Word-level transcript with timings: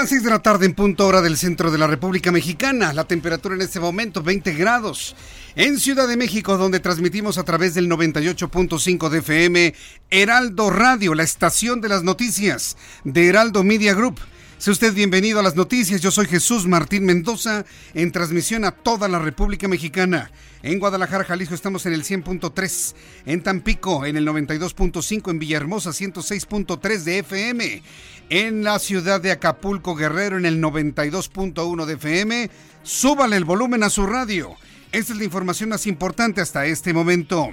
Las 0.00 0.10
6 0.10 0.22
de 0.22 0.30
la 0.30 0.38
tarde 0.38 0.64
en 0.64 0.74
punto 0.74 1.08
hora 1.08 1.20
del 1.20 1.36
centro 1.36 1.72
de 1.72 1.76
la 1.76 1.88
República 1.88 2.30
Mexicana. 2.30 2.92
La 2.92 3.02
temperatura 3.02 3.56
en 3.56 3.62
este 3.62 3.80
momento 3.80 4.22
20 4.22 4.54
grados. 4.54 5.16
En 5.56 5.76
Ciudad 5.76 6.06
de 6.06 6.16
México, 6.16 6.56
donde 6.56 6.78
transmitimos 6.78 7.36
a 7.36 7.42
través 7.42 7.74
del 7.74 7.90
98.5 7.90 9.08
de 9.08 9.18
FM, 9.18 9.74
Heraldo 10.08 10.70
Radio, 10.70 11.16
la 11.16 11.24
estación 11.24 11.80
de 11.80 11.88
las 11.88 12.04
noticias 12.04 12.76
de 13.02 13.26
Heraldo 13.26 13.64
Media 13.64 13.92
Group. 13.92 14.20
Sea 14.58 14.72
usted 14.72 14.92
bienvenido 14.92 15.38
a 15.38 15.42
las 15.44 15.54
noticias. 15.54 16.00
Yo 16.00 16.10
soy 16.10 16.26
Jesús 16.26 16.66
Martín 16.66 17.04
Mendoza, 17.04 17.64
en 17.94 18.10
transmisión 18.10 18.64
a 18.64 18.72
toda 18.72 19.06
la 19.06 19.20
República 19.20 19.68
Mexicana. 19.68 20.32
En 20.64 20.80
Guadalajara, 20.80 21.22
Jalisco, 21.22 21.54
estamos 21.54 21.86
en 21.86 21.92
el 21.92 22.02
100.3. 22.02 22.94
En 23.26 23.44
Tampico, 23.44 24.04
en 24.04 24.16
el 24.16 24.26
92.5. 24.26 25.30
En 25.30 25.38
Villahermosa, 25.38 25.90
106.3 25.90 27.04
de 27.04 27.18
FM. 27.20 27.82
En 28.30 28.64
la 28.64 28.80
ciudad 28.80 29.20
de 29.20 29.30
Acapulco, 29.30 29.94
Guerrero, 29.94 30.38
en 30.38 30.44
el 30.44 30.60
92.1 30.60 31.84
de 31.84 31.94
FM. 31.94 32.50
Súbale 32.82 33.36
el 33.36 33.44
volumen 33.44 33.84
a 33.84 33.90
su 33.90 34.06
radio. 34.06 34.56
Esta 34.90 35.12
es 35.12 35.18
la 35.18 35.24
información 35.24 35.68
más 35.68 35.86
importante 35.86 36.40
hasta 36.40 36.64
este 36.64 36.94
momento. 36.94 37.50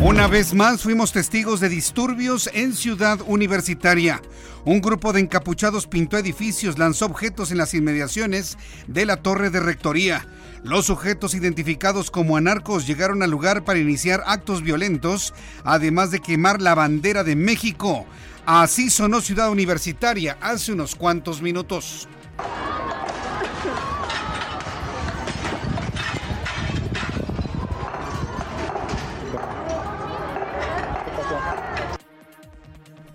Una 0.00 0.26
vez 0.26 0.54
más 0.54 0.82
fuimos 0.82 1.12
testigos 1.12 1.60
de 1.60 1.68
disturbios 1.68 2.48
en 2.54 2.72
Ciudad 2.72 3.18
Universitaria. 3.26 4.22
Un 4.64 4.80
grupo 4.80 5.12
de 5.12 5.20
encapuchados 5.20 5.86
pintó 5.86 6.16
edificios, 6.16 6.78
lanzó 6.78 7.04
objetos 7.06 7.50
en 7.50 7.58
las 7.58 7.74
inmediaciones 7.74 8.56
de 8.86 9.04
la 9.04 9.18
torre 9.18 9.50
de 9.50 9.60
rectoría. 9.60 10.26
Los 10.62 10.86
sujetos 10.86 11.34
identificados 11.34 12.10
como 12.10 12.38
anarcos 12.38 12.86
llegaron 12.86 13.22
al 13.22 13.30
lugar 13.30 13.64
para 13.64 13.78
iniciar 13.78 14.22
actos 14.26 14.62
violentos, 14.62 15.34
además 15.62 16.10
de 16.10 16.20
quemar 16.20 16.62
la 16.62 16.74
bandera 16.74 17.22
de 17.22 17.36
México. 17.36 18.06
Así 18.46 18.88
sonó 18.88 19.20
Ciudad 19.20 19.50
Universitaria 19.50 20.38
hace 20.40 20.72
unos 20.72 20.94
cuantos 20.94 21.42
minutos. 21.42 22.08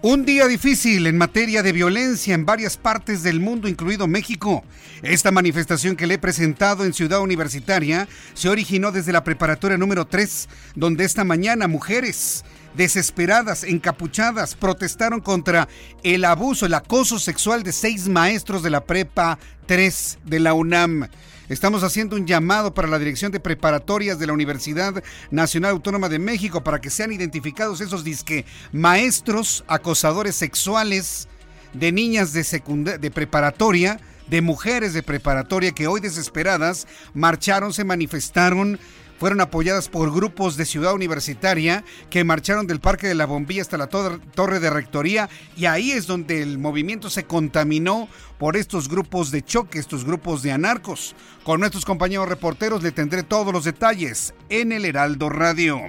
Un 0.04 0.26
día 0.26 0.48
difícil 0.48 1.06
en 1.06 1.16
materia 1.16 1.62
de 1.62 1.72
violencia 1.72 2.34
en 2.34 2.44
varias 2.44 2.76
partes 2.76 3.22
del 3.22 3.40
mundo, 3.40 3.68
incluido 3.68 4.08
México. 4.08 4.64
Esta 5.04 5.30
manifestación 5.30 5.96
que 5.96 6.08
le 6.08 6.16
he 6.16 6.18
presentado 6.18 6.86
en 6.86 6.94
Ciudad 6.94 7.22
Universitaria 7.22 8.08
se 8.34 8.50
originó 8.50 8.92
desde 8.92 9.12
la 9.12 9.24
preparatoria 9.24 9.78
número 9.78 10.08
3, 10.08 10.50
donde 10.74 11.04
esta 11.04 11.24
mañana 11.24 11.68
mujeres 11.68 12.44
desesperadas, 12.74 13.64
encapuchadas, 13.64 14.56
protestaron 14.56 15.20
contra 15.20 15.68
el 16.02 16.26
abuso, 16.26 16.66
el 16.66 16.74
acoso 16.74 17.20
sexual 17.20 17.62
de 17.62 17.72
seis 17.72 18.08
maestros 18.08 18.64
de 18.64 18.72
la 18.72 18.84
prepa 18.84 19.38
3 19.68 20.18
de 20.26 20.40
la 20.40 20.56
UNAM. 20.56 21.10
Estamos 21.52 21.84
haciendo 21.84 22.16
un 22.16 22.26
llamado 22.26 22.74
para 22.74 22.88
la 22.88 22.98
Dirección 22.98 23.30
de 23.30 23.42
Preparatorias 23.42 24.18
de 24.18 24.26
la 24.26 24.32
Universidad 24.32 25.04
Nacional 25.32 25.72
Autónoma 25.72 26.08
de 26.08 26.18
México 26.18 26.64
para 26.64 26.80
que 26.80 26.90
sean 26.90 27.12
identificados 27.12 27.82
esos 27.82 28.06
disque 28.06 28.46
maestros 28.72 29.66
acosadores 29.68 30.38
sexuales 30.38 31.28
de 31.74 31.92
niñas 31.92 32.32
de, 32.32 32.98
de 32.98 33.12
preparatoria, 33.12 34.00
de 34.28 34.42
mujeres 34.42 34.94
de 34.94 35.04
preparatoria 35.04 35.74
que 35.74 35.88
hoy 35.88 36.00
desesperadas 36.00 36.88
marcharon, 37.14 37.74
se 37.74 37.84
manifestaron 37.84 38.80
fueron 39.22 39.40
apoyadas 39.40 39.88
por 39.88 40.12
grupos 40.12 40.58
de 40.58 40.66
Ciudad 40.66 40.96
Universitaria 40.96 41.84
que 42.10 42.24
marcharon 42.24 42.66
del 42.66 42.80
Parque 42.80 43.06
de 43.06 43.14
la 43.14 43.28
Bombilla 43.28 43.62
hasta 43.62 43.78
la 43.78 43.86
Torre 43.86 44.60
de 44.60 44.70
Rectoría 44.72 45.30
y 45.56 45.66
ahí 45.66 45.92
es 45.92 46.08
donde 46.08 46.42
el 46.42 46.58
movimiento 46.58 47.08
se 47.08 47.26
contaminó 47.26 48.08
por 48.40 48.58
estos 48.58 48.90
grupos 48.90 49.30
de 49.30 49.44
choque, 49.44 49.78
estos 49.78 50.06
grupos 50.06 50.42
de 50.42 50.54
anarcos. 50.54 51.16
Con 51.44 51.60
nuestros 51.60 51.86
compañeros 51.86 52.30
reporteros 52.30 52.82
le 52.82 52.92
tendré 52.92 53.22
todos 53.22 53.54
los 53.54 53.64
detalles 53.64 54.34
en 54.50 54.72
el 54.72 54.86
Heraldo 54.86 55.30
Radio. 55.30 55.82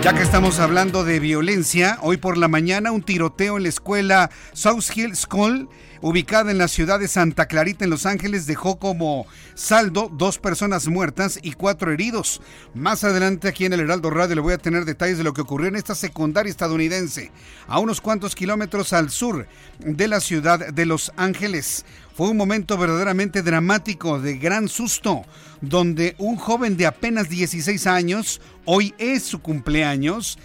Ya 0.00 0.14
que 0.14 0.22
estamos 0.22 0.60
hablando 0.60 1.02
de 1.02 1.18
violencia, 1.18 1.98
hoy 2.02 2.18
por 2.18 2.38
la 2.38 2.46
mañana 2.46 2.92
un 2.92 3.02
tiroteo 3.02 3.56
en 3.56 3.64
la 3.64 3.68
escuela 3.68 4.30
South 4.52 4.84
Hill 4.94 5.16
School 5.16 5.68
ubicada 6.00 6.52
en 6.52 6.58
la 6.58 6.68
ciudad 6.68 7.00
de 7.00 7.08
Santa 7.08 7.46
Clarita, 7.46 7.84
en 7.84 7.90
Los 7.90 8.06
Ángeles, 8.06 8.46
dejó 8.46 8.78
como 8.78 9.26
saldo 9.54 10.08
dos 10.12 10.38
personas 10.38 10.86
muertas 10.86 11.40
y 11.42 11.52
cuatro 11.52 11.92
heridos. 11.92 12.40
Más 12.74 13.02
adelante 13.02 13.48
aquí 13.48 13.64
en 13.64 13.72
el 13.72 13.80
Heraldo 13.80 14.10
Radio 14.10 14.36
le 14.36 14.40
voy 14.40 14.52
a 14.54 14.58
tener 14.58 14.84
detalles 14.84 15.18
de 15.18 15.24
lo 15.24 15.34
que 15.34 15.40
ocurrió 15.40 15.68
en 15.68 15.76
esta 15.76 15.96
secundaria 15.96 16.50
estadounidense, 16.50 17.32
a 17.66 17.80
unos 17.80 18.00
cuantos 18.00 18.36
kilómetros 18.36 18.92
al 18.92 19.10
sur 19.10 19.48
de 19.80 20.08
la 20.08 20.20
ciudad 20.20 20.68
de 20.72 20.86
Los 20.86 21.12
Ángeles. 21.16 21.84
Fue 22.18 22.30
un 22.30 22.36
momento 22.36 22.76
verdaderamente 22.76 23.44
dramático, 23.44 24.18
de 24.18 24.38
gran 24.38 24.66
susto, 24.66 25.22
donde 25.60 26.16
un 26.18 26.34
joven 26.34 26.76
de 26.76 26.84
apenas 26.84 27.28
16 27.28 27.86
años, 27.86 28.40
hoy 28.64 28.92
es 28.98 29.22
su 29.22 29.38
cumpleaños, 29.38 30.36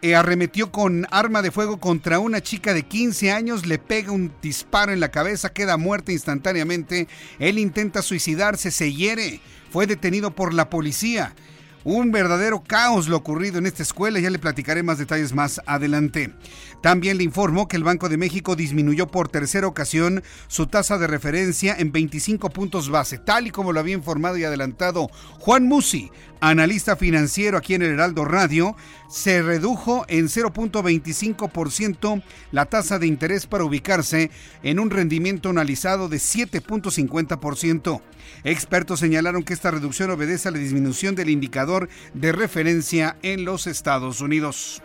eh, 0.00 0.14
arremetió 0.14 0.70
con 0.70 1.08
arma 1.10 1.42
de 1.42 1.50
fuego 1.50 1.80
contra 1.80 2.20
una 2.20 2.40
chica 2.40 2.72
de 2.72 2.84
15 2.84 3.32
años, 3.32 3.66
le 3.66 3.80
pega 3.80 4.12
un 4.12 4.32
disparo 4.40 4.92
en 4.92 5.00
la 5.00 5.10
cabeza, 5.10 5.52
queda 5.52 5.76
muerta 5.76 6.12
instantáneamente. 6.12 7.08
Él 7.40 7.58
intenta 7.58 8.00
suicidarse, 8.02 8.70
se 8.70 8.92
hiere, 8.92 9.40
fue 9.72 9.88
detenido 9.88 10.36
por 10.36 10.54
la 10.54 10.70
policía. 10.70 11.34
Un 11.90 12.12
verdadero 12.12 12.62
caos 12.62 13.08
lo 13.08 13.16
ocurrido 13.16 13.56
en 13.56 13.64
esta 13.64 13.82
escuela, 13.82 14.20
ya 14.20 14.28
le 14.28 14.38
platicaré 14.38 14.82
más 14.82 14.98
detalles 14.98 15.32
más 15.32 15.62
adelante. 15.64 16.34
También 16.82 17.16
le 17.16 17.24
informo 17.24 17.66
que 17.66 17.78
el 17.78 17.82
Banco 17.82 18.10
de 18.10 18.18
México 18.18 18.56
disminuyó 18.56 19.06
por 19.06 19.30
tercera 19.30 19.66
ocasión 19.66 20.22
su 20.48 20.66
tasa 20.66 20.98
de 20.98 21.06
referencia 21.06 21.74
en 21.78 21.90
25 21.90 22.50
puntos 22.50 22.90
base, 22.90 23.16
tal 23.16 23.46
y 23.46 23.50
como 23.50 23.72
lo 23.72 23.80
había 23.80 23.94
informado 23.94 24.36
y 24.36 24.44
adelantado 24.44 25.08
Juan 25.38 25.64
Musi, 25.64 26.10
analista 26.40 26.94
financiero 26.94 27.56
aquí 27.56 27.72
en 27.72 27.80
el 27.80 27.92
Heraldo 27.92 28.26
Radio, 28.26 28.76
se 29.08 29.40
redujo 29.40 30.04
en 30.08 30.26
0.25% 30.26 32.22
la 32.52 32.66
tasa 32.66 32.98
de 32.98 33.06
interés 33.06 33.46
para 33.46 33.64
ubicarse 33.64 34.30
en 34.62 34.78
un 34.78 34.90
rendimiento 34.90 35.48
analizado 35.48 36.10
de 36.10 36.18
7.50%. 36.18 38.02
Expertos 38.44 39.00
señalaron 39.00 39.42
que 39.42 39.54
esta 39.54 39.70
reducción 39.70 40.10
obedece 40.10 40.48
a 40.48 40.50
la 40.50 40.58
disminución 40.58 41.14
del 41.14 41.30
indicador 41.30 41.77
de 42.14 42.32
referencia 42.32 43.16
en 43.22 43.44
los 43.44 43.66
Estados 43.66 44.20
Unidos. 44.20 44.82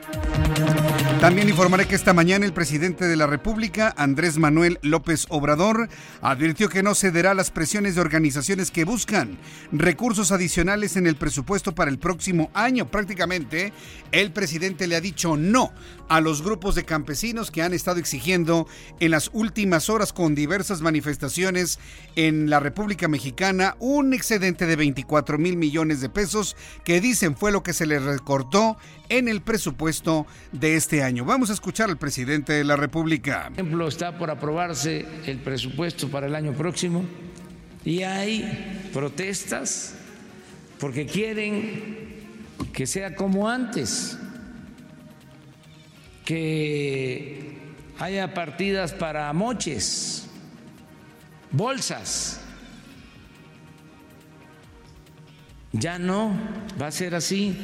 También 1.19 1.48
informaré 1.48 1.88
que 1.88 1.95
esta 1.95 2.13
mañana 2.13 2.45
el 2.45 2.51
presidente 2.51 3.06
de 3.06 3.16
la 3.16 3.28
República, 3.28 3.94
Andrés 3.95 4.38
Manuel 4.38 4.78
López 4.81 5.25
Obrador, 5.30 5.88
advirtió 6.22 6.68
que 6.68 6.84
no 6.84 6.95
cederá 6.95 7.31
a 7.31 7.34
las 7.34 7.50
presiones 7.50 7.95
de 7.95 8.01
organizaciones 8.01 8.72
que 8.72 8.84
buscan 8.84 9.38
recursos 9.72 10.34
adicionales 10.34 10.98
en 10.98 11.07
el 11.07 11.16
presupuesto 11.16 11.74
para 11.74 11.90
el 11.90 11.98
próximo 11.98 12.51
año. 12.54 12.92
Prácticamente, 12.92 13.72
el 14.12 14.34
presidente 14.34 14.86
le 14.86 14.98
ha 14.98 15.01
dicho 15.01 15.38
no 15.38 15.72
a 16.10 16.19
los 16.19 16.42
grupos 16.42 16.75
de 16.75 16.84
campesinos 16.84 17.51
que 17.51 17.62
han 17.62 17.74
estado 17.74 18.00
exigiendo 18.00 18.68
en 19.00 19.12
las 19.12 19.30
últimas 19.34 19.90
horas 19.90 20.12
con 20.12 20.36
diversas 20.36 20.81
manifestaciones 20.81 21.80
en 22.16 22.50
la 22.50 22.60
República 22.60 23.07
Mexicana 23.07 23.75
un 23.80 24.13
excedente 24.13 24.66
de 24.66 24.75
24 24.75 25.38
mil 25.38 25.56
millones 25.56 26.01
de 26.01 26.10
pesos 26.10 26.56
que 26.83 27.01
dicen 27.01 27.35
fue 27.35 27.51
lo 27.51 27.63
que 27.63 27.74
se 27.74 27.85
les 27.85 28.01
recortó 28.03 28.77
en 29.09 29.27
el 29.27 29.41
presupuesto 29.41 30.25
de 30.51 30.75
este 30.75 31.03
año. 31.03 31.25
Vamos 31.25 31.50
a 31.50 31.53
escuchar 31.53 31.89
al 31.89 31.97
presidente 31.97 32.53
de 32.53 32.63
la 32.63 32.75
República. 32.75 33.44
Por 33.50 33.53
ejemplo, 33.53 33.88
está 33.88 34.18
por 34.18 34.30
aprobarse 34.30 35.06
el 35.25 35.39
presupuesto 35.39 36.09
para 36.09 36.27
el 36.27 36.35
año 36.35 36.53
próximo 36.53 37.03
y 37.85 38.03
hay 38.03 38.89
protestas 38.94 39.95
porque 40.80 41.06
quieren 41.06 42.03
que 42.74 42.88
sea 42.88 43.15
como 43.15 43.47
antes, 43.47 44.18
que 46.25 47.57
haya 48.00 48.33
partidas 48.33 48.94
para 48.94 49.31
moches, 49.33 50.27
bolsas. 51.51 52.43
Ya 55.73 55.97
no 55.97 56.39
va 56.79 56.87
a 56.87 56.91
ser 56.91 57.15
así. 57.15 57.57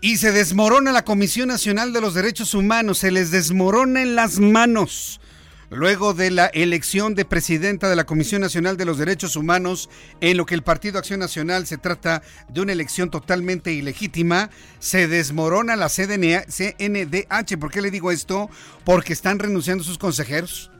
Y 0.00 0.16
se 0.16 0.32
desmorona 0.32 0.92
la 0.92 1.04
Comisión 1.04 1.48
Nacional 1.48 1.92
de 1.92 2.00
los 2.00 2.14
Derechos 2.14 2.54
Humanos, 2.54 2.98
se 2.98 3.10
les 3.10 3.30
desmorona 3.30 4.00
en 4.00 4.14
las 4.14 4.38
manos. 4.38 5.20
Luego 5.68 6.14
de 6.14 6.30
la 6.30 6.46
elección 6.46 7.14
de 7.14 7.24
presidenta 7.24 7.88
de 7.88 7.96
la 7.96 8.04
Comisión 8.04 8.40
Nacional 8.40 8.76
de 8.76 8.84
los 8.84 8.98
Derechos 8.98 9.36
Humanos, 9.36 9.90
en 10.20 10.36
lo 10.36 10.46
que 10.46 10.54
el 10.54 10.62
Partido 10.62 10.98
Acción 10.98 11.20
Nacional 11.20 11.66
se 11.66 11.76
trata 11.76 12.22
de 12.48 12.60
una 12.60 12.72
elección 12.72 13.10
totalmente 13.10 13.72
ilegítima, 13.72 14.50
se 14.78 15.06
desmorona 15.06 15.76
la 15.76 15.88
CNDH. 15.88 17.58
¿Por 17.58 17.70
qué 17.70 17.82
le 17.82 17.90
digo 17.90 18.10
esto? 18.10 18.48
Porque 18.84 19.12
están 19.12 19.38
renunciando 19.38 19.84
sus 19.84 19.98
consejeros. 19.98 20.70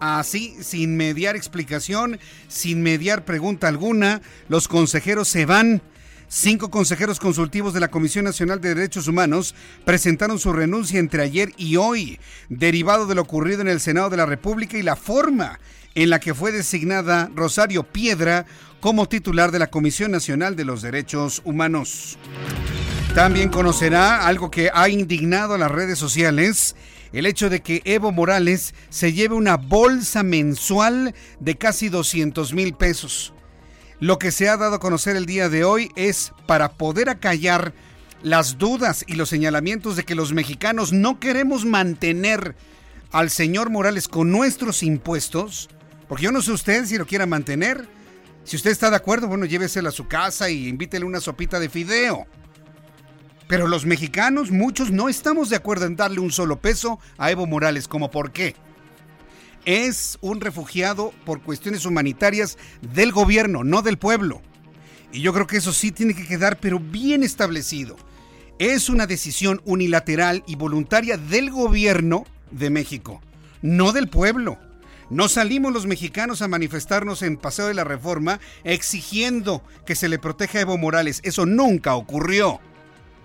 Así, 0.00 0.56
sin 0.62 0.96
mediar 0.96 1.36
explicación, 1.36 2.18
sin 2.48 2.82
mediar 2.82 3.24
pregunta 3.24 3.68
alguna, 3.68 4.22
los 4.48 4.66
consejeros 4.66 5.28
se 5.28 5.46
van 5.46 5.82
Cinco 6.32 6.70
consejeros 6.70 7.18
consultivos 7.18 7.74
de 7.74 7.80
la 7.80 7.88
Comisión 7.88 8.24
Nacional 8.24 8.60
de 8.60 8.72
Derechos 8.72 9.08
Humanos 9.08 9.52
presentaron 9.84 10.38
su 10.38 10.52
renuncia 10.52 11.00
entre 11.00 11.24
ayer 11.24 11.52
y 11.56 11.74
hoy, 11.74 12.20
derivado 12.48 13.08
de 13.08 13.16
lo 13.16 13.22
ocurrido 13.22 13.62
en 13.62 13.68
el 13.68 13.80
Senado 13.80 14.10
de 14.10 14.16
la 14.16 14.26
República 14.26 14.78
y 14.78 14.84
la 14.84 14.94
forma 14.94 15.58
en 15.96 16.08
la 16.08 16.20
que 16.20 16.32
fue 16.32 16.52
designada 16.52 17.32
Rosario 17.34 17.82
Piedra 17.82 18.46
como 18.78 19.08
titular 19.08 19.50
de 19.50 19.58
la 19.58 19.70
Comisión 19.70 20.12
Nacional 20.12 20.54
de 20.54 20.64
los 20.64 20.82
Derechos 20.82 21.42
Humanos. 21.44 22.16
También 23.12 23.48
conocerá 23.48 24.24
algo 24.28 24.52
que 24.52 24.70
ha 24.72 24.88
indignado 24.88 25.54
a 25.54 25.58
las 25.58 25.72
redes 25.72 25.98
sociales, 25.98 26.76
el 27.12 27.26
hecho 27.26 27.50
de 27.50 27.60
que 27.60 27.82
Evo 27.84 28.12
Morales 28.12 28.74
se 28.88 29.12
lleve 29.12 29.34
una 29.34 29.56
bolsa 29.56 30.22
mensual 30.22 31.14
de 31.40 31.56
casi 31.56 31.88
200 31.88 32.52
mil 32.54 32.74
pesos. 32.74 33.32
Lo 33.98 34.18
que 34.18 34.30
se 34.30 34.48
ha 34.48 34.56
dado 34.56 34.76
a 34.76 34.80
conocer 34.80 35.16
el 35.16 35.26
día 35.26 35.48
de 35.48 35.64
hoy 35.64 35.90
es 35.96 36.32
para 36.46 36.72
poder 36.72 37.08
acallar 37.08 37.74
las 38.22 38.58
dudas 38.58 39.04
y 39.06 39.14
los 39.14 39.28
señalamientos 39.28 39.96
de 39.96 40.04
que 40.04 40.14
los 40.14 40.32
mexicanos 40.32 40.92
no 40.92 41.20
queremos 41.20 41.64
mantener 41.64 42.54
al 43.12 43.30
señor 43.30 43.70
Morales 43.70 44.08
con 44.08 44.30
nuestros 44.30 44.82
impuestos, 44.82 45.68
porque 46.08 46.24
yo 46.24 46.32
no 46.32 46.42
sé 46.42 46.52
usted 46.52 46.86
si 46.86 46.96
lo 46.96 47.06
quiera 47.06 47.26
mantener. 47.26 47.86
Si 48.44 48.56
usted 48.56 48.70
está 48.70 48.90
de 48.90 48.96
acuerdo, 48.96 49.28
bueno, 49.28 49.44
lléveselo 49.46 49.88
a 49.88 49.92
su 49.92 50.06
casa 50.08 50.48
y 50.48 50.68
invítele 50.68 51.04
una 51.04 51.20
sopita 51.20 51.60
de 51.60 51.68
fideo. 51.68 52.26
Pero 53.50 53.68
los 53.68 53.84
mexicanos, 53.84 54.50
muchos, 54.50 54.90
no 54.90 55.10
estamos 55.10 55.50
de 55.50 55.56
acuerdo 55.56 55.84
en 55.84 55.96
darle 55.96 56.20
un 56.20 56.32
solo 56.32 56.60
peso 56.60 56.98
a 57.18 57.30
Evo 57.30 57.46
Morales. 57.46 57.86
¿Cómo 57.86 58.10
por 58.10 58.32
qué? 58.32 58.54
es 59.64 60.18
un 60.20 60.40
refugiado 60.40 61.12
por 61.24 61.42
cuestiones 61.42 61.84
humanitarias 61.84 62.58
del 62.80 63.12
gobierno, 63.12 63.64
no 63.64 63.82
del 63.82 63.98
pueblo. 63.98 64.40
Y 65.12 65.20
yo 65.20 65.32
creo 65.32 65.46
que 65.46 65.58
eso 65.58 65.72
sí 65.72 65.90
tiene 65.90 66.14
que 66.14 66.26
quedar, 66.26 66.58
pero 66.60 66.78
bien 66.78 67.22
establecido. 67.22 67.96
Es 68.58 68.88
una 68.88 69.06
decisión 69.06 69.60
unilateral 69.64 70.44
y 70.46 70.54
voluntaria 70.54 71.16
del 71.16 71.50
gobierno 71.50 72.24
de 72.50 72.70
México, 72.70 73.20
no 73.62 73.92
del 73.92 74.08
pueblo. 74.08 74.58
No 75.08 75.28
salimos 75.28 75.72
los 75.72 75.86
mexicanos 75.86 76.40
a 76.40 76.48
manifestarnos 76.48 77.22
en 77.22 77.36
Paseo 77.36 77.66
de 77.66 77.74
la 77.74 77.82
Reforma 77.82 78.38
exigiendo 78.62 79.64
que 79.84 79.96
se 79.96 80.08
le 80.08 80.20
proteja 80.20 80.58
a 80.58 80.60
Evo 80.62 80.78
Morales. 80.78 81.20
Eso 81.24 81.46
nunca 81.46 81.96
ocurrió. 81.96 82.60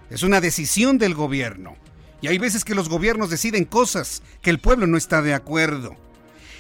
Es 0.10 0.24
una 0.24 0.42
decisión 0.42 0.98
del 0.98 1.13
gobierno. 1.13 1.75
Y 2.22 2.28
hay 2.28 2.38
veces 2.38 2.63
que 2.63 2.75
los 2.75 2.90
gobiernos 2.90 3.30
deciden 3.30 3.66
cosas 3.66 4.24
que 4.42 4.50
el 4.50 4.60
pueblo 4.60 4.88
no 4.88 4.98
está 4.98 5.22
de 5.22 5.34
acuerdo. 5.34 5.96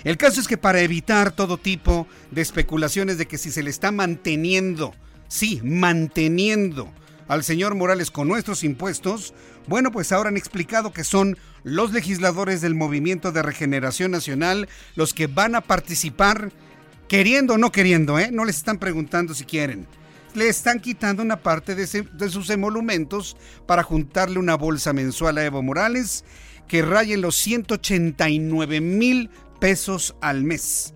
El 0.03 0.17
caso 0.17 0.39
es 0.39 0.47
que 0.47 0.57
para 0.57 0.81
evitar 0.81 1.31
todo 1.31 1.57
tipo 1.57 2.07
de 2.31 2.41
especulaciones 2.41 3.17
de 3.17 3.25
que 3.25 3.37
si 3.37 3.51
se 3.51 3.63
le 3.63 3.71
está 3.71 3.91
manteniendo, 3.91 4.93
sí, 5.27 5.59
manteniendo 5.63 6.91
al 7.27 7.43
señor 7.43 7.73
Morales 7.73 8.11
con 8.11 8.27
nuestros 8.27 8.63
impuestos, 8.63 9.33
bueno, 9.67 9.91
pues 9.91 10.11
ahora 10.11 10.29
han 10.29 10.37
explicado 10.37 10.93
que 10.93 11.03
son 11.03 11.37
los 11.63 11.91
legisladores 11.91 12.61
del 12.61 12.75
Movimiento 12.75 13.31
de 13.31 13.41
Regeneración 13.41 14.11
Nacional 14.11 14.69
los 14.95 15.15
que 15.15 15.25
van 15.25 15.55
a 15.55 15.61
participar, 15.61 16.51
queriendo 17.07 17.55
o 17.55 17.57
no 17.57 17.71
queriendo, 17.71 18.19
¿eh? 18.19 18.29
No 18.31 18.45
les 18.45 18.57
están 18.57 18.77
preguntando 18.77 19.33
si 19.33 19.45
quieren. 19.45 19.87
Le 20.35 20.49
están 20.49 20.81
quitando 20.81 21.23
una 21.23 21.37
parte 21.37 21.75
de, 21.75 22.29
sus 22.29 22.49
emolumentos 22.49 23.37
para 23.65 23.83
juntarle 23.83 24.37
una 24.37 24.55
bolsa 24.55 24.91
mensual 24.91 25.37
a 25.37 25.45
Evo 25.45 25.63
Morales 25.63 26.25
que 26.67 26.81
raye 26.81 27.15
los 27.15 27.37
189 27.37 28.81
mil 28.81 29.29
pesos 29.61 30.13
al 30.19 30.43
mes. 30.43 30.93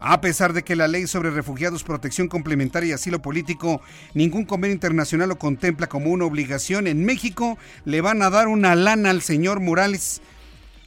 A 0.00 0.22
pesar 0.22 0.54
de 0.54 0.62
que 0.62 0.74
la 0.74 0.88
ley 0.88 1.06
sobre 1.06 1.30
refugiados, 1.30 1.84
protección 1.84 2.28
complementaria 2.28 2.88
y 2.88 2.92
asilo 2.92 3.20
político, 3.20 3.82
ningún 4.14 4.46
convenio 4.46 4.72
internacional 4.72 5.28
lo 5.28 5.38
contempla 5.38 5.86
como 5.86 6.10
una 6.10 6.24
obligación, 6.24 6.86
en 6.86 7.04
México 7.04 7.58
le 7.84 8.00
van 8.00 8.22
a 8.22 8.30
dar 8.30 8.48
una 8.48 8.74
lana 8.74 9.10
al 9.10 9.20
señor 9.20 9.60
Morales. 9.60 10.22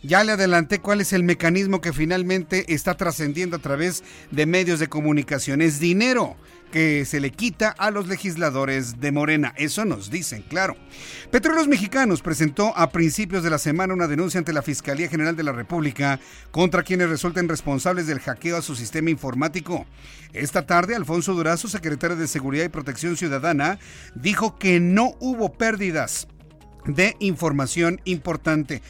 Ya 0.01 0.23
le 0.23 0.31
adelanté 0.31 0.79
cuál 0.79 1.01
es 1.01 1.13
el 1.13 1.21
mecanismo 1.21 1.81
que 1.81 1.93
finalmente 1.93 2.73
está 2.73 2.97
trascendiendo 2.97 3.57
a 3.57 3.61
través 3.61 4.03
de 4.31 4.47
medios 4.47 4.79
de 4.79 4.87
comunicación. 4.87 5.61
Es 5.61 5.79
dinero 5.79 6.35
que 6.71 7.05
se 7.05 7.19
le 7.19 7.31
quita 7.31 7.69
a 7.69 7.91
los 7.91 8.07
legisladores 8.07 8.99
de 8.99 9.11
Morena. 9.11 9.53
Eso 9.57 9.85
nos 9.85 10.09
dicen, 10.09 10.41
claro. 10.41 10.75
Petróleos 11.29 11.67
Mexicanos 11.67 12.21
presentó 12.21 12.75
a 12.75 12.89
principios 12.89 13.43
de 13.43 13.49
la 13.49 13.57
semana 13.57 13.93
una 13.93 14.07
denuncia 14.07 14.39
ante 14.39 14.53
la 14.53 14.61
Fiscalía 14.61 15.09
General 15.09 15.35
de 15.35 15.43
la 15.43 15.51
República 15.51 16.19
contra 16.51 16.83
quienes 16.83 17.09
resulten 17.09 17.49
responsables 17.49 18.07
del 18.07 18.19
hackeo 18.19 18.57
a 18.57 18.61
su 18.61 18.75
sistema 18.75 19.09
informático. 19.09 19.85
Esta 20.33 20.65
tarde, 20.65 20.95
Alfonso 20.95 21.33
Durazo, 21.33 21.67
secretario 21.67 22.15
de 22.15 22.27
Seguridad 22.27 22.65
y 22.65 22.69
Protección 22.69 23.17
Ciudadana, 23.17 23.77
dijo 24.15 24.57
que 24.57 24.79
no 24.79 25.15
hubo 25.19 25.53
pérdidas 25.53 26.27
de 26.85 27.15
información 27.19 28.01
importante. 28.05 28.81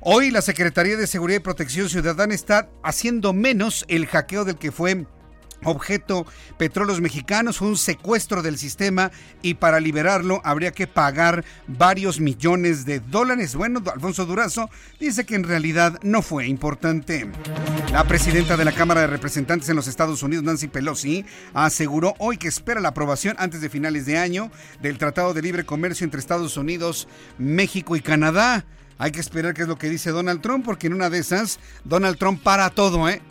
Hoy 0.00 0.30
la 0.30 0.42
Secretaría 0.42 0.96
de 0.96 1.06
Seguridad 1.06 1.40
y 1.40 1.42
Protección 1.42 1.88
Ciudadana 1.88 2.34
está 2.34 2.68
haciendo 2.82 3.32
menos 3.32 3.84
el 3.88 4.06
hackeo 4.06 4.44
del 4.44 4.56
que 4.56 4.70
fue 4.70 5.06
objeto 5.64 6.26
Petróleos 6.56 7.00
Mexicanos, 7.00 7.60
un 7.60 7.76
secuestro 7.76 8.42
del 8.42 8.58
sistema 8.58 9.10
y 9.42 9.54
para 9.54 9.80
liberarlo 9.80 10.40
habría 10.44 10.72
que 10.72 10.86
pagar 10.86 11.44
varios 11.66 12.20
millones 12.20 12.84
de 12.84 13.00
dólares. 13.00 13.54
Bueno, 13.54 13.82
Alfonso 13.92 14.26
Durazo 14.26 14.70
dice 14.98 15.24
que 15.24 15.34
en 15.34 15.44
realidad 15.44 15.98
no 16.02 16.22
fue 16.22 16.46
importante. 16.46 17.30
La 17.92 18.04
presidenta 18.04 18.56
de 18.56 18.64
la 18.64 18.72
Cámara 18.72 19.02
de 19.02 19.06
Representantes 19.06 19.68
en 19.68 19.76
los 19.76 19.88
Estados 19.88 20.22
Unidos, 20.22 20.44
Nancy 20.44 20.68
Pelosi, 20.68 21.24
aseguró 21.54 22.14
hoy 22.18 22.36
que 22.36 22.48
espera 22.48 22.80
la 22.80 22.90
aprobación 22.90 23.36
antes 23.38 23.60
de 23.60 23.70
finales 23.70 24.06
de 24.06 24.18
año 24.18 24.50
del 24.80 24.98
Tratado 24.98 25.34
de 25.34 25.42
Libre 25.42 25.64
Comercio 25.64 26.04
entre 26.04 26.20
Estados 26.20 26.56
Unidos, 26.56 27.08
México 27.38 27.96
y 27.96 28.00
Canadá. 28.00 28.64
Hay 28.98 29.12
que 29.12 29.20
esperar 29.20 29.54
qué 29.54 29.62
es 29.62 29.68
lo 29.68 29.78
que 29.78 29.88
dice 29.88 30.10
Donald 30.10 30.40
Trump, 30.40 30.64
porque 30.64 30.88
en 30.88 30.94
una 30.94 31.08
de 31.08 31.18
esas, 31.18 31.60
Donald 31.84 32.18
Trump 32.18 32.42
para 32.42 32.68
todo, 32.70 33.08
¿eh? 33.08 33.22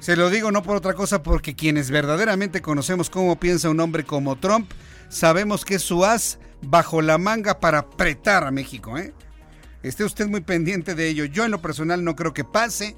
Se 0.00 0.16
lo 0.16 0.30
digo 0.30 0.50
no 0.50 0.62
por 0.62 0.76
otra 0.76 0.94
cosa, 0.94 1.22
porque 1.22 1.54
quienes 1.54 1.90
verdaderamente 1.90 2.62
conocemos 2.62 3.10
cómo 3.10 3.38
piensa 3.38 3.68
un 3.68 3.80
hombre 3.80 4.04
como 4.04 4.36
Trump, 4.36 4.70
sabemos 5.10 5.66
que 5.66 5.74
es 5.74 5.82
su 5.82 6.06
as 6.06 6.38
bajo 6.62 7.02
la 7.02 7.18
manga 7.18 7.60
para 7.60 7.80
apretar 7.80 8.44
a 8.44 8.50
México. 8.50 8.96
¿eh? 8.96 9.12
Esté 9.82 10.04
usted 10.04 10.26
muy 10.26 10.40
pendiente 10.40 10.94
de 10.94 11.08
ello. 11.08 11.26
Yo 11.26 11.44
en 11.44 11.50
lo 11.50 11.60
personal 11.60 12.02
no 12.02 12.16
creo 12.16 12.32
que 12.32 12.44
pase. 12.44 12.96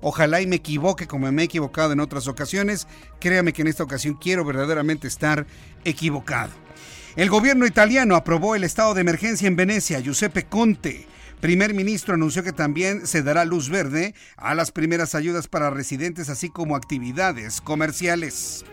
Ojalá 0.00 0.40
y 0.42 0.46
me 0.46 0.56
equivoque 0.56 1.08
como 1.08 1.30
me 1.32 1.42
he 1.42 1.46
equivocado 1.46 1.92
en 1.92 1.98
otras 1.98 2.28
ocasiones. 2.28 2.86
Créame 3.18 3.52
que 3.52 3.62
en 3.62 3.68
esta 3.68 3.82
ocasión 3.82 4.14
quiero 4.14 4.44
verdaderamente 4.44 5.08
estar 5.08 5.46
equivocado. 5.84 6.52
El 7.16 7.30
gobierno 7.30 7.66
italiano 7.66 8.14
aprobó 8.14 8.54
el 8.54 8.62
estado 8.62 8.94
de 8.94 9.00
emergencia 9.00 9.48
en 9.48 9.56
Venecia. 9.56 9.98
Giuseppe 9.98 10.44
Conte, 10.44 11.06
primer 11.44 11.74
ministro, 11.74 12.14
anunció 12.14 12.42
que 12.42 12.54
también 12.54 13.06
se 13.06 13.22
dará 13.22 13.44
luz 13.44 13.68
verde 13.68 14.14
a 14.38 14.54
las 14.54 14.72
primeras 14.72 15.14
ayudas 15.14 15.46
para 15.46 15.68
residentes, 15.68 16.30
así 16.30 16.48
como 16.48 16.74
actividades 16.74 17.60
comerciales. 17.60 18.64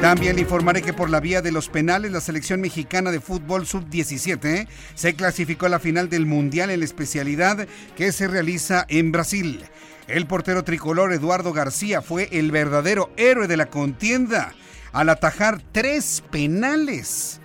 También 0.00 0.34
le 0.34 0.42
informaré 0.42 0.82
que 0.82 0.92
por 0.92 1.08
la 1.08 1.20
vía 1.20 1.40
de 1.40 1.52
los 1.52 1.68
penales, 1.68 2.10
la 2.10 2.20
selección 2.20 2.60
mexicana 2.60 3.12
de 3.12 3.20
fútbol 3.20 3.64
sub-17 3.64 4.66
se 4.96 5.14
clasificó 5.14 5.66
a 5.66 5.68
la 5.68 5.78
final 5.78 6.08
del 6.08 6.26
Mundial 6.26 6.70
en 6.70 6.80
la 6.80 6.84
especialidad 6.84 7.68
que 7.96 8.10
se 8.10 8.26
realiza 8.26 8.86
en 8.88 9.12
Brasil. 9.12 9.62
El 10.08 10.26
portero 10.26 10.64
tricolor 10.64 11.12
Eduardo 11.12 11.52
García 11.52 12.02
fue 12.02 12.28
el 12.32 12.50
verdadero 12.50 13.12
héroe 13.18 13.46
de 13.46 13.56
la 13.56 13.66
contienda 13.66 14.52
al 14.90 15.10
atajar 15.10 15.62
tres 15.70 16.24
penales. 16.32 17.39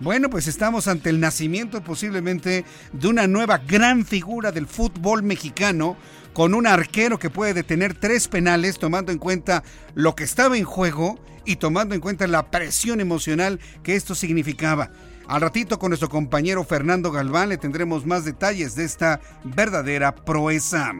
Bueno, 0.00 0.30
pues 0.30 0.46
estamos 0.46 0.86
ante 0.86 1.10
el 1.10 1.18
nacimiento 1.18 1.82
posiblemente 1.82 2.64
de 2.92 3.08
una 3.08 3.26
nueva 3.26 3.58
gran 3.58 4.06
figura 4.06 4.52
del 4.52 4.68
fútbol 4.68 5.24
mexicano, 5.24 5.96
con 6.32 6.54
un 6.54 6.68
arquero 6.68 7.18
que 7.18 7.30
puede 7.30 7.52
detener 7.52 7.94
tres 7.94 8.28
penales 8.28 8.78
tomando 8.78 9.10
en 9.10 9.18
cuenta 9.18 9.64
lo 9.96 10.14
que 10.14 10.22
estaba 10.22 10.56
en 10.56 10.62
juego 10.62 11.18
y 11.44 11.56
tomando 11.56 11.94
en 11.94 12.00
cuenta 12.00 12.26
la 12.26 12.50
presión 12.50 13.00
emocional 13.00 13.60
que 13.82 13.96
esto 13.96 14.14
significaba. 14.14 14.90
Al 15.28 15.42
ratito 15.42 15.78
con 15.78 15.90
nuestro 15.90 16.08
compañero 16.08 16.64
Fernando 16.64 17.12
Galván 17.12 17.50
le 17.50 17.58
tendremos 17.58 18.06
más 18.06 18.24
detalles 18.24 18.74
de 18.74 18.84
esta 18.84 19.20
verdadera 19.44 20.14
proeza. 20.14 20.92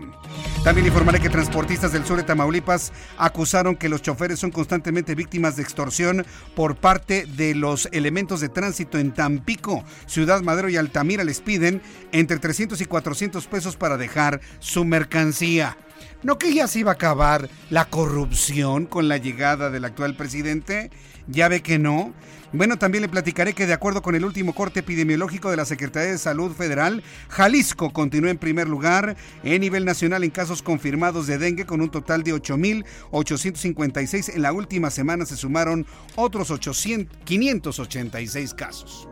También 0.62 0.86
informaré 0.86 1.18
que 1.18 1.30
transportistas 1.30 1.92
del 1.92 2.04
sur 2.04 2.18
de 2.18 2.24
Tamaulipas 2.24 2.92
acusaron 3.16 3.74
que 3.74 3.88
los 3.88 4.02
choferes 4.02 4.38
son 4.38 4.50
constantemente 4.50 5.14
víctimas 5.14 5.56
de 5.56 5.62
extorsión 5.62 6.26
por 6.54 6.76
parte 6.76 7.24
de 7.24 7.54
los 7.54 7.88
elementos 7.90 8.42
de 8.42 8.50
tránsito 8.50 8.98
en 8.98 9.14
Tampico, 9.14 9.82
Ciudad 10.06 10.42
Madero 10.42 10.68
y 10.68 10.76
Altamira 10.76 11.24
les 11.24 11.40
piden 11.40 11.80
entre 12.12 12.38
300 12.38 12.78
y 12.82 12.84
400 12.84 13.46
pesos 13.46 13.76
para 13.76 13.96
dejar 13.96 14.42
su 14.58 14.84
mercancía. 14.84 15.78
¿No 16.22 16.38
que 16.38 16.52
ya 16.52 16.66
se 16.66 16.80
iba 16.80 16.92
a 16.92 16.94
acabar 16.94 17.48
la 17.70 17.86
corrupción 17.86 18.86
con 18.86 19.08
la 19.08 19.18
llegada 19.18 19.70
del 19.70 19.84
actual 19.84 20.16
presidente? 20.16 20.90
Ya 21.26 21.48
ve 21.48 21.62
que 21.62 21.78
no. 21.78 22.14
Bueno, 22.52 22.78
también 22.78 23.02
le 23.02 23.10
platicaré 23.10 23.52
que 23.52 23.66
de 23.66 23.74
acuerdo 23.74 24.00
con 24.00 24.14
el 24.14 24.24
último 24.24 24.54
corte 24.54 24.80
epidemiológico 24.80 25.50
de 25.50 25.58
la 25.58 25.66
Secretaría 25.66 26.12
de 26.12 26.18
Salud 26.18 26.52
Federal, 26.52 27.02
Jalisco 27.28 27.92
continúa 27.92 28.30
en 28.30 28.38
primer 28.38 28.68
lugar 28.68 29.16
en 29.42 29.60
nivel 29.60 29.84
nacional 29.84 30.24
en 30.24 30.30
casos 30.30 30.62
confirmados 30.62 31.26
de 31.26 31.36
dengue 31.36 31.66
con 31.66 31.82
un 31.82 31.90
total 31.90 32.22
de 32.22 32.34
8.856. 32.34 34.34
En 34.34 34.42
la 34.42 34.52
última 34.52 34.90
semana 34.90 35.26
se 35.26 35.36
sumaron 35.36 35.86
otros 36.16 36.50
800, 36.50 37.18
586 37.24 38.54
casos. 38.54 39.08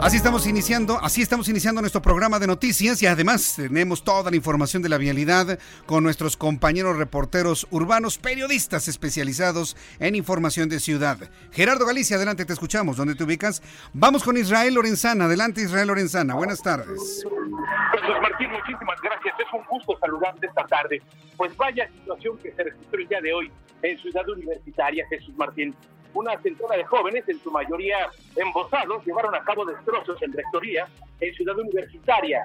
Así 0.00 0.16
estamos 0.16 0.46
iniciando, 0.46 0.98
así 1.02 1.20
estamos 1.20 1.48
iniciando 1.48 1.80
nuestro 1.80 2.00
programa 2.00 2.38
de 2.38 2.46
noticias 2.46 3.02
y 3.02 3.06
además 3.06 3.54
tenemos 3.56 4.02
toda 4.02 4.30
la 4.30 4.36
información 4.36 4.80
de 4.80 4.88
la 4.88 4.96
vialidad 4.96 5.58
con 5.86 6.02
nuestros 6.02 6.36
compañeros 6.36 6.96
reporteros 6.96 7.66
urbanos, 7.72 8.16
periodistas 8.16 8.88
especializados 8.88 9.76
en 9.98 10.14
información 10.14 10.68
de 10.68 10.80
ciudad. 10.80 11.18
Gerardo 11.52 11.84
Galicia, 11.84 12.16
adelante, 12.16 12.46
te 12.46 12.52
escuchamos. 12.54 12.96
¿Dónde 12.96 13.16
te 13.16 13.24
ubicas? 13.24 13.60
Vamos 13.92 14.22
con 14.22 14.36
Israel 14.38 14.74
Lorenzana. 14.74 15.26
Adelante, 15.26 15.60
Israel 15.60 15.88
Lorenzana. 15.88 16.34
Buenas 16.36 16.62
tardes. 16.62 17.24
Jesús 17.26 18.16
Martín, 18.22 18.50
muchísimas 18.50 18.98
gracias. 19.02 19.34
Es 19.38 19.52
un 19.52 19.66
gusto 19.68 19.98
saludarte 20.00 20.46
esta 20.46 20.64
tarde. 20.64 21.02
Pues 21.36 21.54
vaya 21.56 21.86
situación 21.88 22.38
que 22.38 22.52
se 22.52 22.64
registró 22.64 22.98
el 22.98 23.08
día 23.08 23.20
de 23.20 23.34
hoy 23.34 23.52
en 23.82 23.98
Ciudad 23.98 24.26
Universitaria, 24.28 25.04
Jesús 25.10 25.36
Martín 25.36 25.74
una 26.18 26.36
centena 26.42 26.76
de 26.76 26.84
jóvenes, 26.84 27.28
en 27.28 27.38
su 27.40 27.50
mayoría 27.50 28.10
embosados, 28.34 29.04
llevaron 29.06 29.34
a 29.34 29.44
cabo 29.44 29.64
destrozos 29.64 30.20
en 30.22 30.32
rectoría 30.32 30.88
en 31.20 31.34
Ciudad 31.34 31.56
Universitaria. 31.56 32.44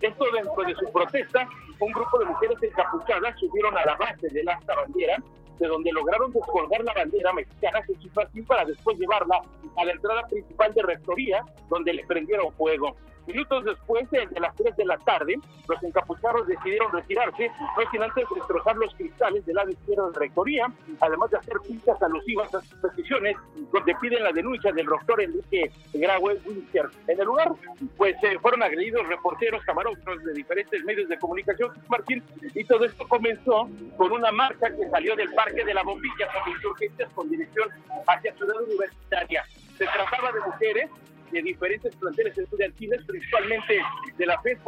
Esto 0.00 0.24
dentro 0.32 0.62
de 0.62 0.74
su 0.74 0.92
protesta, 0.92 1.48
un 1.80 1.92
grupo 1.92 2.18
de 2.18 2.26
mujeres 2.26 2.62
encapuchadas 2.62 3.38
subieron 3.40 3.76
a 3.78 3.84
la 3.84 3.96
base 3.96 4.28
de 4.28 4.44
la 4.44 4.60
bandera, 4.66 5.16
de 5.58 5.66
donde 5.66 5.90
lograron 5.90 6.32
descolgar 6.32 6.84
la 6.84 6.92
bandera 6.92 7.32
mexicana 7.32 7.82
Jesús 7.82 8.10
Martín 8.14 8.44
para 8.44 8.64
después 8.64 8.98
llevarla 8.98 9.40
a 9.76 9.84
la 9.84 9.92
entrada 9.92 10.26
principal 10.28 10.72
de 10.74 10.82
rectoría, 10.82 11.44
donde 11.68 11.94
le 11.94 12.04
prendieron 12.06 12.52
fuego. 12.52 12.94
Minutos 13.28 13.62
después, 13.62 14.10
de 14.10 14.40
las 14.40 14.56
3 14.56 14.74
de 14.74 14.86
la 14.86 14.96
tarde, 14.96 15.38
los 15.68 15.82
encapuchados 15.82 16.46
decidieron 16.46 16.90
retirarse, 16.90 17.50
no 17.76 17.90
sin 17.90 18.02
antes 18.02 18.24
destrozar 18.34 18.74
los 18.76 18.94
cristales 18.94 19.44
del 19.44 19.56
lado 19.56 19.68
izquierdo 19.68 20.06
de 20.06 20.12
la 20.12 20.18
rectoría, 20.18 20.72
además 20.98 21.30
de 21.30 21.36
hacer 21.36 21.56
pistas 21.60 22.02
alusivas 22.02 22.54
a 22.54 22.62
sus 22.62 22.74
peticiones, 22.78 23.36
donde 23.70 23.94
piden 23.96 24.24
la 24.24 24.32
denuncia 24.32 24.72
del 24.72 24.86
doctor 24.86 25.20
Enrique 25.20 25.70
Graue 25.92 26.40
Winter. 26.46 26.88
En 27.06 27.20
el 27.20 27.26
lugar, 27.26 27.52
pues 27.98 28.16
eh, 28.22 28.38
fueron 28.40 28.62
agredidos 28.62 29.06
reporteros, 29.06 29.62
camarógrafos 29.62 30.24
de 30.24 30.32
diferentes 30.32 30.82
medios 30.86 31.06
de 31.10 31.18
comunicación, 31.18 31.70
Martín, 31.88 32.24
y 32.54 32.64
todo 32.64 32.86
esto 32.86 33.06
comenzó 33.06 33.68
con 33.98 34.10
una 34.10 34.32
marcha 34.32 34.70
que 34.70 34.88
salió 34.88 35.14
del 35.16 35.34
Parque 35.34 35.66
de 35.66 35.74
la 35.74 35.82
Bombilla 35.82 36.28
con 36.32 36.50
insurgentes 36.50 37.06
con 37.14 37.28
dirección 37.28 37.68
hacia 38.06 38.34
Ciudad 38.36 38.62
Universitaria. 38.62 39.44
Se 39.76 39.84
trataba 39.84 40.32
de 40.32 40.40
mujeres 40.40 40.90
de 41.30 41.42
diferentes 41.42 41.94
planteles 41.96 42.36
estudiantiles, 42.36 43.04
principalmente 43.04 43.80
de 44.16 44.26
la 44.26 44.40
FED 44.40 44.58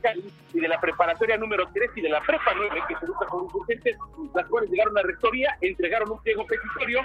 Cali 0.00 0.32
y 0.52 0.60
de 0.60 0.68
la 0.68 0.80
preparatoria 0.80 1.36
número 1.36 1.68
3 1.72 1.90
y 1.96 2.00
de 2.00 2.08
la 2.08 2.20
prepa 2.22 2.52
9, 2.56 2.80
que 2.88 2.96
se 2.96 3.06
busca 3.06 3.26
con 3.26 3.44
insurgentes, 3.44 3.96
las 4.34 4.46
cuales 4.46 4.70
llegaron 4.70 4.96
a 4.96 5.02
la 5.02 5.06
rectoría, 5.06 5.56
entregaron 5.60 6.10
un 6.10 6.22
pliego 6.22 6.46
petitorio. 6.46 7.00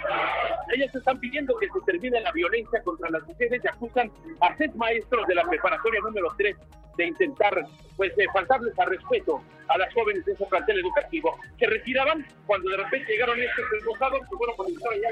Ellas 0.74 0.94
están 0.96 1.20
pidiendo 1.20 1.56
que 1.58 1.68
se 1.68 1.80
termine 1.86 2.22
la 2.22 2.32
violencia 2.32 2.82
contra 2.84 3.10
las 3.10 3.24
mujeres 3.28 3.62
y 3.64 3.68
acusan 3.68 4.12
a 4.42 4.56
seis 4.58 4.76
maestros 4.76 5.28
de 5.28 5.36
la 5.36 5.44
preparatoria 5.44 6.00
número 6.02 6.34
3 6.38 6.56
de 6.98 7.06
intentar 7.06 7.66
pues 7.98 8.16
de 8.16 8.26
faltarles 8.34 8.78
al 8.80 8.90
respeto 8.90 9.42
a 9.68 9.78
las 9.78 9.94
jóvenes 9.94 10.26
de 10.26 10.34
ese 10.34 10.46
plantel 10.46 10.80
educativo. 10.80 11.36
Se 11.58 11.66
retiraban 11.66 12.26
cuando 12.46 12.70
de 12.70 12.78
repente 12.78 13.12
llegaron 13.12 13.40
estos 13.40 13.66
emboscados 13.80 14.20
que 14.30 14.38
fueron 14.38 14.56
por 14.56 14.68
ya 14.68 15.10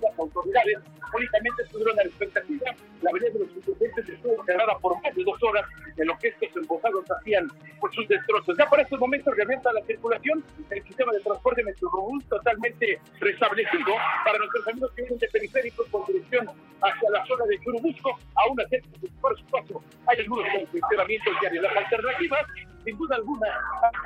las 0.00 0.18
autoridades, 0.18 0.78
únicamente 1.14 1.62
estuvieron 1.62 1.98
a 1.98 2.02
la 2.02 2.08
expectativa. 2.08 2.71
La 3.02 3.10
avenida 3.10 3.30
de 3.30 3.38
los 3.40 3.56
insurgentes 3.56 4.08
estuvo 4.08 4.44
cerrada 4.44 4.78
por 4.78 4.94
más 5.02 5.14
de 5.14 5.24
dos 5.24 5.42
horas 5.42 5.64
en 5.96 6.06
lo 6.06 6.16
que 6.18 6.28
estos 6.28 6.48
embosados 6.56 7.04
hacían 7.10 7.48
por 7.80 7.92
sus 7.94 8.06
destrozos. 8.08 8.56
Ya 8.56 8.66
por 8.66 8.80
estos 8.80 8.98
momentos 9.00 9.36
revienta 9.36 9.72
la 9.72 9.82
circulación, 9.82 10.44
el 10.70 10.82
sistema 10.84 11.12
de 11.12 11.20
transporte 11.20 11.64
Metrobús 11.64 12.24
totalmente 12.26 13.00
restablecido 13.20 13.92
para 14.24 14.38
nuestros 14.38 14.68
amigos 14.68 14.92
que 14.94 15.02
vienen 15.02 15.18
de 15.18 15.28
periféricos 15.28 15.86
con 15.88 16.04
dirección 16.06 16.46
hacia 16.80 17.10
la 17.10 17.24
zona 17.26 17.44
de 17.46 17.58
Churubusco, 17.60 18.18
aún 18.34 18.60
así 18.60 18.76
por 19.20 19.36
su 19.38 19.44
paso 19.46 19.82
hay 20.06 20.20
algunos 20.20 20.46
funcionamientos 20.70 21.34
diarios. 21.40 21.62
Las 21.62 21.76
alternativas 21.76 22.46
sin 22.84 22.98
duda 22.98 23.16
alguna, 23.16 23.46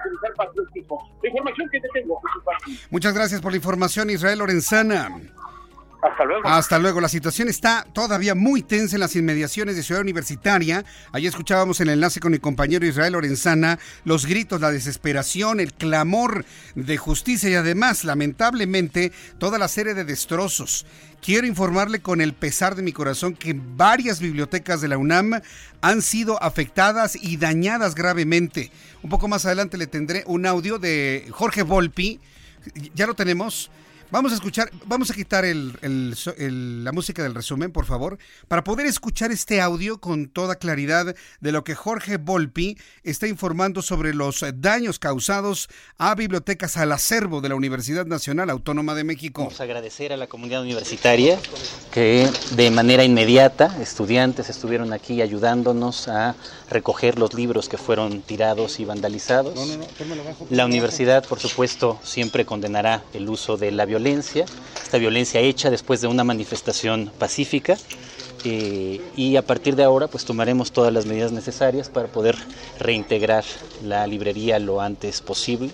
utilizar 0.05 0.35
patriotismo. 0.37 1.11
La 1.23 1.29
información 1.29 1.69
que 1.71 1.81
te 1.81 1.89
tengo, 1.95 2.21
Muchas 2.91 3.15
gracias 3.15 3.41
por 3.41 3.53
la 3.53 3.57
información, 3.57 4.11
Israel 4.11 4.39
Lorenzana. 4.39 5.09
Hasta 6.11 6.25
luego. 6.25 6.49
Hasta 6.49 6.79
luego. 6.79 7.01
La 7.01 7.09
situación 7.09 7.49
está 7.49 7.87
todavía 7.93 8.35
muy 8.35 8.63
tensa 8.63 8.97
en 8.97 9.01
las 9.01 9.17
inmediaciones 9.17 9.77
de 9.77 9.83
Ciudad 9.83 10.03
Universitaria. 10.03 10.85
Allí 11.13 11.27
escuchábamos 11.27 11.81
el 11.81 11.89
enlace 11.89 12.21
con 12.21 12.33
mi 12.33 12.39
compañero 12.39 12.87
Israel 12.87 13.15
Lorenzana 13.15 13.79
los 14.05 14.27
gritos, 14.27 14.61
la 14.61 14.71
desesperación, 14.71 15.59
el 15.59 15.73
clamor 15.73 16.45
de 16.75 16.97
justicia 16.97 17.51
y 17.51 17.55
además, 17.55 18.05
lamentablemente, 18.05 19.13
toda 19.39 19.59
la 19.59 19.69
serie 19.69 19.95
de 19.95 20.05
destrozos. 20.05 20.87
Quiero 21.21 21.47
informarle 21.47 22.01
con 22.01 22.21
el 22.21 22.35
pesar 22.35 22.77
de 22.77 22.83
mi 22.83 22.93
corazón 22.93 23.35
que 23.35 23.57
varias 23.59 24.21
bibliotecas 24.21 24.81
de 24.81 24.89
la 24.89 24.99
UNAM 24.99 25.41
han 25.81 26.03
sido 26.03 26.41
afectadas 26.43 27.17
y 27.17 27.37
dañadas 27.37 27.95
gravemente. 27.95 28.71
Un 29.03 29.11
poco 29.11 29.27
más 29.27 29.45
adelante 29.45 29.77
le 29.77 29.87
tendré 29.87 30.23
un 30.27 30.47
audio 30.47 30.79
de 30.79 31.27
Jorge 31.31 31.63
Volpi. 31.63 32.21
Ya 32.95 33.07
lo 33.07 33.15
tenemos 33.15 33.71
Vamos 34.09 34.31
a 34.31 34.37
escuchar, 34.37 34.71
vamos 34.85 35.11
a 35.11 35.15
quitar 35.15 35.45
la 35.45 36.93
música 36.93 37.25
del 37.25 37.35
resumen, 37.35 37.73
por 37.73 37.87
favor, 37.87 38.19
para 38.47 38.63
poder 38.63 38.87
escuchar 38.87 39.33
este 39.33 39.61
audio 39.61 39.99
con 40.01 40.29
toda 40.29 40.55
claridad 40.55 41.17
de 41.41 41.53
lo 41.53 41.65
que 41.65 41.75
Jorge 41.75 42.17
Volpi 42.17 42.79
está 43.03 43.27
informando 43.27 43.83
sobre 43.83 44.15
los 44.15 44.45
daños 44.55 45.01
causados 45.01 45.69
a 45.99 46.15
bibliotecas 46.15 46.77
al 46.77 46.93
acervo 46.93 47.41
de 47.41 47.49
la 47.49 47.57
Universidad 47.57 48.07
Nacional 48.07 48.49
Autónoma 48.49 48.95
de 48.95 49.03
México. 49.03 49.43
Vamos 49.43 49.61
a 49.61 49.65
agradecer 49.65 50.13
a 50.13 50.17
la 50.17 50.29
comunidad 50.29 50.63
universitaria 50.63 51.41
que 51.91 52.31
de 52.53 52.71
manera 52.71 53.03
inmediata, 53.03 53.77
estudiantes 53.83 54.49
estuvieron 54.49 54.93
aquí 54.93 55.21
ayudándonos 55.21 56.07
a 56.07 56.37
recoger 56.71 57.19
los 57.19 57.35
libros 57.35 57.69
que 57.69 57.77
fueron 57.77 58.23
tirados 58.23 58.79
y 58.79 58.85
vandalizados. 58.85 59.55
la 60.51 60.65
universidad, 60.65 61.27
por 61.27 61.41
supuesto, 61.41 61.99
siempre 62.05 62.47
condenará 62.47 63.03
el 63.13 63.29
uso 63.29 63.57
de 63.57 63.73
la 63.73 63.85
violencia 63.85 63.96
violencia, 63.97 64.45
esta 64.83 64.99
violencia 64.99 65.41
hecha 65.41 65.71
después 65.71 66.01
de 66.01 66.07
una 66.07 66.23
manifestación 66.25 67.11
pacífica. 67.19 67.77
Eh, 68.45 69.01
y 69.17 69.37
a 69.37 69.43
partir 69.43 69.75
de 69.75 69.83
ahora 69.83 70.07
pues 70.07 70.25
tomaremos 70.25 70.71
todas 70.71 70.93
las 70.93 71.07
medidas 71.07 71.33
necesarias 71.33 71.89
para 71.89 72.09
poder 72.09 72.37
reintegrar 72.79 73.45
la 73.83 74.07
librería 74.07 74.59
lo 74.59 74.81
antes 74.81 75.21
posible. 75.21 75.71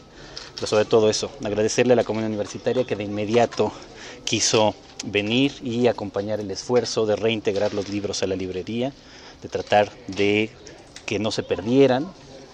pero 0.55 0.67
sobre 0.69 0.85
todo 0.85 1.11
eso, 1.11 1.31
agradecerle 1.45 1.95
a 1.95 1.97
la 1.97 2.05
comunidad 2.05 2.29
universitaria 2.29 2.85
que 2.85 2.95
de 2.95 3.05
inmediato 3.05 3.73
quiso 4.25 4.75
venir 5.05 5.53
y 5.63 5.89
acompañar 5.89 6.39
el 6.39 6.51
esfuerzo 6.51 7.05
de 7.05 7.17
reintegrar 7.17 7.75
los 7.75 7.89
libros 7.89 8.23
a 8.23 8.29
la 8.29 8.37
librería, 8.37 8.93
de 9.43 9.49
tratar 9.49 9.91
de 10.07 10.51
que 11.05 11.19
no 11.19 11.33
se 11.33 11.43
perdieran 11.43 12.07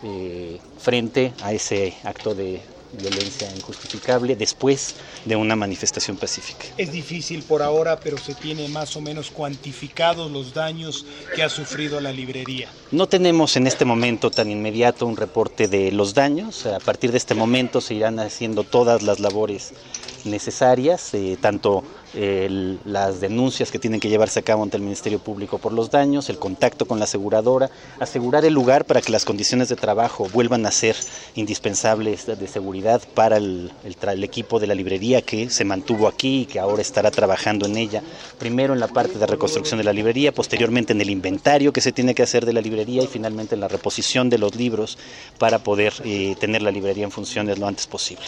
eh, 0.03 0.59
frente 0.79 1.33
a 1.43 1.53
ese 1.53 1.95
acto 2.05 2.35
de 2.35 2.63
violencia 2.93 3.49
injustificable 3.55 4.37
después 4.37 4.95
de 5.25 5.37
una 5.37 5.57
manifestación 5.57 6.17
pacífica. 6.17 6.67
Es 6.77 6.93
difícil 6.93 7.43
por 7.43 7.63
ahora, 7.63 8.01
pero 8.01 8.19
se 8.19 8.35
tiene 8.35 8.69
más 8.69 8.97
o 8.97 9.01
menos 9.01 9.31
cuantificados 9.31 10.31
los 10.31 10.55
daños 10.55 11.05
que 11.35 11.43
ha 11.43 11.49
sufrido 11.49 12.01
la 12.01 12.13
librería. 12.13 12.69
No 12.91 13.07
tenemos 13.09 13.57
en 13.57 13.67
este 13.67 13.85
momento 13.85 14.31
tan 14.31 14.51
inmediato 14.51 15.07
un 15.07 15.17
reporte 15.17 15.69
de 15.69 15.93
los 15.93 16.15
daños. 16.15 16.67
A 16.67 16.79
partir 16.79 17.13
de 17.13 17.19
este 17.19 17.35
momento 17.35 17.81
se 17.81 17.95
irán 17.95 18.19
haciendo 18.19 18.65
todas 18.65 19.03
las 19.03 19.21
labores 19.21 19.73
necesarias, 20.25 21.15
eh, 21.15 21.37
tanto 21.41 21.85
las 22.15 23.21
denuncias 23.21 23.71
que 23.71 23.79
tienen 23.79 24.01
que 24.01 24.09
llevarse 24.09 24.41
a 24.41 24.43
cabo 24.43 24.63
ante 24.63 24.77
el 24.77 24.83
Ministerio 24.83 25.19
Público 25.19 25.59
por 25.59 25.73
los 25.73 25.91
daños, 25.91 26.31
el 26.31 26.39
contacto 26.39 26.87
con 26.87 26.99
la 26.99 27.05
aseguradora, 27.05 27.71
asegurar 28.01 28.45
el 28.45 28.55
lugar 28.55 28.85
para 28.85 29.03
que 29.03 29.13
las 29.13 29.25
condiciones 29.25 29.69
de 29.69 29.77
trabajo 29.77 30.29
vuelvan 30.33 30.65
a 30.67 30.71
ser 30.71 30.97
indispensables 31.35 32.27
de 32.27 32.49
seguridad 32.49 33.03
para 33.15 33.37
el, 33.37 33.73
equipo 34.23 34.59
de 34.59 34.67
la 34.67 34.75
librería 34.75 35.23
que 35.23 35.51
se 35.51 35.65
mantuvo 35.65 36.09
aquí 36.09 36.43
y 36.43 36.47
que 36.47 36.59
ahora 36.59 36.83
estará 36.83 37.11
trabajando 37.11 37.67
en 37.67 37.77
ella, 37.77 38.03
primero 38.39 38.73
en 38.75 38.81
la 38.81 38.89
parte 38.89 39.19
de 39.19 39.27
reconstrucción 39.27 39.79
de 39.79 39.85
la 39.85 39.93
librería, 39.93 40.33
posteriormente 40.33 40.93
en 40.93 41.01
el 41.01 41.11
inventario 41.11 41.73
que 41.73 41.81
se 41.81 41.93
tiene 41.93 42.15
que 42.15 42.23
hacer 42.23 42.47
de 42.47 42.53
la 42.53 42.61
librería 42.61 43.03
y 43.03 43.07
finalmente 43.07 43.55
en 43.55 43.61
la 43.61 43.69
reposición 43.69 44.31
de 44.31 44.39
los 44.39 44.55
libros 44.57 44.99
para 45.39 45.59
poder 45.59 45.93
eh, 46.05 46.37
tener 46.41 46.63
la 46.63 46.71
librería 46.71 47.05
en 47.05 47.11
funciones 47.11 47.59
lo 47.59 47.67
antes 47.67 47.87
posible. 47.87 48.25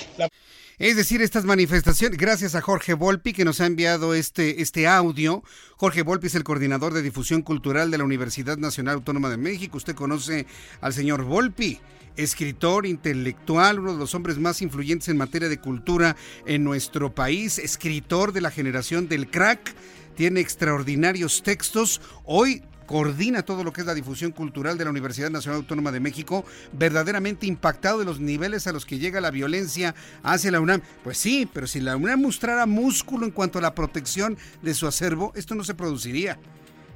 Es 0.81 0.97
decir, 0.97 1.21
estas 1.21 1.45
manifestaciones, 1.45 2.17
gracias 2.17 2.55
a 2.55 2.63
Jorge 2.63 2.95
Volpi 2.95 3.35
que 3.35 3.45
nos 3.45 3.61
ha 3.61 3.67
enviado 3.67 4.15
este, 4.15 4.63
este 4.63 4.87
audio. 4.87 5.43
Jorge 5.77 6.01
Volpi 6.01 6.29
es 6.29 6.35
el 6.37 6.43
coordinador 6.43 6.95
de 6.95 7.03
difusión 7.03 7.43
cultural 7.43 7.91
de 7.91 7.99
la 7.99 8.05
Universidad 8.05 8.57
Nacional 8.57 8.95
Autónoma 8.95 9.29
de 9.29 9.37
México. 9.37 9.77
Usted 9.77 9.95
conoce 9.95 10.47
al 10.81 10.95
señor 10.95 11.25
Volpi, 11.25 11.79
escritor, 12.17 12.87
intelectual, 12.87 13.79
uno 13.79 13.93
de 13.93 13.99
los 13.99 14.15
hombres 14.15 14.39
más 14.39 14.63
influyentes 14.63 15.11
en 15.11 15.19
materia 15.19 15.51
de 15.51 15.61
cultura 15.61 16.17
en 16.47 16.65
nuestro 16.65 17.15
país, 17.15 17.59
escritor 17.59 18.33
de 18.33 18.41
la 18.41 18.51
generación 18.51 19.07
del 19.07 19.31
crack. 19.31 19.75
Tiene 20.17 20.41
extraordinarios 20.41 21.43
textos. 21.43 22.01
Hoy 22.25 22.63
coordina 22.91 23.45
todo 23.45 23.63
lo 23.63 23.73
que 23.73 23.83
es 23.83 23.87
la 23.87 23.95
difusión 23.95 24.33
cultural 24.33 24.77
de 24.77 24.83
la 24.83 24.91
Universidad 24.91 25.31
Nacional 25.31 25.61
Autónoma 25.61 25.93
de 25.93 26.01
México, 26.01 26.45
verdaderamente 26.73 27.47
impactado 27.47 28.01
de 28.01 28.05
los 28.05 28.19
niveles 28.19 28.67
a 28.67 28.73
los 28.73 28.85
que 28.85 28.99
llega 28.99 29.21
la 29.21 29.31
violencia 29.31 29.95
hacia 30.25 30.51
la 30.51 30.61
UNAM. 30.61 30.83
Pues 31.05 31.17
sí, 31.17 31.49
pero 31.55 31.69
si 31.69 31.79
la 31.79 31.95
UNAM 31.95 32.21
mostrara 32.21 32.67
músculo 32.67 33.27
en 33.27 33.31
cuanto 33.31 33.61
a 33.61 33.63
la 33.63 33.77
protección 33.77 34.37
de 34.63 34.75
su 34.75 34.89
acervo, 34.89 35.31
esto 35.37 35.55
no 35.55 35.63
se 35.63 35.77
produciría. 35.77 36.41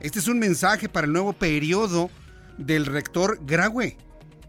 Este 0.01 0.19
es 0.19 0.27
un 0.27 0.41
mensaje 0.41 0.89
para 0.89 1.07
el 1.07 1.13
nuevo 1.13 1.33
periodo 1.33 2.11
del 2.59 2.87
rector 2.87 3.39
Graue. 3.47 3.97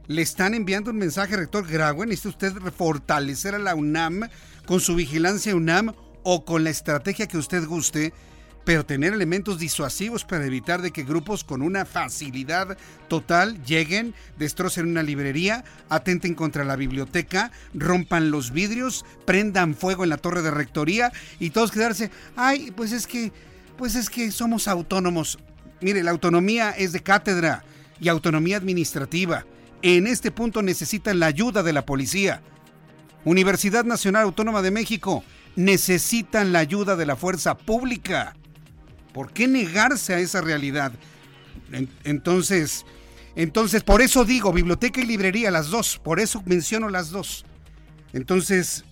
Le 0.08 0.24
están 0.24 0.56
enviando 0.56 0.90
un 0.90 0.98
mensaje, 0.98 1.38
rector 1.38 1.68
Graue, 1.68 2.08
necesita 2.08 2.30
usted 2.30 2.54
fortalecer 2.76 3.54
a 3.54 3.60
la 3.60 3.76
UNAM 3.76 4.30
con 4.66 4.80
su 4.80 4.96
vigilancia 4.96 5.56
UNAM 5.56 5.94
o 6.24 6.44
con 6.44 6.64
la 6.64 6.72
estrategia 6.72 7.28
que 7.28 7.38
usted 7.38 7.68
guste 7.68 8.14
pero 8.66 8.86
tener 8.86 9.14
elementos 9.14 9.60
disuasivos 9.60 10.26
para 10.26 10.46
evitar 10.46 10.82
de 10.82 10.92
que 10.92 11.04
grupos 11.04 11.44
con 11.44 11.62
una 11.62 11.86
facilidad 11.86 12.78
total 13.08 13.64
lleguen, 13.64 14.16
destrocen 14.38 14.88
una 14.88 15.04
librería, 15.04 15.64
atenten 15.88 16.34
contra 16.34 16.66
la 16.66 16.76
biblioteca, 16.76 17.52
rompan 17.76 18.32
los 18.32 18.52
vidrios, 18.52 19.06
prendan 19.26 19.76
fuego 19.76 20.04
en 20.04 20.10
la 20.10 20.18
torre 20.18 20.42
de 20.42 20.52
rectoría 20.52 21.14
y 21.40 21.52
todos 21.52 21.72
quedarse, 21.72 22.10
ay, 22.36 22.72
pues 22.76 22.92
es 22.92 23.06
que, 23.06 23.32
pues 23.78 23.96
es 23.96 24.10
que 24.10 24.32
somos 24.32 24.68
autónomos. 24.68 25.38
Mire, 25.80 26.02
la 26.02 26.12
autonomía 26.12 26.72
es 26.72 26.92
de 26.92 27.04
cátedra 27.04 27.64
y 28.02 28.10
autonomía 28.10 28.58
administrativa. 28.58 29.46
En 29.84 30.08
este 30.08 30.32
punto 30.32 30.64
necesitan 30.64 31.20
la 31.20 31.28
ayuda 31.28 31.62
de 31.62 31.74
la 31.74 31.86
policía. 31.86 32.42
Universidad 33.26 33.86
Nacional 33.86 34.24
Autónoma 34.24 34.64
de 34.64 34.72
México 34.72 35.24
necesitan 35.56 36.52
la 36.52 36.60
ayuda 36.60 36.96
de 36.96 37.06
la 37.06 37.16
fuerza 37.16 37.56
pública. 37.56 38.36
¿Por 39.16 39.32
qué 39.32 39.48
negarse 39.48 40.14
a 40.14 40.20
esa 40.20 40.42
realidad? 40.42 40.92
Entonces, 42.04 42.86
entonces, 43.38 43.82
por 43.82 44.02
eso 44.02 44.26
digo, 44.26 44.52
biblioteca 44.52 45.00
y 45.00 45.06
librería, 45.06 45.52
las 45.52 45.70
dos, 45.70 46.02
por 46.04 46.20
eso 46.20 46.44
menciono 46.46 46.90
las 46.90 47.12
dos. 47.12 47.46
Entonces, 48.12 48.84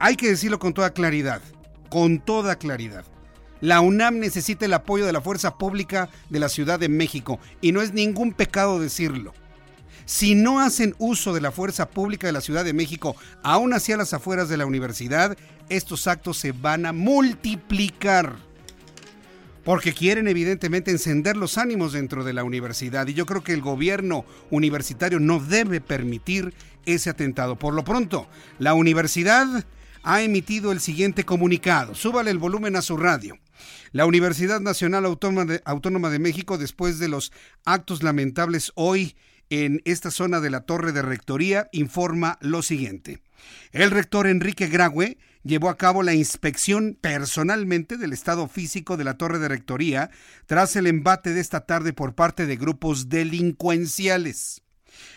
hay 0.00 0.16
que 0.16 0.26
decirlo 0.26 0.58
con 0.58 0.74
toda 0.74 0.90
claridad, 0.90 1.40
con 1.88 2.18
toda 2.18 2.56
claridad. 2.56 3.04
La 3.60 3.80
UNAM 3.80 4.18
necesita 4.18 4.64
el 4.64 4.72
apoyo 4.74 5.06
de 5.06 5.12
la 5.12 5.20
fuerza 5.20 5.56
pública 5.56 6.08
de 6.30 6.40
la 6.40 6.48
Ciudad 6.48 6.80
de 6.80 6.88
México 6.88 7.38
y 7.60 7.70
no 7.70 7.80
es 7.80 7.92
ningún 7.92 8.32
pecado 8.32 8.80
decirlo. 8.80 9.34
Si 10.04 10.34
no 10.34 10.58
hacen 10.58 10.96
uso 10.98 11.32
de 11.32 11.42
la 11.42 11.52
fuerza 11.52 11.90
pública 11.90 12.26
de 12.26 12.32
la 12.32 12.40
Ciudad 12.40 12.64
de 12.64 12.72
México, 12.72 13.14
aún 13.44 13.72
hacia 13.72 13.96
las 13.96 14.14
afueras 14.14 14.48
de 14.48 14.56
la 14.56 14.66
universidad, 14.66 15.38
estos 15.68 16.08
actos 16.08 16.38
se 16.38 16.50
van 16.50 16.86
a 16.86 16.92
multiplicar 16.92 18.49
porque 19.70 19.92
quieren 19.92 20.26
evidentemente 20.26 20.90
encender 20.90 21.36
los 21.36 21.56
ánimos 21.56 21.92
dentro 21.92 22.24
de 22.24 22.32
la 22.32 22.42
universidad 22.42 23.06
y 23.06 23.14
yo 23.14 23.24
creo 23.24 23.44
que 23.44 23.52
el 23.52 23.60
gobierno 23.60 24.24
universitario 24.50 25.20
no 25.20 25.38
debe 25.38 25.80
permitir 25.80 26.52
ese 26.86 27.08
atentado. 27.08 27.54
Por 27.54 27.74
lo 27.74 27.84
pronto, 27.84 28.28
la 28.58 28.74
universidad 28.74 29.46
ha 30.02 30.22
emitido 30.22 30.72
el 30.72 30.80
siguiente 30.80 31.22
comunicado. 31.22 31.94
Súbale 31.94 32.32
el 32.32 32.38
volumen 32.38 32.74
a 32.74 32.82
su 32.82 32.96
radio. 32.96 33.38
La 33.92 34.06
Universidad 34.06 34.58
Nacional 34.58 35.04
Autónoma 35.04 36.10
de, 36.10 36.18
México, 36.18 36.58
después 36.58 36.98
de 36.98 37.06
los 37.06 37.30
actos 37.64 38.02
lamentables 38.02 38.72
hoy 38.74 39.14
en 39.50 39.82
esta 39.84 40.10
zona 40.10 40.40
de 40.40 40.50
la 40.50 40.62
Torre 40.62 40.90
de 40.90 41.02
Rectoría, 41.02 41.68
informa 41.70 42.38
lo 42.40 42.62
siguiente. 42.62 43.20
El 43.70 43.92
rector 43.92 44.26
Enrique 44.26 44.66
Graue 44.66 45.16
llevó 45.42 45.68
a 45.68 45.76
cabo 45.76 46.02
la 46.02 46.14
inspección 46.14 46.98
personalmente 47.00 47.96
del 47.96 48.12
estado 48.12 48.48
físico 48.48 48.96
de 48.96 49.04
la 49.04 49.16
torre 49.16 49.38
de 49.38 49.48
rectoría 49.48 50.10
tras 50.46 50.76
el 50.76 50.86
embate 50.86 51.32
de 51.32 51.40
esta 51.40 51.66
tarde 51.66 51.92
por 51.92 52.14
parte 52.14 52.46
de 52.46 52.56
grupos 52.56 53.08
delincuenciales. 53.08 54.62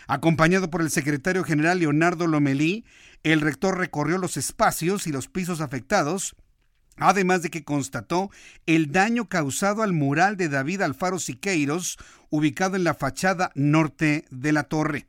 Acompañado 0.06 0.70
por 0.70 0.82
el 0.82 0.90
secretario 0.90 1.44
general 1.44 1.78
Leonardo 1.78 2.26
Lomelí, 2.26 2.84
el 3.22 3.40
rector 3.40 3.78
recorrió 3.78 4.18
los 4.18 4.36
espacios 4.36 5.06
y 5.06 5.12
los 5.12 5.28
pisos 5.28 5.60
afectados, 5.60 6.36
además 6.96 7.42
de 7.42 7.50
que 7.50 7.64
constató 7.64 8.30
el 8.66 8.92
daño 8.92 9.28
causado 9.28 9.82
al 9.82 9.92
mural 9.92 10.36
de 10.36 10.48
David 10.48 10.82
Alfaro 10.82 11.18
Siqueiros, 11.18 11.98
ubicado 12.30 12.76
en 12.76 12.84
la 12.84 12.94
fachada 12.94 13.50
norte 13.54 14.24
de 14.30 14.52
la 14.52 14.64
torre. 14.64 15.06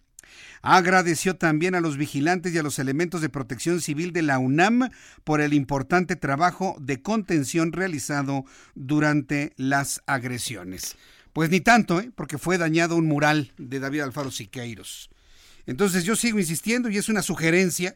Agradeció 0.68 1.36
también 1.36 1.76
a 1.76 1.80
los 1.80 1.96
vigilantes 1.96 2.52
y 2.52 2.58
a 2.58 2.64
los 2.64 2.80
elementos 2.80 3.22
de 3.22 3.30
protección 3.30 3.82
civil 3.82 4.12
de 4.14 4.24
la 4.24 4.40
UNAM 4.40 4.90
por 5.24 5.40
el 5.40 5.54
importante 5.54 6.16
trabajo 6.16 6.76
de 6.80 7.04
contención 7.04 7.72
realizado 7.72 8.46
durante 8.74 9.54
las 9.58 10.02
agresiones. 10.08 10.96
Pues 11.34 11.52
ni 11.52 11.62
tanto, 11.62 12.00
¿eh? 12.00 12.10
porque 12.16 12.40
fue 12.40 12.58
dañado 12.58 12.96
un 12.96 13.06
mural 13.06 13.52
de 13.60 13.80
David 13.80 14.00
Alfaro 14.00 14.32
Siqueiros. 14.32 15.12
Entonces 15.68 16.04
yo 16.04 16.16
sigo 16.16 16.40
insistiendo 16.40 16.90
y 16.90 16.98
es 16.98 17.10
una 17.10 17.22
sugerencia 17.22 17.96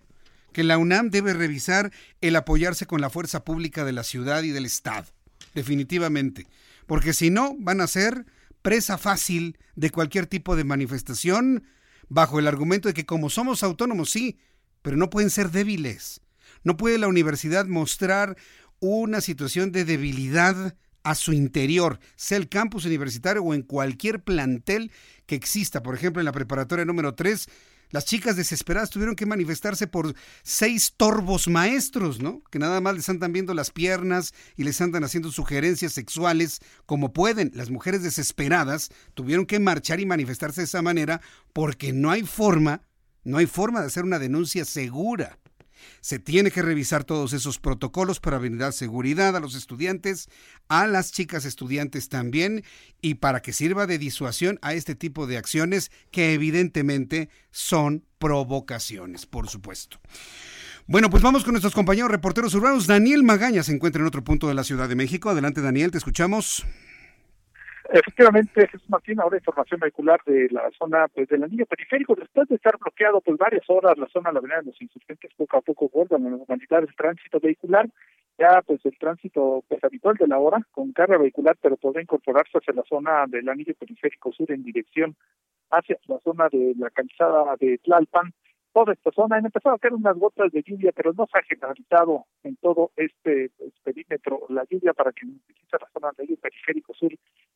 que 0.53 0.63
la 0.63 0.77
UNAM 0.77 1.10
debe 1.10 1.34
revisar 1.34 1.91
el 2.21 2.36
apoyarse 2.36 2.86
con 2.86 3.01
la 3.01 3.10
fuerza 3.10 3.43
pública 3.43 3.84
de 3.84 3.93
la 3.93 4.03
ciudad 4.03 4.43
y 4.43 4.49
del 4.51 4.67
Estado, 4.67 5.08
definitivamente, 5.55 6.45
porque 6.86 7.13
si 7.13 7.32
no 7.32 7.55
van 7.58 7.82
a 7.82 7.88
ser 7.88 8.27
presa 8.62 8.99
fácil 8.99 9.58
de 9.75 9.89
cualquier 9.89 10.27
tipo 10.27 10.55
de 10.55 10.65
manifestación 10.65 11.63
bajo 12.10 12.39
el 12.39 12.48
argumento 12.48 12.88
de 12.88 12.93
que 12.93 13.06
como 13.06 13.30
somos 13.30 13.63
autónomos, 13.63 14.10
sí, 14.10 14.38
pero 14.82 14.98
no 14.98 15.10
pueden 15.10 15.30
ser 15.30 15.52
débiles. 15.52 16.22
No 16.63 16.76
puede 16.76 16.98
la 16.98 17.08
universidad 17.08 17.65
mostrar 17.65 18.36
una 18.80 19.22
situación 19.22 19.72
de 19.72 19.86
debilidad 19.86 20.76
a 21.04 21.15
su 21.15 21.34
interior, 21.34 22.00
sea 22.15 22.38
el 22.38 22.50
campus 22.50 22.86
universitario 22.86 23.41
o 23.43 23.54
en 23.54 23.62
cualquier 23.62 24.22
plantel 24.22 24.91
que 25.26 25.36
exista. 25.36 25.82
Por 25.82 25.95
ejemplo, 25.95 26.22
en 26.22 26.26
la 26.26 26.32
preparatoria 26.32 26.86
número 26.86 27.15
3, 27.15 27.48
las 27.91 28.06
chicas 28.06 28.36
desesperadas 28.36 28.89
tuvieron 28.89 29.15
que 29.15 29.25
manifestarse 29.25 29.88
por 29.88 30.13
seis 30.43 30.93
torbos 30.95 31.47
maestros, 31.47 32.21
¿no? 32.21 32.43
Que 32.52 32.60
nada 32.60 32.82
más 32.82 32.95
les 32.95 33.10
andan 33.10 33.34
viendo 33.34 33.54
las 33.54 33.71
piernas 33.71 34.34
y 34.56 34.63
les 34.63 34.80
andan 34.82 35.04
haciendo 35.04 35.32
sugerencias 35.32 35.93
sexuales 35.93 36.60
como 36.86 37.13
pueden. 37.13 37.52
Las 37.56 37.71
mujeres 37.71 38.04
desesperadas 38.04 38.89
tuvieron 39.15 39.45
que 39.45 39.60
marchar 39.60 39.99
y 39.99 40.06
manifestarse 40.06 40.62
de 40.62 40.65
esa 40.65 40.82
manera 40.82 41.21
porque 41.52 41.91
no 41.91 42.12
hay 42.12 42.23
forma, 42.23 42.84
no 43.23 43.38
hay 43.38 43.47
forma 43.47 43.82
de 43.82 43.88
hacer 43.88 44.04
una 44.04 44.19
denuncia 44.19 44.65
segura. 44.65 45.39
Se 46.02 46.20
tiene 46.20 46.52
que 46.52 46.62
revisar 46.62 47.04
todos 47.04 47.34
esos 47.34 47.60
protocolos 47.60 48.20
para 48.20 48.38
brindar 48.38 48.74
seguridad 48.74 49.36
a 49.36 49.39
los 49.39 49.56
estudiantes, 49.56 50.30
a 50.68 50.88
las 50.88 51.12
chicas 51.12 51.46
estudiantes 51.46 52.10
también, 52.10 52.63
y 53.02 53.15
para 53.15 53.42
que 53.42 53.54
sirva 53.54 53.88
de 53.88 53.98
disuasión 53.98 54.60
a 54.62 54.74
este 54.74 54.96
tipo 54.96 55.28
de 55.28 55.38
acciones 55.38 55.92
que 56.12 56.34
evidentemente 56.34 57.30
son 57.52 58.06
provocaciones, 58.18 59.26
por 59.26 59.50
supuesto. 59.50 60.00
Bueno, 60.88 61.10
pues 61.12 61.22
vamos 61.22 61.44
con 61.44 61.54
nuestros 61.54 61.76
compañeros 61.76 62.10
reporteros 62.10 62.54
urbanos. 62.56 62.88
Daniel 62.88 63.24
Magaña 63.24 63.62
se 63.62 63.74
encuentra 63.74 64.02
en 64.02 64.08
otro 64.08 64.24
punto 64.24 64.48
de 64.48 64.56
la 64.56 64.63
Ciudad 64.63 64.89
de 64.89 64.96
México. 64.96 65.30
Adelante, 65.30 65.62
Daniel, 65.62 65.92
te 65.92 66.00
escuchamos. 66.00 66.65
Efectivamente, 67.91 68.67
Jesús 68.67 68.88
Martín, 68.88 69.19
ahora 69.19 69.38
información 69.38 69.80
vehicular 69.80 70.21
de 70.23 70.47
la 70.52 70.69
zona 70.78 71.08
pues 71.08 71.28
del 71.28 71.43
anillo 71.43 71.65
periférico. 71.65 72.13
Después 72.13 72.47
de 72.47 72.56
estar 72.56 72.78
bloqueado 72.78 73.19
pues 73.19 73.36
varias 73.38 73.67
horas 73.67 73.97
la 73.97 74.08
zona 74.10 74.30
de 74.30 74.34
la 74.34 74.39
avenida 74.39 74.60
de 74.60 74.65
los 74.67 74.82
insurgentes, 74.82 75.32
poco 75.36 75.58
a 75.58 75.62
poco 75.62 75.89
vuelve 75.89 76.19
la 76.19 76.30
normalidad 76.30 76.82
del 76.82 76.95
tránsito 76.95 77.39
vehicular. 77.39 77.89
Ya 78.38 78.62
pues 78.62 78.80
el 78.86 78.95
tránsito 78.99 79.63
pues 79.67 79.84
habitual 79.84 80.17
de 80.17 80.28
la 80.28 80.38
hora 80.38 80.60
con 80.71 80.93
carga 80.93 81.17
vehicular, 81.17 81.58
pero 81.60 81.78
podrá 81.78 81.99
incorporarse 82.02 82.60
hacia 82.60 82.75
la 82.75 82.84
zona 82.84 83.25
del 83.28 83.49
anillo 83.49 83.73
periférico 83.73 84.32
sur 84.34 84.52
en 84.52 84.63
dirección 84.63 85.15
hacia 85.71 85.97
la 86.08 86.19
zona 86.19 86.47
de 86.49 86.75
la 86.78 86.91
calzada 86.91 87.56
de 87.60 87.80
Tlalpan 87.80 88.32
toda 88.73 88.93
esta 88.93 89.12
zona. 89.12 89.38
Han 89.38 89.45
empezado 89.45 89.75
a 89.75 89.79
caer 89.79 89.93
unas 89.93 90.17
gotas 90.17 90.51
de 90.51 90.63
lluvia, 90.63 90.91
pero 90.93 91.13
no 91.13 91.27
se 91.32 91.39
ha 91.39 91.43
generalizado 91.43 92.25
en 92.43 92.55
todo 92.58 92.91
este 92.95 93.51
pues, 93.58 93.73
perímetro 93.84 94.41
la 94.49 94.63
lluvia 94.69 94.93
para 94.93 95.12
que 95.12 95.25
utilice 95.25 95.77
la 95.79 95.89
zona 95.93 96.12
del 96.17 96.38
periférico 96.38 96.93
sur 96.93 97.12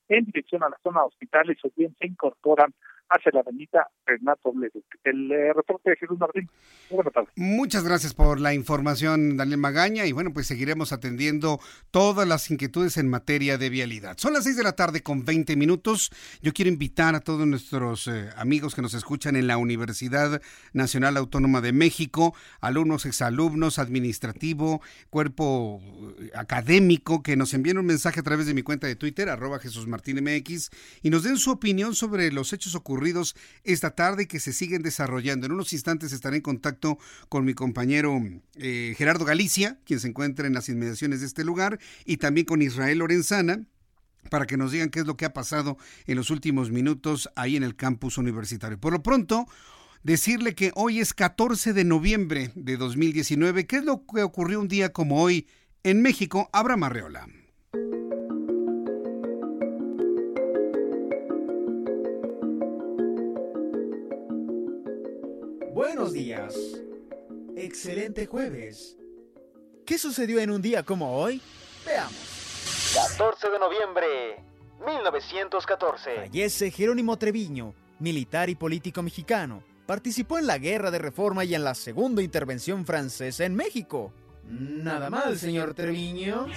en 0.10 0.26
dirección 0.26 0.64
a 0.64 0.70
la 0.70 0.78
zona 0.84 1.02
de 1.02 1.08
hospitales 1.08 1.58
o 1.64 1.70
bien 1.76 1.96
se 2.00 2.08
incorporan 2.08 2.74
hacia 3.10 3.32
la 3.34 3.42
avenida 3.42 3.88
Renato 4.06 4.54
Leduc. 4.58 4.86
El 5.04 5.32
eh, 5.32 5.54
reporte 5.54 5.92
de 5.92 5.96
Jesús 5.98 6.18
Martín. 6.20 6.50
Muy 6.90 7.04
Muchas 7.36 7.84
gracias 7.84 8.14
por 8.14 8.40
la 8.40 8.54
información, 8.54 9.38
Daniel 9.38 9.60
Magaña. 9.60 10.06
Y 10.06 10.12
bueno, 10.12 10.34
pues 10.34 10.48
seguiremos 10.48 10.94
atendiendo 10.94 11.60
todas 11.92 12.28
las 12.28 12.50
inquietudes 12.50 12.98
en 12.98 13.10
materia 13.10 13.58
de 13.58 13.70
vialidad. 13.70 14.18
Son 14.18 14.34
las 14.34 14.44
seis 14.44 14.58
de 14.58 14.64
la 14.64 14.74
tarde 14.74 15.04
con 15.04 15.26
20 15.26 15.56
minutos. 15.56 16.12
Yo 16.42 16.54
quiero 16.54 16.70
invitar 16.70 17.16
a 17.16 17.20
todos 17.20 17.46
nuestros 17.46 18.08
eh, 18.08 18.30
amigos 18.38 18.76
que 18.76 18.82
nos 18.82 18.94
escuchan 18.94 19.36
en 19.36 19.48
la 19.48 19.58
Universidad 19.58 20.42
Nacional 20.74 21.18
Autónoma 21.18 21.62
de 21.62 21.74
México, 21.74 22.36
alumnos, 22.62 23.06
exalumnos, 23.06 23.80
administrativo, 23.80 24.82
cuerpo 25.10 25.82
eh, 26.20 26.32
académico, 26.36 27.22
que 27.22 27.36
nos 27.36 27.54
envíen 27.54 27.78
un 27.78 27.86
mensaje 27.86 28.20
a 28.20 28.24
través 28.24 28.48
de 28.48 28.54
mi 28.54 28.64
cuenta 28.64 28.88
de 28.88 28.96
Twitter, 28.96 29.30
arroba 29.30 29.60
Jesús 29.60 29.88
Martín 29.88 30.24
MX, 30.24 30.70
y 31.02 31.10
nos 31.10 31.24
den 31.24 31.38
su 31.38 31.52
opinión 31.52 31.96
sobre 31.96 32.32
los 32.32 32.54
hechos 32.54 32.76
ocurridos 32.76 32.93
ocurridos 32.94 33.36
esta 33.64 33.96
tarde 33.96 34.24
y 34.24 34.26
que 34.28 34.40
se 34.40 34.54
siguen 34.54 34.84
desarrollando. 34.84 35.48
En 35.48 35.52
unos 35.52 35.74
instantes 35.74 36.12
estaré 36.14 36.38
en 36.38 36.42
contacto 36.44 37.00
con 37.28 37.44
mi 37.44 37.56
compañero 37.56 38.22
eh, 38.56 38.94
Gerardo 38.96 39.26
Galicia, 39.26 39.80
quien 39.84 40.00
se 40.00 40.10
encuentra 40.10 40.46
en 40.46 40.54
las 40.54 40.70
inmediaciones 40.70 41.22
de 41.22 41.26
este 41.26 41.44
lugar, 41.44 41.80
y 42.06 42.18
también 42.18 42.46
con 42.46 42.62
Israel 42.62 43.00
Lorenzana 43.00 43.66
para 44.30 44.46
que 44.46 44.58
nos 44.58 44.72
digan 44.72 44.90
qué 44.90 45.00
es 45.00 45.08
lo 45.08 45.18
que 45.18 45.26
ha 45.26 45.34
pasado 45.34 45.78
en 46.06 46.18
los 46.18 46.30
últimos 46.30 46.70
minutos 46.70 47.30
ahí 47.36 47.56
en 47.56 47.64
el 47.64 47.76
campus 47.76 48.20
universitario. 48.20 48.80
Por 48.80 48.94
lo 48.94 49.02
pronto, 49.02 49.48
decirle 50.04 50.54
que 50.54 50.72
hoy 50.76 51.00
es 51.00 51.14
14 51.16 51.74
de 51.74 51.84
noviembre 51.84 52.52
de 52.54 52.78
2019. 52.78 53.66
¿Qué 53.66 53.78
es 53.78 53.86
lo 53.86 54.06
que 54.06 54.22
ocurrió 54.22 54.62
un 54.62 54.68
día 54.68 54.94
como 54.94 55.20
hoy 55.20 55.48
en 55.82 56.04
México? 56.04 56.48
Abra 56.54 56.78
Marreola. 56.78 57.28
Buenos 66.04 66.22
días. 66.22 66.56
Excelente 67.56 68.26
jueves. 68.26 68.98
¿Qué 69.86 69.98
sucedió 69.98 70.40
en 70.40 70.52
un 70.52 70.62
día 70.62 70.84
como 70.84 71.18
hoy? 71.18 71.42
Veamos. 71.86 72.14
14 73.18 73.50
de 73.50 73.58
noviembre, 73.58 74.44
1914. 74.86 76.16
Fallece 76.18 76.72
Jerónimo 76.72 77.18
Treviño, 77.18 77.74
militar 78.00 78.50
y 78.50 78.56
político 78.56 79.02
mexicano. 79.02 79.64
Participó 79.86 80.38
en 80.38 80.48
la 80.48 80.58
Guerra 80.58 80.92
de 80.92 81.00
Reforma 81.00 81.46
y 81.46 81.56
en 81.56 81.64
la 81.64 81.74
Segunda 81.74 82.22
Intervención 82.22 82.86
Francesa 82.86 83.46
en 83.46 83.56
México. 83.56 84.12
Nada 84.44 85.10
mal, 85.10 85.40
señor 85.40 85.74
Treviño. 85.74 86.48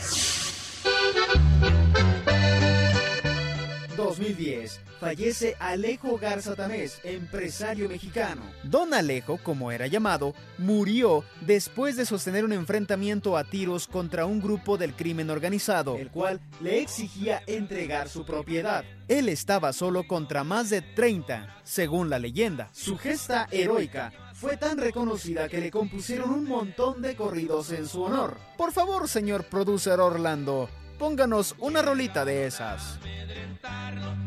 2010 4.06 4.80
fallece 5.00 5.56
Alejo 5.58 6.16
Garza 6.16 6.54
Tamés, 6.54 7.00
empresario 7.04 7.88
mexicano. 7.88 8.42
Don 8.62 8.94
Alejo, 8.94 9.38
como 9.42 9.72
era 9.72 9.86
llamado, 9.86 10.34
murió 10.58 11.24
después 11.40 11.96
de 11.96 12.06
sostener 12.06 12.44
un 12.44 12.52
enfrentamiento 12.52 13.36
a 13.36 13.44
tiros 13.44 13.86
contra 13.86 14.26
un 14.26 14.40
grupo 14.40 14.78
del 14.78 14.94
crimen 14.94 15.30
organizado, 15.30 15.96
el 15.96 16.10
cual 16.10 16.40
le 16.60 16.80
exigía 16.80 17.42
entregar 17.46 18.08
su 18.08 18.24
propiedad. 18.24 18.84
Él 19.08 19.28
estaba 19.28 19.72
solo 19.72 20.06
contra 20.06 20.44
más 20.44 20.70
de 20.70 20.82
30, 20.82 21.60
según 21.64 22.08
la 22.08 22.18
leyenda. 22.18 22.70
Su 22.72 22.96
gesta 22.96 23.48
heroica 23.50 24.12
fue 24.34 24.56
tan 24.56 24.78
reconocida 24.78 25.48
que 25.48 25.60
le 25.60 25.70
compusieron 25.70 26.30
un 26.30 26.44
montón 26.44 27.02
de 27.02 27.16
corridos 27.16 27.72
en 27.72 27.86
su 27.88 28.02
honor. 28.02 28.38
Por 28.56 28.72
favor, 28.72 29.08
señor 29.08 29.44
producer 29.44 29.98
Orlando, 30.00 30.68
pónganos 30.96 31.54
una 31.58 31.82
rolita 31.82 32.24
de 32.24 32.46
esas. 32.46 32.98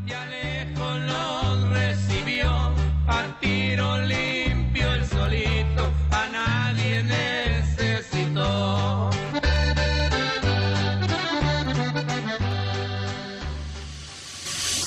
Y 0.05 0.11
Alejo 0.11 0.97
los 0.97 1.69
recibió 1.69 2.49
a 3.07 3.37
tiro 3.39 3.97
limpio 3.99 4.93
el 4.93 5.05
solito, 5.05 5.91
a 6.11 6.27
nadie 6.31 7.03
necesitó. 7.03 9.09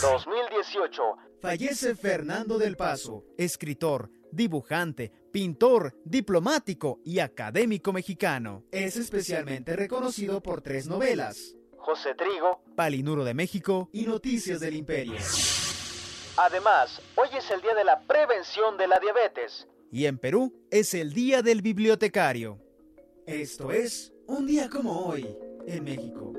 ...2018... 0.02 1.16
Fallece 1.40 1.94
Fernando 1.94 2.58
del 2.58 2.76
Paso, 2.76 3.24
escritor, 3.36 4.10
dibujante, 4.30 5.12
pintor, 5.32 5.94
diplomático 6.04 7.00
y 7.04 7.20
académico 7.20 7.92
mexicano. 7.92 8.64
Es 8.70 8.96
especialmente 8.96 9.76
reconocido 9.76 10.42
por 10.42 10.60
tres 10.60 10.86
novelas, 10.86 11.56
José 11.82 12.14
Trigo, 12.14 12.62
Palinuro 12.76 13.24
de 13.24 13.34
México 13.34 13.88
y 13.92 14.06
Noticias 14.06 14.60
del 14.60 14.76
Imperio. 14.76 15.16
Además, 16.36 17.02
hoy 17.16 17.28
es 17.36 17.50
el 17.50 17.60
Día 17.60 17.74
de 17.74 17.84
la 17.84 18.00
Prevención 18.00 18.78
de 18.78 18.86
la 18.86 19.00
Diabetes. 19.00 19.66
Y 19.90 20.06
en 20.06 20.16
Perú 20.16 20.54
es 20.70 20.94
el 20.94 21.12
Día 21.12 21.42
del 21.42 21.60
Bibliotecario. 21.60 22.58
Esto 23.26 23.72
es 23.72 24.12
un 24.26 24.46
día 24.46 24.70
como 24.70 25.06
hoy 25.06 25.36
en 25.66 25.84
México. 25.84 26.32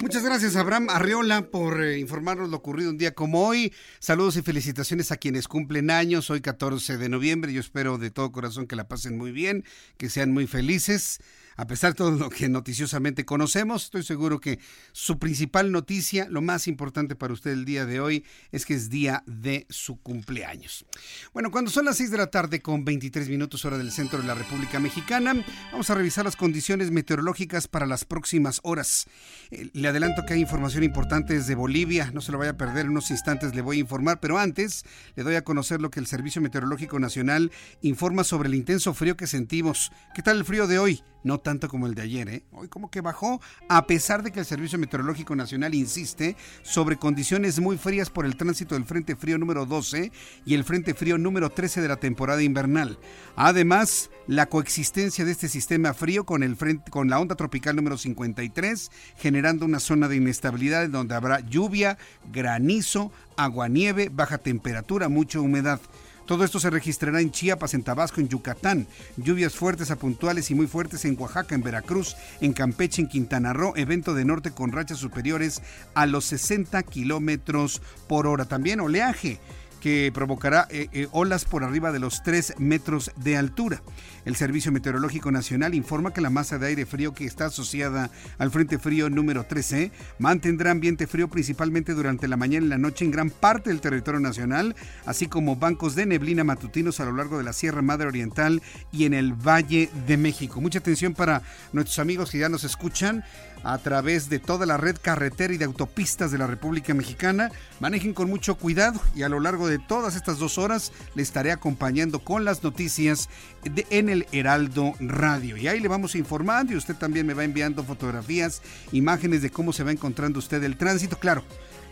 Muchas 0.00 0.24
gracias, 0.24 0.56
Abraham 0.56 0.88
Arriola, 0.90 1.50
por 1.50 1.82
eh, 1.82 1.98
informarnos 1.98 2.50
lo 2.50 2.56
ocurrido 2.56 2.90
un 2.90 2.98
día 2.98 3.14
como 3.14 3.46
hoy. 3.46 3.72
Saludos 4.00 4.36
y 4.36 4.42
felicitaciones 4.42 5.12
a 5.12 5.16
quienes 5.16 5.48
cumplen 5.48 5.90
años. 5.90 6.30
Hoy 6.30 6.40
14 6.40 6.98
de 6.98 7.08
noviembre. 7.08 7.52
Yo 7.52 7.60
espero 7.60 7.96
de 7.96 8.10
todo 8.10 8.32
corazón 8.32 8.66
que 8.66 8.76
la 8.76 8.88
pasen 8.88 9.16
muy 9.16 9.32
bien, 9.32 9.64
que 9.96 10.10
sean 10.10 10.32
muy 10.32 10.46
felices 10.46 11.20
a 11.56 11.66
pesar 11.66 11.92
de 11.92 11.98
todo 11.98 12.10
lo 12.12 12.30
que 12.30 12.48
noticiosamente 12.48 13.24
conocemos, 13.24 13.84
estoy 13.84 14.02
seguro 14.02 14.40
que 14.40 14.58
su 14.92 15.18
principal 15.18 15.70
noticia, 15.70 16.26
lo 16.28 16.42
más 16.42 16.66
importante 16.66 17.14
para 17.16 17.32
usted 17.32 17.52
el 17.52 17.64
día 17.64 17.86
de 17.86 18.00
hoy, 18.00 18.24
es 18.50 18.66
que 18.66 18.74
es 18.74 18.90
día 18.90 19.22
de 19.26 19.66
su 19.70 20.00
cumpleaños. 20.00 20.84
Bueno, 21.32 21.50
cuando 21.50 21.70
son 21.70 21.84
las 21.84 21.96
6 21.96 22.10
de 22.10 22.18
la 22.18 22.26
tarde 22.28 22.60
con 22.60 22.84
23 22.84 23.28
minutos 23.28 23.64
hora 23.64 23.78
del 23.78 23.92
centro 23.92 24.20
de 24.20 24.26
la 24.26 24.34
República 24.34 24.80
Mexicana, 24.80 25.34
vamos 25.70 25.90
a 25.90 25.94
revisar 25.94 26.24
las 26.24 26.36
condiciones 26.36 26.90
meteorológicas 26.90 27.68
para 27.68 27.86
las 27.86 28.04
próximas 28.04 28.60
horas. 28.62 29.06
Eh, 29.50 29.70
le 29.72 29.88
adelanto 29.88 30.22
que 30.26 30.34
hay 30.34 30.40
información 30.40 30.82
importante 30.82 31.34
desde 31.34 31.54
Bolivia, 31.54 32.10
no 32.12 32.20
se 32.20 32.32
lo 32.32 32.38
vaya 32.38 32.52
a 32.52 32.56
perder, 32.56 32.86
en 32.86 32.92
unos 32.92 33.10
instantes 33.10 33.54
le 33.54 33.62
voy 33.62 33.76
a 33.78 33.80
informar, 33.80 34.20
pero 34.20 34.38
antes 34.38 34.84
le 35.14 35.22
doy 35.22 35.36
a 35.36 35.44
conocer 35.44 35.80
lo 35.80 35.90
que 35.90 36.00
el 36.00 36.06
Servicio 36.06 36.42
Meteorológico 36.42 36.98
Nacional 36.98 37.52
informa 37.80 38.24
sobre 38.24 38.48
el 38.48 38.54
intenso 38.54 38.94
frío 38.94 39.16
que 39.16 39.26
sentimos. 39.26 39.92
¿Qué 40.14 40.22
tal 40.22 40.38
el 40.38 40.44
frío 40.44 40.66
de 40.66 40.78
hoy? 40.78 41.02
no 41.24 41.40
tanto 41.44 41.68
como 41.68 41.86
el 41.86 41.94
de 41.94 42.02
ayer. 42.02 42.28
¿eh? 42.28 42.42
Hoy 42.50 42.66
como 42.66 42.90
que 42.90 43.00
bajó, 43.00 43.40
a 43.68 43.86
pesar 43.86 44.24
de 44.24 44.32
que 44.32 44.40
el 44.40 44.46
Servicio 44.46 44.78
Meteorológico 44.78 45.36
Nacional 45.36 45.74
insiste 45.74 46.34
sobre 46.62 46.96
condiciones 46.96 47.60
muy 47.60 47.78
frías 47.78 48.10
por 48.10 48.26
el 48.26 48.36
tránsito 48.36 48.74
del 48.74 48.84
Frente 48.84 49.14
Frío 49.14 49.38
número 49.38 49.66
12 49.66 50.10
y 50.44 50.54
el 50.54 50.64
Frente 50.64 50.94
Frío 50.94 51.18
número 51.18 51.50
13 51.50 51.80
de 51.80 51.88
la 51.88 51.96
temporada 51.96 52.42
invernal. 52.42 52.98
Además, 53.36 54.10
la 54.26 54.46
coexistencia 54.46 55.24
de 55.24 55.30
este 55.30 55.48
sistema 55.48 55.94
frío 55.94 56.24
con, 56.24 56.42
el 56.42 56.56
frente, 56.56 56.90
con 56.90 57.08
la 57.08 57.20
onda 57.20 57.36
tropical 57.36 57.76
número 57.76 57.98
53, 57.98 58.90
generando 59.18 59.66
una 59.66 59.78
zona 59.78 60.08
de 60.08 60.16
inestabilidad 60.16 60.84
en 60.84 60.92
donde 60.92 61.14
habrá 61.14 61.40
lluvia, 61.40 61.98
granizo, 62.32 63.12
aguanieve, 63.36 64.08
baja 64.08 64.38
temperatura, 64.38 65.08
mucha 65.08 65.40
humedad. 65.40 65.80
Todo 66.26 66.44
esto 66.44 66.58
se 66.58 66.70
registrará 66.70 67.20
en 67.20 67.30
Chiapas, 67.30 67.74
en 67.74 67.82
Tabasco, 67.82 68.20
en 68.20 68.28
Yucatán. 68.28 68.86
Lluvias 69.16 69.54
fuertes 69.54 69.90
a 69.90 69.96
puntuales 69.96 70.50
y 70.50 70.54
muy 70.54 70.66
fuertes 70.66 71.04
en 71.04 71.20
Oaxaca, 71.20 71.54
en 71.54 71.62
Veracruz, 71.62 72.16
en 72.40 72.52
Campeche, 72.52 73.02
en 73.02 73.08
Quintana 73.08 73.52
Roo. 73.52 73.74
Evento 73.76 74.14
de 74.14 74.24
norte 74.24 74.50
con 74.50 74.72
rachas 74.72 74.98
superiores 74.98 75.60
a 75.94 76.06
los 76.06 76.24
60 76.24 76.82
kilómetros 76.84 77.82
por 78.08 78.26
hora. 78.26 78.46
También 78.46 78.80
oleaje 78.80 79.38
que 79.84 80.10
provocará 80.14 80.66
eh, 80.70 80.88
eh, 80.94 81.08
olas 81.12 81.44
por 81.44 81.62
arriba 81.62 81.92
de 81.92 81.98
los 81.98 82.22
3 82.22 82.54
metros 82.56 83.10
de 83.16 83.36
altura. 83.36 83.82
El 84.24 84.34
Servicio 84.34 84.72
Meteorológico 84.72 85.30
Nacional 85.30 85.74
informa 85.74 86.14
que 86.14 86.22
la 86.22 86.30
masa 86.30 86.56
de 86.56 86.68
aire 86.68 86.86
frío 86.86 87.12
que 87.12 87.26
está 87.26 87.44
asociada 87.44 88.10
al 88.38 88.50
Frente 88.50 88.78
Frío 88.78 89.10
número 89.10 89.44
13 89.44 89.92
mantendrá 90.18 90.70
ambiente 90.70 91.06
frío 91.06 91.28
principalmente 91.28 91.92
durante 91.92 92.28
la 92.28 92.38
mañana 92.38 92.64
y 92.64 92.70
la 92.70 92.78
noche 92.78 93.04
en 93.04 93.10
gran 93.10 93.28
parte 93.28 93.68
del 93.68 93.82
territorio 93.82 94.20
nacional, 94.20 94.74
así 95.04 95.26
como 95.26 95.56
bancos 95.56 95.94
de 95.94 96.06
neblina 96.06 96.44
matutinos 96.44 96.98
a 97.00 97.04
lo 97.04 97.12
largo 97.12 97.36
de 97.36 97.44
la 97.44 97.52
Sierra 97.52 97.82
Madre 97.82 98.08
Oriental 98.08 98.62
y 98.90 99.04
en 99.04 99.12
el 99.12 99.34
Valle 99.34 99.90
de 100.06 100.16
México. 100.16 100.62
Mucha 100.62 100.78
atención 100.78 101.12
para 101.12 101.42
nuestros 101.74 101.98
amigos 101.98 102.30
que 102.30 102.38
ya 102.38 102.48
nos 102.48 102.64
escuchan 102.64 103.22
a 103.64 103.78
través 103.78 104.28
de 104.28 104.38
toda 104.38 104.66
la 104.66 104.76
red 104.76 104.96
carretera 105.00 105.54
y 105.54 105.56
de 105.56 105.64
autopistas 105.64 106.30
de 106.30 106.38
la 106.38 106.46
República 106.46 106.94
Mexicana. 106.94 107.50
Manejen 107.80 108.14
con 108.14 108.28
mucho 108.28 108.56
cuidado 108.56 109.00
y 109.14 109.22
a 109.22 109.28
lo 109.28 109.40
largo 109.40 109.66
de 109.66 109.78
todas 109.78 110.16
estas 110.16 110.38
dos 110.38 110.58
horas 110.58 110.92
le 111.14 111.22
estaré 111.22 111.50
acompañando 111.50 112.20
con 112.20 112.44
las 112.44 112.62
noticias 112.62 113.28
de, 113.62 113.86
en 113.90 114.08
el 114.08 114.26
Heraldo 114.32 114.92
Radio. 115.00 115.56
Y 115.56 115.66
ahí 115.66 115.80
le 115.80 115.88
vamos 115.88 116.14
informando 116.14 116.72
y 116.72 116.76
usted 116.76 116.94
también 116.94 117.26
me 117.26 117.34
va 117.34 117.44
enviando 117.44 117.82
fotografías, 117.82 118.62
imágenes 118.92 119.42
de 119.42 119.50
cómo 119.50 119.72
se 119.72 119.82
va 119.82 119.92
encontrando 119.92 120.38
usted 120.38 120.62
el 120.62 120.76
tránsito. 120.76 121.18
Claro, 121.18 121.42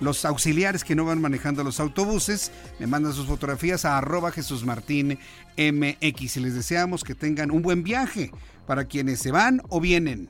los 0.01 0.25
auxiliares 0.25 0.85
que 0.85 0.95
no 0.95 1.05
van 1.05 1.21
manejando 1.21 1.65
los 1.65 1.81
autobuses 1.81 2.51
me 2.79 2.87
mandan 2.87 3.15
sus 3.15 3.27
fotografías 3.27 3.85
a 3.85 3.97
arroba 3.97 4.31
Jesús 4.31 4.65
Martín 4.65 5.19
MX 5.57 6.37
y 6.37 6.41
les 6.41 6.55
deseamos 6.55 7.05
que 7.05 7.15
tengan 7.15 7.51
un 7.51 7.63
buen 7.63 7.83
viaje 7.83 8.31
para 8.67 8.85
quienes 8.85 9.21
se 9.21 9.31
van 9.31 9.63
o 9.69 9.81
vienen. 9.81 10.29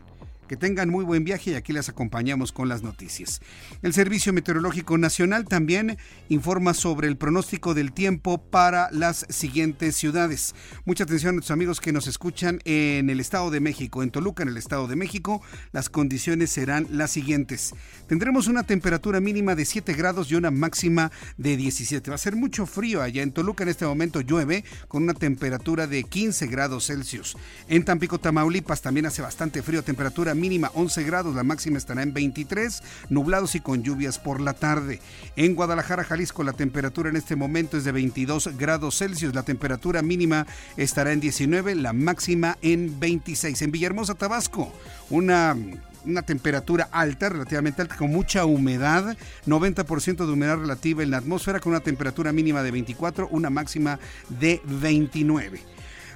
Que 0.52 0.58
tengan 0.58 0.90
muy 0.90 1.02
buen 1.02 1.24
viaje 1.24 1.52
y 1.52 1.54
aquí 1.54 1.72
les 1.72 1.88
acompañamos 1.88 2.52
con 2.52 2.68
las 2.68 2.82
noticias. 2.82 3.40
El 3.80 3.94
Servicio 3.94 4.34
Meteorológico 4.34 4.98
Nacional 4.98 5.46
también 5.46 5.96
informa 6.28 6.74
sobre 6.74 7.08
el 7.08 7.16
pronóstico 7.16 7.72
del 7.72 7.94
tiempo 7.94 8.36
para 8.36 8.90
las 8.90 9.24
siguientes 9.30 9.96
ciudades. 9.96 10.54
Mucha 10.84 11.04
atención 11.04 11.30
a 11.30 11.32
nuestros 11.32 11.54
amigos 11.54 11.80
que 11.80 11.90
nos 11.90 12.06
escuchan 12.06 12.58
en 12.66 13.08
el 13.08 13.18
Estado 13.18 13.50
de 13.50 13.60
México, 13.60 14.02
en 14.02 14.10
Toluca, 14.10 14.42
en 14.42 14.50
el 14.50 14.58
Estado 14.58 14.88
de 14.88 14.94
México. 14.94 15.40
Las 15.72 15.88
condiciones 15.88 16.50
serán 16.50 16.86
las 16.90 17.12
siguientes. 17.12 17.72
Tendremos 18.06 18.46
una 18.46 18.64
temperatura 18.64 19.20
mínima 19.20 19.54
de 19.54 19.64
7 19.64 19.94
grados 19.94 20.30
y 20.30 20.34
una 20.34 20.50
máxima 20.50 21.10
de 21.38 21.56
17. 21.56 22.10
Va 22.10 22.16
a 22.16 22.18
ser 22.18 22.36
mucho 22.36 22.66
frío 22.66 23.00
allá 23.00 23.22
en 23.22 23.32
Toluca. 23.32 23.62
En 23.62 23.70
este 23.70 23.86
momento 23.86 24.20
llueve 24.20 24.66
con 24.88 25.04
una 25.04 25.14
temperatura 25.14 25.86
de 25.86 26.04
15 26.04 26.46
grados 26.48 26.88
Celsius. 26.88 27.38
En 27.68 27.86
Tampico, 27.86 28.20
Tamaulipas 28.20 28.82
también 28.82 29.06
hace 29.06 29.22
bastante 29.22 29.62
frío, 29.62 29.82
temperatura 29.82 30.34
mínima 30.34 30.41
11 30.74 31.04
grados, 31.04 31.34
la 31.34 31.44
máxima 31.44 31.78
estará 31.78 32.02
en 32.02 32.12
23, 32.12 32.82
nublados 33.10 33.54
y 33.54 33.60
con 33.60 33.82
lluvias 33.82 34.18
por 34.18 34.40
la 34.40 34.54
tarde. 34.54 35.00
En 35.36 35.54
Guadalajara, 35.54 36.04
Jalisco, 36.04 36.42
la 36.42 36.52
temperatura 36.52 37.10
en 37.10 37.16
este 37.16 37.36
momento 37.36 37.76
es 37.76 37.84
de 37.84 37.92
22 37.92 38.56
grados 38.56 38.98
Celsius, 38.98 39.34
la 39.34 39.44
temperatura 39.44 40.02
mínima 40.02 40.46
estará 40.76 41.12
en 41.12 41.20
19, 41.20 41.74
la 41.76 41.92
máxima 41.92 42.58
en 42.62 42.98
26. 42.98 43.62
En 43.62 43.70
Villahermosa, 43.72 44.14
Tabasco, 44.14 44.72
una 45.10 45.56
una 46.04 46.22
temperatura 46.22 46.88
alta, 46.90 47.28
relativamente 47.28 47.82
alta, 47.82 47.96
con 47.96 48.10
mucha 48.10 48.44
humedad, 48.44 49.16
90% 49.46 50.26
de 50.26 50.32
humedad 50.32 50.58
relativa 50.58 51.02
en 51.02 51.10
la 51.10 51.18
atmósfera, 51.18 51.60
con 51.60 51.72
una 51.72 51.80
temperatura 51.80 52.32
mínima 52.32 52.62
de 52.62 52.70
24, 52.70 53.28
una 53.30 53.50
máxima 53.50 53.98
de 54.28 54.60
29. 54.64 55.60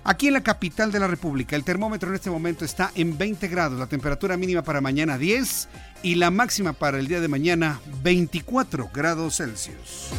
Aquí 0.08 0.28
en 0.28 0.34
la 0.34 0.44
capital 0.44 0.92
de 0.92 1.00
la 1.00 1.08
República, 1.08 1.56
el 1.56 1.64
termómetro 1.64 2.10
en 2.10 2.14
este 2.14 2.30
momento 2.30 2.64
está 2.64 2.92
en 2.94 3.18
20 3.18 3.48
grados, 3.48 3.76
la 3.76 3.88
temperatura 3.88 4.36
mínima 4.36 4.62
para 4.62 4.80
mañana 4.80 5.18
10 5.18 5.68
y 6.04 6.14
la 6.14 6.30
máxima 6.30 6.74
para 6.74 7.00
el 7.00 7.08
día 7.08 7.20
de 7.20 7.26
mañana 7.26 7.80
24 8.04 8.88
grados 8.94 9.38
Celsius. 9.38 10.12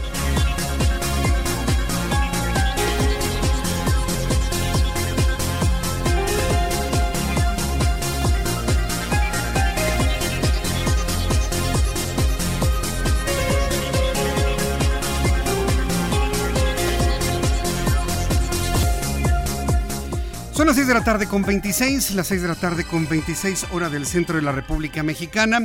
Son 20.58 20.66
las 20.66 20.76
6 20.76 20.88
de 20.88 20.94
la 20.96 21.04
tarde 21.04 21.28
con 21.28 21.44
26, 21.44 22.16
las 22.16 22.26
6 22.26 22.42
de 22.42 22.48
la 22.48 22.56
tarde 22.56 22.84
con 22.84 23.08
26 23.08 23.68
hora 23.74 23.92
del 23.92 24.08
centro 24.08 24.38
de 24.38 24.42
la 24.42 24.52
República 24.52 25.04
Mexicana. 25.04 25.60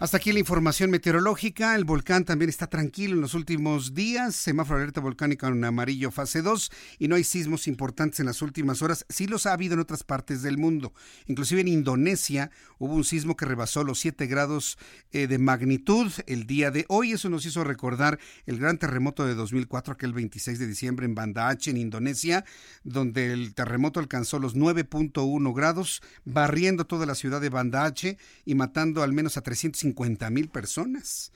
Hasta 0.00 0.16
aquí 0.16 0.32
la 0.32 0.38
información 0.38 0.90
meteorológica. 0.90 1.74
El 1.74 1.84
volcán 1.84 2.24
también 2.24 2.48
está 2.48 2.66
tranquilo 2.68 3.16
en 3.16 3.20
los 3.20 3.34
últimos 3.34 3.92
días. 3.92 4.34
Semáforo 4.34 4.78
alerta 4.78 5.02
volcánica 5.02 5.46
en 5.46 5.62
amarillo 5.62 6.10
fase 6.10 6.40
2 6.40 6.72
y 6.98 7.06
no 7.06 7.16
hay 7.16 7.24
sismos 7.24 7.68
importantes 7.68 8.18
en 8.18 8.24
las 8.24 8.40
últimas 8.40 8.80
horas. 8.80 9.04
Sí 9.10 9.26
los 9.26 9.44
ha 9.44 9.52
habido 9.52 9.74
en 9.74 9.80
otras 9.80 10.02
partes 10.02 10.40
del 10.40 10.56
mundo. 10.56 10.94
Inclusive 11.26 11.60
en 11.60 11.68
Indonesia 11.68 12.50
hubo 12.78 12.94
un 12.94 13.04
sismo 13.04 13.36
que 13.36 13.44
rebasó 13.44 13.84
los 13.84 13.98
7 13.98 14.26
grados 14.26 14.78
eh, 15.12 15.26
de 15.26 15.36
magnitud 15.36 16.10
el 16.26 16.46
día 16.46 16.70
de 16.70 16.86
hoy. 16.88 17.12
Eso 17.12 17.28
nos 17.28 17.44
hizo 17.44 17.62
recordar 17.62 18.18
el 18.46 18.58
gran 18.58 18.78
terremoto 18.78 19.26
de 19.26 19.34
2004, 19.34 19.92
aquel 19.92 20.14
26 20.14 20.58
de 20.58 20.66
diciembre 20.66 21.04
en 21.04 21.14
Banda 21.14 21.50
Aceh, 21.50 21.72
en 21.72 21.76
Indonesia, 21.76 22.46
donde 22.84 23.34
el 23.34 23.52
terremoto 23.52 24.00
alcanzó 24.00 24.38
los 24.38 24.56
9.1 24.56 25.54
grados, 25.54 26.00
barriendo 26.24 26.86
toda 26.86 27.04
la 27.04 27.14
ciudad 27.14 27.42
de 27.42 27.50
Banda 27.50 27.84
Aceh 27.84 28.16
y 28.46 28.54
matando 28.54 29.02
al 29.02 29.12
menos 29.12 29.36
a 29.36 29.42
350 29.42 29.89
50 29.90 30.30
mil 30.30 30.48
personas. 30.48 31.32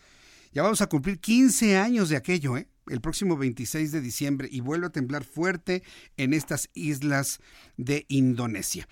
Ya 0.53 0.63
vamos 0.63 0.81
a 0.81 0.87
cumplir 0.87 1.19
15 1.19 1.77
años 1.77 2.09
de 2.09 2.17
aquello, 2.17 2.57
¿eh? 2.57 2.69
el 2.89 3.01
próximo 3.01 3.37
26 3.37 3.91
de 3.91 4.01
diciembre 4.01 4.49
y 4.53 4.61
vuelve 4.61 4.87
a 4.87 4.91
temblar 4.91 5.25
fuerte 5.25 5.83
en 6.17 6.33
estas 6.33 6.69
islas 6.75 7.41
de 7.77 8.05
Indonesia. 8.09 8.87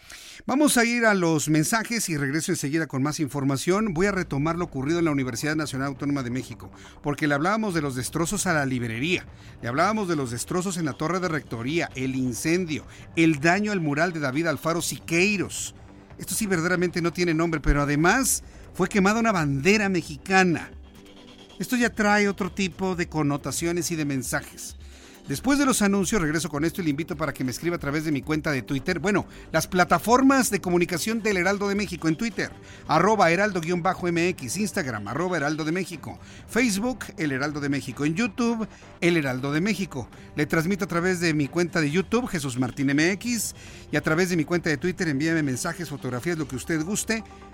Vamos 0.45 0.77
a 0.77 0.85
ir 0.85 1.05
a 1.05 1.15
los 1.15 1.49
mensajes 1.49 2.09
y 2.09 2.17
regreso 2.17 2.51
enseguida 2.51 2.89
con 2.89 3.03
más 3.03 3.21
información. 3.21 3.95
Voy 3.95 4.07
a 4.07 4.13
retomar 4.13 4.57
lo 4.57 4.65
ocurrido 4.65 4.99
en 4.99 5.05
la 5.05 5.11
Universidad 5.13 5.55
Nacional 5.55 5.89
Autónoma 5.89 6.23
de 6.23 6.31
México, 6.31 6.73
porque 7.03 7.29
le 7.29 7.35
hablábamos 7.35 7.75
de 7.75 7.83
los 7.83 7.95
destrozos 7.95 8.47
a 8.47 8.55
la 8.55 8.67
librería, 8.67 9.27
le 9.61 9.69
hablábamos 9.69 10.09
de 10.09 10.17
los 10.17 10.31
destrozos 10.31 10.79
en 10.79 10.87
la 10.87 10.95
torre 10.95 11.21
de 11.21 11.29
rectoría, 11.29 11.91
el 11.95 12.17
incendio, 12.17 12.85
el 13.15 13.41
daño 13.41 13.71
al 13.71 13.81
mural 13.81 14.13
de 14.13 14.21
David 14.21 14.47
Alfaro 14.47 14.83
Siqueiros. 14.83 15.77
Esto 16.19 16.35
sí 16.35 16.47
verdaderamente 16.47 17.03
no 17.03 17.13
tiene 17.13 17.35
nombre, 17.35 17.61
pero 17.61 17.83
además 17.83 18.43
fue 18.75 18.89
quemada 18.89 19.21
una 19.21 19.33
bandera 19.33 19.89
mexicana. 19.89 20.71
Esto 21.59 21.77
ya 21.77 21.91
trae 21.91 22.29
otro 22.29 22.51
tipo 22.51 22.97
de 22.97 23.09
connotaciones 23.09 23.91
y 23.91 23.97
de 23.97 24.05
mensajes. 24.05 24.77
Después 25.29 25.57
de 25.57 25.67
los 25.67 25.83
anuncios, 25.83 26.21
regreso 26.21 26.49
con 26.49 26.65
esto 26.65 26.81
y 26.81 26.85
le 26.85 26.91
invito 26.91 27.17
para 27.17 27.33
que 27.33 27.45
me 27.45 27.53
escriba 27.53 27.77
a 27.77 27.79
través 27.79 28.05
de 28.05 28.11
mi 28.11 28.23
cuenta 28.23 28.51
de 28.51 28.63
Twitter. 28.63 28.99
Bueno, 28.99 29.25
las 29.53 29.69
plataformas 29.69 30.51
de 30.51 30.61
comunicación 30.61 31.23
del 31.23 31.37
Heraldo 31.37 31.69
de 31.69 31.77
México 31.77 32.09
en 32.09 32.17
Twitter, 32.17 32.51
arroba 32.89 33.31
heraldo-mx, 33.31 34.57
Instagram, 34.57 35.07
arroba 35.07 35.37
heraldo 35.37 35.65
de 35.65 35.71
México, 35.71 36.19
Facebook, 36.49 37.05
El 37.19 37.31
Heraldo 37.31 37.61
de 37.61 37.69
México, 37.69 38.05
en 38.05 38.17
YouTube, 38.17 38.67
El 39.01 39.17
Heraldo 39.17 39.53
de 39.53 39.61
México. 39.61 40.09
Le 40.35 40.47
transmito 40.47 40.87
a 40.87 40.89
través 40.89 41.21
de 41.21 41.35
mi 41.35 41.47
cuenta 41.47 41.81
de 41.81 41.93
YouTube, 41.93 42.27
Jesús 42.27 42.59
Martín 42.59 42.89
MX, 42.89 43.55
y 43.93 43.97
a 43.97 44.01
través 44.01 44.29
de 44.29 44.37
mi 44.37 44.45
cuenta 44.45 44.71
de 44.71 44.77
Twitter, 44.77 45.07
envíame 45.07 45.45
mensajes, 45.45 45.89
fotografías, 45.89 46.37
lo 46.37 46.49
que 46.49 46.57
usted 46.57 46.83
guste, 46.83 47.23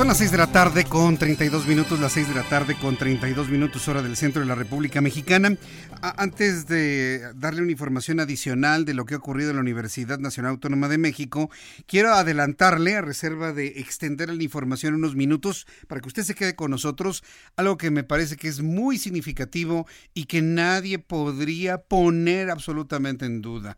Son 0.00 0.08
las 0.08 0.16
6 0.16 0.30
de 0.30 0.38
la 0.38 0.46
tarde 0.46 0.84
con 0.86 1.18
32 1.18 1.66
minutos, 1.66 2.00
las 2.00 2.12
6 2.12 2.28
de 2.28 2.34
la 2.34 2.48
tarde 2.48 2.74
con 2.74 2.96
32 2.96 3.50
minutos 3.50 3.86
hora 3.86 4.00
del 4.00 4.16
centro 4.16 4.40
de 4.40 4.48
la 4.48 4.54
República 4.54 5.02
Mexicana. 5.02 5.58
Antes 6.00 6.66
de 6.66 7.34
darle 7.34 7.60
una 7.60 7.72
información 7.72 8.18
adicional 8.18 8.86
de 8.86 8.94
lo 8.94 9.04
que 9.04 9.12
ha 9.12 9.18
ocurrido 9.18 9.50
en 9.50 9.56
la 9.56 9.60
Universidad 9.60 10.18
Nacional 10.18 10.52
Autónoma 10.52 10.88
de 10.88 10.96
México, 10.96 11.50
quiero 11.86 12.14
adelantarle 12.14 12.96
a 12.96 13.02
reserva 13.02 13.52
de 13.52 13.78
extender 13.78 14.30
la 14.30 14.42
información 14.42 14.94
unos 14.94 15.16
minutos 15.16 15.66
para 15.86 16.00
que 16.00 16.08
usted 16.08 16.22
se 16.22 16.34
quede 16.34 16.56
con 16.56 16.70
nosotros, 16.70 17.22
algo 17.56 17.76
que 17.76 17.90
me 17.90 18.02
parece 18.02 18.38
que 18.38 18.48
es 18.48 18.62
muy 18.62 18.96
significativo 18.96 19.86
y 20.14 20.24
que 20.24 20.40
nadie 20.40 20.98
podría 20.98 21.76
poner 21.76 22.48
absolutamente 22.50 23.26
en 23.26 23.42
duda. 23.42 23.76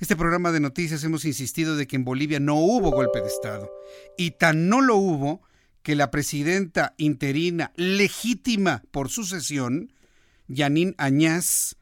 Este 0.00 0.16
programa 0.16 0.50
de 0.50 0.60
noticias 0.60 1.04
hemos 1.04 1.26
insistido 1.26 1.76
de 1.76 1.86
que 1.86 1.96
en 1.96 2.04
Bolivia 2.04 2.40
no 2.40 2.54
hubo 2.54 2.90
golpe 2.90 3.20
de 3.20 3.28
Estado. 3.28 3.70
Y 4.16 4.32
tan 4.32 4.70
no 4.70 4.80
lo 4.80 4.96
hubo 4.96 5.42
que 5.82 5.94
la 5.94 6.10
presidenta 6.10 6.94
interina 6.98 7.72
legítima 7.76 8.82
por 8.90 9.08
sucesión, 9.08 9.92
Yanín 10.48 10.94
Añaz, 10.98 11.76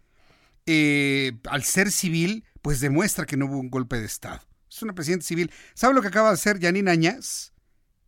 eh, 0.67 1.33
al 1.49 1.65
ser 1.65 1.91
civil, 1.91 2.45
pues 2.63 2.81
demuestra 2.81 3.27
que 3.27 3.37
no 3.37 3.47
hubo 3.47 3.59
un 3.59 3.71
golpe 3.71 3.99
de 3.99 4.07
Estado. 4.07 4.41
Es 4.71 4.83
una 4.83 4.95
presidenta 4.95 5.27
civil. 5.27 5.51
¿Sabe 5.75 5.95
lo 5.95 6.03
que 6.03 6.09
acaba 6.09 6.29
de 6.29 6.35
hacer 6.35 6.59
Yanín 6.59 6.89
Añaz? 6.89 7.53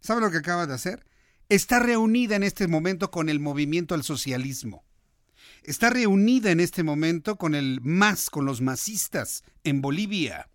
¿Sabe 0.01 0.21
lo 0.21 0.31
que 0.31 0.39
acaba 0.39 0.67
de 0.67 0.75
hacer? 0.75 1.07
Está 1.49 1.79
reunida 1.79 2.37
en 2.37 2.43
este 2.43 2.69
momento 2.69 3.11
con 3.11 3.29
el 3.29 3.41
movimiento 3.41 3.95
al 3.95 4.03
socialismo 4.03 4.85
está 5.63 5.91
reunida 5.91 6.51
en 6.51 6.61
este 6.61 6.83
momento 6.83 7.37
con 7.37 7.55
el 7.55 7.81
MAS, 7.83 8.31
con 8.31 8.47
los 8.47 8.61
masistas 8.61 9.45
en 9.65 9.83
Bolivia, 9.83 10.49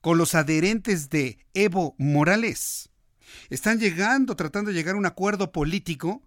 con 0.00 0.18
los 0.18 0.34
adherentes 0.36 1.10
de 1.10 1.38
Evo 1.52 1.94
Morales. 1.98 2.90
Están 3.50 3.78
llegando, 3.78 4.36
tratando 4.36 4.70
de 4.70 4.76
llegar 4.76 4.94
a 4.94 4.98
un 4.98 5.06
acuerdo 5.06 5.52
político 5.52 6.22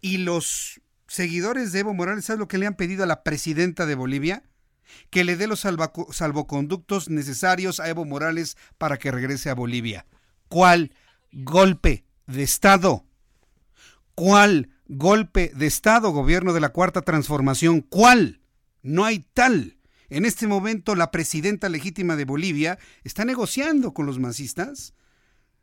y 0.00 0.18
los 0.18 0.80
seguidores 1.06 1.72
de 1.72 1.80
Evo 1.80 1.94
Morales, 1.94 2.24
¿sabes 2.24 2.38
lo 2.38 2.48
que 2.48 2.58
le 2.58 2.66
han 2.66 2.76
pedido 2.76 3.04
a 3.04 3.06
la 3.06 3.22
presidenta 3.22 3.86
de 3.86 3.94
Bolivia? 3.94 4.44
Que 5.10 5.24
le 5.24 5.36
dé 5.36 5.46
los 5.46 5.66
salvoconductos 6.10 7.10
necesarios 7.10 7.80
a 7.80 7.88
Evo 7.88 8.04
Morales 8.04 8.56
para 8.78 8.98
que 8.98 9.10
regrese 9.10 9.50
a 9.50 9.54
Bolivia. 9.54 10.06
¿Cuál 10.48 10.92
golpe 11.32 12.04
de 12.26 12.42
Estado? 12.42 13.04
¿Cuál 14.14 14.70
golpe 14.86 15.52
de 15.54 15.66
Estado, 15.66 16.10
gobierno 16.10 16.52
de 16.52 16.60
la 16.60 16.70
Cuarta 16.70 17.02
Transformación? 17.02 17.80
¿Cuál? 17.80 18.40
No 18.82 19.04
hay 19.04 19.20
tal. 19.34 19.76
En 20.08 20.24
este 20.24 20.48
momento 20.48 20.96
la 20.96 21.12
presidenta 21.12 21.68
legítima 21.68 22.16
de 22.16 22.24
Bolivia 22.24 22.78
está 23.04 23.24
negociando 23.24 23.94
con 23.94 24.06
los 24.06 24.18
masistas 24.18 24.94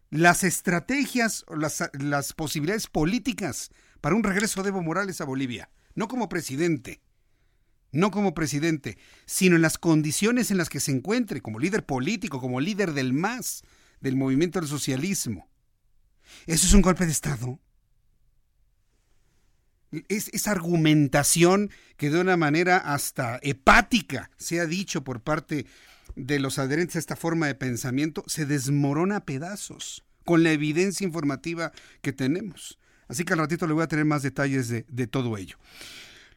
las 0.10 0.43
estrategias 0.43 1.46
las, 1.50 1.89
las 1.93 2.34
posibilidades 2.34 2.88
políticas 2.88 3.70
para 4.02 4.15
un 4.15 4.24
regreso 4.24 4.63
de 4.63 4.70
Evo 4.70 4.82
Morales 4.82 5.22
a 5.22 5.26
Bolivia. 5.26 5.70
No 5.96 6.08
como 6.08 6.30
presidente, 6.30 7.02
no 7.91 8.12
como 8.12 8.34
presidente, 8.34 8.98
sino 9.26 9.56
en 9.56 9.62
las 9.62 9.78
condiciones 9.78 10.52
en 10.52 10.58
las 10.58 10.70
que 10.70 10.80
se 10.80 10.91
encuentre, 10.91 11.41
como 11.41 11.60
líder 11.60 11.86
político, 11.86 12.39
como 12.39 12.62
líder 12.62 12.93
del 12.93 13.13
MAS, 13.13 13.63
del 14.00 14.15
movimiento 14.15 14.60
del 14.60 14.70
socialismo. 14.70 15.50
¿Eso 16.46 16.67
es 16.67 16.74
un 16.74 16.82
golpe 16.82 17.06
de 17.06 17.12
Estado? 17.12 17.60
Es, 20.10 20.30
esa 20.34 20.52
argumentación 20.52 21.72
que 21.96 22.10
de 22.10 22.20
una 22.20 22.38
manera 22.38 22.78
hasta 22.78 23.39
hepática 23.41 24.30
se 24.38 24.60
ha 24.60 24.65
dicho 24.65 25.04
por 25.04 25.22
parte 25.22 25.65
de 26.17 26.39
los 26.39 26.60
adherentes 26.60 26.97
a 26.97 26.99
esta 26.99 27.15
forma 27.15 27.47
de 27.47 27.56
pensamiento 27.56 28.23
se 28.27 28.45
desmorona 28.45 29.17
a 29.17 29.25
pedazos 29.25 30.03
con 30.25 30.43
la 30.43 30.51
evidencia 30.51 31.06
informativa 31.06 31.71
que 32.01 32.12
tenemos. 32.12 32.80
Así 33.08 33.23
que 33.23 33.34
al 33.34 33.39
ratito 33.39 33.67
le 33.67 33.73
voy 33.73 33.84
a 33.84 33.88
tener 33.88 34.03
más 34.03 34.23
detalles 34.23 34.67
de, 34.67 34.86
de 34.89 35.08
todo 35.08 35.38
ello. 35.38 35.58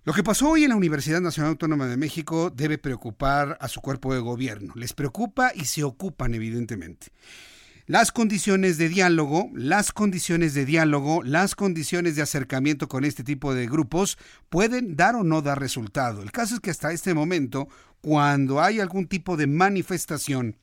Lo 0.04 0.12
que 0.12 0.22
pasó 0.22 0.50
hoy 0.50 0.64
en 0.64 0.70
la 0.70 0.76
Universidad 0.76 1.20
Nacional 1.20 1.50
Autónoma 1.50 1.86
de 1.86 1.96
México 1.96 2.50
debe 2.50 2.78
preocupar 2.78 3.58
a 3.60 3.68
su 3.68 3.80
cuerpo 3.80 4.14
de 4.14 4.20
gobierno. 4.20 4.72
Les 4.76 4.92
preocupa 4.92 5.52
y 5.54 5.64
se 5.64 5.82
ocupan, 5.82 6.34
evidentemente. 6.34 7.08
Las 7.90 8.12
condiciones 8.12 8.78
de 8.78 8.88
diálogo, 8.88 9.50
las 9.52 9.90
condiciones 9.90 10.54
de 10.54 10.64
diálogo, 10.64 11.24
las 11.24 11.56
condiciones 11.56 12.14
de 12.14 12.22
acercamiento 12.22 12.86
con 12.86 13.04
este 13.04 13.24
tipo 13.24 13.52
de 13.52 13.66
grupos 13.66 14.16
pueden 14.48 14.94
dar 14.94 15.16
o 15.16 15.24
no 15.24 15.42
dar 15.42 15.58
resultado. 15.58 16.22
El 16.22 16.30
caso 16.30 16.54
es 16.54 16.60
que 16.60 16.70
hasta 16.70 16.92
este 16.92 17.14
momento, 17.14 17.68
cuando 18.00 18.60
hay 18.60 18.80
algún 18.80 19.06
tipo 19.06 19.36
de 19.36 19.46
manifestación, 19.46 20.56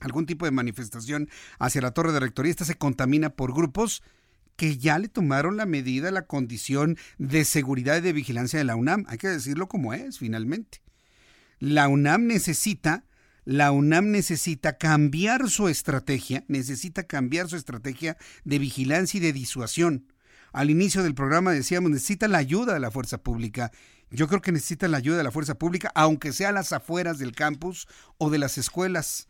algún 0.00 0.26
tipo 0.26 0.44
de 0.44 0.50
manifestación 0.50 1.28
hacia 1.58 1.82
la 1.82 1.92
torre 1.92 2.12
de 2.12 2.20
rectoría, 2.20 2.50
esta 2.50 2.64
se 2.64 2.76
contamina 2.76 3.30
por 3.30 3.54
grupos 3.54 4.02
que 4.56 4.76
ya 4.76 4.98
le 4.98 5.08
tomaron 5.08 5.56
la 5.56 5.66
medida, 5.66 6.10
la 6.10 6.26
condición 6.26 6.98
de 7.18 7.44
seguridad 7.44 7.98
y 7.98 8.02
de 8.02 8.12
vigilancia 8.12 8.58
de 8.58 8.64
la 8.64 8.76
UNAM. 8.76 9.04
Hay 9.08 9.18
que 9.18 9.28
decirlo 9.28 9.68
como 9.68 9.94
es, 9.94 10.18
finalmente. 10.18 10.82
La 11.58 11.88
UNAM 11.88 12.26
necesita 12.26 13.04
la 13.44 13.72
UNAM 13.72 14.10
necesita 14.10 14.76
cambiar 14.76 15.48
su 15.48 15.68
estrategia, 15.68 16.44
necesita 16.46 17.04
cambiar 17.04 17.48
su 17.48 17.56
estrategia 17.56 18.16
de 18.44 18.58
vigilancia 18.58 19.18
y 19.18 19.20
de 19.20 19.32
disuasión. 19.32 20.12
Al 20.52 20.70
inicio 20.70 21.02
del 21.02 21.14
programa 21.14 21.52
decíamos, 21.52 21.90
necesita 21.90 22.28
la 22.28 22.38
ayuda 22.38 22.74
de 22.74 22.80
la 22.80 22.90
fuerza 22.90 23.18
pública. 23.18 23.72
Yo 24.10 24.28
creo 24.28 24.42
que 24.42 24.52
necesita 24.52 24.88
la 24.88 24.98
ayuda 24.98 25.18
de 25.18 25.24
la 25.24 25.30
fuerza 25.30 25.54
pública, 25.54 25.92
aunque 25.94 26.32
sea 26.32 26.48
a 26.48 26.52
las 26.52 26.72
afueras 26.72 27.18
del 27.18 27.32
campus 27.32 27.86
o 28.18 28.30
de 28.30 28.38
las 28.38 28.58
escuelas 28.58 29.28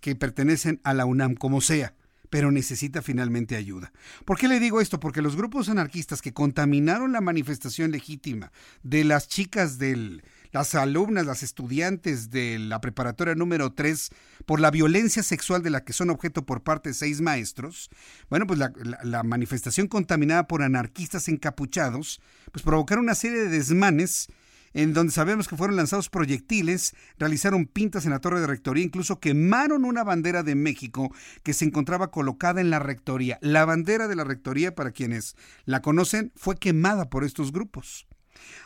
que 0.00 0.14
pertenecen 0.14 0.80
a 0.84 0.94
la 0.94 1.04
UNAM, 1.04 1.34
como 1.34 1.60
sea 1.60 1.94
pero 2.30 2.52
necesita 2.52 3.02
finalmente 3.02 3.56
ayuda. 3.56 3.92
¿Por 4.24 4.38
qué 4.38 4.48
le 4.48 4.60
digo 4.60 4.80
esto? 4.80 5.00
Porque 5.00 5.20
los 5.20 5.36
grupos 5.36 5.68
anarquistas 5.68 6.22
que 6.22 6.32
contaminaron 6.32 7.12
la 7.12 7.20
manifestación 7.20 7.90
legítima 7.90 8.52
de 8.84 9.04
las 9.04 9.28
chicas 9.28 9.78
del, 9.78 10.22
las 10.52 10.74
alumnas, 10.74 11.26
las 11.26 11.42
estudiantes 11.42 12.30
de 12.30 12.58
la 12.58 12.80
preparatoria 12.80 13.34
número 13.34 13.72
3 13.72 14.10
por 14.46 14.60
la 14.60 14.70
violencia 14.70 15.22
sexual 15.22 15.62
de 15.62 15.70
la 15.70 15.84
que 15.84 15.92
son 15.92 16.10
objeto 16.10 16.44
por 16.44 16.62
parte 16.62 16.90
de 16.90 16.94
seis 16.94 17.20
maestros, 17.20 17.90
bueno, 18.28 18.46
pues 18.46 18.58
la, 18.58 18.72
la, 18.82 18.98
la 19.02 19.22
manifestación 19.22 19.86
contaminada 19.86 20.46
por 20.46 20.62
anarquistas 20.62 21.28
encapuchados, 21.28 22.20
pues 22.52 22.64
provocaron 22.64 23.04
una 23.04 23.14
serie 23.14 23.40
de 23.40 23.48
desmanes 23.48 24.28
en 24.72 24.92
donde 24.92 25.12
sabemos 25.12 25.48
que 25.48 25.56
fueron 25.56 25.76
lanzados 25.76 26.08
proyectiles, 26.08 26.94
realizaron 27.18 27.66
pintas 27.66 28.04
en 28.04 28.12
la 28.12 28.20
torre 28.20 28.40
de 28.40 28.46
rectoría, 28.46 28.84
incluso 28.84 29.20
quemaron 29.20 29.84
una 29.84 30.04
bandera 30.04 30.42
de 30.42 30.54
México 30.54 31.12
que 31.42 31.54
se 31.54 31.64
encontraba 31.64 32.10
colocada 32.10 32.60
en 32.60 32.70
la 32.70 32.78
rectoría. 32.78 33.38
La 33.42 33.64
bandera 33.64 34.08
de 34.08 34.16
la 34.16 34.24
rectoría, 34.24 34.74
para 34.74 34.92
quienes 34.92 35.36
la 35.64 35.82
conocen, 35.82 36.32
fue 36.36 36.56
quemada 36.56 37.10
por 37.10 37.24
estos 37.24 37.52
grupos. 37.52 38.06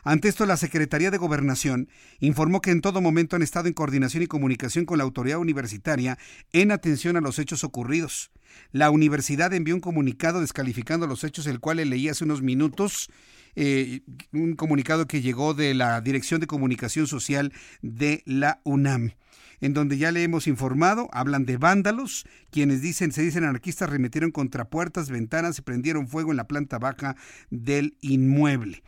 Ante 0.02 0.28
esto, 0.28 0.46
la 0.46 0.56
Secretaría 0.56 1.10
de 1.10 1.18
Gobernación 1.18 1.88
informó 2.20 2.60
que 2.60 2.70
en 2.70 2.80
todo 2.80 3.00
momento 3.00 3.37
han 3.37 3.42
estado 3.42 3.68
en 3.68 3.74
coordinación 3.74 4.22
y 4.22 4.26
comunicación 4.26 4.84
con 4.84 4.98
la 4.98 5.04
autoridad 5.04 5.38
universitaria 5.38 6.18
en 6.52 6.72
atención 6.72 7.16
a 7.16 7.20
los 7.20 7.38
hechos 7.38 7.64
ocurridos. 7.64 8.30
La 8.72 8.90
universidad 8.90 9.52
envió 9.52 9.74
un 9.74 9.80
comunicado 9.80 10.40
descalificando 10.40 11.06
los 11.06 11.24
hechos, 11.24 11.46
el 11.46 11.60
cual 11.60 11.78
le 11.78 11.87
leí 11.87 12.08
hace 12.08 12.24
unos 12.24 12.42
minutos, 12.42 13.10
eh, 13.56 14.00
un 14.32 14.54
comunicado 14.54 15.06
que 15.06 15.22
llegó 15.22 15.54
de 15.54 15.74
la 15.74 16.00
Dirección 16.00 16.40
de 16.40 16.46
Comunicación 16.46 17.06
Social 17.06 17.52
de 17.82 18.22
la 18.26 18.60
UNAM 18.64 19.12
en 19.60 19.72
donde 19.72 19.96
ya 19.96 20.12
le 20.12 20.22
hemos 20.22 20.46
informado, 20.46 21.08
hablan 21.12 21.46
de 21.46 21.56
vándalos, 21.56 22.26
quienes 22.50 22.82
dicen, 22.82 23.12
se 23.12 23.22
dicen 23.22 23.44
anarquistas, 23.44 23.88
remetieron 23.88 24.30
contra 24.30 24.68
puertas, 24.68 25.08
ventanas 25.08 25.58
y 25.58 25.62
prendieron 25.62 26.06
fuego 26.06 26.32
en 26.32 26.37
la 26.37 26.46
planta 26.46 26.78
baja 26.78 27.16
del 27.48 27.96
inmueble. 28.02 28.82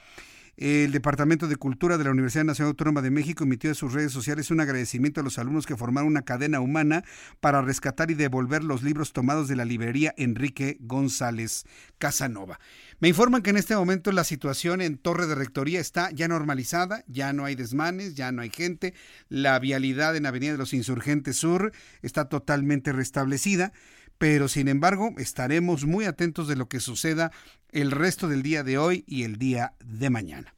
El 0.57 0.91
Departamento 0.91 1.49
de 1.49 1.57
Cultura 1.57 1.99
de 1.99 2.05
la 2.05 2.13
Universidad 2.13 2.45
Nacional 2.45 2.71
Autónoma 2.71 3.03
de 3.03 3.11
México 3.11 3.45
emitió 3.45 3.69
en 3.69 3.75
sus 3.75 3.93
redes 3.93 4.11
sociales 4.11 4.51
un 4.51 4.61
agradecimiento 4.61 5.21
a 5.21 5.23
los 5.23 5.39
alumnos 5.39 5.67
que 5.67 5.77
formaron 5.77 6.09
una 6.09 6.23
cadena 6.23 6.61
humana 6.61 7.05
para 7.41 7.61
rescatar 7.61 8.11
y 8.11 8.15
devolver 8.15 8.65
los 8.65 8.83
libros 8.83 9.13
tomados 9.13 9.49
de 9.49 9.57
la 9.57 9.67
librería 9.67 10.15
Enrique 10.17 10.79
González 10.81 11.67
Casanova. 11.99 12.59
Me 13.01 13.09
informan 13.09 13.43
que 13.43 13.51
en 13.51 13.59
este 13.59 13.77
momento 13.77 14.13
la 14.13 14.25
situación 14.25 14.81
en 14.81 14.97
Torre 14.97 15.27
de 15.27 15.35
Rectoría 15.35 15.79
está 15.79 16.11
ya 16.11 16.27
normalizada, 16.27 17.05
ya 17.07 17.35
no 17.35 17.45
hay 17.45 17.55
desmanes, 17.55 18.15
ya 18.15 18.33
no 18.33 18.41
hay 18.41 18.49
gente, 18.49 18.95
la 19.29 19.59
vialidad 19.59 20.17
en 20.17 20.25
Avenida 20.25 20.53
de 20.53 20.59
los 20.59 20.73
Insurgentes 20.73 21.37
Sur 21.37 21.73
está 22.01 22.31
totalmente 22.31 22.93
restablecida 22.93 23.75
pero 24.19 24.49
sin 24.49 24.69
embargo 24.69 25.15
estaremos 25.19 25.85
muy 25.85 26.05
atentos 26.05 26.49
de 26.49 26.57
lo 26.57 26.69
que 26.69 26.81
suceda 26.81 27.33
el 27.71 27.91
resto 27.91 28.29
del 28.29 28.43
día 28.43 28.63
de 28.63 28.79
hoy 28.79 29.05
y 29.07 29.25
el 29.25 29.37
día 29.37 29.75
de 29.85 30.11
mañana. 30.11 30.55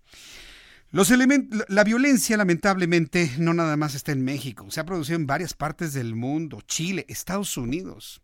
La 0.90 1.84
violencia 1.84 2.36
lamentablemente 2.38 3.30
no 3.38 3.52
nada 3.52 3.76
más 3.76 3.94
está 3.94 4.12
en 4.12 4.24
México, 4.24 4.70
se 4.70 4.80
ha 4.80 4.86
producido 4.86 5.16
en 5.16 5.26
varias 5.26 5.52
partes 5.52 5.92
del 5.92 6.14
mundo, 6.14 6.62
Chile, 6.66 7.04
Estados 7.08 7.56
Unidos. 7.56 8.22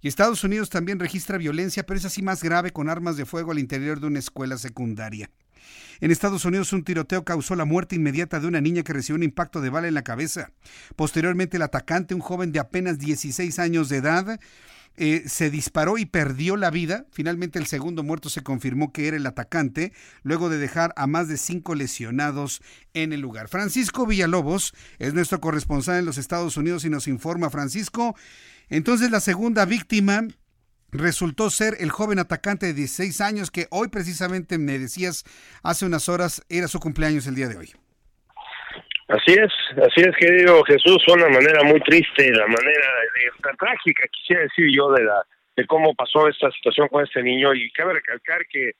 Y 0.00 0.08
Estados 0.08 0.42
Unidos 0.44 0.70
también 0.70 0.98
registra 0.98 1.38
violencia, 1.38 1.86
pero 1.86 1.98
es 1.98 2.04
así 2.04 2.20
más 2.20 2.42
grave 2.42 2.72
con 2.72 2.90
armas 2.90 3.16
de 3.16 3.24
fuego 3.24 3.52
al 3.52 3.58
interior 3.58 4.00
de 4.00 4.08
una 4.08 4.18
escuela 4.18 4.58
secundaria. 4.58 5.30
En 6.00 6.10
Estados 6.10 6.44
Unidos 6.44 6.72
un 6.72 6.84
tiroteo 6.84 7.24
causó 7.24 7.54
la 7.56 7.64
muerte 7.64 7.96
inmediata 7.96 8.40
de 8.40 8.46
una 8.46 8.60
niña 8.60 8.82
que 8.82 8.92
recibió 8.92 9.16
un 9.16 9.22
impacto 9.22 9.60
de 9.60 9.70
bala 9.70 9.88
en 9.88 9.94
la 9.94 10.02
cabeza. 10.02 10.50
Posteriormente 10.96 11.56
el 11.56 11.62
atacante, 11.62 12.14
un 12.14 12.20
joven 12.20 12.52
de 12.52 12.60
apenas 12.60 12.98
16 12.98 13.58
años 13.58 13.88
de 13.88 13.96
edad, 13.98 14.40
eh, 14.96 15.24
se 15.26 15.50
disparó 15.50 15.98
y 15.98 16.06
perdió 16.06 16.56
la 16.56 16.70
vida. 16.70 17.06
Finalmente 17.10 17.58
el 17.58 17.66
segundo 17.66 18.04
muerto 18.04 18.28
se 18.28 18.42
confirmó 18.42 18.92
que 18.92 19.08
era 19.08 19.16
el 19.16 19.26
atacante, 19.26 19.92
luego 20.22 20.48
de 20.48 20.58
dejar 20.58 20.92
a 20.96 21.08
más 21.08 21.26
de 21.26 21.36
cinco 21.36 21.74
lesionados 21.74 22.62
en 22.92 23.12
el 23.12 23.20
lugar. 23.20 23.48
Francisco 23.48 24.06
Villalobos 24.06 24.72
es 24.98 25.12
nuestro 25.12 25.40
corresponsal 25.40 25.98
en 25.98 26.04
los 26.04 26.18
Estados 26.18 26.56
Unidos 26.56 26.84
y 26.84 26.90
nos 26.90 27.08
informa, 27.08 27.50
Francisco. 27.50 28.14
Entonces 28.68 29.10
la 29.10 29.20
segunda 29.20 29.64
víctima 29.64 30.28
resultó 30.94 31.50
ser 31.50 31.74
el 31.80 31.90
joven 31.90 32.18
atacante 32.18 32.66
de 32.66 32.72
16 32.72 33.20
años 33.20 33.50
que 33.50 33.66
hoy 33.70 33.88
precisamente 33.88 34.58
me 34.58 34.78
decías 34.78 35.24
hace 35.62 35.84
unas 35.84 36.08
horas 36.08 36.42
era 36.48 36.68
su 36.68 36.80
cumpleaños 36.80 37.26
el 37.26 37.34
día 37.34 37.48
de 37.48 37.58
hoy. 37.58 37.72
Así 39.08 39.32
es, 39.34 39.52
así 39.76 40.00
es, 40.00 40.16
querido 40.16 40.62
Jesús, 40.64 41.02
fue 41.04 41.14
una 41.14 41.28
manera 41.28 41.62
muy 41.62 41.78
triste, 41.80 42.30
la 42.30 42.46
manera 42.46 42.88
de, 43.14 43.56
trágica, 43.58 44.08
quisiera 44.10 44.42
decir 44.42 44.66
yo, 44.74 44.90
de 44.92 45.04
la 45.04 45.22
de 45.56 45.66
cómo 45.66 45.94
pasó 45.94 46.26
esta 46.26 46.50
situación 46.50 46.88
con 46.88 47.04
este 47.04 47.22
niño 47.22 47.54
y 47.54 47.70
cabe 47.72 47.92
recalcar 47.92 48.46
que 48.46 48.72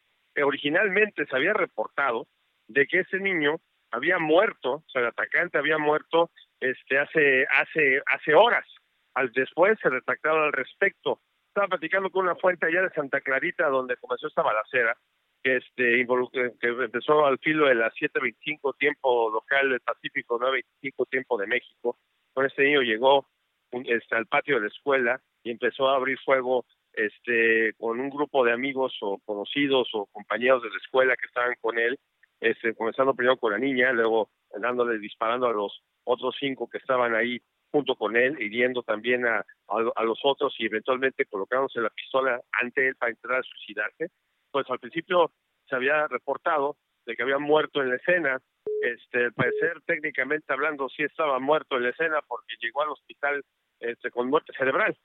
originalmente 0.43 1.27
se 1.27 1.37
había 1.37 1.53
reportado 1.53 2.27
de 2.67 2.87
que 2.87 3.01
ese 3.01 3.19
niño 3.19 3.61
había 3.91 4.19
muerto, 4.19 4.73
o 4.73 4.85
sea, 4.91 5.03
el 5.03 5.09
atacante 5.09 5.59
había 5.59 5.79
muerto 5.79 6.31
este 6.61 6.99
hace 6.99 7.47
hace 7.49 8.01
hace 8.07 8.35
horas. 8.35 8.67
Al 9.15 9.31
después 9.33 9.79
se 9.81 9.89
retractaron 9.89 10.45
al 10.45 10.53
respecto. 10.53 11.21
Estaba 11.55 11.69
platicando 11.69 12.11
con 12.11 12.25
una 12.25 12.35
fuente 12.35 12.67
allá 12.67 12.83
de 12.83 12.91
Santa 12.91 13.21
Clarita 13.21 13.69
donde 13.69 13.97
comenzó 13.99 14.27
esta 14.27 14.43
balacera 14.43 14.97
que 15.41 15.59
este 15.59 16.05
que 16.33 16.67
empezó 16.69 17.25
al 17.25 17.39
filo 17.39 17.69
de 17.69 17.77
las 17.77 17.95
7:25 17.95 18.75
tiempo 18.77 19.31
local 19.31 19.71
del 19.71 19.79
Pacífico, 19.79 20.37
9:25 20.37 21.07
tiempo 21.09 21.39
de 21.39 21.47
México. 21.47 21.97
Con 22.33 22.45
este 22.45 22.65
niño 22.65 22.81
llegó 22.81 23.29
este, 23.71 24.17
al 24.17 24.27
patio 24.27 24.57
de 24.57 24.63
la 24.63 24.67
escuela 24.67 25.21
y 25.45 25.53
empezó 25.53 25.89
a 25.91 25.95
abrir 25.95 26.19
fuego 26.25 26.67
este 26.93 27.73
con 27.75 28.01
un 28.01 28.11
grupo 28.11 28.45
de 28.45 28.51
amigos 28.51 28.93
o 29.03 29.21
conocidos 29.25 29.89
o 29.93 30.07
compañeros 30.07 30.61
de 30.61 30.71
la 30.71 30.79
escuela 30.79 31.15
que 31.15 31.27
estaban 31.27 31.55
con 31.61 31.79
él, 31.79 32.01
este, 32.41 32.75
comenzando 32.75 33.15
primero 33.15 33.37
con 33.37 33.53
la 33.53 33.59
niña, 33.59 33.93
luego 33.93 34.29
dándole 34.59 34.99
disparando 34.99 35.47
a 35.47 35.53
los 35.53 35.85
otros 36.03 36.35
cinco 36.37 36.69
que 36.69 36.79
estaban 36.79 37.15
ahí 37.15 37.41
junto 37.75 37.97
con 37.97 38.17
él, 38.17 38.41
hiriendo 38.41 38.85
también 38.85 39.27
a, 39.27 39.45
a, 39.67 40.05
los 40.05 40.21
otros 40.23 40.55
y 40.61 40.67
eventualmente 40.67 41.27
colocándose 41.27 41.81
la 41.81 41.91
pistola 41.91 42.41
ante 42.53 42.87
él 42.87 42.95
para 42.95 43.11
entrar 43.11 43.41
a 43.41 43.43
suicidarse 43.43 44.13
pues 44.55 44.71
al 44.71 44.79
principio 44.79 45.33
se 45.69 45.75
había 45.75 46.07
reportado 46.07 46.77
de 47.07 47.17
que 47.17 47.25
había 47.25 47.39
muerto 47.39 47.83
en 47.83 47.91
la 47.91 47.97
escena. 47.97 48.41
Este, 48.83 49.25
al 49.25 49.33
parecer, 49.33 49.83
técnicamente 49.85 50.53
hablando, 50.53 50.89
sí 50.89 51.03
estaba 51.03 51.41
muerto 51.41 51.77
en 51.77 51.83
la 51.83 51.89
escena 51.89 52.21
porque 52.29 52.55
llegó 52.61 52.83
al 52.83 52.91
hospital 52.91 53.43
este, 53.81 54.13
con 54.13 54.31
muerte 54.31 54.53
cerebral. 54.57 54.97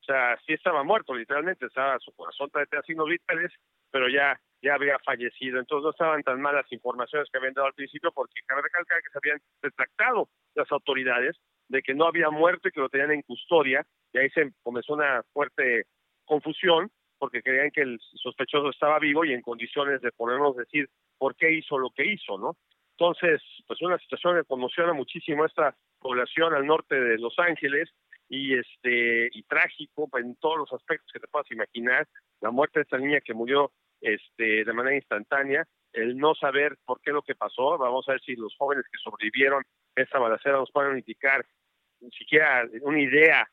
O 0.00 0.04
sea, 0.04 0.36
sí 0.44 0.54
estaba 0.54 0.82
muerto, 0.82 1.14
literalmente, 1.14 1.66
estaba 1.66 1.96
su 2.00 2.10
corazón 2.12 2.50
todavía 2.50 2.82
signos 2.82 3.08
vitales, 3.08 3.52
pero 3.92 4.08
ya, 4.08 4.40
ya 4.62 4.74
había 4.74 4.98
fallecido. 4.98 5.60
Entonces 5.60 5.84
no 5.84 5.90
estaban 5.90 6.24
tan 6.24 6.40
malas 6.40 6.66
informaciones 6.72 7.28
que 7.30 7.38
habían 7.38 7.54
dado 7.54 7.68
al 7.68 7.74
principio, 7.74 8.10
porque 8.10 8.40
cabe 8.46 8.62
recalcar 8.62 9.00
que 9.00 9.10
se 9.10 9.18
habían 9.18 9.40
retractado 9.62 10.28
las 10.56 10.72
autoridades 10.72 11.36
de 11.68 11.82
que 11.82 11.94
no 11.94 12.06
había 12.06 12.30
muerto 12.30 12.68
y 12.68 12.72
que 12.72 12.80
lo 12.80 12.88
tenían 12.88 13.12
en 13.12 13.22
custodia, 13.22 13.86
y 14.12 14.18
ahí 14.18 14.30
se 14.30 14.52
comenzó 14.62 14.94
una 14.94 15.22
fuerte 15.32 15.84
confusión, 16.24 16.90
porque 17.18 17.42
creían 17.42 17.70
que 17.70 17.82
el 17.82 17.98
sospechoso 18.14 18.70
estaba 18.70 18.98
vivo 18.98 19.24
y 19.24 19.32
en 19.32 19.42
condiciones 19.42 20.00
de 20.00 20.12
podernos 20.12 20.56
decir 20.56 20.88
por 21.18 21.34
qué 21.36 21.52
hizo 21.52 21.78
lo 21.78 21.90
que 21.90 22.06
hizo, 22.06 22.38
¿no? 22.38 22.56
Entonces, 22.92 23.42
pues 23.66 23.80
una 23.82 23.98
situación 23.98 24.36
que 24.36 24.44
conmociona 24.44 24.92
muchísimo 24.92 25.44
a 25.44 25.46
esta 25.46 25.76
población 26.00 26.54
al 26.54 26.66
norte 26.66 27.00
de 27.00 27.18
Los 27.18 27.38
Ángeles 27.38 27.90
y 28.28 28.58
este 28.58 29.30
y 29.32 29.42
trágico 29.44 30.08
en 30.18 30.36
todos 30.36 30.58
los 30.58 30.72
aspectos 30.72 31.10
que 31.12 31.20
te 31.20 31.28
puedas 31.28 31.50
imaginar, 31.50 32.06
la 32.40 32.50
muerte 32.50 32.80
de 32.80 32.82
esta 32.82 32.98
niña 32.98 33.20
que 33.20 33.34
murió 33.34 33.72
este 34.00 34.64
de 34.64 34.72
manera 34.72 34.96
instantánea, 34.96 35.66
el 36.02 36.16
no 36.16 36.34
saber 36.34 36.76
por 36.84 37.00
qué 37.00 37.10
lo 37.10 37.22
que 37.22 37.34
pasó, 37.34 37.76
vamos 37.78 38.08
a 38.08 38.12
ver 38.12 38.20
si 38.22 38.36
los 38.36 38.54
jóvenes 38.56 38.84
que 38.90 38.98
sobrevivieron 38.98 39.64
esta 39.94 40.18
balacera 40.18 40.58
nos 40.58 40.70
pueden 40.70 40.98
indicar 40.98 41.44
siquiera 42.16 42.66
una 42.82 43.00
idea 43.00 43.48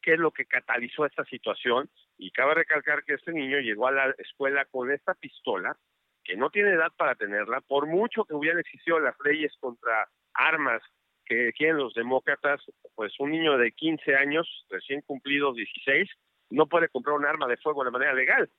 qué 0.00 0.14
es 0.14 0.18
lo 0.18 0.30
que 0.30 0.46
catalizó 0.46 1.04
esta 1.04 1.24
situación. 1.24 1.90
Y 2.16 2.30
cabe 2.30 2.54
recalcar 2.54 3.04
que 3.04 3.14
este 3.14 3.32
niño 3.32 3.58
llegó 3.58 3.86
a 3.86 3.92
la 3.92 4.14
escuela 4.18 4.64
con 4.66 4.90
esta 4.90 5.14
pistola, 5.14 5.76
que 6.24 6.36
no 6.36 6.50
tiene 6.50 6.72
edad 6.72 6.92
para 6.96 7.14
tenerla, 7.14 7.60
por 7.62 7.86
mucho 7.86 8.24
que 8.24 8.34
hubieran 8.34 8.60
existido 8.60 8.98
las 9.00 9.16
leyes 9.24 9.52
contra 9.60 10.08
armas 10.34 10.82
que 11.24 11.52
quieren 11.52 11.76
los 11.76 11.94
demócratas, 11.94 12.60
pues 12.94 13.12
un 13.18 13.30
niño 13.30 13.58
de 13.58 13.72
15 13.72 14.16
años, 14.16 14.66
recién 14.70 15.02
cumplidos 15.02 15.56
16, 15.56 16.08
no 16.50 16.66
puede 16.66 16.88
comprar 16.88 17.16
un 17.16 17.26
arma 17.26 17.46
de 17.46 17.58
fuego 17.58 17.84
de 17.84 17.90
manera 17.90 18.14
legal. 18.14 18.50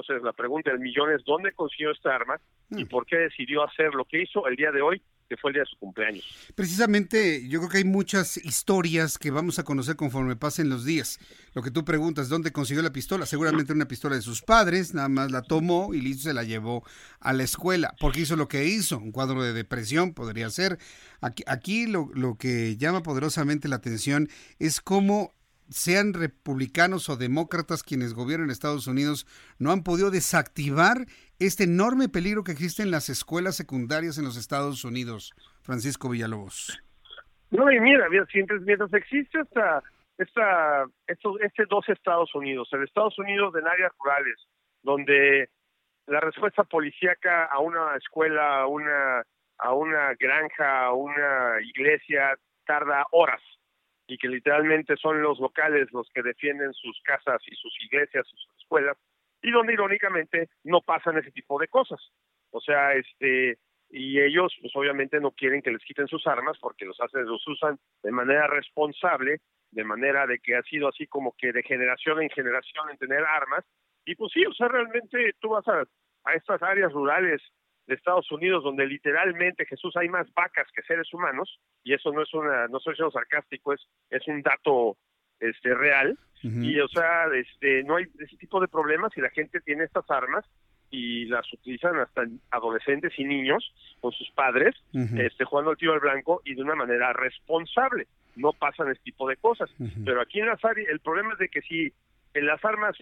Entonces 0.00 0.22
la 0.24 0.32
pregunta 0.32 0.70
del 0.70 0.80
millón 0.80 1.12
es, 1.12 1.24
¿dónde 1.24 1.52
consiguió 1.52 1.92
esta 1.92 2.14
arma 2.14 2.40
y 2.70 2.84
mm. 2.84 2.88
por 2.88 3.06
qué 3.06 3.16
decidió 3.16 3.62
hacer 3.62 3.94
lo 3.94 4.04
que 4.04 4.22
hizo 4.22 4.46
el 4.48 4.56
día 4.56 4.72
de 4.72 4.82
hoy 4.82 5.02
que 5.28 5.36
fue 5.36 5.50
el 5.50 5.54
día 5.54 5.62
de 5.62 5.70
su 5.70 5.78
cumpleaños. 5.78 6.52
Precisamente, 6.54 7.48
yo 7.48 7.58
creo 7.60 7.70
que 7.70 7.78
hay 7.78 7.84
muchas 7.84 8.36
historias 8.36 9.18
que 9.18 9.30
vamos 9.30 9.58
a 9.58 9.64
conocer 9.64 9.96
conforme 9.96 10.36
pasen 10.36 10.68
los 10.68 10.84
días. 10.84 11.18
Lo 11.54 11.62
que 11.62 11.70
tú 11.70 11.84
preguntas, 11.84 12.28
¿dónde 12.28 12.52
consiguió 12.52 12.82
la 12.82 12.92
pistola? 12.92 13.24
Seguramente 13.24 13.72
una 13.72 13.88
pistola 13.88 14.16
de 14.16 14.22
sus 14.22 14.42
padres, 14.42 14.92
nada 14.94 15.08
más 15.08 15.30
la 15.30 15.42
tomó 15.42 15.94
y 15.94 16.00
listo, 16.00 16.24
se 16.24 16.34
la 16.34 16.44
llevó 16.44 16.84
a 17.20 17.32
la 17.32 17.42
escuela. 17.42 17.94
Porque 18.00 18.20
hizo 18.20 18.36
lo 18.36 18.48
que 18.48 18.66
hizo, 18.66 18.98
un 18.98 19.12
cuadro 19.12 19.42
de 19.42 19.52
depresión 19.52 20.12
podría 20.12 20.50
ser. 20.50 20.78
Aquí, 21.20 21.42
aquí 21.46 21.86
lo, 21.86 22.10
lo 22.14 22.36
que 22.36 22.76
llama 22.76 23.02
poderosamente 23.02 23.68
la 23.68 23.76
atención 23.76 24.28
es 24.58 24.80
cómo 24.80 25.32
sean 25.68 26.12
republicanos 26.12 27.08
o 27.08 27.16
demócratas 27.16 27.82
quienes 27.82 28.14
gobiernan 28.14 28.50
Estados 28.50 28.86
Unidos, 28.86 29.26
no 29.58 29.72
han 29.72 29.82
podido 29.82 30.10
desactivar 30.10 31.06
este 31.38 31.64
enorme 31.64 32.08
peligro 32.08 32.44
que 32.44 32.52
existe 32.52 32.82
en 32.82 32.90
las 32.90 33.08
escuelas 33.08 33.56
secundarias 33.56 34.18
en 34.18 34.24
los 34.24 34.36
Estados 34.36 34.84
Unidos, 34.84 35.32
Francisco 35.62 36.08
Villalobos. 36.08 36.80
No, 37.50 37.70
y 37.70 37.80
mira, 37.80 38.08
mientras, 38.08 38.60
mientras 38.62 38.92
existe 38.94 39.40
esta, 39.40 39.82
esta, 40.18 40.86
estos, 41.06 41.40
este 41.40 41.64
dos 41.68 41.88
Estados 41.88 42.34
Unidos, 42.34 42.68
el 42.72 42.84
Estados 42.84 43.18
Unidos 43.18 43.54
en 43.56 43.66
áreas 43.66 43.92
rurales, 43.98 44.36
donde 44.82 45.48
la 46.06 46.20
respuesta 46.20 46.64
policíaca 46.64 47.46
a 47.46 47.58
una 47.60 47.96
escuela, 47.96 48.60
a 48.60 48.66
una, 48.66 49.22
a 49.58 49.72
una 49.72 50.14
granja, 50.18 50.86
a 50.86 50.92
una 50.92 51.60
iglesia, 51.62 52.36
tarda 52.66 53.06
horas 53.12 53.40
y 54.06 54.18
que 54.18 54.28
literalmente 54.28 54.96
son 54.96 55.22
los 55.22 55.38
locales 55.38 55.88
los 55.92 56.08
que 56.10 56.22
defienden 56.22 56.72
sus 56.74 57.00
casas 57.02 57.40
y 57.46 57.54
sus 57.54 57.74
iglesias 57.84 58.26
y 58.26 58.36
sus 58.36 58.56
escuelas, 58.58 58.96
y 59.42 59.50
donde 59.50 59.74
irónicamente 59.74 60.48
no 60.64 60.80
pasan 60.80 61.18
ese 61.18 61.30
tipo 61.30 61.58
de 61.58 61.68
cosas. 61.68 62.00
O 62.50 62.60
sea, 62.60 62.94
este, 62.94 63.58
y 63.90 64.20
ellos 64.20 64.54
pues 64.60 64.74
obviamente 64.76 65.20
no 65.20 65.32
quieren 65.32 65.62
que 65.62 65.70
les 65.70 65.84
quiten 65.84 66.08
sus 66.08 66.26
armas 66.26 66.58
porque 66.60 66.84
los 66.84 67.00
hacen, 67.00 67.24
los 67.26 67.46
usan 67.46 67.78
de 68.02 68.10
manera 68.10 68.46
responsable, 68.46 69.40
de 69.70 69.84
manera 69.84 70.26
de 70.26 70.38
que 70.38 70.56
ha 70.56 70.62
sido 70.62 70.88
así 70.88 71.06
como 71.06 71.34
que 71.36 71.52
de 71.52 71.62
generación 71.62 72.22
en 72.22 72.30
generación 72.30 72.90
en 72.90 72.98
tener 72.98 73.24
armas, 73.24 73.64
y 74.04 74.14
pues 74.16 74.32
sí, 74.32 74.44
o 74.44 74.52
sea, 74.52 74.68
realmente 74.68 75.32
tú 75.40 75.50
vas 75.50 75.66
a, 75.66 75.84
a 76.24 76.34
estas 76.34 76.62
áreas 76.62 76.92
rurales 76.92 77.40
de 77.86 77.94
Estados 77.94 78.30
Unidos, 78.32 78.64
donde 78.64 78.86
literalmente 78.86 79.66
Jesús 79.66 79.96
hay 79.96 80.08
más 80.08 80.32
vacas 80.34 80.66
que 80.74 80.82
seres 80.82 81.12
humanos, 81.12 81.58
y 81.82 81.92
eso 81.94 82.12
no 82.12 82.22
es 82.22 82.32
una, 82.32 82.66
no 82.68 82.80
soy 82.80 82.94
sarcástico, 82.96 83.72
es, 83.72 83.86
es 84.10 84.26
un 84.26 84.42
dato 84.42 84.96
este 85.40 85.74
real, 85.74 86.18
y 86.42 86.78
o 86.78 86.88
sea, 86.88 87.24
este, 87.34 87.82
no 87.84 87.96
hay 87.96 88.04
ese 88.18 88.36
tipo 88.36 88.60
de 88.60 88.68
problemas 88.68 89.16
y 89.16 89.22
la 89.22 89.30
gente 89.30 89.62
tiene 89.62 89.84
estas 89.84 90.10
armas 90.10 90.44
y 90.90 91.24
las 91.24 91.50
utilizan 91.52 91.98
hasta 91.98 92.22
adolescentes 92.50 93.12
y 93.18 93.24
niños 93.24 93.72
con 94.00 94.12
sus 94.12 94.30
padres, 94.32 94.74
este, 94.92 95.44
jugando 95.44 95.70
al 95.70 95.78
tiro 95.78 95.94
al 95.94 96.00
blanco 96.00 96.42
y 96.44 96.54
de 96.54 96.62
una 96.62 96.74
manera 96.74 97.14
responsable. 97.14 98.06
No 98.36 98.52
pasan 98.52 98.90
ese 98.90 99.00
tipo 99.02 99.26
de 99.26 99.36
cosas. 99.36 99.70
Pero 100.04 100.20
aquí 100.20 100.40
en 100.40 100.46
las 100.46 100.62
áreas, 100.64 100.88
el 100.90 101.00
problema 101.00 101.32
es 101.32 101.38
de 101.38 101.48
que 101.48 101.62
si 101.62 101.92
en 102.34 102.46
las 102.46 102.62
armas 102.64 102.96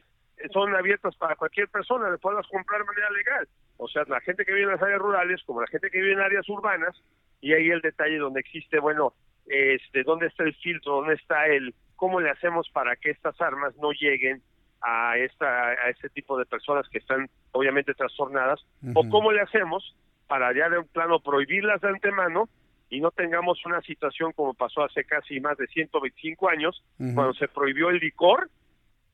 son 0.53 0.75
abiertas 0.75 1.15
para 1.17 1.37
cualquier 1.37 1.69
persona, 1.69 2.11
le 2.11 2.19
puedas 2.19 2.47
comprar 2.49 2.81
de 2.81 2.87
manera 2.87 3.11
legal. 3.11 3.49
O 3.77 3.89
sea, 3.89 4.05
la 4.09 4.21
gente 4.21 4.45
que 4.45 4.53
vive 4.53 4.65
en 4.65 4.73
las 4.73 4.83
áreas 4.83 5.01
rurales, 5.01 5.43
como 5.45 5.61
la 5.61 5.67
gente 5.67 5.91
que 5.91 6.01
vive 6.01 6.13
en 6.13 6.21
áreas 6.21 6.49
urbanas, 6.49 7.01
y 7.41 7.53
ahí 7.53 7.71
el 7.71 7.81
detalle 7.81 8.19
donde 8.19 8.41
existe, 8.41 8.79
bueno, 8.79 9.15
este, 9.47 10.05
dónde 10.05 10.27
está 10.27 10.45
el 10.45 10.55
filtro, 10.55 10.97
dónde 10.97 11.15
está 11.15 11.47
el, 11.47 11.75
cómo 11.97 12.21
le 12.21 12.31
hacemos 12.31 12.69
para 12.71 12.97
que 12.97 13.11
estas 13.11 13.41
armas 13.41 13.75
no 13.77 13.93
lleguen 13.93 14.43
a 14.81 15.17
esta, 15.17 15.69
a 15.69 15.91
este 15.91 16.09
tipo 16.09 16.39
de 16.39 16.45
personas 16.45 16.89
que 16.89 16.99
están 16.99 17.29
obviamente 17.53 17.95
trastornadas, 17.95 18.65
o 18.95 19.09
cómo 19.09 19.33
le 19.33 19.41
hacemos 19.41 19.97
para 20.27 20.53
ya 20.55 20.69
de 20.69 20.79
un 20.79 20.89
plano 20.89 21.21
prohibirlas 21.21 21.81
de 21.81 21.89
antemano 21.89 22.49
y 22.91 23.01
no 23.01 23.11
tengamos 23.11 23.65
una 23.65 23.81
situación 23.83 24.33
como 24.33 24.55
pasó 24.55 24.83
hace 24.85 25.05
casi 25.05 25.41
más 25.41 25.57
de 25.57 25.67
125 25.67 26.49
años, 26.49 26.85
cuando 26.97 27.33
se 27.35 27.49
prohibió 27.49 27.91
el 27.91 27.99
licor 27.99 28.51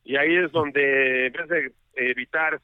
y 0.08 0.16
ahí 0.16 0.36
es 0.36 0.50
donde 0.52 1.26
en 1.26 1.32
vez 1.34 1.48
de 1.48 1.72
evitar 1.94 2.60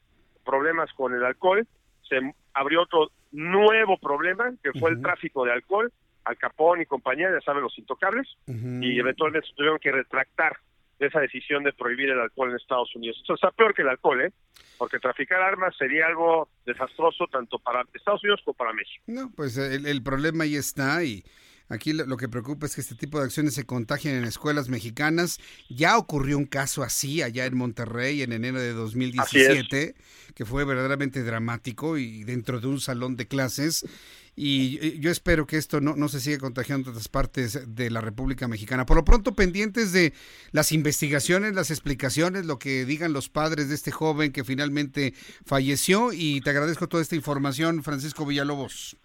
problemas 0.46 0.90
con 0.94 1.12
el 1.12 1.22
alcohol, 1.22 1.66
se 2.08 2.18
abrió 2.54 2.82
otro 2.82 3.10
nuevo 3.32 3.98
problema, 3.98 4.50
que 4.62 4.72
fue 4.80 4.90
el 4.90 5.02
tráfico 5.02 5.44
de 5.44 5.52
alcohol, 5.52 5.92
Al 6.24 6.38
Capón 6.38 6.80
y 6.80 6.86
compañía, 6.86 7.30
ya 7.30 7.42
saben, 7.42 7.62
los 7.62 7.78
intocables, 7.78 8.26
y 8.46 8.98
eventualmente 8.98 9.46
tuvieron 9.54 9.78
que 9.78 9.92
retractar 9.92 10.56
de 10.98 11.08
esa 11.08 11.20
decisión 11.20 11.64
de 11.64 11.74
prohibir 11.74 12.08
el 12.08 12.20
alcohol 12.20 12.48
en 12.48 12.56
Estados 12.56 12.96
Unidos. 12.96 13.18
Esto 13.20 13.34
está 13.34 13.50
peor 13.50 13.74
que 13.74 13.82
el 13.82 13.88
alcohol, 13.88 14.22
¿eh? 14.22 14.32
Porque 14.78 14.98
traficar 14.98 15.42
armas 15.42 15.76
sería 15.76 16.06
algo 16.06 16.48
desastroso 16.64 17.26
tanto 17.26 17.58
para 17.58 17.84
Estados 17.92 18.22
Unidos 18.24 18.40
como 18.42 18.54
para 18.54 18.72
México. 18.72 19.04
No, 19.06 19.30
pues 19.36 19.58
el, 19.58 19.84
el 19.84 20.02
problema 20.02 20.44
ahí 20.44 20.56
está 20.56 21.04
y 21.04 21.22
aquí 21.68 21.92
lo, 21.92 22.06
lo, 22.06 22.16
que 22.16 22.28
preocupa 22.28 22.66
es 22.66 22.74
que 22.74 22.80
este 22.80 22.94
tipo 22.94 23.18
de 23.18 23.24
acciones 23.24 23.54
se 23.54 23.64
contagien 23.64 24.14
en 24.14 24.24
escuelas 24.24 24.68
mexicanas. 24.68 25.38
Ya 25.68 25.96
ocurrió 25.98 26.38
un 26.38 26.46
caso 26.46 26.82
así 26.82 27.22
allá 27.22 27.46
en 27.46 27.56
Monterrey 27.56 28.22
en 28.22 28.32
enero 28.32 28.60
de 28.60 28.72
2017, 28.72 29.94
que 30.34 30.44
fue 30.44 30.64
verdaderamente 30.64 31.22
dramático 31.22 31.98
y 31.98 32.24
dentro 32.24 32.60
de 32.60 32.66
un 32.66 32.80
salón 32.80 33.16
de 33.16 33.26
clases. 33.26 33.84
Y 34.36 34.98
yo 34.98 35.12
espero 35.12 35.46
que 35.46 35.56
esto 35.56 35.80
no, 35.80 35.94
no 35.94 36.08
se 36.08 36.20
siga 36.20 36.38
contagiando 36.38 36.88
en 36.88 36.96
otras 36.96 37.08
partes 37.08 37.60
de 37.68 37.90
la 37.90 38.00
República 38.00 38.48
Mexicana. 38.48 38.84
Por 38.84 38.96
lo 38.96 39.04
pronto, 39.04 39.34
pendientes 39.34 39.92
de 39.92 40.12
las 40.50 40.72
investigaciones, 40.72 41.54
las 41.54 41.70
explicaciones, 41.70 42.44
lo 42.44 42.58
que 42.58 42.84
digan 42.84 43.12
los 43.12 43.28
padres 43.28 43.68
de 43.68 43.76
este 43.76 43.92
joven 43.92 44.32
que 44.32 44.42
finalmente 44.42 45.14
falleció. 45.46 46.12
Y 46.12 46.40
te 46.40 46.50
agradezco 46.50 46.88
toda 46.88 47.02
esta 47.02 47.14
información, 47.14 47.84
Francisco 47.84 48.26
Villalobos. 48.26 48.96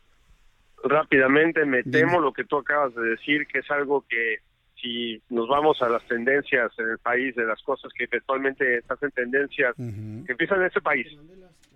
Rápidamente, 0.83 1.65
me 1.65 1.83
temo 1.83 2.19
lo 2.19 2.31
que 2.31 2.45
tú 2.45 2.57
acabas 2.57 2.95
de 2.95 3.01
decir, 3.01 3.47
que 3.47 3.59
es 3.59 3.71
algo 3.71 4.05
que 4.07 4.37
si 4.81 5.21
nos 5.29 5.47
vamos 5.47 5.81
a 5.81 5.89
las 5.89 6.05
tendencias 6.07 6.71
en 6.77 6.89
el 6.89 6.97
país, 6.99 7.35
de 7.35 7.45
las 7.45 7.61
cosas 7.63 7.91
que 7.97 8.05
eventualmente 8.05 8.81
se 8.81 8.93
hacen 8.93 9.11
tendencias, 9.11 9.75
uh 9.77 9.83
-huh. 9.83 10.25
que 10.25 10.31
empiezan 10.31 10.61
en 10.61 10.67
este 10.67 10.81
país 10.81 11.07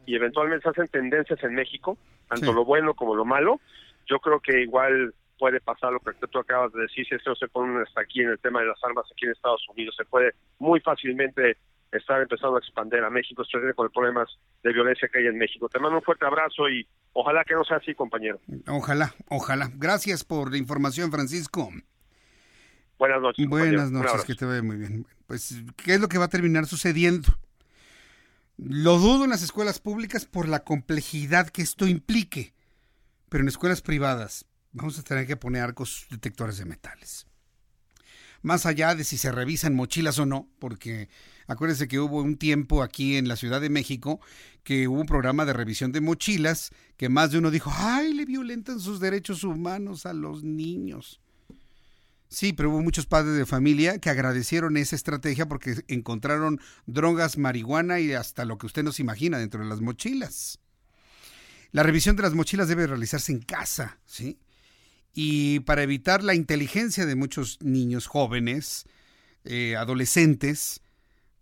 y 0.06 0.16
eventualmente 0.16 0.64
se 0.64 0.70
hacen 0.70 0.88
tendencias 0.88 1.43
en 1.43 1.54
México, 1.54 1.97
tanto 2.30 2.47
sí. 2.47 2.54
lo 2.54 2.66
bueno 2.66 2.93
como 2.93 3.16
lo 3.16 3.26
malo, 3.26 3.60
yo 4.06 4.20
creo 4.20 4.39
que 4.39 4.62
igual 4.62 5.14
puede 5.38 5.60
pasar 5.60 5.91
lo 5.91 5.99
que 5.99 6.14
tú 6.28 6.39
acabas 6.39 6.72
de 6.74 6.84
decir, 6.84 7.06
si 7.06 7.16
esto 7.16 7.36
se 7.36 7.47
pone 7.47 7.82
hasta 7.82 8.01
aquí 8.01 8.22
en 8.22 8.30
el 8.30 8.39
tema 8.39 8.62
de 8.62 8.68
las 8.68 8.84
armas 8.84 9.06
aquí 9.12 9.26
en 9.26 9.32
Estados 9.32 9.66
Unidos, 9.70 9.95
se 9.97 10.06
puede 10.06 10.34
muy 10.60 10.80
fácilmente 10.80 11.58
estar 11.97 12.21
empezando 12.21 12.55
a 12.57 12.59
expandir 12.59 13.03
a 13.03 13.09
México, 13.09 13.41
especialmente 13.41 13.75
con 13.75 13.85
los 13.85 13.93
problemas 13.93 14.29
de 14.63 14.73
violencia 14.73 15.07
que 15.07 15.19
hay 15.19 15.27
en 15.27 15.37
México. 15.37 15.69
Te 15.69 15.79
mando 15.79 15.97
un 15.97 16.03
fuerte 16.03 16.25
abrazo 16.25 16.69
y 16.69 16.87
ojalá 17.13 17.43
que 17.43 17.53
no 17.53 17.63
sea 17.63 17.77
así, 17.77 17.93
compañero. 17.93 18.39
Ojalá, 18.67 19.13
ojalá. 19.29 19.71
Gracias 19.75 20.23
por 20.23 20.51
la 20.51 20.57
información, 20.57 21.11
Francisco. 21.11 21.69
Buenas 22.97 23.21
noches. 23.21 23.47
Buenas 23.47 23.91
noches, 23.91 24.23
que 24.25 24.35
te 24.35 24.45
vaya 24.45 24.63
muy 24.63 24.77
bien. 24.77 25.05
Pues, 25.27 25.63
¿qué 25.77 25.95
es 25.95 26.01
lo 26.01 26.07
que 26.07 26.17
va 26.17 26.25
a 26.25 26.29
terminar 26.29 26.65
sucediendo? 26.65 27.29
Lo 28.57 28.97
dudo 28.99 29.23
en 29.23 29.31
las 29.31 29.41
escuelas 29.41 29.79
públicas 29.79 30.25
por 30.25 30.47
la 30.47 30.63
complejidad 30.63 31.49
que 31.49 31.61
esto 31.61 31.87
implique, 31.87 32.53
pero 33.29 33.41
en 33.41 33.47
escuelas 33.47 33.81
privadas 33.81 34.45
vamos 34.71 34.99
a 34.99 35.03
tener 35.03 35.25
que 35.25 35.35
poner 35.35 35.63
arcos 35.63 36.07
detectores 36.09 36.57
de 36.57 36.65
metales. 36.65 37.27
Más 38.41 38.65
allá 38.65 38.93
de 38.93 39.03
si 39.03 39.17
se 39.17 39.31
revisan 39.31 39.75
mochilas 39.75 40.19
o 40.19 40.25
no, 40.25 40.47
porque 40.59 41.09
acuérdense 41.47 41.87
que 41.87 41.99
hubo 41.99 42.21
un 42.21 42.37
tiempo 42.37 42.83
aquí 42.83 43.17
en 43.17 43.27
la 43.27 43.35
Ciudad 43.35 43.61
de 43.61 43.69
México 43.69 44.19
que 44.63 44.87
hubo 44.87 45.01
un 45.01 45.05
programa 45.05 45.45
de 45.45 45.53
revisión 45.53 45.91
de 45.91 46.01
mochilas 46.01 46.71
que 46.97 47.09
más 47.09 47.31
de 47.31 47.37
uno 47.37 47.51
dijo, 47.51 47.71
ay, 47.73 48.13
le 48.13 48.25
violentan 48.25 48.79
sus 48.79 48.99
derechos 48.99 49.43
humanos 49.43 50.05
a 50.05 50.13
los 50.13 50.43
niños. 50.43 51.19
Sí, 52.29 52.51
pero 52.51 52.71
hubo 52.71 52.81
muchos 52.81 53.05
padres 53.05 53.35
de 53.35 53.45
familia 53.45 53.99
que 53.99 54.09
agradecieron 54.09 54.75
esa 54.77 54.95
estrategia 54.95 55.47
porque 55.47 55.83
encontraron 55.87 56.59
drogas, 56.87 57.37
marihuana 57.37 57.99
y 57.99 58.13
hasta 58.13 58.43
lo 58.45 58.57
que 58.57 58.65
usted 58.65 58.83
no 58.83 58.91
se 58.91 59.03
imagina 59.03 59.37
dentro 59.37 59.61
de 59.61 59.69
las 59.69 59.81
mochilas. 59.81 60.59
La 61.71 61.83
revisión 61.83 62.15
de 62.15 62.23
las 62.23 62.33
mochilas 62.33 62.67
debe 62.67 62.87
realizarse 62.87 63.31
en 63.31 63.39
casa, 63.39 63.99
¿sí? 64.05 64.39
Y 65.13 65.59
para 65.61 65.83
evitar 65.83 66.23
la 66.23 66.33
inteligencia 66.33 67.05
de 67.05 67.15
muchos 67.15 67.59
niños 67.61 68.07
jóvenes, 68.07 68.85
eh, 69.43 69.75
adolescentes, 69.75 70.81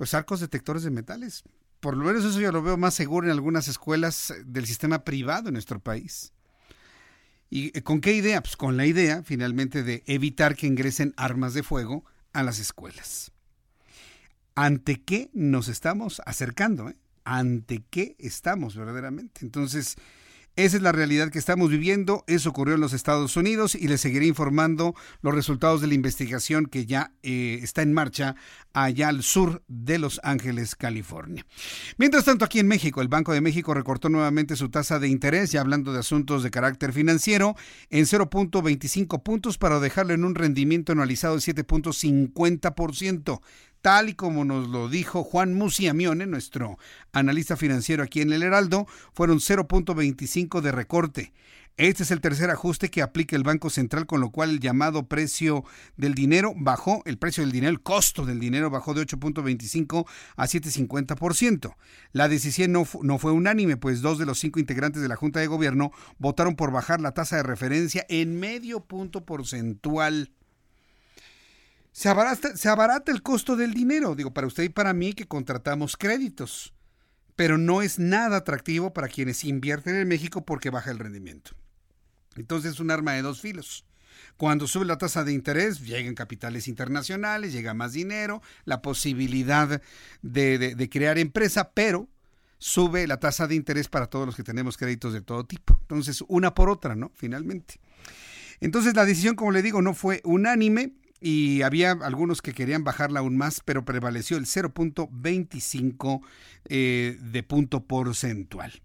pues 0.01 0.15
arcos 0.15 0.39
detectores 0.39 0.81
de 0.81 0.89
metales. 0.89 1.43
Por 1.79 1.95
lo 1.95 2.05
menos 2.05 2.25
eso 2.25 2.39
yo 2.39 2.51
lo 2.51 2.63
veo 2.63 2.75
más 2.75 2.95
seguro 2.95 3.27
en 3.27 3.31
algunas 3.31 3.67
escuelas 3.67 4.33
del 4.45 4.65
sistema 4.65 5.03
privado 5.03 5.49
en 5.49 5.53
nuestro 5.53 5.79
país. 5.79 6.33
¿Y 7.51 7.69
con 7.81 8.01
qué 8.01 8.13
idea? 8.13 8.41
Pues 8.41 8.57
con 8.57 8.77
la 8.77 8.87
idea, 8.87 9.21
finalmente, 9.21 9.83
de 9.83 10.01
evitar 10.07 10.55
que 10.55 10.65
ingresen 10.65 11.13
armas 11.17 11.53
de 11.53 11.61
fuego 11.61 12.03
a 12.33 12.41
las 12.41 12.57
escuelas. 12.57 13.31
¿Ante 14.55 15.03
qué 15.03 15.29
nos 15.33 15.67
estamos 15.67 16.19
acercando? 16.25 16.89
Eh? 16.89 16.95
¿Ante 17.23 17.83
qué 17.87 18.15
estamos 18.17 18.75
verdaderamente? 18.75 19.41
Entonces, 19.45 19.97
esa 20.55 20.77
es 20.77 20.83
la 20.83 20.91
realidad 20.91 21.29
que 21.29 21.39
estamos 21.39 21.69
viviendo. 21.69 22.23
Eso 22.27 22.49
ocurrió 22.49 22.75
en 22.75 22.81
los 22.81 22.93
Estados 22.93 23.37
Unidos 23.37 23.75
y 23.75 23.87
les 23.87 24.01
seguiré 24.01 24.25
informando 24.25 24.95
los 25.21 25.33
resultados 25.33 25.81
de 25.81 25.87
la 25.87 25.93
investigación 25.93 26.65
que 26.65 26.85
ya 26.85 27.13
eh, 27.23 27.59
está 27.63 27.81
en 27.81 27.93
marcha 27.93 28.35
allá 28.73 29.07
al 29.07 29.23
sur 29.23 29.63
de 29.67 29.97
Los 29.97 30.19
Ángeles, 30.23 30.75
California. 30.75 31.45
Mientras 31.97 32.25
tanto, 32.25 32.45
aquí 32.45 32.59
en 32.59 32.67
México, 32.67 33.01
el 33.01 33.07
Banco 33.07 33.33
de 33.33 33.41
México 33.41 33.73
recortó 33.73 34.09
nuevamente 34.09 34.55
su 34.55 34.69
tasa 34.69 34.99
de 34.99 35.07
interés, 35.07 35.51
ya 35.51 35.61
hablando 35.61 35.93
de 35.93 35.99
asuntos 35.99 36.43
de 36.43 36.51
carácter 36.51 36.93
financiero, 36.93 37.55
en 37.89 38.05
0.25 38.05 39.23
puntos 39.23 39.57
para 39.57 39.79
dejarlo 39.79 40.13
en 40.13 40.25
un 40.25 40.35
rendimiento 40.35 40.91
anualizado 40.91 41.35
de 41.35 41.41
7.50% 41.41 43.41
tal 43.81 44.09
y 44.09 44.13
como 44.13 44.45
nos 44.45 44.67
lo 44.69 44.89
dijo 44.89 45.23
Juan 45.23 45.53
Musiamione, 45.53 46.25
nuestro 46.27 46.77
analista 47.11 47.57
financiero 47.57 48.03
aquí 48.03 48.21
en 48.21 48.31
el 48.31 48.43
Heraldo, 48.43 48.87
fueron 49.13 49.39
0.25 49.39 50.61
de 50.61 50.71
recorte. 50.71 51.33
Este 51.77 52.03
es 52.03 52.11
el 52.11 52.21
tercer 52.21 52.49
ajuste 52.49 52.91
que 52.91 53.01
aplica 53.01 53.35
el 53.35 53.43
Banco 53.43 53.69
Central, 53.69 54.05
con 54.05 54.21
lo 54.21 54.29
cual 54.29 54.51
el 54.51 54.59
llamado 54.59 55.07
precio 55.07 55.63
del 55.97 56.13
dinero 56.13 56.53
bajó, 56.55 57.01
el 57.05 57.17
precio 57.17 57.43
del 57.43 57.51
dinero, 57.51 57.71
el 57.71 57.81
costo 57.81 58.25
del 58.25 58.39
dinero 58.39 58.69
bajó 58.69 58.93
de 58.93 59.01
8.25 59.01 60.05
a 60.35 60.45
7.50%. 60.45 61.75
La 62.11 62.27
decisión 62.27 62.73
no, 62.73 62.85
no 63.01 63.17
fue 63.17 63.31
unánime, 63.31 63.77
pues 63.77 64.01
dos 64.01 64.19
de 64.19 64.25
los 64.25 64.37
cinco 64.37 64.59
integrantes 64.59 65.01
de 65.01 65.07
la 65.07 65.15
Junta 65.15 65.39
de 65.39 65.47
Gobierno 65.47 65.91
votaron 66.19 66.55
por 66.55 66.71
bajar 66.71 67.01
la 67.01 67.13
tasa 67.13 67.37
de 67.37 67.43
referencia 67.43 68.05
en 68.09 68.39
medio 68.39 68.81
punto 68.81 69.25
porcentual 69.25 70.29
se 71.91 72.09
abarata, 72.09 73.11
el 73.11 73.21
costo 73.21 73.55
del 73.55 73.73
dinero, 73.73 74.15
digo, 74.15 74.33
para 74.33 74.47
usted 74.47 74.63
y 74.63 74.69
para 74.69 74.93
mí 74.93 75.13
que 75.13 75.27
contratamos 75.27 75.97
créditos, 75.97 76.73
pero 77.35 77.57
no 77.57 77.81
es 77.81 77.99
nada 77.99 78.37
atractivo 78.37 78.93
para 78.93 79.07
quienes 79.07 79.43
invierten 79.43 79.95
en 79.95 80.07
México 80.07 80.45
porque 80.45 80.69
baja 80.69 80.91
el 80.91 80.99
rendimiento. 80.99 81.51
Entonces 82.35 82.73
es 82.73 82.79
un 82.79 82.91
arma 82.91 83.13
de 83.13 83.21
dos 83.21 83.41
filos. 83.41 83.85
Cuando 84.37 84.67
sube 84.67 84.85
la 84.85 84.97
tasa 84.97 85.23
de 85.23 85.33
interés, 85.33 85.81
llegan 85.81 86.15
capitales 86.15 86.67
internacionales, 86.67 87.51
llega 87.51 87.73
más 87.73 87.93
dinero, 87.93 88.41
la 88.65 88.81
posibilidad 88.81 89.81
de, 90.21 90.57
de 90.57 90.89
crear 90.89 91.17
empresa, 91.17 91.71
pero 91.73 92.07
sube 92.57 93.07
la 93.07 93.19
tasa 93.19 93.47
de 93.47 93.55
interés 93.55 93.87
para 93.87 94.07
todos 94.07 94.25
los 94.25 94.35
que 94.35 94.43
tenemos 94.43 94.77
créditos 94.77 95.13
de 95.13 95.21
todo 95.21 95.45
tipo. 95.45 95.77
Entonces, 95.81 96.23
una 96.27 96.53
por 96.53 96.69
otra, 96.69 96.95
¿no? 96.95 97.11
Finalmente. 97.15 97.79
Entonces, 98.59 98.95
la 98.95 99.05
decisión, 99.05 99.35
como 99.35 99.51
le 99.51 99.63
digo, 99.63 99.81
no 99.81 99.93
fue 99.93 100.21
unánime 100.23 100.93
y 101.23 101.61
había 101.61 101.91
algunos 101.91 102.41
que 102.41 102.53
querían 102.53 102.83
bajarla 102.83 103.19
aún 103.19 103.37
más, 103.37 103.61
pero 103.63 103.85
prevaleció 103.85 104.37
el 104.37 104.47
0.25 104.47 106.21
eh, 106.65 107.17
de 107.21 107.43
punto 107.43 107.85
porcentual. 107.85 108.81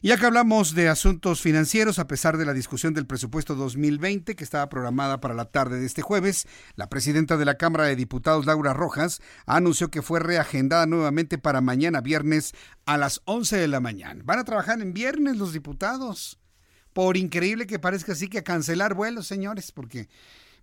Y 0.00 0.08
ya 0.08 0.16
que 0.16 0.24
hablamos 0.24 0.74
de 0.74 0.88
asuntos 0.88 1.42
financieros, 1.42 1.98
a 1.98 2.06
pesar 2.06 2.38
de 2.38 2.46
la 2.46 2.54
discusión 2.54 2.94
del 2.94 3.06
presupuesto 3.06 3.54
2020 3.54 4.34
que 4.34 4.44
estaba 4.44 4.70
programada 4.70 5.20
para 5.20 5.34
la 5.34 5.44
tarde 5.44 5.78
de 5.78 5.84
este 5.84 6.00
jueves, 6.00 6.48
la 6.74 6.88
presidenta 6.88 7.36
de 7.36 7.44
la 7.44 7.58
Cámara 7.58 7.84
de 7.84 7.96
Diputados, 7.96 8.46
Laura 8.46 8.72
Rojas, 8.72 9.20
anunció 9.44 9.90
que 9.90 10.00
fue 10.00 10.20
reagendada 10.20 10.86
nuevamente 10.86 11.36
para 11.36 11.60
mañana 11.60 12.00
viernes 12.00 12.54
a 12.86 12.96
las 12.96 13.20
11 13.26 13.58
de 13.58 13.68
la 13.68 13.80
mañana. 13.80 14.22
Van 14.24 14.38
a 14.38 14.44
trabajar 14.44 14.80
en 14.80 14.94
viernes 14.94 15.36
los 15.36 15.52
diputados. 15.52 16.38
Por 16.94 17.16
increíble 17.18 17.66
que 17.66 17.78
parezca 17.78 18.12
así 18.12 18.28
que 18.28 18.38
a 18.38 18.44
cancelar 18.44 18.94
vuelos, 18.94 19.26
señores, 19.26 19.72
porque 19.72 20.08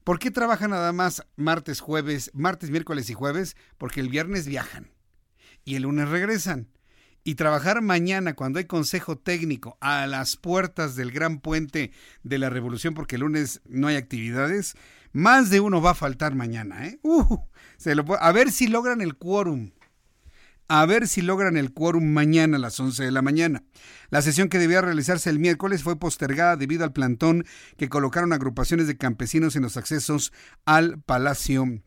¿Por 0.03 0.17
qué 0.17 0.31
trabajan 0.31 0.71
nada 0.71 0.91
más 0.93 1.23
martes, 1.35 1.79
jueves, 1.79 2.31
martes, 2.33 2.71
miércoles 2.71 3.09
y 3.09 3.13
jueves? 3.13 3.55
Porque 3.77 3.99
el 3.99 4.09
viernes 4.09 4.47
viajan 4.47 4.89
y 5.63 5.75
el 5.75 5.83
lunes 5.83 6.09
regresan. 6.09 6.67
Y 7.23 7.35
trabajar 7.35 7.83
mañana 7.83 8.33
cuando 8.33 8.57
hay 8.57 8.65
consejo 8.65 9.15
técnico 9.15 9.77
a 9.79 10.07
las 10.07 10.37
puertas 10.37 10.95
del 10.95 11.11
gran 11.11 11.39
puente 11.39 11.91
de 12.23 12.39
la 12.39 12.49
revolución, 12.49 12.95
porque 12.95 13.15
el 13.15 13.21
lunes 13.21 13.61
no 13.65 13.87
hay 13.87 13.95
actividades, 13.95 14.73
más 15.13 15.51
de 15.51 15.59
uno 15.59 15.83
va 15.83 15.91
a 15.91 15.95
faltar 15.95 16.33
mañana. 16.33 16.87
¿eh? 16.87 16.99
Uh, 17.03 17.37
se 17.77 17.93
lo, 17.93 18.05
a 18.19 18.31
ver 18.31 18.51
si 18.51 18.67
logran 18.67 19.01
el 19.01 19.17
quórum 19.17 19.69
a 20.67 20.85
ver 20.85 21.07
si 21.07 21.21
logran 21.21 21.57
el 21.57 21.73
quórum 21.73 22.05
mañana 22.05 22.57
a 22.57 22.59
las 22.59 22.79
11 22.79 23.03
de 23.03 23.11
la 23.11 23.21
mañana. 23.21 23.63
La 24.09 24.21
sesión 24.21 24.49
que 24.49 24.59
debía 24.59 24.81
realizarse 24.81 25.29
el 25.29 25.39
miércoles 25.39 25.83
fue 25.83 25.99
postergada 25.99 26.55
debido 26.55 26.83
al 26.83 26.93
plantón 26.93 27.45
que 27.77 27.89
colocaron 27.89 28.33
agrupaciones 28.33 28.87
de 28.87 28.97
campesinos 28.97 29.55
en 29.55 29.63
los 29.63 29.77
accesos 29.77 30.31
al 30.65 31.01
Palacio 31.01 31.81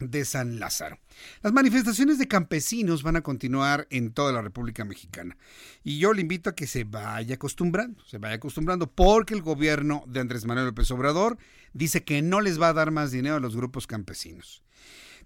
de 0.00 0.24
San 0.24 0.58
Lázaro. 0.58 0.98
Las 1.42 1.52
manifestaciones 1.52 2.18
de 2.18 2.28
campesinos 2.28 3.02
van 3.02 3.16
a 3.16 3.22
continuar 3.22 3.86
en 3.90 4.12
toda 4.12 4.32
la 4.32 4.42
República 4.42 4.84
Mexicana. 4.84 5.36
Y 5.84 5.98
yo 5.98 6.12
le 6.12 6.22
invito 6.22 6.50
a 6.50 6.54
que 6.54 6.66
se 6.66 6.84
vaya 6.84 7.34
acostumbrando, 7.34 8.02
se 8.04 8.18
vaya 8.18 8.36
acostumbrando, 8.36 8.90
porque 8.90 9.34
el 9.34 9.42
gobierno 9.42 10.02
de 10.06 10.20
Andrés 10.20 10.46
Manuel 10.46 10.68
López 10.68 10.90
Obrador 10.90 11.38
dice 11.72 12.04
que 12.04 12.22
no 12.22 12.40
les 12.40 12.60
va 12.60 12.68
a 12.68 12.74
dar 12.74 12.90
más 12.90 13.10
dinero 13.10 13.36
a 13.36 13.40
los 13.40 13.56
grupos 13.56 13.86
campesinos. 13.86 14.64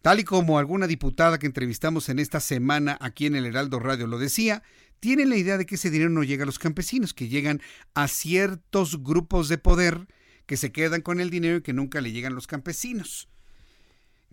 Tal 0.05 0.21
y 0.21 0.25
como 0.25 0.59
alguna 0.59 0.87
diputada 0.87 1.39
que 1.39 1.47
entrevistamos 1.47 2.11
en 2.11 2.19
esta 2.19 2.39
semana 2.39 2.99
aquí 3.01 3.25
en 3.25 3.37
el 3.37 3.47
Heraldo 3.47 3.79
Radio 3.79 4.07
lo 4.07 4.19
decía, 4.19 4.63
tienen 5.01 5.31
la 5.31 5.37
idea 5.37 5.57
de 5.57 5.65
que 5.65 5.77
ese 5.77 5.89
dinero 5.89 6.11
no 6.11 6.25
llega 6.25 6.43
a 6.43 6.47
los 6.47 6.59
campesinos, 6.59 7.15
que 7.15 7.29
llegan 7.29 7.63
a 7.95 8.07
ciertos 8.07 9.03
grupos 9.03 9.49
de 9.49 9.57
poder 9.57 10.07
que 10.45 10.59
se 10.59 10.73
quedan 10.73 11.01
con 11.01 11.21
el 11.21 11.31
dinero 11.31 11.57
y 11.57 11.63
que 11.63 11.73
nunca 11.73 12.03
le 12.03 12.13
llegan 12.13 12.33
a 12.33 12.35
los 12.35 12.47
campesinos 12.47 13.31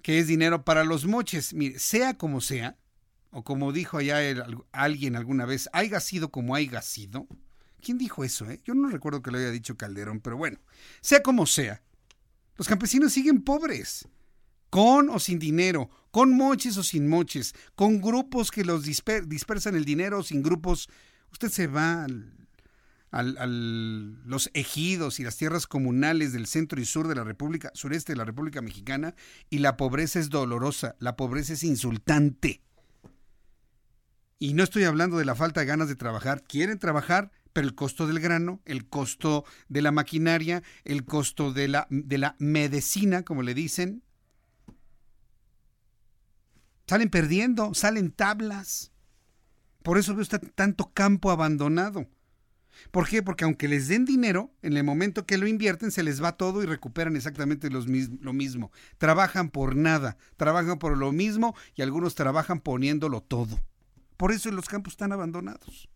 que 0.01 0.19
es 0.19 0.27
dinero 0.27 0.65
para 0.65 0.83
los 0.83 1.05
moches. 1.05 1.53
Mire, 1.53 1.79
sea 1.79 2.17
como 2.17 2.41
sea, 2.41 2.77
o 3.29 3.45
como 3.45 3.71
dijo 3.71 3.97
allá 3.97 4.17
alguien 4.73 5.15
alguna 5.15 5.45
vez, 5.45 5.69
haya 5.71 6.01
sido 6.01 6.31
como 6.31 6.53
haya 6.53 6.81
sido. 6.81 7.29
¿Quién 7.81 7.97
dijo 7.97 8.25
eso? 8.25 8.43
Eh? 8.51 8.59
Yo 8.65 8.73
no 8.73 8.89
recuerdo 8.89 9.21
que 9.21 9.31
lo 9.31 9.37
haya 9.37 9.51
dicho 9.51 9.77
Calderón, 9.77 10.19
pero 10.19 10.35
bueno, 10.35 10.59
sea 10.99 11.23
como 11.23 11.45
sea, 11.45 11.81
los 12.57 12.67
campesinos 12.67 13.13
siguen 13.13 13.41
pobres, 13.41 14.09
con 14.71 15.09
o 15.09 15.19
sin 15.19 15.37
dinero, 15.37 15.91
con 16.09 16.35
moches 16.35 16.77
o 16.77 16.83
sin 16.83 17.07
moches, 17.07 17.53
con 17.75 18.01
grupos 18.01 18.49
que 18.49 18.65
los 18.65 18.83
dispersan 18.83 19.75
el 19.75 19.85
dinero 19.85 20.19
o 20.19 20.23
sin 20.23 20.41
grupos. 20.41 20.89
Usted 21.31 21.49
se 21.49 21.67
va 21.67 22.05
al 22.05 22.41
al, 23.11 24.23
los 24.25 24.49
ejidos 24.53 25.19
y 25.19 25.23
las 25.23 25.37
tierras 25.37 25.67
comunales 25.67 26.33
del 26.33 26.47
centro 26.47 26.81
y 26.81 26.85
sur 26.85 27.07
de 27.07 27.15
la 27.15 27.23
República, 27.23 27.71
sureste 27.73 28.13
de 28.13 28.17
la 28.17 28.25
República 28.25 28.61
Mexicana, 28.61 29.15
y 29.49 29.59
la 29.59 29.77
pobreza 29.77 30.19
es 30.19 30.29
dolorosa, 30.29 30.95
la 30.99 31.15
pobreza 31.15 31.53
es 31.53 31.63
insultante. 31.63 32.61
Y 34.39 34.53
no 34.53 34.63
estoy 34.63 34.85
hablando 34.85 35.17
de 35.17 35.25
la 35.25 35.35
falta 35.35 35.59
de 35.59 35.67
ganas 35.67 35.87
de 35.87 35.95
trabajar, 35.95 36.43
quieren 36.43 36.79
trabajar, 36.79 37.31
pero 37.53 37.67
el 37.67 37.75
costo 37.75 38.07
del 38.07 38.19
grano, 38.19 38.61
el 38.65 38.87
costo 38.87 39.43
de 39.67 39.81
la 39.81 39.91
maquinaria, 39.91 40.63
el 40.83 41.03
costo 41.05 41.51
de 41.51 41.67
la, 41.67 41.87
de 41.89 42.17
la 42.17 42.35
medicina, 42.39 43.23
como 43.23 43.43
le 43.43 43.53
dicen, 43.53 44.03
salen 46.91 47.09
perdiendo, 47.09 47.73
salen 47.73 48.11
tablas. 48.11 48.91
Por 49.81 49.97
eso 49.97 50.13
veo 50.13 50.25
tanto 50.55 50.91
campo 50.93 51.31
abandonado. 51.31 52.05
¿Por 52.91 53.07
qué? 53.07 53.23
Porque 53.23 53.45
aunque 53.45 53.69
les 53.69 53.87
den 53.87 54.03
dinero, 54.03 54.53
en 54.61 54.75
el 54.75 54.83
momento 54.83 55.25
que 55.25 55.37
lo 55.37 55.47
invierten 55.47 55.91
se 55.91 56.03
les 56.03 56.21
va 56.21 56.35
todo 56.35 56.61
y 56.61 56.65
recuperan 56.65 57.15
exactamente 57.15 57.69
lo 57.69 58.33
mismo. 58.33 58.73
Trabajan 58.97 59.51
por 59.51 59.77
nada, 59.77 60.17
trabajan 60.35 60.79
por 60.79 60.97
lo 60.97 61.13
mismo 61.13 61.55
y 61.75 61.81
algunos 61.81 62.13
trabajan 62.13 62.59
poniéndolo 62.59 63.21
todo. 63.21 63.63
Por 64.17 64.33
eso 64.33 64.51
los 64.51 64.67
campos 64.67 64.91
están 64.91 65.13
abandonados. 65.13 65.87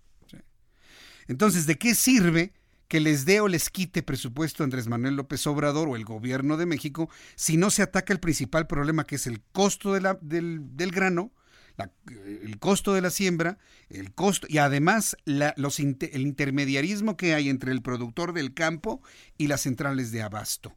Entonces, 1.27 1.65
¿de 1.65 1.77
qué 1.77 1.93
sirve 1.93 2.53
que 2.87 2.99
les 2.99 3.25
dé 3.25 3.39
o 3.39 3.47
les 3.47 3.69
quite 3.69 4.03
presupuesto 4.03 4.63
Andrés 4.63 4.87
Manuel 4.87 5.15
López 5.15 5.45
Obrador 5.47 5.89
o 5.89 5.95
el 5.95 6.05
gobierno 6.05 6.57
de 6.57 6.65
México 6.65 7.09
si 7.35 7.57
no 7.57 7.69
se 7.69 7.81
ataca 7.81 8.13
el 8.13 8.19
principal 8.19 8.67
problema 8.67 9.05
que 9.05 9.15
es 9.15 9.27
el 9.27 9.41
costo 9.51 9.93
del, 9.93 10.91
grano? 10.91 11.31
el 11.77 12.57
costo 12.59 12.93
de 12.93 13.01
la 13.01 13.09
siembra, 13.09 13.57
el 13.89 14.13
costo 14.13 14.47
y 14.49 14.59
además 14.59 15.17
el 15.25 16.21
intermediarismo 16.21 17.17
que 17.17 17.33
hay 17.33 17.49
entre 17.49 17.71
el 17.71 17.81
productor 17.81 18.33
del 18.33 18.53
campo 18.53 19.01
y 19.37 19.47
las 19.47 19.61
centrales 19.61 20.11
de 20.11 20.21
abasto. 20.21 20.73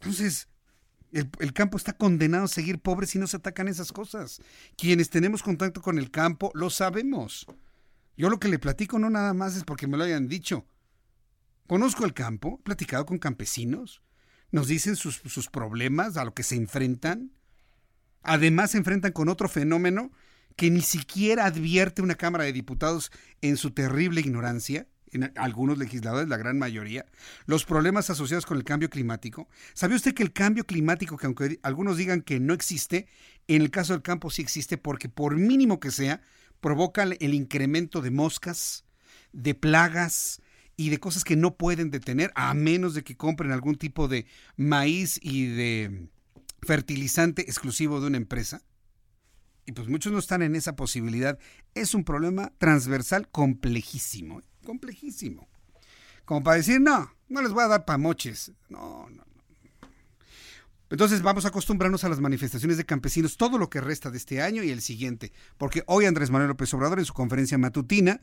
Entonces, 0.00 0.48
el, 1.12 1.28
el, 1.40 1.52
campo 1.52 1.76
está 1.76 1.92
condenado 1.92 2.44
a 2.44 2.48
seguir 2.48 2.78
pobre 2.78 3.06
si 3.06 3.18
no 3.18 3.26
se 3.26 3.36
atacan 3.36 3.68
esas 3.68 3.92
cosas. 3.92 4.40
Quienes 4.78 5.10
tenemos 5.10 5.42
contacto 5.42 5.82
con 5.82 5.98
el 5.98 6.10
campo 6.10 6.50
lo 6.54 6.70
sabemos. 6.70 7.46
Yo 8.20 8.28
lo 8.28 8.38
que 8.38 8.48
le 8.48 8.58
platico 8.58 8.98
no 8.98 9.08
nada 9.08 9.32
más 9.32 9.56
es 9.56 9.64
porque 9.64 9.86
me 9.86 9.96
lo 9.96 10.04
hayan 10.04 10.28
dicho. 10.28 10.66
Conozco 11.66 12.04
el 12.04 12.12
campo, 12.12 12.58
he 12.60 12.64
platicado 12.64 13.06
con 13.06 13.16
campesinos, 13.16 14.02
nos 14.52 14.68
dicen 14.68 14.94
sus, 14.94 15.22
sus 15.24 15.48
problemas, 15.48 16.18
a 16.18 16.26
lo 16.26 16.34
que 16.34 16.42
se 16.42 16.54
enfrentan. 16.54 17.32
Además 18.22 18.72
se 18.72 18.76
enfrentan 18.76 19.12
con 19.12 19.30
otro 19.30 19.48
fenómeno 19.48 20.12
que 20.54 20.70
ni 20.70 20.82
siquiera 20.82 21.46
advierte 21.46 22.02
una 22.02 22.14
Cámara 22.14 22.44
de 22.44 22.52
Diputados 22.52 23.10
en 23.40 23.56
su 23.56 23.70
terrible 23.70 24.20
ignorancia, 24.20 24.86
en 25.12 25.32
algunos 25.36 25.78
legisladores, 25.78 26.28
la 26.28 26.36
gran 26.36 26.58
mayoría, 26.58 27.06
los 27.46 27.64
problemas 27.64 28.10
asociados 28.10 28.44
con 28.44 28.58
el 28.58 28.64
cambio 28.64 28.90
climático. 28.90 29.48
¿Sabe 29.72 29.94
usted 29.94 30.12
que 30.12 30.24
el 30.24 30.34
cambio 30.34 30.66
climático, 30.66 31.16
que 31.16 31.24
aunque 31.24 31.58
algunos 31.62 31.96
digan 31.96 32.20
que 32.20 32.38
no 32.38 32.52
existe, 32.52 33.08
en 33.48 33.62
el 33.62 33.70
caso 33.70 33.94
del 33.94 34.02
campo 34.02 34.28
sí 34.28 34.42
existe 34.42 34.76
porque 34.76 35.08
por 35.08 35.36
mínimo 35.36 35.80
que 35.80 35.90
sea, 35.90 36.20
provoca 36.60 37.02
el 37.02 37.34
incremento 37.34 38.00
de 38.00 38.10
moscas, 38.10 38.84
de 39.32 39.54
plagas 39.54 40.40
y 40.76 40.88
de 40.90 40.98
cosas 40.98 41.24
que 41.24 41.36
no 41.36 41.56
pueden 41.56 41.90
detener 41.90 42.32
a 42.34 42.54
menos 42.54 42.94
de 42.94 43.02
que 43.02 43.16
compren 43.16 43.52
algún 43.52 43.76
tipo 43.76 44.08
de 44.08 44.26
maíz 44.56 45.18
y 45.22 45.46
de 45.46 46.08
fertilizante 46.62 47.42
exclusivo 47.42 48.00
de 48.00 48.06
una 48.06 48.16
empresa. 48.16 48.62
Y 49.66 49.72
pues 49.72 49.88
muchos 49.88 50.12
no 50.12 50.18
están 50.18 50.42
en 50.42 50.56
esa 50.56 50.76
posibilidad. 50.76 51.38
Es 51.74 51.94
un 51.94 52.04
problema 52.04 52.52
transversal 52.58 53.28
complejísimo, 53.28 54.40
¿eh? 54.40 54.44
complejísimo. 54.64 55.48
Como 56.24 56.42
para 56.42 56.56
decir, 56.56 56.80
no, 56.80 57.12
no 57.28 57.42
les 57.42 57.52
voy 57.52 57.64
a 57.64 57.68
dar 57.68 57.84
pamoches. 57.84 58.52
No, 58.68 59.08
no, 59.10 59.24
entonces 60.90 61.22
vamos 61.22 61.44
a 61.44 61.48
acostumbrarnos 61.48 62.02
a 62.02 62.08
las 62.08 62.18
manifestaciones 62.18 62.76
de 62.76 62.84
campesinos 62.84 63.36
todo 63.36 63.58
lo 63.58 63.70
que 63.70 63.80
resta 63.80 64.10
de 64.10 64.18
este 64.18 64.42
año 64.42 64.64
y 64.64 64.70
el 64.70 64.82
siguiente, 64.82 65.32
porque 65.56 65.84
hoy 65.86 66.04
Andrés 66.04 66.30
Manuel 66.30 66.48
López 66.48 66.74
Obrador 66.74 66.98
en 66.98 67.04
su 67.04 67.14
conferencia 67.14 67.58
matutina 67.58 68.20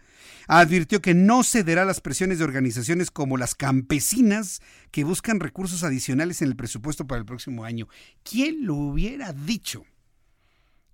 advirtió 0.48 1.02
que 1.02 1.14
no 1.14 1.46
cederá 1.46 1.84
a 1.84 1.86
las 1.86 2.02
presiones 2.02 2.40
de 2.40 2.44
organizaciones 2.44 3.10
como 3.10 3.38
las 3.38 3.56
campesinas 3.56 4.62
que 4.92 5.06
buscan 5.06 5.40
recursos 5.40 5.86
adicionales 5.86 6.42
en 6.42 6.50
el 6.50 6.58
presupuesto 6.58 7.08
para 7.08 7.20
el 7.20 7.26
próximo 7.26 7.64
año. 7.64 7.88
¿Quién 8.24 8.66
lo 8.66 8.76
hubiera 8.76 9.32
dicho? 9.32 9.86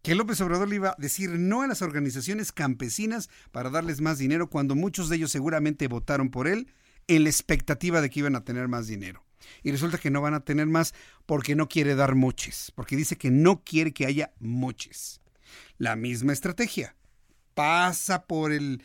que 0.03 0.15
López 0.15 0.41
Obrador 0.41 0.67
le 0.67 0.75
iba 0.75 0.89
a 0.89 0.95
decir 0.99 1.29
no 1.29 1.61
a 1.61 1.67
las 1.67 1.81
organizaciones 1.81 2.51
campesinas 2.51 3.29
para 3.53 3.69
darles 3.69 4.01
más 4.01 4.17
dinero 4.17 4.49
cuando 4.49 4.75
muchos 4.75 5.07
de 5.07 5.15
ellos 5.15 5.31
seguramente 5.31 5.87
votaron 5.87 6.29
por 6.29 6.49
él 6.49 6.67
en 7.07 7.23
la 7.23 7.29
expectativa 7.29 8.01
de 8.01 8.09
que 8.09 8.19
iban 8.19 8.35
a 8.35 8.43
tener 8.43 8.67
más 8.67 8.85
dinero 8.85 9.22
y 9.63 9.71
resulta 9.71 9.97
que 9.97 10.11
no 10.11 10.21
van 10.21 10.33
a 10.33 10.43
tener 10.43 10.67
más 10.67 10.93
porque 11.25 11.55
no 11.55 11.67
quiere 11.69 11.95
dar 11.95 12.15
moches, 12.15 12.71
porque 12.75 12.95
dice 12.95 13.17
que 13.17 13.31
no 13.31 13.63
quiere 13.63 13.93
que 13.93 14.05
haya 14.05 14.33
moches. 14.39 15.21
La 15.77 15.95
misma 15.95 16.33
estrategia. 16.33 16.95
Pasa 17.53 18.25
por 18.25 18.51
el 18.51 18.83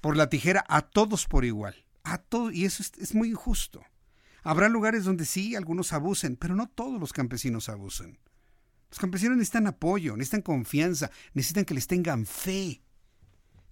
por 0.00 0.16
la 0.16 0.28
tijera 0.28 0.64
a 0.68 0.82
todos 0.82 1.26
por 1.26 1.44
igual. 1.44 1.84
A 2.02 2.18
todos 2.18 2.52
y 2.52 2.64
eso 2.64 2.82
es, 2.82 2.92
es 2.98 3.14
muy 3.14 3.30
injusto. 3.30 3.84
Habrá 4.42 4.68
lugares 4.68 5.04
donde 5.04 5.24
sí 5.24 5.54
algunos 5.54 5.92
abusen, 5.92 6.36
pero 6.36 6.54
no 6.56 6.68
todos 6.68 6.98
los 6.98 7.12
campesinos 7.12 7.68
abusan. 7.68 8.18
Los 8.90 8.98
campesinos 8.98 9.36
necesitan 9.36 9.68
apoyo, 9.68 10.16
necesitan 10.16 10.42
confianza, 10.42 11.10
necesitan 11.32 11.64
que 11.64 11.74
les 11.74 11.86
tengan 11.86 12.26
fe 12.26 12.82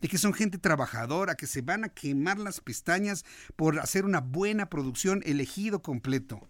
de 0.00 0.08
que 0.08 0.18
son 0.18 0.32
gente 0.32 0.58
trabajadora, 0.58 1.34
que 1.34 1.46
se 1.46 1.62
van 1.62 1.84
a 1.84 1.88
quemar 1.90 2.38
las 2.38 2.60
pestañas 2.60 3.24
por 3.56 3.78
hacer 3.80 4.04
una 4.04 4.20
buena 4.20 4.68
producción 4.68 5.22
elegido 5.24 5.82
completo. 5.82 6.48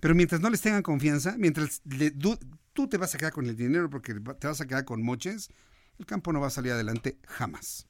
Pero 0.00 0.14
mientras 0.14 0.40
no 0.40 0.50
les 0.50 0.60
tengan 0.60 0.82
confianza, 0.82 1.36
mientras 1.38 1.82
tú 2.72 2.88
te 2.88 2.98
vas 2.98 3.14
a 3.14 3.18
quedar 3.18 3.32
con 3.32 3.46
el 3.46 3.56
dinero 3.56 3.88
porque 3.88 4.14
te 4.14 4.46
vas 4.46 4.60
a 4.60 4.66
quedar 4.66 4.84
con 4.84 5.02
moches, 5.02 5.50
el 5.98 6.06
campo 6.06 6.32
no 6.32 6.40
va 6.40 6.48
a 6.48 6.50
salir 6.50 6.72
adelante 6.72 7.18
jamás. 7.26 7.86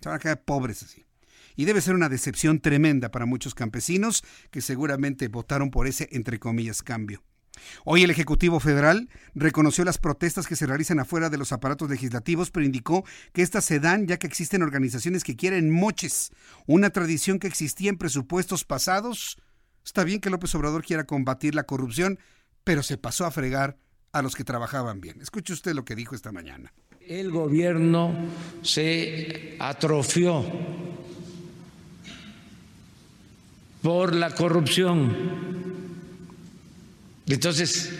Se 0.00 0.08
van 0.08 0.16
a 0.16 0.20
quedar 0.20 0.44
pobres 0.44 0.82
así. 0.82 1.04
Y 1.56 1.66
debe 1.66 1.80
ser 1.80 1.94
una 1.94 2.08
decepción 2.08 2.60
tremenda 2.60 3.10
para 3.10 3.26
muchos 3.26 3.54
campesinos 3.54 4.24
que 4.50 4.60
seguramente 4.60 5.28
votaron 5.28 5.70
por 5.70 5.86
ese, 5.86 6.08
entre 6.12 6.38
comillas, 6.38 6.82
cambio. 6.82 7.22
Hoy 7.84 8.02
el 8.02 8.10
Ejecutivo 8.10 8.60
Federal 8.60 9.08
reconoció 9.34 9.84
las 9.84 9.98
protestas 9.98 10.46
que 10.46 10.56
se 10.56 10.66
realizan 10.66 11.00
afuera 11.00 11.30
de 11.30 11.38
los 11.38 11.52
aparatos 11.52 11.90
legislativos, 11.90 12.50
pero 12.50 12.66
indicó 12.66 13.04
que 13.32 13.42
estas 13.42 13.64
se 13.64 13.80
dan 13.80 14.06
ya 14.06 14.18
que 14.18 14.26
existen 14.26 14.62
organizaciones 14.62 15.24
que 15.24 15.36
quieren 15.36 15.70
moches, 15.70 16.32
una 16.66 16.90
tradición 16.90 17.38
que 17.38 17.46
existía 17.46 17.90
en 17.90 17.98
presupuestos 17.98 18.64
pasados. 18.64 19.36
Está 19.84 20.04
bien 20.04 20.20
que 20.20 20.30
López 20.30 20.54
Obrador 20.54 20.84
quiera 20.84 21.04
combatir 21.04 21.54
la 21.54 21.64
corrupción, 21.64 22.18
pero 22.64 22.82
se 22.82 22.96
pasó 22.96 23.26
a 23.26 23.30
fregar 23.30 23.76
a 24.12 24.22
los 24.22 24.34
que 24.34 24.44
trabajaban 24.44 25.00
bien. 25.00 25.20
Escuche 25.20 25.52
usted 25.52 25.74
lo 25.74 25.84
que 25.84 25.96
dijo 25.96 26.14
esta 26.14 26.32
mañana. 26.32 26.72
El 27.00 27.30
gobierno 27.30 28.14
se 28.62 29.56
atrofió 29.58 30.44
por 33.82 34.14
la 34.14 34.30
corrupción 34.30 35.73
entonces, 37.32 37.90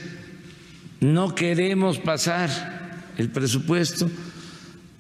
no 1.01 1.35
queremos 1.35 1.99
pasar 1.99 3.11
el 3.17 3.31
presupuesto 3.31 4.11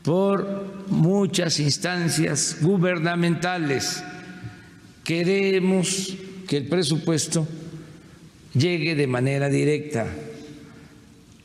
por 0.02 0.84
muchas 0.88 1.60
instancias 1.60 2.58
gubernamentales. 2.60 4.02
Queremos 5.02 6.14
que 6.46 6.58
el 6.58 6.68
presupuesto 6.68 7.46
llegue 8.54 8.94
de 8.94 9.06
manera 9.06 9.48
directa. 9.48 10.06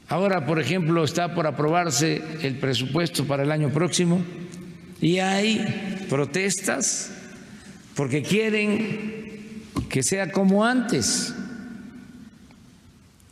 Ahora, 0.07 0.45
por 0.45 0.59
ejemplo, 0.59 1.03
está 1.03 1.35
por 1.35 1.47
aprobarse 1.47 2.21
el 2.41 2.57
presupuesto 2.57 3.25
para 3.25 3.43
el 3.43 3.51
año 3.51 3.69
próximo 3.69 4.21
y 5.01 5.19
hay 5.19 6.05
protestas 6.09 7.11
porque 7.95 8.23
quieren 8.23 9.63
que 9.89 10.03
sea 10.03 10.31
como 10.31 10.65
antes, 10.65 11.33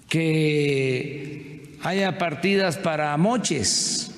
que 0.07 1.77
haya 1.83 2.17
partidas 2.17 2.77
para 2.77 3.15
moches, 3.17 4.11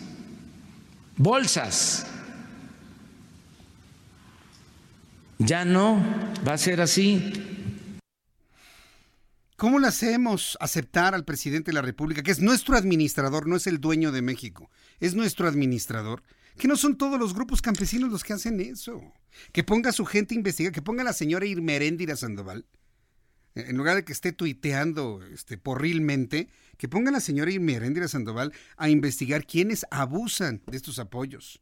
bolsas. 1.18 2.06
Ya 5.40 5.64
no 5.66 6.04
va 6.48 6.54
a 6.54 6.58
ser 6.58 6.82
así. 6.82 7.34
¿Cómo 9.56 9.80
le 9.80 9.88
hacemos 9.88 10.58
aceptar 10.62 11.14
al 11.14 11.26
presidente 11.26 11.72
de 11.72 11.76
la 11.76 11.82
República, 11.82 12.24
que 12.24 12.32
es 12.32 12.40
nuestro 12.40 12.78
administrador, 12.78 13.48
no 13.48 13.58
es 13.58 13.68
el 13.68 13.82
dueño 13.82 14.12
de 14.12 14.22
México, 14.22 14.70
es 15.00 15.16
nuestro 15.16 15.48
administrador? 15.48 16.24
Que 16.58 16.68
no 16.68 16.78
son 16.78 16.98
todos 16.98 17.20
los 17.20 17.34
grupos 17.34 17.62
campesinos 17.62 18.10
los 18.10 18.24
que 18.24 18.34
hacen 18.34 18.60
eso. 18.62 19.02
Que 19.52 19.64
ponga 19.64 19.90
a 19.90 19.94
su 19.94 20.06
gente 20.06 20.34
a 20.34 20.38
investigar, 20.38 20.72
que 20.72 20.82
ponga 20.82 21.02
a 21.02 21.06
la 21.06 21.14
señora 21.14 21.46
Irmeréndira 21.46 22.16
Sandoval, 22.16 22.66
en 23.56 23.78
lugar 23.78 23.95
de 23.95 24.06
que 24.06 24.14
esté 24.14 24.32
tuiteando 24.32 25.24
este, 25.34 25.58
porrilmente, 25.58 26.50
que 26.78 26.88
ponga 26.88 27.10
a 27.10 27.14
la 27.14 27.20
señora 27.20 27.52
Irmeréndira 27.52 28.08
Sandoval 28.08 28.54
a 28.78 28.89
investigar 28.89 29.45
quiénes 29.45 29.86
abusan 29.91 30.62
de 30.68 30.78
estos 30.78 31.00
apoyos. 31.00 31.62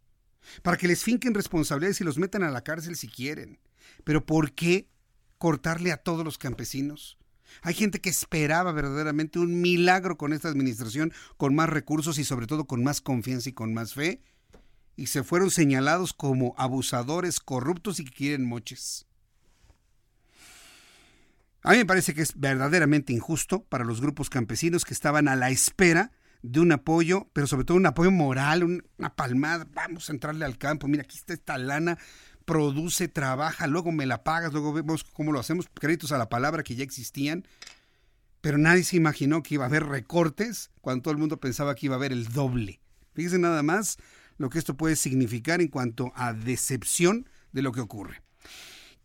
Para 0.61 0.77
que 0.77 0.87
les 0.87 1.03
finquen 1.03 1.33
responsabilidades 1.33 1.99
y 2.01 2.03
los 2.03 2.17
metan 2.17 2.43
a 2.43 2.51
la 2.51 2.63
cárcel 2.63 2.95
si 2.95 3.07
quieren. 3.07 3.59
Pero 4.03 4.25
¿por 4.25 4.53
qué 4.53 4.89
cortarle 5.37 5.91
a 5.91 5.97
todos 5.97 6.23
los 6.23 6.37
campesinos? 6.37 7.17
Hay 7.61 7.73
gente 7.73 7.99
que 7.99 8.09
esperaba 8.09 8.71
verdaderamente 8.71 9.39
un 9.39 9.61
milagro 9.61 10.17
con 10.17 10.33
esta 10.33 10.49
administración, 10.49 11.13
con 11.37 11.55
más 11.55 11.69
recursos 11.69 12.17
y 12.17 12.23
sobre 12.23 12.47
todo 12.47 12.65
con 12.65 12.83
más 12.83 13.01
confianza 13.01 13.49
y 13.49 13.53
con 13.53 13.73
más 13.73 13.93
fe, 13.93 14.21
y 14.95 15.07
se 15.07 15.23
fueron 15.23 15.51
señalados 15.51 16.13
como 16.13 16.55
abusadores, 16.57 17.39
corruptos 17.39 17.99
y 17.99 18.05
que 18.05 18.11
quieren 18.11 18.45
moches. 18.45 19.06
A 21.67 21.71
mí 21.71 21.79
me 21.79 21.85
parece 21.85 22.13
que 22.13 22.21
es 22.21 22.39
verdaderamente 22.39 23.11
injusto 23.11 23.65
para 23.65 23.83
los 23.83 23.99
grupos 23.99 24.29
campesinos 24.29 24.85
que 24.85 24.93
estaban 24.93 25.27
a 25.27 25.35
la 25.35 25.49
espera 25.49 26.13
de 26.41 26.61
un 26.61 26.71
apoyo, 26.71 27.27
pero 27.33 27.45
sobre 27.45 27.65
todo 27.65 27.75
un 27.75 27.85
apoyo 27.85 28.09
moral, 28.09 28.63
una 28.63 29.15
palmada, 29.17 29.67
vamos 29.73 30.07
a 30.07 30.13
entrarle 30.13 30.45
al 30.45 30.57
campo, 30.57 30.87
mira, 30.87 31.03
aquí 31.03 31.17
está 31.17 31.33
esta 31.33 31.57
lana, 31.57 31.97
produce, 32.45 33.09
trabaja, 33.09 33.67
luego 33.67 33.91
me 33.91 34.05
la 34.05 34.23
pagas, 34.23 34.53
luego 34.53 34.71
vemos 34.71 35.03
cómo 35.03 35.33
lo 35.33 35.41
hacemos, 35.41 35.67
créditos 35.73 36.13
a 36.13 36.17
la 36.17 36.29
palabra 36.29 36.63
que 36.63 36.77
ya 36.77 36.85
existían, 36.85 37.45
pero 38.39 38.57
nadie 38.57 38.85
se 38.85 38.95
imaginó 38.95 39.43
que 39.43 39.55
iba 39.55 39.65
a 39.65 39.67
haber 39.67 39.87
recortes 39.87 40.71
cuando 40.79 41.01
todo 41.01 41.11
el 41.11 41.17
mundo 41.17 41.41
pensaba 41.41 41.75
que 41.75 41.87
iba 41.87 41.95
a 41.95 41.97
haber 41.97 42.13
el 42.13 42.29
doble. 42.29 42.79
Fíjense 43.13 43.39
nada 43.39 43.61
más 43.61 43.97
lo 44.37 44.49
que 44.49 44.57
esto 44.57 44.77
puede 44.77 44.95
significar 44.95 45.59
en 45.59 45.67
cuanto 45.67 46.13
a 46.15 46.31
decepción 46.31 47.27
de 47.51 47.61
lo 47.61 47.73
que 47.73 47.81
ocurre. 47.81 48.21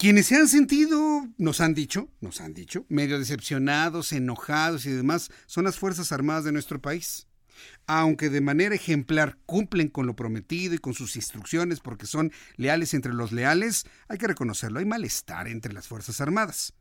Quienes 0.02 0.26
se 0.26 0.34
han 0.34 0.48
sentido, 0.48 1.28
nos 1.38 1.60
han 1.60 1.74
dicho, 1.74 2.08
nos 2.20 2.40
han 2.40 2.54
dicho, 2.54 2.84
medio 2.88 3.20
decepcionados, 3.20 4.12
enojados 4.12 4.84
y 4.84 4.90
demás, 4.90 5.30
son 5.46 5.62
las 5.62 5.78
Fuerzas 5.78 6.10
Armadas 6.10 6.42
de 6.42 6.50
nuestro 6.50 6.82
país 6.82 7.28
aunque 7.86 8.28
de 8.28 8.40
manera 8.40 8.74
ejemplar 8.74 9.38
cumplen 9.46 9.86
con 9.88 10.06
lo 10.06 10.16
prometido 10.16 10.74
y 10.74 10.78
con 10.78 10.94
sus 10.94 11.14
instrucciones 11.14 11.78
porque 11.78 12.06
son 12.06 12.32
leales 12.56 12.92
entre 12.94 13.12
los 13.12 13.30
leales, 13.30 13.84
hay 14.08 14.18
que 14.18 14.26
reconocerlo, 14.26 14.80
hay 14.80 14.84
malestar 14.84 15.46
entre 15.46 15.72
las 15.72 15.86
Fuerzas 15.86 16.20
Armadas. 16.20 16.74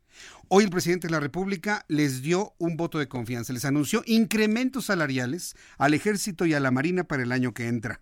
Hoy 0.48 0.64
el 0.64 0.72
presidente 0.72 1.06
de 1.06 1.12
la 1.12 1.20
República 1.20 1.86
les 1.88 2.24
dio 2.24 2.56
un 2.58 2.76
voto 2.76 2.98
de 2.98 3.08
confianza, 3.08 3.54
les 3.54 3.66
anunció 3.66 4.02
incrementos 4.08 4.86
salariales 4.86 5.56
al 5.78 5.94
ejército 5.94 6.48
y 6.48 6.56
a 6.56 6.60
la 6.60 6.72
marina 6.72 7.04
para 7.04 7.22
el 7.22 7.32
año 7.32 7.54
que 7.54 7.68
entra. 7.68 8.02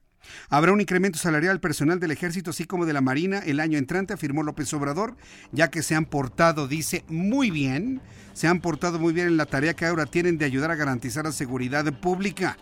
Habrá 0.49 0.71
un 0.71 0.81
incremento 0.81 1.19
salarial 1.19 1.59
personal 1.59 1.99
del 1.99 2.11
ejército 2.11 2.51
así 2.51 2.65
como 2.65 2.85
de 2.85 2.93
la 2.93 3.01
marina 3.01 3.39
el 3.39 3.59
año 3.59 3.77
entrante, 3.77 4.13
afirmó 4.13 4.43
López 4.43 4.73
Obrador, 4.73 5.15
ya 5.51 5.69
que 5.69 5.83
se 5.83 5.95
han 5.95 6.05
portado, 6.05 6.67
dice, 6.67 7.03
muy 7.07 7.51
bien, 7.51 8.01
se 8.33 8.47
han 8.47 8.61
portado 8.61 8.99
muy 8.99 9.13
bien 9.13 9.27
en 9.27 9.37
la 9.37 9.45
tarea 9.45 9.75
que 9.75 9.85
ahora 9.85 10.05
tienen 10.05 10.37
de 10.37 10.45
ayudar 10.45 10.71
a 10.71 10.75
garantizar 10.75 11.25
la 11.25 11.31
seguridad 11.31 11.85
pública. 11.99 12.57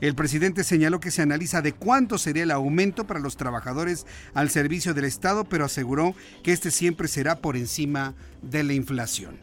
El 0.00 0.14
presidente 0.14 0.64
señaló 0.64 0.98
que 0.98 1.10
se 1.10 1.20
analiza 1.20 1.60
de 1.60 1.72
cuánto 1.72 2.16
sería 2.16 2.44
el 2.44 2.50
aumento 2.50 3.06
para 3.06 3.20
los 3.20 3.36
trabajadores 3.36 4.06
al 4.32 4.48
servicio 4.48 4.94
del 4.94 5.04
Estado, 5.04 5.44
pero 5.44 5.66
aseguró 5.66 6.14
que 6.42 6.52
este 6.52 6.70
siempre 6.70 7.06
será 7.06 7.36
por 7.36 7.56
encima 7.56 8.14
de 8.40 8.64
la 8.64 8.72
inflación. 8.72 9.38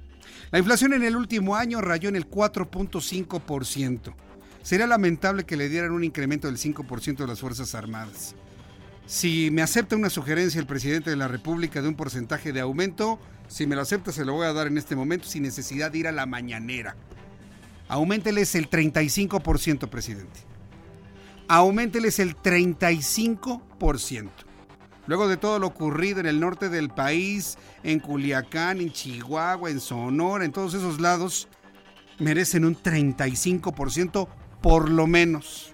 La 0.52 0.60
inflación 0.60 0.94
en 0.94 1.04
el 1.04 1.16
último 1.16 1.56
año 1.56 1.82
rayó 1.82 2.10
en 2.10 2.16
el 2.16 2.28
4.5%. 2.30 4.27
Sería 4.68 4.86
lamentable 4.86 5.46
que 5.46 5.56
le 5.56 5.70
dieran 5.70 5.94
un 5.94 6.04
incremento 6.04 6.48
del 6.48 6.58
5% 6.58 7.16
de 7.16 7.28
las 7.28 7.40
Fuerzas 7.40 7.74
Armadas. 7.74 8.36
Si 9.06 9.50
me 9.50 9.62
acepta 9.62 9.96
una 9.96 10.10
sugerencia 10.10 10.60
el 10.60 10.68
presidente 10.68 11.10
de 11.10 11.16
la 11.16 11.30
República 11.30 11.82
de 11.82 11.88
un 11.88 11.96
porcentaje 11.96 12.52
de 12.52 12.60
aumento, 12.60 13.18
si 13.48 13.66
me 13.66 13.78
lo 13.78 13.82
acepta 13.82 14.12
se 14.12 14.26
lo 14.26 14.34
voy 14.34 14.46
a 14.46 14.52
dar 14.52 14.68
en 14.68 14.78
este 14.78 14.98
momento 14.98 15.26
sin 15.26 15.44
necesidad 15.44 15.90
de 15.90 16.00
ir 16.00 16.08
a 16.10 16.12
la 16.12 16.26
mañanera. 16.26 16.98
Auménteles 17.88 18.56
el 18.56 18.70
35%, 18.70 19.88
presidente. 19.88 20.42
Auménteles 21.48 22.20
el 22.20 22.36
35%. 22.36 24.30
Luego 25.06 25.30
de 25.30 25.38
todo 25.38 25.60
lo 25.60 25.68
ocurrido 25.68 26.20
en 26.20 26.26
el 26.26 26.42
norte 26.42 26.68
del 26.68 26.90
país, 26.90 27.58
en 27.84 28.02
Culiacán, 28.02 28.82
en 28.82 28.92
Chihuahua, 28.92 29.70
en 29.70 29.80
Sonora, 29.80 30.44
en 30.44 30.52
todos 30.52 30.74
esos 30.74 31.00
lados, 31.00 31.48
merecen 32.20 32.66
un 32.66 32.76
35% 32.76 34.28
por 34.62 34.90
lo 34.90 35.08
menos. 35.08 35.74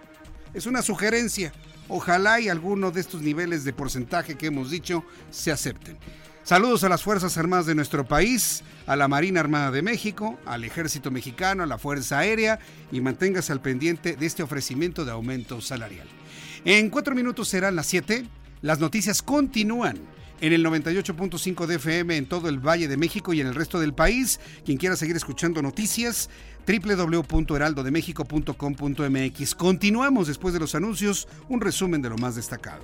Es 0.53 0.65
una 0.65 0.81
sugerencia. 0.81 1.53
Ojalá 1.87 2.39
y 2.39 2.49
alguno 2.49 2.91
de 2.91 3.01
estos 3.01 3.21
niveles 3.21 3.63
de 3.63 3.73
porcentaje 3.73 4.35
que 4.35 4.47
hemos 4.47 4.71
dicho 4.71 5.03
se 5.31 5.51
acepten. 5.51 5.97
Saludos 6.43 6.83
a 6.83 6.89
las 6.89 7.03
Fuerzas 7.03 7.37
Armadas 7.37 7.65
de 7.65 7.75
nuestro 7.75 8.05
país, 8.05 8.63
a 8.85 8.97
la 8.97 9.07
Marina 9.07 9.39
Armada 9.39 9.71
de 9.71 9.81
México, 9.81 10.37
al 10.45 10.65
Ejército 10.65 11.09
Mexicano, 11.09 11.63
a 11.63 11.67
la 11.67 11.77
Fuerza 11.77 12.19
Aérea 12.19 12.59
y 12.91 12.99
manténgase 12.99 13.53
al 13.53 13.61
pendiente 13.61 14.17
de 14.17 14.25
este 14.25 14.43
ofrecimiento 14.43 15.05
de 15.05 15.11
aumento 15.11 15.61
salarial. 15.61 16.07
En 16.65 16.89
cuatro 16.89 17.15
minutos 17.15 17.47
serán 17.47 17.77
las 17.77 17.87
siete. 17.87 18.25
Las 18.61 18.79
noticias 18.79 19.21
continúan 19.21 19.97
en 20.41 20.51
el 20.51 20.65
98.5 20.65 21.65
de 21.65 21.75
FM 21.75 22.17
en 22.17 22.25
todo 22.25 22.49
el 22.49 22.59
Valle 22.59 22.89
de 22.89 22.97
México 22.97 23.33
y 23.33 23.39
en 23.39 23.47
el 23.47 23.55
resto 23.55 23.79
del 23.79 23.93
país. 23.93 24.41
Quien 24.65 24.77
quiera 24.77 24.97
seguir 24.97 25.15
escuchando 25.15 25.61
noticias, 25.61 26.29
www.heraldodemexico.com.mx. 26.67 29.55
Continuamos 29.55 30.27
después 30.27 30.53
de 30.53 30.59
los 30.59 30.75
anuncios, 30.75 31.29
un 31.49 31.61
resumen 31.61 32.01
de 32.01 32.09
lo 32.09 32.17
más 32.17 32.35
destacado. 32.35 32.83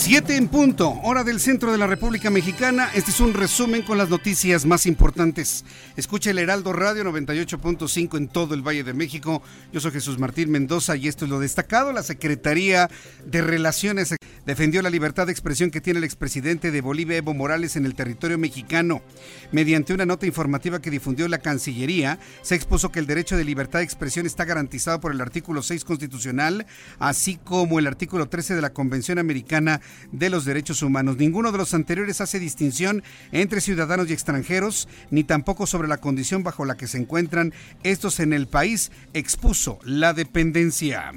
Siete 0.00 0.36
en 0.36 0.46
punto, 0.46 0.92
hora 1.02 1.24
del 1.24 1.40
centro 1.40 1.72
de 1.72 1.76
la 1.76 1.88
República 1.88 2.30
Mexicana. 2.30 2.88
Este 2.94 3.10
es 3.10 3.18
un 3.18 3.34
resumen 3.34 3.82
con 3.82 3.98
las 3.98 4.08
noticias 4.08 4.64
más 4.64 4.86
importantes. 4.86 5.64
Escucha 5.96 6.30
el 6.30 6.38
Heraldo 6.38 6.72
Radio 6.72 7.02
98.5 7.02 8.16
en 8.16 8.28
todo 8.28 8.54
el 8.54 8.62
Valle 8.62 8.84
de 8.84 8.94
México. 8.94 9.42
Yo 9.72 9.80
soy 9.80 9.90
Jesús 9.90 10.20
Martín 10.20 10.52
Mendoza 10.52 10.94
y 10.94 11.08
esto 11.08 11.24
es 11.24 11.30
lo 11.32 11.40
destacado. 11.40 11.92
La 11.92 12.04
Secretaría 12.04 12.88
de 13.26 13.42
Relaciones 13.42 14.14
defendió 14.46 14.82
la 14.82 14.88
libertad 14.88 15.26
de 15.26 15.32
expresión 15.32 15.72
que 15.72 15.80
tiene 15.80 15.98
el 15.98 16.04
expresidente 16.04 16.70
de 16.70 16.80
Bolivia, 16.80 17.16
Evo 17.16 17.34
Morales, 17.34 17.74
en 17.74 17.84
el 17.84 17.96
territorio 17.96 18.38
mexicano. 18.38 19.02
Mediante 19.50 19.92
una 19.92 20.06
nota 20.06 20.26
informativa 20.26 20.80
que 20.80 20.92
difundió 20.92 21.26
la 21.26 21.38
Cancillería, 21.38 22.20
se 22.42 22.54
expuso 22.54 22.92
que 22.92 23.00
el 23.00 23.06
derecho 23.06 23.36
de 23.36 23.44
libertad 23.44 23.80
de 23.80 23.84
expresión 23.86 24.26
está 24.26 24.44
garantizado 24.44 25.00
por 25.00 25.10
el 25.12 25.20
artículo 25.20 25.60
6 25.60 25.84
constitucional, 25.84 26.66
así 27.00 27.36
como 27.36 27.80
el 27.80 27.88
artículo 27.88 28.28
13 28.28 28.54
de 28.54 28.62
la 28.62 28.72
Convención 28.72 29.18
Americana 29.18 29.80
de 30.12 30.30
los 30.30 30.44
Derechos 30.44 30.82
Humanos. 30.82 31.16
Ninguno 31.16 31.52
de 31.52 31.58
los 31.58 31.74
anteriores 31.74 32.20
hace 32.20 32.38
distinción 32.38 33.02
entre 33.32 33.60
ciudadanos 33.60 34.08
y 34.08 34.12
extranjeros, 34.12 34.88
ni 35.10 35.24
tampoco 35.24 35.66
sobre 35.66 35.88
la 35.88 35.98
condición 35.98 36.42
bajo 36.42 36.64
la 36.64 36.76
que 36.76 36.86
se 36.86 36.98
encuentran 36.98 37.52
estos 37.82 38.20
en 38.20 38.32
el 38.32 38.46
país, 38.46 38.90
expuso 39.14 39.78
la 39.84 40.12
dependencia. 40.12 41.12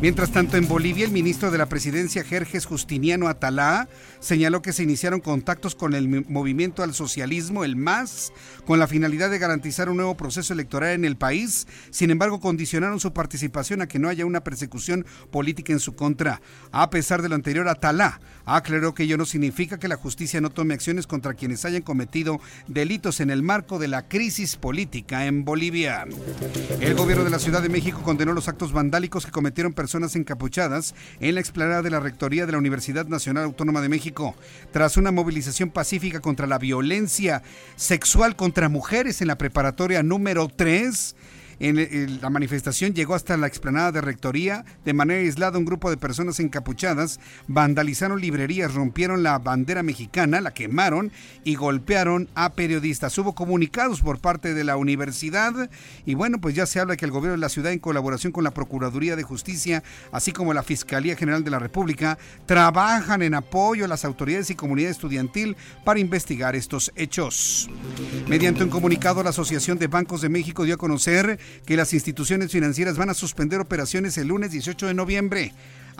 Mientras 0.00 0.30
tanto, 0.30 0.56
en 0.56 0.66
Bolivia, 0.66 1.04
el 1.04 1.12
ministro 1.12 1.50
de 1.50 1.58
la 1.58 1.66
Presidencia, 1.66 2.24
Jerjes 2.24 2.64
Justiniano 2.64 3.28
Atalá, 3.28 3.88
señaló 4.20 4.62
que 4.62 4.72
se 4.72 4.82
iniciaron 4.82 5.20
contactos 5.20 5.74
con 5.74 5.94
el 5.94 6.26
movimiento 6.28 6.82
al 6.82 6.94
socialismo, 6.94 7.64
el 7.64 7.76
MAS, 7.76 8.32
con 8.66 8.78
la 8.78 8.86
finalidad 8.86 9.30
de 9.30 9.38
garantizar 9.38 9.88
un 9.88 9.96
nuevo 9.96 10.16
proceso 10.16 10.52
electoral 10.52 10.92
en 10.92 11.04
el 11.04 11.16
país. 11.16 11.66
Sin 11.90 12.10
embargo, 12.10 12.40
condicionaron 12.40 13.00
su 13.00 13.12
participación 13.12 13.82
a 13.82 13.88
que 13.88 13.98
no 13.98 14.08
haya 14.08 14.26
una 14.26 14.44
persecución 14.44 15.06
política 15.30 15.72
en 15.72 15.80
su 15.80 15.94
contra. 15.94 16.40
A 16.70 16.90
pesar 16.90 17.22
de 17.22 17.28
lo 17.28 17.34
anterior, 17.34 17.68
Atalá 17.68 18.20
aclaró 18.44 18.94
que 18.94 19.04
ello 19.04 19.16
no 19.16 19.24
significa 19.24 19.78
que 19.78 19.88
la 19.88 19.96
justicia 19.96 20.40
no 20.40 20.50
tome 20.50 20.74
acciones 20.74 21.06
contra 21.06 21.34
quienes 21.34 21.64
hayan 21.64 21.82
cometido 21.82 22.40
delitos 22.68 23.20
en 23.20 23.30
el 23.30 23.42
marco 23.42 23.78
de 23.78 23.88
la 23.88 24.08
crisis 24.08 24.56
política 24.56 25.26
en 25.26 25.44
Bolivia. 25.44 26.06
El 26.80 26.94
gobierno 26.94 27.24
de 27.24 27.30
la 27.30 27.38
Ciudad 27.38 27.62
de 27.62 27.68
México 27.68 28.02
condenó 28.02 28.32
los 28.32 28.48
actos 28.48 28.72
vandálicos 28.72 29.24
que 29.24 29.32
cometieron 29.32 29.72
personas 29.72 30.16
encapuchadas 30.16 30.94
en 31.20 31.34
la 31.34 31.40
explanada 31.40 31.82
de 31.82 31.90
la 31.90 32.00
Rectoría 32.00 32.46
de 32.46 32.52
la 32.52 32.58
Universidad 32.58 33.06
Nacional 33.06 33.44
Autónoma 33.44 33.80
de 33.80 33.88
México, 33.88 34.09
tras 34.72 34.96
una 34.96 35.10
movilización 35.10 35.70
pacífica 35.70 36.20
contra 36.20 36.46
la 36.46 36.58
violencia 36.58 37.42
sexual 37.76 38.36
contra 38.36 38.68
mujeres 38.68 39.20
en 39.20 39.28
la 39.28 39.38
preparatoria 39.38 40.02
número 40.02 40.48
3 40.48 41.16
la 41.60 42.30
manifestación 42.30 42.94
llegó 42.94 43.14
hasta 43.14 43.36
la 43.36 43.46
explanada 43.46 43.92
de 43.92 44.00
rectoría. 44.00 44.64
De 44.84 44.94
manera 44.94 45.20
aislada, 45.20 45.58
un 45.58 45.66
grupo 45.66 45.90
de 45.90 45.98
personas 45.98 46.40
encapuchadas 46.40 47.20
vandalizaron 47.48 48.18
librerías, 48.18 48.72
rompieron 48.72 49.22
la 49.22 49.38
bandera 49.38 49.82
mexicana, 49.82 50.40
la 50.40 50.54
quemaron 50.54 51.12
y 51.44 51.56
golpearon 51.56 52.28
a 52.34 52.54
periodistas. 52.54 53.16
Hubo 53.18 53.34
comunicados 53.34 54.00
por 54.00 54.20
parte 54.20 54.54
de 54.54 54.64
la 54.64 54.78
universidad 54.78 55.70
y 56.06 56.14
bueno, 56.14 56.40
pues 56.40 56.54
ya 56.54 56.64
se 56.64 56.80
habla 56.80 56.96
que 56.96 57.04
el 57.04 57.10
gobierno 57.10 57.32
de 57.32 57.40
la 57.40 57.50
ciudad, 57.50 57.72
en 57.72 57.78
colaboración 57.78 58.32
con 58.32 58.44
la 58.44 58.52
Procuraduría 58.52 59.14
de 59.14 59.22
Justicia, 59.22 59.82
así 60.12 60.32
como 60.32 60.54
la 60.54 60.62
Fiscalía 60.62 61.14
General 61.14 61.44
de 61.44 61.50
la 61.50 61.58
República, 61.58 62.16
trabajan 62.46 63.20
en 63.20 63.34
apoyo 63.34 63.84
a 63.84 63.88
las 63.88 64.06
autoridades 64.06 64.48
y 64.48 64.54
comunidad 64.54 64.90
estudiantil 64.90 65.56
para 65.84 66.00
investigar 66.00 66.56
estos 66.56 66.90
hechos. 66.96 67.68
Mediante 68.28 68.64
un 68.64 68.70
comunicado, 68.70 69.22
la 69.22 69.30
Asociación 69.30 69.78
de 69.78 69.88
Bancos 69.88 70.22
de 70.22 70.30
México 70.30 70.64
dio 70.64 70.76
a 70.76 70.78
conocer 70.78 71.38
que 71.66 71.76
las 71.76 71.92
instituciones 71.92 72.52
financieras 72.52 72.96
van 72.96 73.10
a 73.10 73.14
suspender 73.14 73.60
operaciones 73.60 74.18
el 74.18 74.28
lunes 74.28 74.50
18 74.50 74.86
de 74.86 74.94
noviembre. 74.94 75.52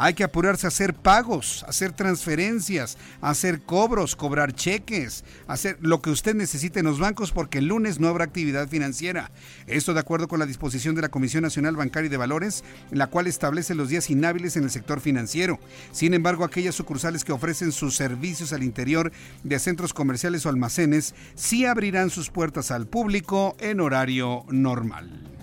Hay 0.02 0.14
que 0.14 0.24
apurarse 0.24 0.66
a 0.66 0.68
hacer 0.68 0.94
pagos, 0.94 1.62
hacer 1.68 1.92
transferencias, 1.92 2.96
hacer 3.20 3.60
cobros, 3.60 4.16
cobrar 4.16 4.54
cheques, 4.54 5.24
hacer 5.46 5.76
lo 5.82 6.00
que 6.00 6.08
usted 6.08 6.34
necesite 6.34 6.80
en 6.80 6.86
los 6.86 6.98
bancos 6.98 7.32
porque 7.32 7.58
el 7.58 7.66
lunes 7.66 8.00
no 8.00 8.08
habrá 8.08 8.24
actividad 8.24 8.66
financiera. 8.66 9.30
Esto 9.66 9.92
de 9.92 10.00
acuerdo 10.00 10.26
con 10.26 10.38
la 10.38 10.46
disposición 10.46 10.94
de 10.94 11.02
la 11.02 11.10
Comisión 11.10 11.42
Nacional 11.42 11.76
Bancaria 11.76 12.06
y 12.06 12.10
de 12.10 12.16
Valores, 12.16 12.64
la 12.90 13.08
cual 13.08 13.26
establece 13.26 13.74
los 13.74 13.90
días 13.90 14.08
inhábiles 14.08 14.56
en 14.56 14.64
el 14.64 14.70
sector 14.70 15.00
financiero. 15.00 15.58
Sin 15.92 16.14
embargo, 16.14 16.44
aquellas 16.44 16.76
sucursales 16.76 17.22
que 17.22 17.32
ofrecen 17.32 17.70
sus 17.70 17.94
servicios 17.94 18.54
al 18.54 18.62
interior 18.62 19.12
de 19.42 19.58
centros 19.58 19.92
comerciales 19.92 20.46
o 20.46 20.48
almacenes 20.48 21.14
sí 21.34 21.66
abrirán 21.66 22.08
sus 22.08 22.30
puertas 22.30 22.70
al 22.70 22.86
público 22.86 23.54
en 23.60 23.80
horario 23.80 24.44
normal. 24.48 25.39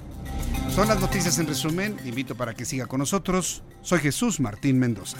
Son 0.74 0.88
las 0.88 1.00
noticias 1.00 1.40
en 1.40 1.48
resumen. 1.48 1.98
Invito 2.06 2.36
para 2.36 2.54
que 2.54 2.66
siga 2.66 2.86
con 2.86 3.00
nosotros. 3.00 3.64
Soy 3.82 4.00
Jesús 4.00 4.40
Martín 4.40 4.80
Mendoza. 4.80 5.18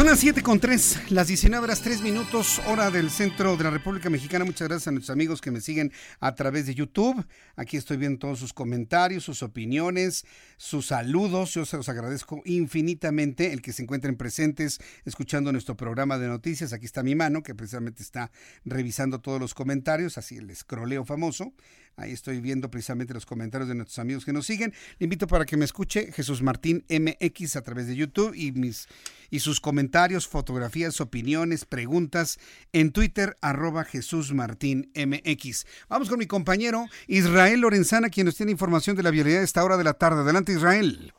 Son 0.00 0.06
las 0.06 0.20
7 0.20 0.42
con 0.42 0.58
3, 0.58 1.10
las 1.10 1.26
19 1.26 1.62
horas 1.62 1.82
3 1.82 2.00
minutos, 2.00 2.58
hora 2.66 2.90
del 2.90 3.10
centro 3.10 3.58
de 3.58 3.64
la 3.64 3.70
República 3.70 4.08
Mexicana. 4.08 4.46
Muchas 4.46 4.66
gracias 4.66 4.88
a 4.88 4.92
nuestros 4.92 5.12
amigos 5.12 5.42
que 5.42 5.50
me 5.50 5.60
siguen 5.60 5.92
a 6.20 6.34
través 6.34 6.64
de 6.64 6.74
YouTube. 6.74 7.22
Aquí 7.54 7.76
estoy 7.76 7.98
viendo 7.98 8.18
todos 8.18 8.38
sus 8.38 8.54
comentarios, 8.54 9.24
sus 9.24 9.42
opiniones, 9.42 10.24
sus 10.56 10.86
saludos. 10.86 11.52
Yo 11.52 11.66
se 11.66 11.76
los 11.76 11.90
agradezco 11.90 12.40
infinitamente 12.46 13.52
el 13.52 13.60
que 13.60 13.74
se 13.74 13.82
encuentren 13.82 14.16
presentes 14.16 14.78
escuchando 15.04 15.52
nuestro 15.52 15.76
programa 15.76 16.16
de 16.16 16.28
noticias. 16.28 16.72
Aquí 16.72 16.86
está 16.86 17.02
mi 17.02 17.14
mano 17.14 17.42
que 17.42 17.54
precisamente 17.54 18.02
está 18.02 18.30
revisando 18.64 19.20
todos 19.20 19.38
los 19.38 19.52
comentarios, 19.52 20.16
así 20.16 20.38
el 20.38 20.48
escroleo 20.48 21.04
famoso. 21.04 21.52
Ahí 22.00 22.12
estoy 22.12 22.40
viendo 22.40 22.70
precisamente 22.70 23.12
los 23.12 23.26
comentarios 23.26 23.68
de 23.68 23.74
nuestros 23.74 23.98
amigos 23.98 24.24
que 24.24 24.32
nos 24.32 24.46
siguen. 24.46 24.72
Le 24.98 25.04
invito 25.04 25.26
para 25.26 25.44
que 25.44 25.58
me 25.58 25.66
escuche 25.66 26.10
Jesús 26.12 26.40
Martín 26.42 26.84
MX 26.88 27.56
a 27.56 27.62
través 27.62 27.86
de 27.86 27.94
YouTube 27.94 28.34
y 28.34 28.52
mis 28.52 28.88
y 29.30 29.40
sus 29.40 29.60
comentarios, 29.60 30.26
fotografías, 30.26 31.00
opiniones, 31.00 31.64
preguntas 31.64 32.40
en 32.72 32.90
Twitter 32.90 33.36
arroba 33.42 33.84
Jesús 33.84 34.32
Martín 34.32 34.90
MX. 34.96 35.66
Vamos 35.88 36.08
con 36.08 36.18
mi 36.18 36.26
compañero 36.26 36.86
Israel 37.06 37.60
Lorenzana, 37.60 38.08
quien 38.08 38.26
nos 38.26 38.36
tiene 38.36 38.52
información 38.52 38.96
de 38.96 39.02
la 39.02 39.10
vialidad 39.10 39.42
a 39.42 39.44
esta 39.44 39.62
hora 39.62 39.76
de 39.76 39.84
la 39.84 39.94
tarde. 39.94 40.22
Adelante 40.22 40.52
Israel. 40.52 41.12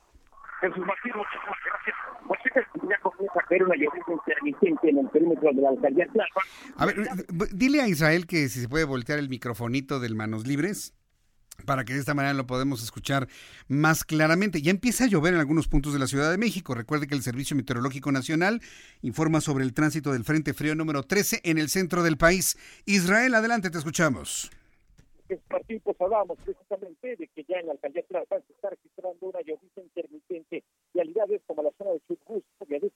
Jesús 0.62 0.86
Martín. 0.86 1.14
A 3.34 3.46
haber 3.46 3.64
una 3.64 3.76
lluvia 3.76 4.04
intermitente 4.08 4.90
en 4.90 4.98
el 4.98 5.10
perímetro 5.10 5.50
de 5.54 5.62
la 5.62 5.70
alcaldía 5.70 6.08
A 6.76 6.86
ver, 6.86 6.96
dile 7.54 7.82
a 7.82 7.88
Israel 7.88 8.28
que 8.28 8.50
si 8.50 8.62
se 8.62 8.70
puede 8.70 8.84
voltear 8.86 9.20
el 9.20 9.30
microfonito 9.30 10.00
del 10.00 10.16
Manos 10.16 10.46
Libres 10.46 10.94
para 11.66 11.86
que 11.86 11.94
de 11.94 12.00
esta 12.00 12.14
manera 12.14 12.34
lo 12.34 12.48
podamos 12.48 12.84
escuchar 12.84 13.28
más 13.68 14.04
claramente. 14.04 14.62
Ya 14.62 14.72
empieza 14.72 15.06
a 15.06 15.08
llover 15.08 15.34
en 15.34 15.40
algunos 15.40 15.68
puntos 15.68 15.94
de 15.94 16.00
la 16.00 16.08
Ciudad 16.08 16.32
de 16.32 16.38
México. 16.38 16.74
Recuerde 16.74 17.08
que 17.08 17.16
el 17.16 17.22
Servicio 17.22 17.56
Meteorológico 17.56 18.12
Nacional 18.12 18.62
informa 19.02 19.42
sobre 19.42 19.64
el 19.64 19.74
tránsito 19.74 20.12
del 20.12 20.24
Frente 20.24 20.54
Frío 20.54 20.76
número 20.76 21.04
13 21.04 21.42
en 21.44 21.58
el 21.58 21.70
centro 21.70 22.04
del 22.04 22.18
país. 22.18 22.58
Israel, 22.86 23.36
adelante, 23.36 23.70
te 23.70 23.78
escuchamos. 23.78 24.52
Pues 25.28 25.42
precisamente 26.44 27.16
de 27.16 27.28
que 27.30 27.46
ya 27.46 27.58
en 27.60 27.68
la 27.68 27.72
alcaldía 27.74 28.04
Tlalpan 28.04 28.44
se 28.46 28.54
está 28.54 28.70
registrando 28.70 29.28
una 29.28 29.40
lluvia 29.40 29.70
intermitente. 29.78 30.64
Realidades 30.94 31.42
como 31.48 31.64
la 31.64 31.72
zona 31.78 31.92
de 31.92 32.02
Chubut, 32.02 32.44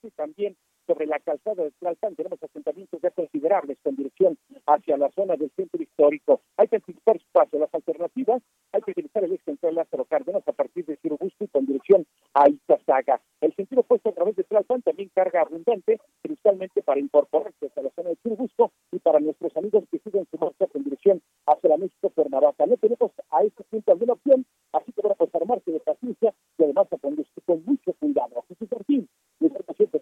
y 0.03 0.11
también 0.11 0.55
sobre 0.87 1.07
la 1.07 1.19
calzada 1.19 1.63
de 1.63 1.71
Tlalpan 1.71 2.15
tenemos 2.15 2.41
asentamientos 2.41 3.01
ya 3.01 3.09
considerables 3.11 3.77
con 3.81 3.95
dirección 3.95 4.37
hacia 4.67 4.97
la 4.97 5.09
zona 5.11 5.35
del 5.35 5.51
centro 5.55 5.81
histórico. 5.81 6.41
Hay 6.57 6.67
que 6.67 6.75
anticipar 6.75 7.19
su 7.19 7.25
paso. 7.31 7.57
Las 7.57 7.73
alternativas, 7.73 8.41
hay 8.71 8.81
que 8.81 8.91
utilizar 8.91 9.23
el 9.23 9.33
ex 9.33 9.43
central 9.43 9.75
Lázaro 9.75 10.05
Cárdenas 10.05 10.47
a 10.47 10.51
partir 10.51 10.85
de 10.85 10.97
Chirubusco 10.97 11.47
con 11.51 11.65
dirección 11.65 12.05
a 12.33 12.49
Itazaga. 12.49 13.21
El 13.41 13.55
sentido 13.55 13.81
opuesto 13.81 14.09
a 14.09 14.13
través 14.13 14.35
de 14.35 14.43
Tlalpan 14.43 14.81
también 14.81 15.09
carga 15.13 15.41
abundante, 15.41 15.99
principalmente 16.21 16.83
para 16.83 16.99
incorporarse 16.99 17.71
a 17.75 17.81
la 17.81 17.89
zona 17.91 18.09
de 18.09 18.17
Chirubusco 18.17 18.71
y 18.91 18.99
para 18.99 19.19
nuestros 19.19 19.55
amigos 19.57 19.85
que 19.89 19.99
siguen 19.99 20.27
su 20.29 20.37
marcha 20.37 20.67
con 20.67 20.83
dirección 20.83 21.21
hacia 21.47 21.69
la 21.69 21.77
México 21.77 22.09
Cuernavaca. 22.09 22.65
No 22.65 22.77
tenemos 22.77 23.11
a 23.31 23.43
este 23.43 23.63
punto 23.63 23.91
alguna 23.91 24.13
opción, 24.13 24.45
así 24.73 24.91
que 24.91 25.01
van 25.01 25.13
a 25.13 25.37
armarse 25.37 25.71
de 25.71 25.79
paciencia 25.79 26.33
y 26.57 26.63
además 26.63 26.87
a 26.91 26.97
conducir 26.97 27.43
con 27.45 27.63
mucho 27.65 27.93
cuidado. 27.93 28.43
Jesús 28.47 28.67
Martín, 28.71 29.09
información 29.39 29.89
que 29.91 29.99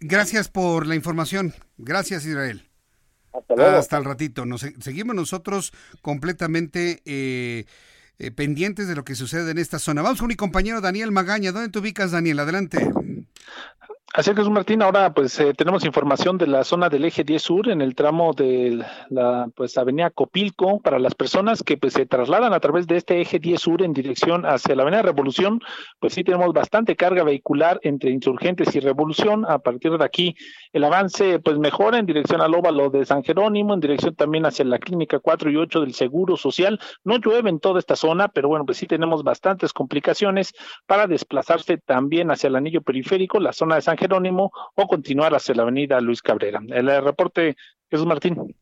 Gracias 0.00 0.48
por 0.48 0.86
la 0.86 0.94
información. 0.94 1.54
Gracias, 1.78 2.24
Israel. 2.24 2.68
Hasta, 3.58 3.98
el 3.98 4.04
ratito. 4.04 4.46
Nos, 4.46 4.66
seguimos 4.80 5.14
nosotros 5.14 5.72
completamente 6.02 7.02
eh, 7.04 7.64
eh, 8.18 8.30
pendientes 8.30 8.86
de 8.86 8.94
lo 8.94 9.04
que 9.04 9.14
sucede 9.14 9.50
en 9.50 9.58
esta 9.58 9.78
zona. 9.78 10.02
Vamos 10.02 10.20
con 10.20 10.28
mi 10.28 10.36
compañero 10.36 10.80
Daniel 10.80 11.10
Magaña. 11.10 11.52
¿Dónde 11.52 11.70
te 11.70 11.78
ubicas, 11.78 12.12
Daniel? 12.12 12.38
Adelante. 12.38 12.78
Así 14.16 14.30
que, 14.30 14.36
Jesús 14.36 14.52
Martín, 14.52 14.80
ahora 14.80 15.12
pues 15.12 15.40
eh, 15.40 15.54
tenemos 15.54 15.84
información 15.84 16.38
de 16.38 16.46
la 16.46 16.62
zona 16.62 16.88
del 16.88 17.04
eje 17.04 17.24
10 17.24 17.42
sur 17.42 17.68
en 17.68 17.80
el 17.80 17.96
tramo 17.96 18.32
de 18.32 18.80
la 19.10 19.48
pues 19.56 19.76
avenida 19.76 20.08
Copilco 20.10 20.78
para 20.78 21.00
las 21.00 21.16
personas 21.16 21.64
que 21.64 21.76
pues 21.76 21.94
se 21.94 22.06
trasladan 22.06 22.52
a 22.52 22.60
través 22.60 22.86
de 22.86 22.96
este 22.96 23.20
eje 23.20 23.40
10 23.40 23.60
sur 23.60 23.82
en 23.82 23.92
dirección 23.92 24.46
hacia 24.46 24.76
la 24.76 24.82
avenida 24.82 25.02
Revolución, 25.02 25.60
pues 25.98 26.14
sí 26.14 26.22
tenemos 26.22 26.52
bastante 26.52 26.94
carga 26.94 27.24
vehicular 27.24 27.80
entre 27.82 28.12
Insurgentes 28.12 28.76
y 28.76 28.78
Revolución. 28.78 29.46
A 29.48 29.58
partir 29.58 29.90
de 29.98 30.04
aquí 30.04 30.36
el 30.72 30.84
avance 30.84 31.40
pues 31.40 31.58
mejora 31.58 31.98
en 31.98 32.06
dirección 32.06 32.40
al 32.40 32.54
óvalo 32.54 32.90
de 32.90 33.04
San 33.04 33.24
Jerónimo, 33.24 33.74
en 33.74 33.80
dirección 33.80 34.14
también 34.14 34.46
hacia 34.46 34.64
la 34.64 34.78
clínica 34.78 35.18
4 35.18 35.50
y 35.50 35.56
8 35.56 35.80
del 35.80 35.92
Seguro 35.92 36.36
Social. 36.36 36.78
No 37.02 37.16
llueve 37.16 37.50
en 37.50 37.58
toda 37.58 37.80
esta 37.80 37.96
zona, 37.96 38.28
pero 38.28 38.46
bueno, 38.46 38.64
pues 38.64 38.78
sí 38.78 38.86
tenemos 38.86 39.24
bastantes 39.24 39.72
complicaciones 39.72 40.54
para 40.86 41.08
desplazarse 41.08 41.78
también 41.78 42.30
hacia 42.30 42.46
el 42.46 42.54
anillo 42.54 42.80
periférico, 42.80 43.40
la 43.40 43.52
zona 43.52 43.74
de 43.74 43.82
San 43.82 43.96
Jerónimo 43.96 44.03
o 44.74 44.86
continuar 44.86 45.34
hacia 45.34 45.54
la 45.54 45.62
avenida 45.62 46.00
Luis 46.00 46.22
Cabrera. 46.22 46.60
El 46.68 46.88
reporte, 47.02 47.56
Jesús 47.90 48.06
Martín. 48.06 48.54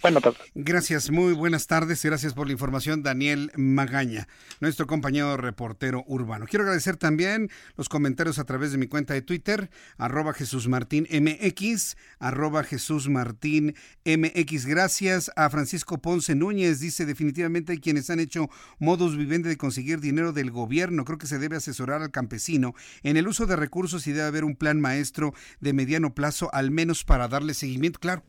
Bueno, 0.00 0.20
Gracias, 0.54 1.10
muy 1.10 1.32
buenas 1.32 1.66
tardes. 1.68 2.02
Gracias 2.02 2.34
por 2.34 2.46
la 2.46 2.52
información, 2.52 3.04
Daniel 3.04 3.52
Magaña, 3.56 4.26
nuestro 4.58 4.88
compañero 4.88 5.36
reportero 5.36 6.02
urbano. 6.08 6.46
Quiero 6.46 6.64
agradecer 6.64 6.96
también 6.96 7.50
los 7.76 7.88
comentarios 7.88 8.40
a 8.40 8.44
través 8.44 8.72
de 8.72 8.78
mi 8.78 8.88
cuenta 8.88 9.14
de 9.14 9.22
Twitter, 9.22 9.70
arroba 9.98 10.32
Jesús 10.32 10.66
Martín 10.66 11.06
MX, 11.08 11.96
arroba 12.18 12.64
Jesús 12.64 13.08
Martín 13.08 13.76
MX. 14.04 14.66
Gracias 14.66 15.30
a 15.36 15.48
Francisco 15.50 15.98
Ponce 15.98 16.34
Núñez. 16.34 16.80
Dice, 16.80 17.06
definitivamente 17.06 17.72
hay 17.72 17.78
quienes 17.78 18.10
han 18.10 18.18
hecho 18.18 18.48
modus 18.80 19.16
vivendi 19.16 19.50
de 19.50 19.56
conseguir 19.56 20.00
dinero 20.00 20.32
del 20.32 20.50
gobierno. 20.50 21.04
Creo 21.04 21.18
que 21.18 21.28
se 21.28 21.38
debe 21.38 21.56
asesorar 21.56 22.02
al 22.02 22.10
campesino 22.10 22.74
en 23.04 23.16
el 23.16 23.28
uso 23.28 23.46
de 23.46 23.54
recursos 23.54 24.06
y 24.08 24.12
debe 24.12 24.26
haber 24.26 24.44
un 24.44 24.56
plan 24.56 24.80
maestro 24.80 25.32
de 25.60 25.74
mediano 25.74 26.12
plazo, 26.12 26.52
al 26.52 26.72
menos 26.72 27.04
para 27.04 27.28
darle 27.28 27.54
seguimiento. 27.54 28.00
Claro, 28.00 28.24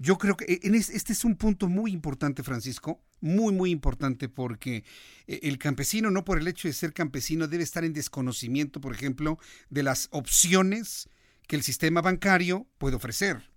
yo 0.00 0.16
creo 0.16 0.34
que 0.34 0.46
e, 0.46 0.60
en 0.62 0.74
este 0.74 1.12
es 1.12 1.24
un 1.24 1.36
punto 1.36 1.68
muy 1.68 1.92
importante, 1.92 2.42
Francisco, 2.42 3.04
muy, 3.20 3.52
muy 3.52 3.70
importante, 3.70 4.30
porque 4.30 4.82
eh, 5.26 5.40
el 5.42 5.58
campesino, 5.58 6.10
no 6.10 6.24
por 6.24 6.38
el 6.38 6.48
hecho 6.48 6.68
de 6.68 6.74
ser 6.74 6.94
campesino, 6.94 7.48
debe 7.48 7.62
estar 7.62 7.84
en 7.84 7.92
desconocimiento, 7.92 8.80
por 8.80 8.94
ejemplo, 8.94 9.38
de 9.68 9.82
las 9.82 10.08
opciones 10.10 11.10
que 11.46 11.56
el 11.56 11.62
sistema 11.62 12.00
bancario 12.00 12.66
puede 12.78 12.96
ofrecer. 12.96 13.50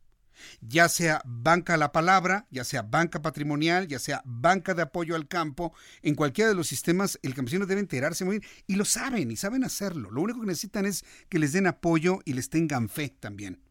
Ya 0.59 0.89
sea 0.89 1.21
banca 1.25 1.75
a 1.75 1.77
la 1.77 1.93
palabra, 1.93 2.47
ya 2.51 2.65
sea 2.65 2.81
banca 2.81 3.21
patrimonial, 3.21 3.87
ya 3.87 3.99
sea 3.99 4.21
banca 4.25 4.73
de 4.73 4.81
apoyo 4.81 5.15
al 5.15 5.29
campo, 5.29 5.73
en 6.01 6.15
cualquiera 6.15 6.49
de 6.49 6.55
los 6.55 6.67
sistemas 6.67 7.19
el 7.21 7.35
campesino 7.35 7.65
debe 7.67 7.79
enterarse 7.79 8.25
muy 8.25 8.39
bien 8.39 8.51
y 8.67 8.75
lo 8.75 8.83
saben 8.83 9.31
y 9.31 9.37
saben 9.37 9.63
hacerlo. 9.63 10.11
Lo 10.11 10.21
único 10.21 10.41
que 10.41 10.47
necesitan 10.47 10.85
es 10.85 11.05
que 11.29 11.39
les 11.39 11.53
den 11.53 11.67
apoyo 11.67 12.19
y 12.25 12.33
les 12.33 12.49
tengan 12.49 12.89
fe 12.89 13.15
también 13.17 13.61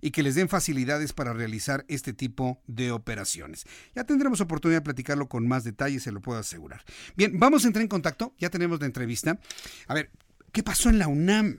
y 0.00 0.10
que 0.10 0.22
les 0.22 0.34
den 0.34 0.48
facilidades 0.48 1.12
para 1.12 1.32
realizar 1.32 1.84
este 1.88 2.12
tipo 2.12 2.60
de 2.66 2.92
operaciones. 2.92 3.64
Ya 3.94 4.04
tendremos 4.04 4.40
oportunidad 4.40 4.80
de 4.80 4.84
platicarlo 4.84 5.28
con 5.28 5.46
más 5.46 5.64
detalles, 5.64 6.02
se 6.02 6.12
lo 6.12 6.20
puedo 6.20 6.38
asegurar. 6.38 6.84
Bien, 7.16 7.38
vamos 7.38 7.64
a 7.64 7.68
entrar 7.68 7.82
en 7.82 7.88
contacto, 7.88 8.34
ya 8.38 8.50
tenemos 8.50 8.80
la 8.80 8.86
entrevista. 8.86 9.38
A 9.86 9.94
ver, 9.94 10.10
¿qué 10.52 10.62
pasó 10.62 10.88
en 10.88 10.98
la 10.98 11.08
UNAM? 11.08 11.58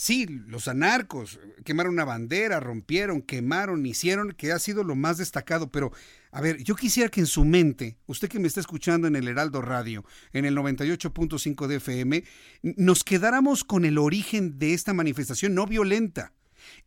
Sí, 0.00 0.26
los 0.28 0.68
anarcos 0.68 1.40
quemaron 1.64 1.94
una 1.94 2.04
bandera, 2.04 2.60
rompieron, 2.60 3.20
quemaron, 3.20 3.84
hicieron, 3.84 4.30
que 4.30 4.52
ha 4.52 4.60
sido 4.60 4.84
lo 4.84 4.94
más 4.94 5.18
destacado, 5.18 5.72
pero 5.72 5.90
a 6.30 6.40
ver, 6.40 6.62
yo 6.62 6.76
quisiera 6.76 7.08
que 7.08 7.18
en 7.18 7.26
su 7.26 7.44
mente, 7.44 7.96
usted 8.06 8.28
que 8.28 8.38
me 8.38 8.46
está 8.46 8.60
escuchando 8.60 9.08
en 9.08 9.16
el 9.16 9.26
Heraldo 9.26 9.60
Radio, 9.60 10.04
en 10.32 10.44
el 10.44 10.56
98.5 10.56 11.66
de 11.66 11.76
FM, 11.76 12.22
nos 12.62 13.02
quedáramos 13.02 13.64
con 13.64 13.84
el 13.84 13.98
origen 13.98 14.60
de 14.60 14.72
esta 14.72 14.94
manifestación 14.94 15.54
no 15.54 15.66
violenta. 15.66 16.32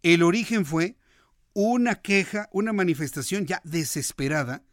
El 0.04 0.24
origen 0.24 0.66
fue 0.66 0.98
una 1.54 1.96
queja, 1.96 2.50
una 2.52 2.74
manifestación 2.74 3.46
ya 3.46 3.62
desesperada 3.64 4.64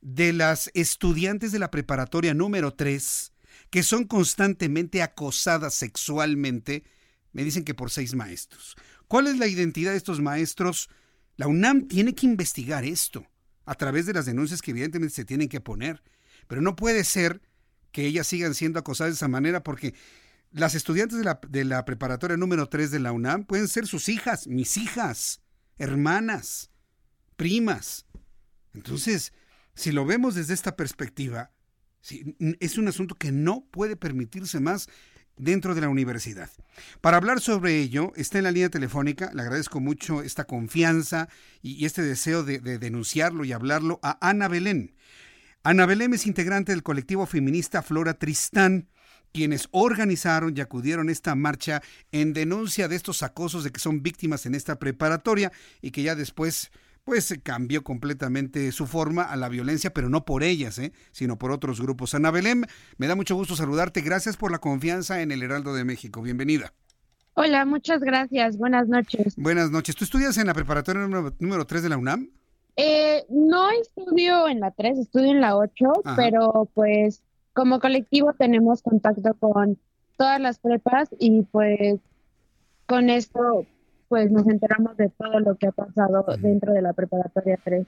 de 0.00 0.32
las 0.32 0.70
estudiantes 0.74 1.52
de 1.52 1.58
la 1.58 1.70
preparatoria 1.70 2.34
número 2.34 2.74
3 2.74 3.32
que 3.70 3.82
son 3.82 4.04
constantemente 4.04 5.02
acosadas 5.02 5.74
sexualmente, 5.74 6.84
me 7.32 7.44
dicen 7.44 7.64
que 7.64 7.74
por 7.74 7.90
seis 7.90 8.14
maestros. 8.14 8.76
¿Cuál 9.06 9.28
es 9.28 9.38
la 9.38 9.46
identidad 9.46 9.92
de 9.92 9.96
estos 9.96 10.20
maestros? 10.20 10.90
La 11.36 11.46
UNAM 11.46 11.88
tiene 11.88 12.14
que 12.14 12.26
investigar 12.26 12.84
esto 12.84 13.26
a 13.64 13.74
través 13.76 14.06
de 14.06 14.12
las 14.12 14.26
denuncias 14.26 14.62
que 14.62 14.72
evidentemente 14.72 15.14
se 15.14 15.24
tienen 15.24 15.48
que 15.48 15.60
poner, 15.60 16.02
pero 16.48 16.60
no 16.60 16.74
puede 16.74 17.04
ser 17.04 17.40
que 17.92 18.06
ellas 18.06 18.26
sigan 18.26 18.54
siendo 18.54 18.80
acosadas 18.80 19.14
de 19.14 19.16
esa 19.16 19.28
manera 19.28 19.62
porque 19.62 19.94
las 20.52 20.74
estudiantes 20.74 21.18
de 21.18 21.64
la, 21.64 21.84
preparatoria 21.84 22.36
número 22.36 22.68
3 22.68 22.90
de 22.90 23.00
la 23.00 23.12
UNAM 23.12 23.44
pueden 23.44 23.68
ser 23.68 23.86
sus 23.86 24.08
hijas, 24.08 24.46
mis 24.46 24.76
hijas, 24.76 25.42
hermanas, 25.78 26.70
primas. 27.36 28.06
Entonces, 28.74 29.32
si 29.74 29.92
lo 29.92 30.04
vemos 30.04 30.34
desde 30.34 30.54
esta 30.54 30.76
perspectiva, 30.76 31.52
es 32.60 32.78
un 32.78 32.88
asunto 32.88 33.14
que 33.14 33.30
no 33.30 33.66
puede 33.70 33.96
permitirse 33.96 34.58
más 34.58 34.88
dentro 35.36 35.74
de 35.74 35.82
la 35.82 35.88
universidad. 35.88 36.50
Para 37.00 37.16
hablar 37.16 37.40
sobre 37.40 37.78
ello, 37.78 38.12
está 38.16 38.38
en 38.38 38.44
la 38.44 38.50
línea 38.50 38.70
telefónica, 38.70 39.30
le 39.32 39.42
agradezco 39.42 39.80
mucho 39.80 40.22
esta 40.22 40.44
confianza 40.44 41.28
y, 41.62 41.84
este 41.84 42.02
deseo 42.02 42.42
de, 42.42 42.58
de, 42.58 42.78
denunciarlo 42.78 43.44
y 43.44 43.52
hablarlo 43.52 44.00
a 44.02 44.18
Ana 44.28 44.48
Belén. 44.48 44.96
Ana 45.62 45.86
Belén 45.86 46.12
es 46.14 46.26
integrante 46.26 46.72
del 46.72 46.82
colectivo 46.82 47.26
feminista 47.26 47.82
Flora 47.82 48.14
Tristán 48.14 48.88
quienes 49.32 49.68
organizaron 49.70 50.54
y 50.56 50.60
acudieron 50.60 51.08
a 51.08 51.12
esta 51.12 51.34
marcha 51.34 51.82
en 52.12 52.32
denuncia 52.32 52.88
de 52.88 52.96
estos 52.96 53.22
acosos 53.22 53.64
de 53.64 53.70
que 53.70 53.80
son 53.80 54.02
víctimas 54.02 54.46
en 54.46 54.54
esta 54.54 54.78
preparatoria 54.78 55.52
y 55.80 55.90
que 55.90 56.02
ya 56.02 56.14
después 56.14 56.70
pues 57.04 57.34
cambió 57.42 57.82
completamente 57.82 58.70
su 58.72 58.86
forma 58.86 59.22
a 59.22 59.36
la 59.36 59.48
violencia, 59.48 59.92
pero 59.92 60.08
no 60.08 60.24
por 60.24 60.42
ellas, 60.42 60.78
¿eh? 60.78 60.92
sino 61.12 61.38
por 61.38 61.50
otros 61.50 61.80
grupos. 61.80 62.14
Ana 62.14 62.30
Belén, 62.30 62.66
me 62.98 63.06
da 63.06 63.16
mucho 63.16 63.34
gusto 63.34 63.56
saludarte. 63.56 64.00
Gracias 64.00 64.36
por 64.36 64.52
la 64.52 64.58
confianza 64.58 65.22
en 65.22 65.32
el 65.32 65.42
Heraldo 65.42 65.74
de 65.74 65.84
México. 65.84 66.22
Bienvenida. 66.22 66.72
Hola, 67.34 67.64
muchas 67.64 68.00
gracias. 68.00 68.58
Buenas 68.58 68.88
noches. 68.88 69.34
Buenas 69.36 69.70
noches. 69.70 69.96
¿Tú 69.96 70.04
estudias 70.04 70.36
en 70.36 70.46
la 70.46 70.54
preparatoria 70.54 71.08
número, 71.38 71.66
3 71.66 71.82
de 71.82 71.88
la 71.88 71.96
UNAM? 71.96 72.30
Eh, 72.76 73.24
no 73.28 73.70
estudio 73.70 74.48
en 74.48 74.60
la 74.60 74.70
3, 74.70 74.98
estudio 74.98 75.30
en 75.30 75.40
la 75.40 75.56
8, 75.56 75.74
pero 76.16 76.68
pues 76.74 77.22
como 77.52 77.80
colectivo 77.80 78.32
tenemos 78.32 78.82
contacto 78.82 79.34
con 79.34 79.78
todas 80.16 80.40
las 80.40 80.58
prepas 80.58 81.08
y 81.18 81.42
pues 81.42 82.00
con 82.86 83.10
esto 83.10 83.66
pues 84.10 84.28
nos 84.32 84.44
enteramos 84.48 84.96
de 84.96 85.08
todo 85.08 85.38
lo 85.38 85.56
que 85.56 85.68
ha 85.68 85.70
pasado 85.70 86.26
dentro 86.40 86.72
de 86.72 86.82
la 86.82 86.92
preparatoria 86.92 87.56
3. 87.62 87.86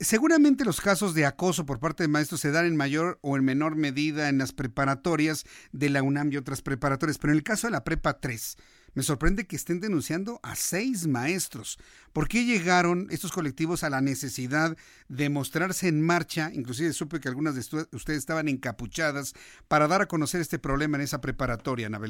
Seguramente 0.00 0.64
los 0.64 0.80
casos 0.80 1.14
de 1.14 1.24
acoso 1.24 1.64
por 1.64 1.78
parte 1.78 2.02
de 2.02 2.08
maestros 2.08 2.40
se 2.40 2.50
dan 2.50 2.66
en 2.66 2.74
mayor 2.74 3.20
o 3.22 3.36
en 3.36 3.44
menor 3.44 3.76
medida 3.76 4.28
en 4.28 4.38
las 4.38 4.52
preparatorias 4.52 5.44
de 5.70 5.88
la 5.88 6.02
UNAM 6.02 6.32
y 6.32 6.36
otras 6.36 6.62
preparatorias, 6.62 7.18
pero 7.18 7.32
en 7.32 7.36
el 7.36 7.44
caso 7.44 7.68
de 7.68 7.70
la 7.70 7.84
prepa 7.84 8.18
3, 8.18 8.56
me 8.94 9.02
sorprende 9.02 9.46
que 9.46 9.56
estén 9.56 9.80
denunciando 9.80 10.38
a 10.42 10.54
seis 10.54 11.06
maestros. 11.06 11.78
¿Por 12.12 12.28
qué 12.28 12.44
llegaron 12.44 13.06
estos 13.10 13.32
colectivos 13.32 13.84
a 13.84 13.90
la 13.90 14.00
necesidad 14.00 14.76
de 15.08 15.30
mostrarse 15.30 15.88
en 15.88 16.02
marcha? 16.02 16.50
Inclusive 16.52 16.92
supe 16.92 17.20
que 17.20 17.28
algunas 17.28 17.54
de 17.54 17.86
ustedes 17.92 18.18
estaban 18.18 18.48
encapuchadas 18.48 19.34
para 19.68 19.88
dar 19.88 20.02
a 20.02 20.06
conocer 20.06 20.40
este 20.40 20.58
problema 20.58 20.98
en 20.98 21.04
esa 21.04 21.20
preparatoria, 21.20 21.86
Ana. 21.86 22.00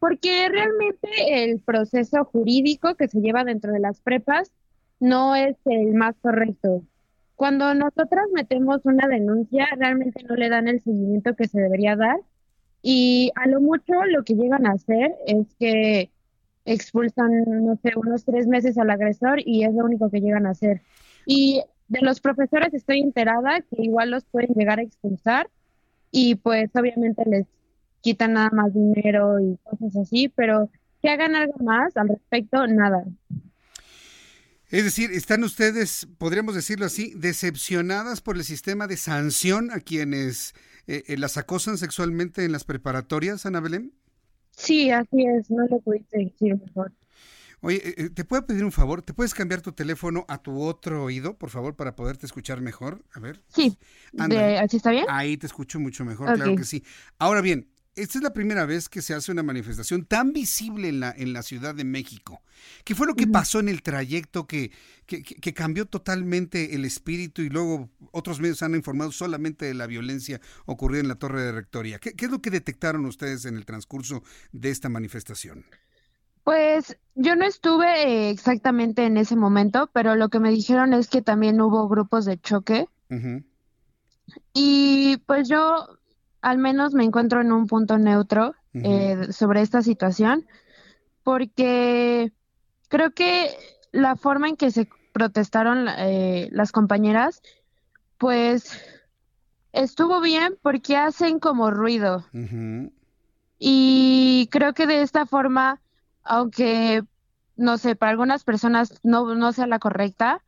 Porque 0.00 0.48
realmente 0.48 1.08
el 1.44 1.60
proceso 1.60 2.24
jurídico 2.24 2.94
que 2.96 3.08
se 3.08 3.20
lleva 3.20 3.44
dentro 3.44 3.72
de 3.72 3.80
las 3.80 4.00
prepas 4.00 4.50
no 5.00 5.36
es 5.36 5.56
el 5.66 5.94
más 5.94 6.14
correcto. 6.20 6.82
Cuando 7.36 7.74
nosotras 7.74 8.26
metemos 8.32 8.80
una 8.84 9.06
denuncia, 9.08 9.66
realmente 9.76 10.22
no 10.24 10.34
le 10.36 10.48
dan 10.48 10.68
el 10.68 10.80
seguimiento 10.80 11.34
que 11.34 11.48
se 11.48 11.60
debería 11.60 11.96
dar 11.96 12.16
y 12.86 13.32
a 13.34 13.48
lo 13.48 13.62
mucho 13.62 13.94
lo 14.10 14.24
que 14.24 14.34
llegan 14.34 14.66
a 14.66 14.72
hacer 14.72 15.14
es 15.26 15.46
que 15.58 16.10
expulsan, 16.66 17.30
no 17.64 17.78
sé, 17.82 17.92
unos 17.96 18.26
tres 18.26 18.46
meses 18.46 18.76
al 18.76 18.90
agresor 18.90 19.40
y 19.42 19.64
es 19.64 19.72
lo 19.72 19.86
único 19.86 20.10
que 20.10 20.20
llegan 20.20 20.44
a 20.44 20.50
hacer. 20.50 20.82
Y 21.24 21.62
de 21.88 22.02
los 22.02 22.20
profesores 22.20 22.74
estoy 22.74 23.00
enterada 23.00 23.62
que 23.62 23.82
igual 23.82 24.10
los 24.10 24.26
pueden 24.26 24.52
llegar 24.54 24.80
a 24.80 24.82
expulsar 24.82 25.48
y 26.10 26.34
pues 26.34 26.68
obviamente 26.74 27.22
les 27.24 27.46
quitan 28.02 28.34
nada 28.34 28.50
más 28.52 28.74
dinero 28.74 29.40
y 29.40 29.56
cosas 29.62 29.96
así, 29.96 30.28
pero 30.28 30.68
que 31.00 31.08
hagan 31.08 31.34
algo 31.36 31.56
más 31.64 31.96
al 31.96 32.08
respecto, 32.08 32.66
nada. 32.66 33.02
Es 34.68 34.84
decir, 34.84 35.10
¿están 35.10 35.42
ustedes, 35.42 36.06
podríamos 36.18 36.54
decirlo 36.54 36.84
así, 36.84 37.14
decepcionadas 37.16 38.20
por 38.20 38.36
el 38.36 38.44
sistema 38.44 38.86
de 38.86 38.98
sanción 38.98 39.70
a 39.70 39.80
quienes 39.80 40.54
eh, 40.86 41.04
eh, 41.06 41.16
las 41.16 41.36
acosan 41.36 41.78
sexualmente 41.78 42.44
en 42.44 42.52
las 42.52 42.64
preparatorias, 42.64 43.46
Ana 43.46 43.60
Belén? 43.60 43.92
Sí, 44.56 44.90
así 44.90 45.24
es, 45.26 45.50
no 45.50 45.66
lo 45.66 45.80
pudiste 45.80 46.18
decir 46.18 46.56
mejor. 46.56 46.92
Oye, 47.60 47.80
eh, 47.96 48.10
¿te 48.10 48.24
puedo 48.24 48.44
pedir 48.44 48.62
un 48.62 48.72
favor? 48.72 49.00
¿Te 49.00 49.14
puedes 49.14 49.32
cambiar 49.32 49.62
tu 49.62 49.72
teléfono 49.72 50.26
a 50.28 50.42
tu 50.42 50.60
otro 50.60 51.02
oído, 51.02 51.38
por 51.38 51.48
favor, 51.48 51.76
para 51.76 51.96
poderte 51.96 52.26
escuchar 52.26 52.60
mejor? 52.60 53.02
A 53.14 53.20
ver. 53.20 53.42
Sí. 53.48 53.78
¿Así 54.18 54.76
está 54.76 54.90
bien? 54.90 55.06
Ahí 55.08 55.38
te 55.38 55.46
escucho 55.46 55.80
mucho 55.80 56.04
mejor, 56.04 56.34
claro 56.34 56.54
que 56.56 56.64
sí. 56.64 56.84
Ahora 57.18 57.40
bien, 57.40 57.70
esta 57.96 58.18
es 58.18 58.22
la 58.22 58.32
primera 58.32 58.66
vez 58.66 58.88
que 58.88 59.02
se 59.02 59.14
hace 59.14 59.30
una 59.32 59.42
manifestación 59.42 60.04
tan 60.04 60.32
visible 60.32 60.88
en 60.88 61.00
la, 61.00 61.14
en 61.16 61.32
la 61.32 61.42
Ciudad 61.42 61.74
de 61.74 61.84
México. 61.84 62.42
¿Qué 62.84 62.94
fue 62.94 63.06
lo 63.06 63.14
que 63.14 63.26
pasó 63.26 63.60
en 63.60 63.68
el 63.68 63.82
trayecto 63.82 64.46
que, 64.46 64.72
que, 65.06 65.22
que 65.22 65.54
cambió 65.54 65.86
totalmente 65.86 66.74
el 66.74 66.84
espíritu 66.84 67.42
y 67.42 67.50
luego 67.50 67.90
otros 68.12 68.40
medios 68.40 68.62
han 68.62 68.74
informado 68.74 69.12
solamente 69.12 69.66
de 69.66 69.74
la 69.74 69.86
violencia 69.86 70.40
ocurrida 70.66 71.00
en 71.00 71.08
la 71.08 71.16
Torre 71.16 71.42
de 71.42 71.52
Rectoría? 71.52 71.98
¿Qué, 71.98 72.14
qué 72.14 72.24
es 72.24 72.30
lo 72.30 72.42
que 72.42 72.50
detectaron 72.50 73.04
ustedes 73.06 73.44
en 73.44 73.56
el 73.56 73.64
transcurso 73.64 74.22
de 74.52 74.70
esta 74.70 74.88
manifestación? 74.88 75.64
Pues 76.44 76.98
yo 77.14 77.36
no 77.36 77.46
estuve 77.46 78.02
eh, 78.02 78.30
exactamente 78.30 79.06
en 79.06 79.16
ese 79.16 79.34
momento, 79.34 79.88
pero 79.92 80.14
lo 80.14 80.28
que 80.28 80.40
me 80.40 80.50
dijeron 80.50 80.92
es 80.92 81.08
que 81.08 81.22
también 81.22 81.60
hubo 81.60 81.88
grupos 81.88 82.26
de 82.26 82.38
choque 82.38 82.86
y 84.52 85.16
pues 85.26 85.48
yo 85.48 85.98
al 86.44 86.58
menos 86.58 86.92
me 86.92 87.04
encuentro 87.04 87.40
en 87.40 87.52
un 87.52 87.66
punto 87.66 87.96
neutro 87.96 88.54
eh, 88.74 89.32
sobre 89.32 89.62
esta 89.62 89.80
situación 89.82 90.46
porque 91.22 92.32
creo 92.88 93.12
que 93.12 93.50
la 93.92 94.14
forma 94.14 94.50
en 94.50 94.56
que 94.56 94.70
se 94.70 94.88
protestaron 95.12 95.88
eh, 95.88 96.50
las 96.52 96.70
compañeras 96.70 97.40
pues 98.18 98.78
estuvo 99.72 100.20
bien 100.20 100.58
porque 100.60 100.98
hacen 100.98 101.38
como 101.38 101.70
ruido. 101.70 102.26
Y 103.58 104.48
creo 104.50 104.74
que 104.74 104.86
de 104.86 105.00
esta 105.00 105.24
forma 105.24 105.80
aunque 106.22 107.02
no 107.56 107.78
sé, 107.78 107.96
para 107.96 108.10
algunas 108.10 108.44
personas 108.44 109.00
no, 109.02 109.34
no 109.34 109.52
sea 109.52 109.66
la 109.66 109.78
correcta, 109.78 110.42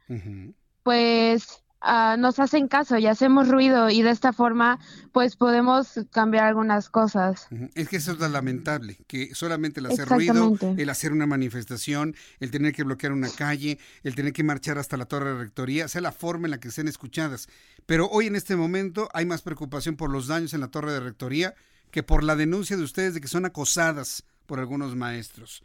pues 0.82 1.62
ah, 1.86 2.16
nos 2.18 2.38
hacen 2.38 2.68
caso 2.68 2.98
y 2.98 3.06
hacemos 3.06 3.48
ruido 3.48 3.88
y 3.88 4.02
de 4.02 4.10
esta 4.10 4.32
forma 4.32 4.78
pues 5.12 5.36
podemos 5.36 6.00
cambiar 6.10 6.44
algunas 6.44 6.90
cosas. 6.90 7.48
Es 7.74 7.88
que 7.88 7.96
eso 7.96 8.12
es 8.12 8.18
lo 8.18 8.28
lamentable, 8.28 8.98
que 9.06 9.34
solamente 9.34 9.80
el 9.80 9.86
hacer 9.86 10.08
ruido, 10.08 10.58
el 10.76 10.90
hacer 10.90 11.12
una 11.12 11.26
manifestación, 11.26 12.14
el 12.40 12.50
tener 12.50 12.74
que 12.74 12.82
bloquear 12.82 13.12
una 13.12 13.30
calle, 13.30 13.78
el 14.02 14.14
tener 14.14 14.32
que 14.32 14.42
marchar 14.42 14.78
hasta 14.78 14.96
la 14.96 15.06
torre 15.06 15.32
de 15.32 15.38
rectoría, 15.38 15.88
sea 15.88 16.00
la 16.02 16.12
forma 16.12 16.46
en 16.46 16.50
la 16.50 16.60
que 16.60 16.70
sean 16.70 16.88
escuchadas. 16.88 17.48
Pero 17.86 18.08
hoy 18.08 18.26
en 18.26 18.36
este 18.36 18.56
momento 18.56 19.08
hay 19.14 19.24
más 19.24 19.42
preocupación 19.42 19.96
por 19.96 20.10
los 20.10 20.26
daños 20.26 20.52
en 20.52 20.60
la 20.60 20.68
torre 20.68 20.92
de 20.92 21.00
rectoría 21.00 21.54
que 21.90 22.02
por 22.02 22.24
la 22.24 22.36
denuncia 22.36 22.76
de 22.76 22.82
ustedes 22.82 23.14
de 23.14 23.20
que 23.20 23.28
son 23.28 23.46
acosadas 23.46 24.24
por 24.46 24.58
algunos 24.58 24.96
maestros. 24.96 25.62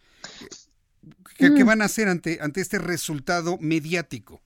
¿Qué, 1.37 1.49
Mm. 1.49 1.65
van 1.65 1.81
a 1.81 1.85
hacer 1.85 2.07
ante, 2.07 2.39
ante 2.41 2.61
este 2.61 2.77
resultado 2.77 3.57
mediático? 3.59 4.41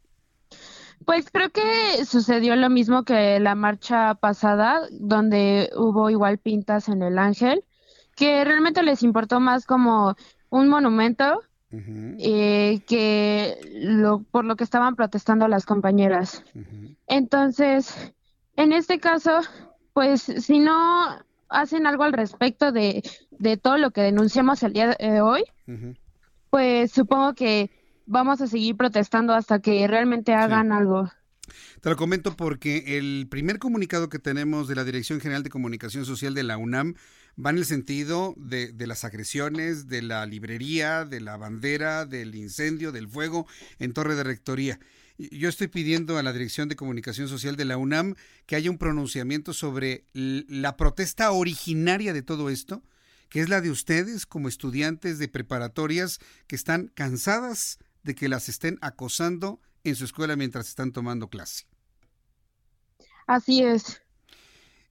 Pues 1.03 1.29
creo 1.31 1.49
que 1.49 2.05
sucedió 2.05 2.55
lo 2.55 2.69
mismo 2.69 3.03
que 3.03 3.39
la 3.39 3.55
marcha 3.55 4.15
pasada, 4.15 4.81
donde 4.91 5.69
hubo 5.75 6.09
igual 6.09 6.37
pintas 6.37 6.87
en 6.89 7.01
el 7.01 7.19
ángel, 7.19 7.63
que 8.15 8.43
realmente 8.45 8.81
les 8.83 9.03
importó 9.03 9.39
más 9.39 9.65
como 9.65 10.15
un 10.49 10.69
monumento 10.69 11.41
eh, 11.71 12.81
que 12.87 13.57
lo, 13.73 14.23
por 14.23 14.45
lo 14.45 14.55
que 14.55 14.63
estaban 14.63 14.95
protestando 14.95 15.47
las 15.47 15.65
compañeras. 15.65 16.43
Entonces, 17.07 18.13
en 18.55 18.71
este 18.71 18.99
caso, 18.99 19.41
pues 19.93 20.21
si 20.21 20.59
no 20.59 21.17
hacen 21.49 21.87
algo 21.87 22.03
al 22.03 22.13
respecto 22.13 22.71
de, 22.71 23.03
de 23.31 23.57
todo 23.57 23.77
lo 23.77 23.91
que 23.91 24.01
denunciamos 24.01 24.63
el 24.63 24.73
día 24.73 24.95
de 24.97 25.21
hoy, 25.21 25.43
pues 26.49 26.91
supongo 26.91 27.33
que 27.33 27.69
vamos 28.05 28.41
a 28.41 28.47
seguir 28.47 28.75
protestando 28.75 29.33
hasta 29.33 29.59
que 29.59 29.87
realmente 29.87 30.33
hagan 30.33 30.71
algo. 30.71 31.11
Te 31.81 31.89
lo 31.89 31.95
comento 31.95 32.35
porque 32.35 32.97
el 32.97 33.27
primer 33.29 33.59
comunicado 33.59 34.09
que 34.09 34.19
tenemos 34.19 34.67
de 34.67 34.75
la 34.75 34.83
Dirección 34.83 35.21
General 35.21 35.43
de 35.43 35.49
Comunicación 35.49 36.05
Social 36.05 36.33
de 36.33 36.43
la 36.43 36.57
UNAM 36.57 36.95
va 37.43 37.51
en 37.51 37.57
el 37.57 37.65
sentido 37.65 38.33
de, 38.37 38.71
de, 38.71 38.87
las 38.87 39.03
agresiones, 39.03 39.87
de 39.87 40.01
la 40.01 40.25
librería, 40.25 41.05
de 41.05 41.21
la 41.21 41.37
bandera, 41.37 42.05
del 42.05 42.33
incendio, 42.35 42.91
del 42.91 43.07
fuego 43.07 43.45
en 43.77 43.93
Torre 43.93 44.15
de 44.15 44.23
Rectoría. 44.23 44.79
Yo 45.17 45.47
estoy 45.47 45.67
pidiendo 45.67 46.17
a 46.17 46.23
la 46.23 46.33
Dirección 46.33 46.67
de 46.67 46.75
Comunicación 46.75 47.29
Social 47.29 47.55
de 47.55 47.65
la 47.65 47.77
UNAM 47.77 48.15
que 48.45 48.55
haya 48.55 48.69
un 48.69 48.77
pronunciamiento 48.77 49.53
sobre 49.53 50.05
la 50.13 50.75
protesta 50.75 51.31
originaria 51.31 52.11
de 52.11 52.21
todo 52.21 52.49
esto, 52.49 52.83
que 53.29 53.39
es 53.39 53.47
la 53.47 53.61
de 53.61 53.71
ustedes 53.71 54.25
como 54.25 54.49
estudiantes 54.49 55.17
de 55.17 55.27
preparatorias 55.27 56.19
que 56.47 56.55
están 56.55 56.91
cansadas 56.93 57.79
de 58.05 58.13
que 58.13 58.29
las 58.29 58.47
estén 58.49 58.77
acosando 58.81 59.59
en 59.83 59.95
su 59.95 60.05
escuela 60.05 60.35
mientras 60.35 60.69
están 60.69 60.91
tomando 60.91 61.27
clase. 61.27 61.65
Así 63.25 63.63
es. 63.63 64.01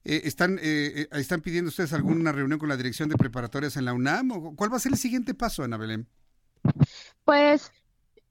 Eh, 0.04 0.22
¿están, 0.24 0.58
eh, 0.60 1.06
¿Están 1.12 1.40
pidiendo 1.40 1.68
ustedes 1.68 1.92
alguna 1.92 2.32
reunión 2.32 2.58
con 2.58 2.68
la 2.68 2.76
dirección 2.76 3.08
de 3.08 3.16
preparatorias 3.16 3.76
en 3.76 3.84
la 3.84 3.94
UNAM? 3.94 4.32
¿O 4.32 4.56
¿Cuál 4.56 4.72
va 4.72 4.76
a 4.76 4.80
ser 4.80 4.92
el 4.92 4.98
siguiente 4.98 5.32
paso, 5.32 5.62
Ana 5.62 5.76
Belén? 5.76 6.08
Pues 7.24 7.70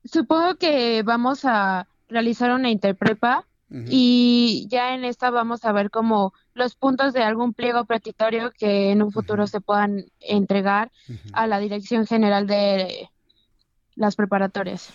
supongo 0.04 0.56
que 0.56 1.02
vamos 1.02 1.44
a 1.44 1.88
realizar 2.08 2.50
una 2.50 2.70
interprepa 2.70 3.46
uh 3.70 3.74
-huh. 3.74 3.86
y 3.88 4.66
ya 4.68 4.94
en 4.94 5.04
esta 5.04 5.30
vamos 5.30 5.64
a 5.64 5.72
ver 5.72 5.90
como 5.90 6.34
los 6.52 6.76
puntos 6.76 7.14
de 7.14 7.22
algún 7.22 7.54
pliego 7.54 7.86
petitorio 7.86 8.52
que 8.52 8.90
en 8.90 9.02
un 9.02 9.10
futuro 9.10 9.44
uh 9.44 9.46
-huh. 9.46 9.50
se 9.50 9.60
puedan 9.62 10.04
entregar 10.20 10.92
uh 11.08 11.12
-huh. 11.12 11.30
a 11.32 11.46
la 11.46 11.58
Dirección 11.58 12.06
General 12.06 12.46
de 12.46 13.08
las 13.96 14.16
preparatorias. 14.16 14.90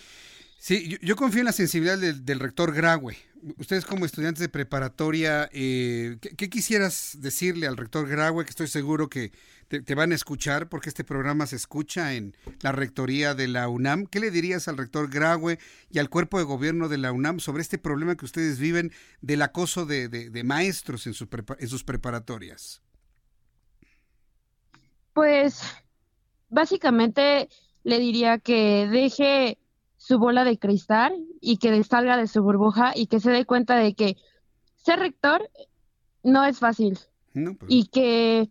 Sí, 0.60 0.88
yo, 0.88 0.98
yo 1.00 1.16
confío 1.16 1.40
en 1.40 1.46
la 1.46 1.52
sensibilidad 1.52 1.96
del, 1.96 2.22
del, 2.26 2.38
rector 2.38 2.74
Graue. 2.74 3.16
Ustedes 3.56 3.86
como 3.86 4.04
estudiantes 4.04 4.42
de 4.42 4.50
preparatoria, 4.50 5.48
eh, 5.54 6.18
¿qué, 6.20 6.36
¿qué, 6.36 6.50
quisieras 6.50 7.16
decirle 7.18 7.66
al 7.66 7.78
rector 7.78 8.06
Graue? 8.06 8.44
Que 8.44 8.50
estoy 8.50 8.66
seguro 8.68 9.08
que 9.08 9.32
te, 9.68 9.80
te, 9.80 9.94
van 9.94 10.12
a 10.12 10.14
escuchar 10.14 10.68
porque 10.68 10.90
este 10.90 11.02
programa 11.02 11.46
se 11.46 11.56
escucha 11.56 12.12
en 12.12 12.36
la 12.60 12.72
rectoría 12.72 13.34
de 13.34 13.48
la 13.48 13.68
UNAM. 13.68 14.04
¿Qué 14.04 14.20
le 14.20 14.30
dirías 14.30 14.68
al 14.68 14.76
rector 14.76 15.08
Graue 15.08 15.58
y 15.90 15.98
al 15.98 16.10
cuerpo 16.10 16.36
de 16.36 16.44
gobierno 16.44 16.90
de 16.90 16.98
la 16.98 17.10
UNAM 17.10 17.40
sobre 17.40 17.62
este 17.62 17.78
problema 17.78 18.14
que 18.16 18.26
ustedes 18.26 18.58
viven 18.58 18.92
del 19.22 19.40
acoso 19.40 19.86
de, 19.86 20.10
de, 20.10 20.28
de 20.28 20.44
maestros 20.44 21.06
en, 21.06 21.14
su 21.14 21.26
en 21.58 21.68
sus 21.68 21.84
preparatorias? 21.84 22.82
Pues 25.14 25.62
básicamente 26.50 27.48
le 27.84 27.98
diría 27.98 28.38
que 28.38 28.88
deje 28.90 29.58
su 29.96 30.18
bola 30.18 30.44
de 30.44 30.58
cristal 30.58 31.14
y 31.40 31.58
que 31.58 31.82
salga 31.84 32.16
de 32.16 32.26
su 32.26 32.42
burbuja 32.42 32.92
y 32.94 33.06
que 33.06 33.20
se 33.20 33.30
dé 33.30 33.44
cuenta 33.44 33.76
de 33.76 33.94
que 33.94 34.16
ser 34.76 34.98
rector 34.98 35.48
no 36.22 36.44
es 36.44 36.58
fácil 36.58 36.98
no, 37.34 37.54
pues. 37.54 37.70
y 37.70 37.86
que 37.88 38.50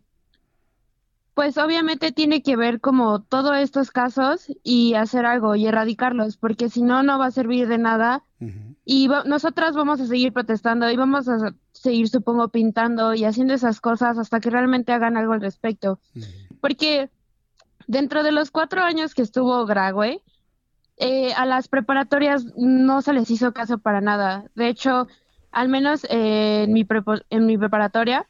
pues 1.34 1.58
obviamente 1.58 2.12
tiene 2.12 2.42
que 2.42 2.56
ver 2.56 2.80
como 2.80 3.22
todos 3.22 3.56
estos 3.56 3.90
casos 3.90 4.46
y 4.62 4.94
hacer 4.94 5.26
algo 5.26 5.56
y 5.56 5.66
erradicarlos 5.66 6.36
porque 6.36 6.68
si 6.68 6.82
no 6.82 7.02
no 7.02 7.18
va 7.18 7.26
a 7.26 7.30
servir 7.30 7.66
de 7.66 7.78
nada 7.78 8.22
uh 8.40 8.44
-huh. 8.44 8.76
y 8.84 9.08
va 9.08 9.24
nosotras 9.24 9.74
vamos 9.74 10.00
a 10.00 10.06
seguir 10.06 10.32
protestando 10.32 10.88
y 10.90 10.96
vamos 10.96 11.28
a 11.28 11.54
seguir 11.72 12.08
supongo 12.08 12.48
pintando 12.48 13.14
y 13.14 13.24
haciendo 13.24 13.54
esas 13.54 13.80
cosas 13.80 14.18
hasta 14.18 14.38
que 14.38 14.50
realmente 14.50 14.92
hagan 14.92 15.16
algo 15.16 15.32
al 15.32 15.40
respecto 15.40 15.98
uh 16.14 16.18
-huh. 16.18 16.58
porque 16.60 17.10
dentro 17.90 18.22
de 18.22 18.30
los 18.30 18.52
cuatro 18.52 18.82
años 18.82 19.14
que 19.16 19.22
estuvo 19.22 19.66
Grague 19.66 20.22
eh, 20.96 21.32
a 21.32 21.44
las 21.44 21.66
preparatorias 21.66 22.44
no 22.56 23.02
se 23.02 23.12
les 23.12 23.30
hizo 23.30 23.52
caso 23.52 23.78
para 23.78 24.00
nada. 24.00 24.44
De 24.54 24.68
hecho, 24.68 25.08
al 25.50 25.68
menos 25.68 26.04
eh, 26.04 26.64
en, 26.64 26.72
mi 26.72 26.86
en 27.30 27.46
mi 27.46 27.58
preparatoria, 27.58 28.28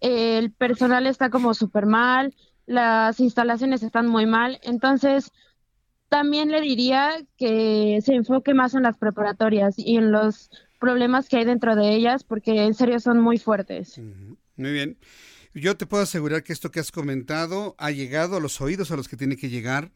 eh, 0.00 0.38
el 0.38 0.50
personal 0.50 1.06
está 1.06 1.30
como 1.30 1.54
súper 1.54 1.86
mal, 1.86 2.34
las 2.66 3.20
instalaciones 3.20 3.84
están 3.84 4.08
muy 4.08 4.26
mal. 4.26 4.58
Entonces, 4.62 5.30
también 6.08 6.50
le 6.50 6.60
diría 6.60 7.12
que 7.36 8.00
se 8.02 8.14
enfoque 8.14 8.54
más 8.54 8.74
en 8.74 8.82
las 8.82 8.98
preparatorias 8.98 9.78
y 9.78 9.98
en 9.98 10.10
los 10.10 10.50
problemas 10.78 11.28
que 11.28 11.38
hay 11.38 11.44
dentro 11.44 11.76
de 11.76 11.94
ellas, 11.94 12.24
porque 12.24 12.64
en 12.64 12.74
serio 12.74 13.00
son 13.00 13.20
muy 13.20 13.38
fuertes. 13.38 13.98
Muy 14.56 14.72
bien. 14.72 14.98
Yo 15.54 15.76
te 15.76 15.86
puedo 15.86 16.02
asegurar 16.02 16.42
que 16.42 16.52
esto 16.52 16.70
que 16.70 16.80
has 16.80 16.92
comentado 16.92 17.74
ha 17.78 17.90
llegado 17.90 18.36
a 18.36 18.40
los 18.40 18.60
oídos 18.60 18.90
a 18.90 18.96
los 18.96 19.08
que 19.08 19.16
tiene 19.16 19.36
que 19.36 19.48
llegar. 19.48 19.90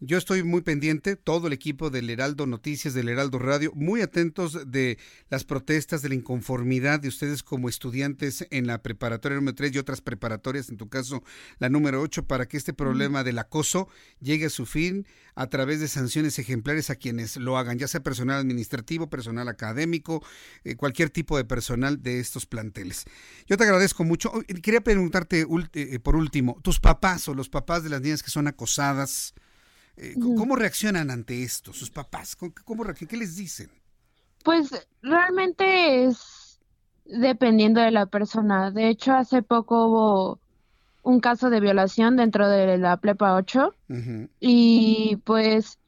Yo 0.00 0.16
estoy 0.16 0.44
muy 0.44 0.60
pendiente, 0.60 1.16
todo 1.16 1.48
el 1.48 1.52
equipo 1.52 1.90
del 1.90 2.08
Heraldo 2.08 2.46
Noticias, 2.46 2.94
del 2.94 3.08
Heraldo 3.08 3.40
Radio, 3.40 3.72
muy 3.74 4.00
atentos 4.00 4.70
de 4.70 4.96
las 5.28 5.42
protestas, 5.42 6.02
de 6.02 6.08
la 6.08 6.14
inconformidad 6.14 7.00
de 7.00 7.08
ustedes 7.08 7.42
como 7.42 7.68
estudiantes 7.68 8.46
en 8.52 8.68
la 8.68 8.80
preparatoria 8.80 9.34
número 9.34 9.56
3 9.56 9.74
y 9.74 9.78
otras 9.78 10.00
preparatorias, 10.00 10.68
en 10.68 10.76
tu 10.76 10.88
caso 10.88 11.24
la 11.58 11.68
número 11.68 12.00
8, 12.00 12.28
para 12.28 12.46
que 12.46 12.56
este 12.56 12.72
problema 12.72 13.24
del 13.24 13.40
acoso 13.40 13.88
llegue 14.20 14.46
a 14.46 14.50
su 14.50 14.66
fin 14.66 15.04
a 15.34 15.48
través 15.48 15.80
de 15.80 15.88
sanciones 15.88 16.38
ejemplares 16.38 16.90
a 16.90 16.94
quienes 16.94 17.36
lo 17.36 17.58
hagan, 17.58 17.76
ya 17.76 17.88
sea 17.88 18.00
personal 18.00 18.38
administrativo, 18.38 19.10
personal 19.10 19.48
académico, 19.48 20.24
eh, 20.62 20.76
cualquier 20.76 21.10
tipo 21.10 21.36
de 21.36 21.44
personal 21.44 22.04
de 22.04 22.20
estos 22.20 22.46
planteles. 22.46 23.04
Yo 23.48 23.56
te 23.56 23.64
agradezco 23.64 24.04
mucho. 24.04 24.30
Quería 24.62 24.80
preguntarte 24.80 25.44
eh, 25.74 25.98
por 25.98 26.14
último, 26.14 26.60
tus 26.62 26.78
papás 26.78 27.26
o 27.26 27.34
los 27.34 27.48
papás 27.48 27.82
de 27.82 27.90
las 27.90 28.00
niñas 28.00 28.22
que 28.22 28.30
son 28.30 28.46
acosadas, 28.46 29.34
eh, 30.00 30.14
¿Cómo 30.14 30.54
reaccionan 30.54 31.10
ante 31.10 31.42
esto 31.42 31.72
sus 31.72 31.90
papás? 31.90 32.36
¿Cómo, 32.36 32.52
cómo, 32.64 32.84
¿Qué 32.84 33.16
les 33.16 33.36
dicen? 33.36 33.68
Pues 34.44 34.70
realmente 35.02 36.04
es 36.04 36.60
dependiendo 37.04 37.80
de 37.80 37.90
la 37.90 38.06
persona. 38.06 38.70
De 38.70 38.88
hecho, 38.88 39.12
hace 39.14 39.42
poco 39.42 39.86
hubo 39.86 40.38
un 41.02 41.20
caso 41.20 41.50
de 41.50 41.60
violación 41.60 42.16
dentro 42.16 42.48
de 42.48 42.78
la 42.78 42.98
Plepa 42.98 43.34
8 43.34 43.74
y 44.40 45.16
pues 45.24 45.78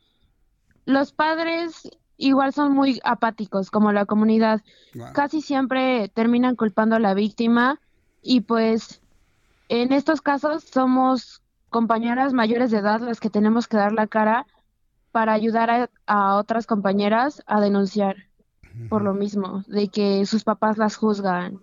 los 0.86 1.12
padres 1.12 1.88
igual 2.16 2.52
son 2.52 2.72
muy 2.72 3.00
apáticos 3.04 3.70
como 3.70 3.92
la 3.92 4.06
comunidad. 4.06 4.62
Casi 5.12 5.40
siempre 5.40 6.08
terminan 6.08 6.56
culpando 6.56 6.96
a 6.96 7.00
la 7.00 7.14
víctima 7.14 7.80
y 8.22 8.40
pues 8.40 9.02
en 9.68 9.92
estos 9.92 10.20
casos 10.20 10.64
somos 10.64 11.39
compañeras 11.70 12.32
mayores 12.32 12.70
de 12.70 12.78
edad 12.78 13.00
las 13.00 13.20
que 13.20 13.30
tenemos 13.30 13.66
que 13.68 13.76
dar 13.76 13.92
la 13.92 14.06
cara 14.06 14.46
para 15.12 15.32
ayudar 15.32 15.70
a, 15.70 15.90
a 16.06 16.36
otras 16.36 16.66
compañeras 16.66 17.42
a 17.46 17.60
denunciar 17.60 18.16
por 18.88 19.02
lo 19.02 19.14
mismo, 19.14 19.64
de 19.66 19.88
que 19.88 20.24
sus 20.26 20.44
papás 20.44 20.78
las 20.78 20.96
juzgan. 20.96 21.60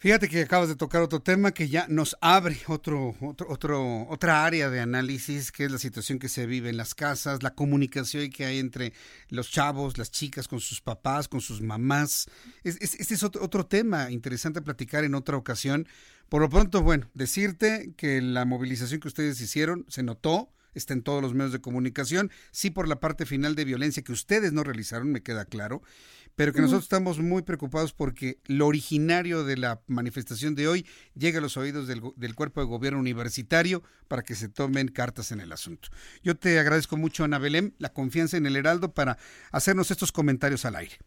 Fíjate 0.00 0.28
que 0.28 0.42
acabas 0.42 0.68
de 0.68 0.76
tocar 0.76 1.02
otro 1.02 1.20
tema 1.20 1.50
que 1.50 1.68
ya 1.68 1.86
nos 1.88 2.16
abre 2.20 2.56
otro, 2.68 3.16
otro, 3.20 3.48
otro, 3.50 4.06
otra 4.08 4.44
área 4.44 4.70
de 4.70 4.78
análisis, 4.78 5.50
que 5.50 5.64
es 5.64 5.72
la 5.72 5.78
situación 5.78 6.20
que 6.20 6.28
se 6.28 6.46
vive 6.46 6.70
en 6.70 6.76
las 6.76 6.94
casas, 6.94 7.42
la 7.42 7.56
comunicación 7.56 8.30
que 8.30 8.44
hay 8.44 8.60
entre 8.60 8.92
los 9.28 9.50
chavos, 9.50 9.98
las 9.98 10.12
chicas 10.12 10.46
con 10.46 10.60
sus 10.60 10.80
papás, 10.80 11.26
con 11.26 11.40
sus 11.40 11.60
mamás. 11.60 12.28
este 12.62 13.14
es 13.14 13.22
otro, 13.24 13.42
otro 13.42 13.66
tema 13.66 14.12
interesante 14.12 14.60
a 14.60 14.62
platicar 14.62 15.02
en 15.02 15.16
otra 15.16 15.36
ocasión. 15.36 15.88
Por 16.28 16.42
lo 16.42 16.50
pronto, 16.50 16.82
bueno, 16.82 17.08
decirte 17.14 17.94
que 17.96 18.20
la 18.20 18.44
movilización 18.44 19.00
que 19.00 19.08
ustedes 19.08 19.40
hicieron 19.40 19.86
se 19.88 20.02
notó, 20.02 20.50
está 20.74 20.92
en 20.92 21.02
todos 21.02 21.22
los 21.22 21.34
medios 21.34 21.52
de 21.52 21.60
comunicación, 21.60 22.30
sí 22.50 22.70
por 22.70 22.86
la 22.86 23.00
parte 23.00 23.26
final 23.26 23.54
de 23.54 23.64
violencia 23.64 24.02
que 24.02 24.12
ustedes 24.12 24.52
no 24.52 24.62
realizaron, 24.62 25.10
me 25.10 25.22
queda 25.22 25.44
claro, 25.46 25.82
pero 26.36 26.52
que 26.52 26.60
nosotros 26.60 26.84
estamos 26.84 27.18
muy 27.18 27.42
preocupados 27.42 27.92
porque 27.92 28.38
lo 28.46 28.68
originario 28.68 29.42
de 29.42 29.56
la 29.56 29.80
manifestación 29.88 30.54
de 30.54 30.68
hoy 30.68 30.86
llega 31.16 31.38
a 31.38 31.42
los 31.42 31.56
oídos 31.56 31.88
del, 31.88 32.00
del, 32.14 32.34
cuerpo 32.36 32.60
de 32.60 32.66
gobierno 32.66 33.00
universitario 33.00 33.82
para 34.06 34.22
que 34.22 34.36
se 34.36 34.48
tomen 34.48 34.86
cartas 34.86 35.32
en 35.32 35.40
el 35.40 35.50
asunto. 35.50 35.88
Yo 36.22 36.36
te 36.36 36.60
agradezco 36.60 36.96
mucho, 36.96 37.24
Ana 37.24 37.38
Belén, 37.38 37.74
la 37.78 37.92
confianza 37.92 38.36
en 38.36 38.46
el 38.46 38.54
Heraldo 38.54 38.94
para 38.94 39.18
hacernos 39.50 39.90
estos 39.90 40.12
comentarios 40.12 40.64
al 40.64 40.76
aire. 40.76 40.98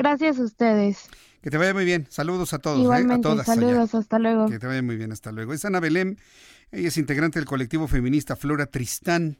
Gracias 0.00 0.38
a 0.38 0.44
ustedes. 0.44 1.10
Que 1.42 1.50
te 1.50 1.58
vaya 1.58 1.74
muy 1.74 1.84
bien. 1.84 2.06
Saludos 2.08 2.54
a 2.54 2.58
todos. 2.58 2.80
Igualmente, 2.80 3.28
¿eh? 3.28 3.32
a 3.32 3.34
todas 3.34 3.46
saludos, 3.46 3.94
hasta 3.94 4.18
luego. 4.18 4.48
Que 4.48 4.58
te 4.58 4.66
vaya 4.66 4.80
muy 4.80 4.96
bien, 4.96 5.12
hasta 5.12 5.30
luego. 5.30 5.52
Es 5.52 5.66
Ana 5.66 5.78
Belén, 5.78 6.18
ella 6.72 6.88
es 6.88 6.96
integrante 6.96 7.38
del 7.38 7.44
colectivo 7.44 7.86
feminista 7.86 8.34
Flora 8.34 8.64
Tristán. 8.64 9.36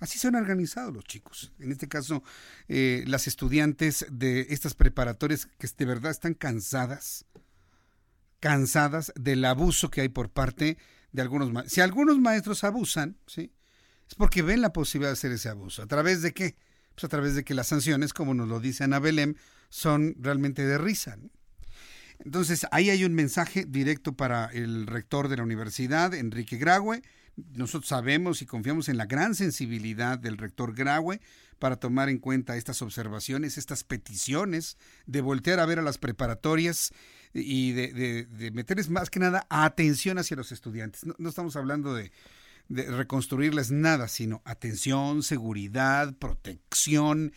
Así 0.00 0.18
se 0.18 0.28
han 0.28 0.34
organizado 0.34 0.90
los 0.90 1.04
chicos. 1.04 1.54
En 1.58 1.72
este 1.72 1.88
caso, 1.88 2.22
eh, 2.68 3.02
las 3.06 3.26
estudiantes 3.26 4.04
de 4.10 4.48
estas 4.50 4.74
preparatorias 4.74 5.46
que 5.58 5.68
de 5.74 5.84
verdad 5.86 6.10
están 6.10 6.34
cansadas, 6.34 7.24
cansadas 8.40 9.10
del 9.16 9.42
abuso 9.46 9.90
que 9.90 10.02
hay 10.02 10.10
por 10.10 10.28
parte 10.28 10.76
de 11.12 11.22
algunos 11.22 11.50
maestros. 11.50 11.72
Si 11.72 11.80
algunos 11.80 12.18
maestros 12.18 12.62
abusan, 12.62 13.16
¿sí? 13.26 13.54
Es 14.06 14.16
porque 14.16 14.42
ven 14.42 14.60
la 14.60 14.74
posibilidad 14.74 15.12
de 15.12 15.14
hacer 15.14 15.32
ese 15.32 15.48
abuso. 15.48 15.82
¿A 15.82 15.86
través 15.86 16.20
de 16.20 16.34
qué? 16.34 16.56
Pues 16.94 17.04
a 17.04 17.08
través 17.08 17.34
de 17.36 17.42
que 17.42 17.54
las 17.54 17.68
sanciones, 17.68 18.12
como 18.12 18.34
nos 18.34 18.48
lo 18.48 18.60
dice 18.60 18.84
Ana 18.84 18.98
Belém, 18.98 19.36
son 19.74 20.14
realmente 20.20 20.64
de 20.64 20.78
risa. 20.78 21.18
Entonces, 22.20 22.64
ahí 22.70 22.90
hay 22.90 23.04
un 23.04 23.12
mensaje 23.12 23.64
directo 23.66 24.12
para 24.12 24.46
el 24.52 24.86
rector 24.86 25.26
de 25.26 25.36
la 25.36 25.42
universidad, 25.42 26.14
Enrique 26.14 26.58
Graue, 26.58 27.02
nosotros 27.56 27.88
sabemos 27.88 28.40
y 28.40 28.46
confiamos 28.46 28.88
en 28.88 28.96
la 28.96 29.06
gran 29.06 29.34
sensibilidad 29.34 30.16
del 30.16 30.38
rector 30.38 30.76
Graue 30.76 31.20
para 31.58 31.74
tomar 31.74 32.08
en 32.08 32.18
cuenta 32.18 32.56
estas 32.56 32.82
observaciones, 32.82 33.58
estas 33.58 33.82
peticiones, 33.82 34.78
de 35.06 35.20
voltear 35.20 35.58
a 35.58 35.66
ver 35.66 35.80
a 35.80 35.82
las 35.82 35.98
preparatorias 35.98 36.92
y 37.32 37.72
de, 37.72 38.28
meterles 38.52 38.90
más 38.90 39.10
que 39.10 39.18
nada 39.18 39.44
atención 39.50 40.18
hacia 40.18 40.36
los 40.36 40.52
estudiantes. 40.52 41.04
No, 41.18 41.28
estamos 41.28 41.56
hablando 41.56 41.94
de, 41.94 42.12
de 42.68 42.84
reconstruirles 42.92 43.72
nada, 43.72 44.06
sino 44.06 44.40
atención, 44.44 45.24
seguridad, 45.24 46.14
protección 46.14 47.32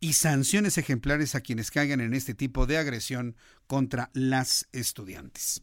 y 0.00 0.14
sanciones 0.14 0.78
ejemplares 0.78 1.34
a 1.34 1.42
quienes 1.42 1.70
caigan 1.70 2.00
en 2.00 2.14
este 2.14 2.34
tipo 2.34 2.66
de 2.66 2.78
agresión 2.78 3.36
contra 3.66 4.10
las 4.14 4.66
estudiantes. 4.72 5.62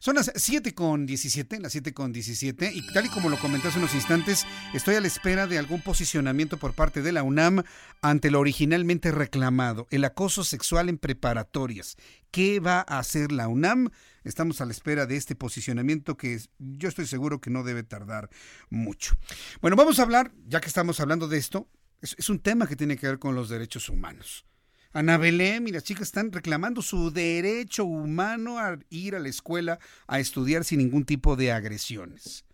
Son 0.00 0.16
las 0.16 0.32
7 0.34 0.74
con 0.74 1.06
17, 1.06 1.60
las 1.60 1.72
7 1.72 1.94
con 1.94 2.12
17, 2.12 2.72
y 2.74 2.92
tal 2.92 3.06
y 3.06 3.08
como 3.08 3.30
lo 3.30 3.38
comenté 3.38 3.68
hace 3.68 3.78
unos 3.78 3.94
instantes, 3.94 4.44
estoy 4.74 4.96
a 4.96 5.00
la 5.00 5.06
espera 5.06 5.46
de 5.46 5.56
algún 5.56 5.80
posicionamiento 5.82 6.58
por 6.58 6.74
parte 6.74 7.00
de 7.00 7.12
la 7.12 7.22
UNAM 7.22 7.62
ante 8.02 8.30
lo 8.30 8.40
originalmente 8.40 9.12
reclamado, 9.12 9.86
el 9.90 10.04
acoso 10.04 10.42
sexual 10.42 10.88
en 10.88 10.98
preparatorias. 10.98 11.96
¿Qué 12.32 12.58
va 12.60 12.84
a 12.86 12.98
hacer 12.98 13.30
la 13.30 13.46
UNAM? 13.46 13.90
Estamos 14.24 14.60
a 14.60 14.66
la 14.66 14.72
espera 14.72 15.06
de 15.06 15.16
este 15.16 15.36
posicionamiento 15.36 16.16
que 16.16 16.40
yo 16.58 16.88
estoy 16.88 17.06
seguro 17.06 17.40
que 17.40 17.50
no 17.50 17.62
debe 17.62 17.84
tardar 17.84 18.28
mucho. 18.68 19.14
Bueno, 19.60 19.76
vamos 19.76 20.00
a 20.00 20.02
hablar, 20.02 20.32
ya 20.46 20.60
que 20.60 20.68
estamos 20.68 20.98
hablando 20.98 21.28
de 21.28 21.38
esto, 21.38 21.68
es, 22.00 22.30
un 22.30 22.38
tema 22.38 22.66
que 22.66 22.76
tiene 22.76 22.96
que 22.96 23.06
ver 23.06 23.18
con 23.18 23.34
los 23.34 23.48
derechos 23.48 23.88
humanos. 23.88 24.44
Ana 24.92 25.18
Belén 25.18 25.68
y 25.68 25.72
las 25.72 25.84
chicas 25.84 26.04
están 26.04 26.32
reclamando 26.32 26.80
su 26.80 27.10
derecho 27.10 27.84
humano 27.84 28.58
a 28.58 28.78
ir 28.88 29.14
a 29.14 29.18
la 29.18 29.28
escuela 29.28 29.78
a 30.06 30.20
estudiar 30.20 30.64
sin 30.64 30.78
ningún 30.78 31.04
tipo 31.04 31.36
de 31.36 31.52
agresiones. 31.52 32.44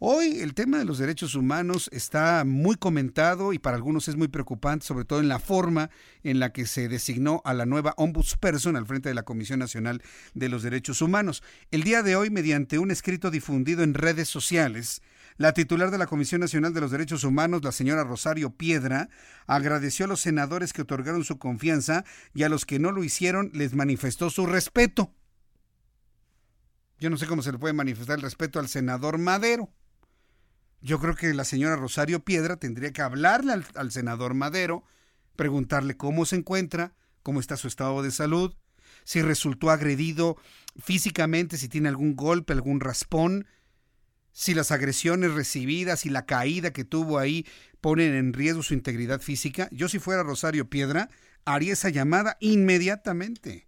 Hoy 0.00 0.38
el 0.40 0.54
tema 0.54 0.78
de 0.78 0.84
los 0.84 0.98
derechos 0.98 1.34
humanos 1.34 1.90
está 1.92 2.44
muy 2.46 2.76
comentado 2.76 3.52
y 3.52 3.58
para 3.58 3.76
algunos 3.76 4.06
es 4.06 4.14
muy 4.14 4.28
preocupante, 4.28 4.86
sobre 4.86 5.04
todo 5.04 5.18
en 5.18 5.28
la 5.28 5.40
forma 5.40 5.90
en 6.22 6.38
la 6.38 6.52
que 6.52 6.66
se 6.66 6.88
designó 6.88 7.42
a 7.44 7.52
la 7.52 7.66
nueva 7.66 7.94
ombudsperson 7.96 8.76
al 8.76 8.86
frente 8.86 9.08
de 9.08 9.16
la 9.16 9.24
Comisión 9.24 9.58
Nacional 9.58 10.00
de 10.34 10.48
los 10.48 10.62
Derechos 10.62 11.02
Humanos. 11.02 11.42
El 11.72 11.82
día 11.82 12.04
de 12.04 12.14
hoy, 12.14 12.30
mediante 12.30 12.78
un 12.78 12.92
escrito 12.92 13.32
difundido 13.32 13.82
en 13.82 13.94
redes 13.94 14.28
sociales, 14.28 15.02
la 15.38 15.54
titular 15.54 15.92
de 15.92 15.98
la 15.98 16.08
Comisión 16.08 16.40
Nacional 16.40 16.74
de 16.74 16.80
los 16.80 16.90
Derechos 16.90 17.22
Humanos, 17.22 17.62
la 17.62 17.70
señora 17.70 18.02
Rosario 18.02 18.50
Piedra, 18.50 19.08
agradeció 19.46 20.04
a 20.04 20.08
los 20.08 20.20
senadores 20.20 20.72
que 20.72 20.82
otorgaron 20.82 21.24
su 21.24 21.38
confianza 21.38 22.04
y 22.34 22.42
a 22.42 22.48
los 22.48 22.66
que 22.66 22.80
no 22.80 22.90
lo 22.90 23.04
hicieron 23.04 23.50
les 23.54 23.72
manifestó 23.72 24.30
su 24.30 24.46
respeto. 24.46 25.14
Yo 26.98 27.08
no 27.08 27.16
sé 27.16 27.26
cómo 27.26 27.42
se 27.42 27.52
le 27.52 27.58
puede 27.58 27.72
manifestar 27.72 28.16
el 28.16 28.22
respeto 28.22 28.58
al 28.58 28.68
senador 28.68 29.18
Madero. 29.18 29.70
Yo 30.80 30.98
creo 30.98 31.14
que 31.14 31.32
la 31.32 31.44
señora 31.44 31.76
Rosario 31.76 32.24
Piedra 32.24 32.56
tendría 32.56 32.92
que 32.92 33.02
hablarle 33.02 33.52
al, 33.52 33.64
al, 33.76 33.92
senador 33.92 34.34
Madero, 34.34 34.82
preguntarle 35.36 35.96
cómo 35.96 36.26
se 36.26 36.34
encuentra, 36.34 36.94
cómo 37.22 37.38
está 37.38 37.56
su 37.56 37.68
estado 37.68 38.02
de 38.02 38.10
salud, 38.10 38.56
si 39.04 39.22
resultó 39.22 39.70
agredido 39.70 40.36
físicamente, 40.82 41.58
si 41.58 41.68
tiene 41.68 41.88
algún 41.88 42.16
golpe, 42.16 42.52
algún 42.52 42.80
raspón, 42.80 43.46
si 44.38 44.54
las 44.54 44.70
agresiones 44.70 45.34
recibidas 45.34 46.06
y 46.06 46.10
la 46.10 46.24
caída 46.24 46.72
que 46.72 46.84
tuvo 46.84 47.18
ahí 47.18 47.44
ponen 47.80 48.14
en 48.14 48.32
riesgo 48.32 48.62
su 48.62 48.72
integridad 48.72 49.20
física, 49.20 49.68
yo 49.72 49.88
si 49.88 49.98
fuera 49.98 50.22
Rosario 50.22 50.70
Piedra, 50.70 51.10
haría 51.44 51.72
esa 51.72 51.88
llamada 51.88 52.36
inmediatamente. 52.38 53.66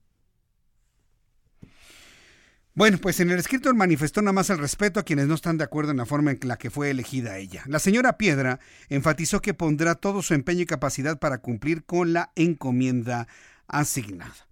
Bueno, 2.73 2.99
pues 2.99 3.19
en 3.19 3.31
el 3.31 3.41
escrito 3.41 3.75
manifestó 3.75 4.23
nada 4.23 4.33
más 4.33 4.49
el 4.51 4.59
respeto 4.59 5.01
a 5.01 5.03
quienes 5.03 5.27
no 5.27 5.35
están 5.35 5.59
de 5.59 5.65
acuerdo 5.65 5.91
en 5.91 5.97
la 5.97 6.07
forma 6.07 6.31
en 6.31 6.39
la 6.45 6.57
que 6.57 6.71
fue 6.71 6.91
elegida 6.91 7.37
ella. 7.39 7.65
La 7.67 7.81
señora 7.81 8.17
Piedra 8.17 8.61
enfatizó 8.89 9.43
que 9.43 9.55
pondrá 9.55 9.97
todo 9.97 10.23
su 10.23 10.35
empeño 10.35 10.61
y 10.61 10.67
capacidad 10.67 11.19
para 11.19 11.39
cumplir 11.39 11.85
con 11.85 12.13
la 12.13 12.31
encomienda 12.37 13.27
asignada. 13.67 14.50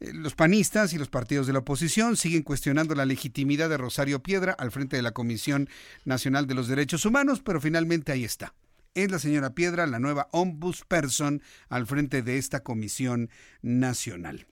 Eh, 0.00 0.12
los 0.14 0.34
panistas 0.34 0.92
y 0.92 0.98
los 0.98 1.08
partidos 1.08 1.46
de 1.46 1.52
la 1.52 1.60
oposición 1.60 2.16
siguen 2.16 2.42
cuestionando 2.42 2.94
la 2.94 3.06
legitimidad 3.06 3.68
de 3.68 3.76
Rosario 3.76 4.22
Piedra 4.22 4.52
al 4.58 4.70
frente 4.70 4.96
de 4.96 5.02
la 5.02 5.12
Comisión 5.12 5.68
Nacional 6.04 6.46
de 6.46 6.54
los 6.54 6.68
Derechos 6.68 7.04
Humanos, 7.04 7.40
pero 7.44 7.60
finalmente 7.60 8.12
ahí 8.12 8.24
está. 8.24 8.54
Es 8.94 9.10
la 9.10 9.18
señora 9.18 9.54
Piedra 9.54 9.86
la 9.86 10.00
nueva 10.00 10.28
ombudsperson 10.32 11.42
al 11.68 11.86
frente 11.86 12.22
de 12.22 12.38
esta 12.38 12.60
Comisión 12.60 13.30
Nacional. 13.62 14.49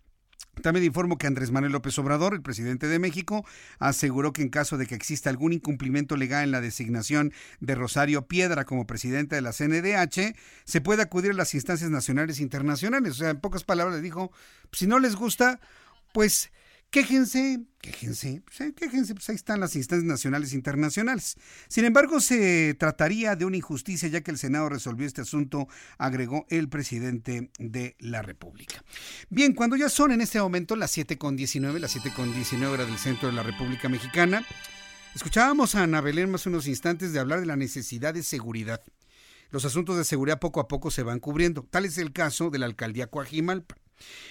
También 0.63 0.85
informo 0.85 1.19
que 1.19 1.27
Andrés 1.27 1.51
Manuel 1.51 1.73
López 1.73 1.99
Obrador, 1.99 2.35
el 2.35 2.43
presidente 2.43 2.87
de 2.87 2.99
México, 2.99 3.45
aseguró 3.79 4.33
que 4.33 4.43
en 4.43 4.49
caso 4.49 4.77
de 4.79 4.87
que 4.87 4.95
exista 4.95 5.31
algún 5.31 5.53
incumplimiento 5.53 6.17
legal 6.17 6.45
en 6.45 6.51
la 6.51 6.61
designación 6.61 7.33
de 7.61 7.75
Rosario 7.75 8.27
Piedra 8.27 8.65
como 8.65 8.87
presidente 8.87 9.37
de 9.37 9.43
la 9.43 9.53
CNDH, 9.53 10.35
se 10.65 10.81
puede 10.81 11.03
acudir 11.03 11.33
a 11.33 11.35
las 11.35 11.55
instancias 11.55 11.91
nacionales 11.91 12.39
e 12.39 12.43
internacionales. 12.43 13.13
O 13.13 13.17
sea, 13.17 13.31
en 13.31 13.41
pocas 13.41 13.65
palabras 13.65 14.03
dijo, 14.03 14.33
si 14.73 14.87
no 14.87 14.99
les 14.99 15.17
gusta, 15.17 15.61
pues 16.13 16.51
Quéjense, 16.91 17.61
quéjense, 17.83 18.43
pues, 18.47 18.73
quéjense, 18.75 19.15
pues 19.15 19.29
ahí 19.29 19.35
están 19.35 19.61
las 19.61 19.77
instancias 19.77 20.07
nacionales 20.07 20.53
e 20.53 20.57
internacionales. 20.57 21.37
Sin 21.69 21.85
embargo, 21.85 22.19
se 22.19 22.75
trataría 22.79 23.37
de 23.37 23.45
una 23.45 23.59
injusticia 23.59 24.09
ya 24.09 24.23
que 24.23 24.31
el 24.31 24.39
Senado 24.39 24.71
resolvió 24.71 25.07
este 25.07 25.21
asunto, 25.21 25.69
agregó 25.99 26.47
el 26.49 26.71
presidente 26.71 27.51
de 27.59 27.95
la 27.99 28.23
República. 28.23 28.83
Bien, 29.29 29.53
cuando 29.53 29.77
ya 29.77 29.91
son 29.91 30.13
en 30.13 30.23
este 30.23 30.41
momento 30.41 30.77
las 30.77 30.97
7.19, 30.97 31.79
las 31.79 31.95
7.19 31.95 32.65
hora 32.65 32.87
del 32.87 32.97
centro 32.97 33.29
de 33.29 33.35
la 33.35 33.43
República 33.43 33.91
Mexicana, 33.91 34.47
escuchábamos 35.15 35.75
a 35.75 35.83
Ana 35.83 36.01
Belén 36.01 36.31
más 36.31 36.47
unos 36.47 36.67
instantes 36.67 37.13
de 37.13 37.19
hablar 37.19 37.41
de 37.41 37.47
la 37.47 37.57
necesidad 37.57 38.15
de 38.15 38.23
seguridad. 38.23 38.81
Los 39.51 39.67
asuntos 39.67 39.99
de 39.99 40.05
seguridad 40.05 40.41
poco 40.41 40.61
a 40.61 40.69
poco 40.69 40.91
se 40.91 41.03
van 41.03 41.21
cubriendo. 41.21 41.65
Tal 41.65 41.85
es 41.85 41.99
el 41.99 42.15
caso 42.15 42.49
de 42.49 42.59
la 42.59 42.67
alcaldía 42.67 43.09
Coajimalpa. 43.09 43.77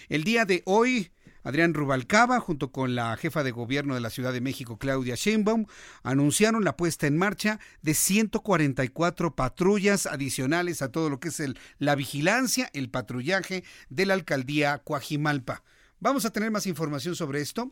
El 0.09 0.23
día 0.23 0.45
de 0.45 0.63
hoy 0.65 1.11
Adrián 1.47 1.73
Rubalcaba, 1.73 2.41
junto 2.41 2.73
con 2.73 2.93
la 2.93 3.15
jefa 3.15 3.41
de 3.41 3.51
gobierno 3.51 3.95
de 3.95 4.01
la 4.01 4.09
Ciudad 4.09 4.33
de 4.33 4.41
México, 4.41 4.77
Claudia 4.77 5.15
Sheinbaum, 5.15 5.65
anunciaron 6.03 6.65
la 6.65 6.75
puesta 6.75 7.07
en 7.07 7.17
marcha 7.17 7.61
de 7.81 7.93
144 7.93 9.33
patrullas 9.33 10.07
adicionales 10.07 10.81
a 10.81 10.91
todo 10.91 11.09
lo 11.09 11.21
que 11.21 11.29
es 11.29 11.41
la 11.79 11.95
vigilancia, 11.95 12.69
el 12.73 12.89
patrullaje 12.89 13.63
de 13.87 14.05
la 14.05 14.15
alcaldía 14.15 14.79
Coajimalpa. 14.79 15.63
Vamos 16.01 16.25
a 16.25 16.31
tener 16.31 16.51
más 16.51 16.67
información 16.67 17.15
sobre 17.15 17.39
esto. 17.39 17.71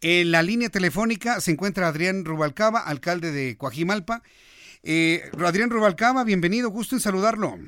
En 0.00 0.30
la 0.30 0.42
línea 0.42 0.70
telefónica 0.70 1.38
se 1.42 1.50
encuentra 1.50 1.88
Adrián 1.88 2.24
Rubalcaba, 2.24 2.80
alcalde 2.80 3.30
de 3.30 3.58
Coajimalpa. 3.58 4.22
Eh, 4.82 5.30
Adrián 5.38 5.68
Rubalcaba, 5.68 6.24
bienvenido, 6.24 6.70
gusto 6.70 6.96
en 6.96 7.02
saludarlo. 7.02 7.58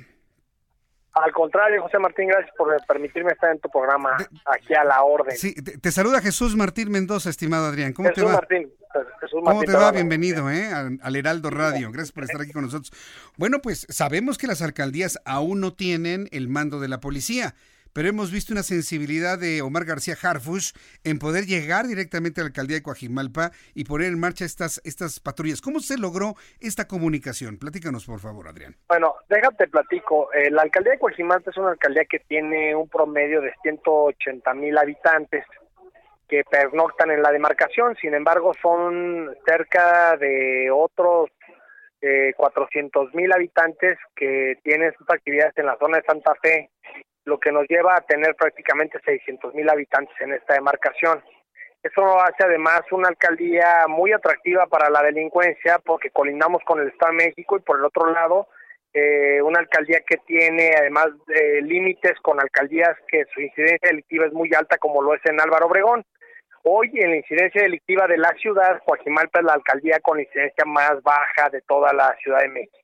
Al 1.15 1.33
contrario, 1.33 1.81
José 1.83 1.99
Martín, 1.99 2.29
gracias 2.29 2.55
por 2.57 2.75
permitirme 2.87 3.33
estar 3.33 3.51
en 3.53 3.61
tu 3.61 3.69
programa, 3.71 4.17
aquí 4.47 4.75
a 4.75 4.83
la 4.83 5.03
orden. 5.05 5.37
Sí, 5.37 5.55
te, 5.55 5.79
te 5.79 5.93
saluda 5.93 6.21
Jesús 6.21 6.57
Martín 6.57 6.91
Mendoza, 6.91 7.31
estimado 7.31 7.67
Adrián. 7.67 7.93
¿Cómo 7.93 8.09
Jesús 8.09 8.25
te 8.25 8.29
va? 8.29 8.33
Martín, 8.35 8.73
Jesús 9.21 9.41
¿Cómo 9.45 9.55
Martín, 9.55 9.71
te 9.71 9.77
va? 9.77 9.85
va? 9.85 9.93
Bienvenido 9.93 10.51
¿eh? 10.51 10.67
al, 10.73 10.99
al 11.01 11.17
Heraldo 11.17 11.51
Radio. 11.51 11.93
Gracias 11.93 12.11
por 12.11 12.25
estar 12.25 12.41
aquí 12.41 12.53
con 12.53 12.65
nosotros. 12.65 12.93
Bueno, 13.37 13.61
pues 13.63 13.87
sabemos 13.91 14.39
que 14.39 14.49
las 14.49 14.61
alcaldías 14.61 15.21
aún 15.25 15.61
no 15.61 15.73
tienen 15.73 16.29
el 16.33 16.49
mando 16.49 16.81
de 16.81 16.89
la 16.89 16.99
policía, 16.99 17.55
pero 17.95 18.09
hemos 18.09 18.33
visto 18.33 18.53
una 18.53 18.63
sensibilidad 18.63 19.39
de 19.39 19.63
Omar 19.63 19.85
García 19.85 20.17
Harfush 20.21 20.73
en 21.05 21.19
poder 21.19 21.45
llegar 21.45 21.87
directamente 21.87 22.41
a 22.41 22.45
la 22.45 22.49
alcaldía 22.49 22.77
de 22.77 22.83
Coajimalpa 22.83 23.53
y 23.75 23.85
poner 23.85 24.09
en 24.09 24.21
marcha 24.21 24.45
estas, 24.45 24.81
estas 24.85 25.21
patrullas. 25.21 25.61
¿Cómo 25.63 25.79
se 25.79 25.97
logró 25.97 26.35
esta 26.61 26.87
comunicación? 26.89 27.57
Platícanos, 27.57 28.05
por 28.05 28.19
favor, 28.19 28.49
Adrián. 28.49 28.75
Bueno, 28.89 29.15
déjate 29.29 29.69
platico. 29.69 30.33
Eh, 30.33 30.51
la 30.51 30.63
alcaldía 30.63 30.95
de 30.95 30.99
Coajimalpa 30.99 31.51
es 31.51 31.57
una 31.57 31.71
alcaldía 31.71 32.05
que 32.05 32.19
tiene 32.19 32.75
un 32.75 32.89
promedio 32.89 33.41
de 33.41 33.55
180 33.63 34.53
mil 34.55 34.77
habitantes 34.77 35.45
que 36.29 36.43
pernoctan 36.51 37.13
en 37.13 37.23
la 37.23 37.31
demarcación. 37.31 37.95
Sin 38.01 38.13
embargo, 38.15 38.53
son 38.61 39.31
cerca 39.47 40.17
de 40.17 40.69
otros 40.73 41.31
eh, 42.01 42.35
400 42.37 43.15
mil 43.15 43.33
habitantes 43.33 43.99
que 44.17 44.59
tienen 44.63 44.93
sus 44.99 45.09
actividades 45.09 45.57
en 45.57 45.67
la 45.67 45.79
zona 45.79 45.99
de 45.99 46.05
Santa 46.05 46.35
Fe, 46.43 46.71
lo 47.25 47.39
que 47.39 47.53
nos 47.53 47.67
lleva 47.69 47.97
a 47.97 48.03
tener 48.03 48.35
prácticamente 48.37 48.99
600 49.05 49.55
mil 49.55 49.69
habitantes 49.69 50.15
en 50.21 50.33
esta 50.33 50.55
demarcación. 50.55 51.23
Eso 51.83 52.19
hace 52.21 52.45
además 52.45 52.81
una 52.93 53.09
alcaldía 53.09 53.87
muy 53.89 54.13
atractiva 54.13 54.67
para 54.67 54.89
la 54.89 55.03
delincuencia 55.03 55.79
porque 55.85 56.11
colindamos 56.11 56.63
con 56.65 56.81
el 56.81 56.89
Estado 56.89 57.13
de 57.13 57.27
México 57.27 57.57
y 57.57 57.61
por 57.61 57.79
el 57.79 57.85
otro 57.85 58.11
lado 58.11 58.49
eh, 58.95 59.43
una 59.43 59.59
alcaldía 59.59 60.01
que 60.07 60.19
tiene 60.19 60.71
además 60.79 61.09
eh, 61.29 61.61
límites 61.63 62.19
con 62.23 62.41
alcaldías 62.41 62.97
que 63.09 63.25
su 63.35 63.41
incidencia 63.41 63.89
delictiva 63.91 64.25
es 64.27 64.33
muy 64.33 64.49
alta 64.55 64.79
como 64.79 65.03
lo 65.03 65.15
es 65.15 65.21
en 65.25 65.41
Álvaro 65.41 65.67
Obregón. 65.67 66.05
Hoy 66.63 66.91
en 66.95 67.11
la 67.11 67.17
incidencia 67.17 67.63
delictiva 67.63 68.07
de 68.07 68.17
la 68.17 68.33
ciudad, 68.41 68.81
Coajimalpa 68.87 69.41
es 69.41 69.45
la 69.45 69.53
alcaldía 69.55 70.01
con 70.01 70.17
la 70.17 70.23
incidencia 70.23 70.65
más 70.65 71.03
baja 71.03 71.51
de 71.51 71.61
toda 71.63 71.93
la 71.93 72.17
Ciudad 72.23 72.41
de 72.41 72.49
México. 72.49 72.84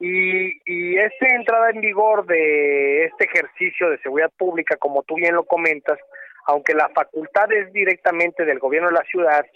Y, 0.00 0.60
y 0.66 0.98
esta 0.98 1.26
entrada 1.34 1.70
en 1.70 1.80
vigor 1.80 2.26
de 2.26 3.04
este 3.04 3.24
ejercicio 3.24 3.90
de 3.90 3.98
seguridad 3.98 4.30
pública, 4.36 4.76
como 4.76 5.02
tú 5.04 5.14
bien 5.14 5.34
lo 5.34 5.44
comentas, 5.44 5.98
aunque 6.46 6.74
la 6.74 6.88
facultad 6.90 7.50
es 7.52 7.72
directamente 7.72 8.44
del 8.44 8.58
gobierno 8.58 8.88
de 8.88 8.94
la 8.94 9.04
ciudad, 9.04 9.46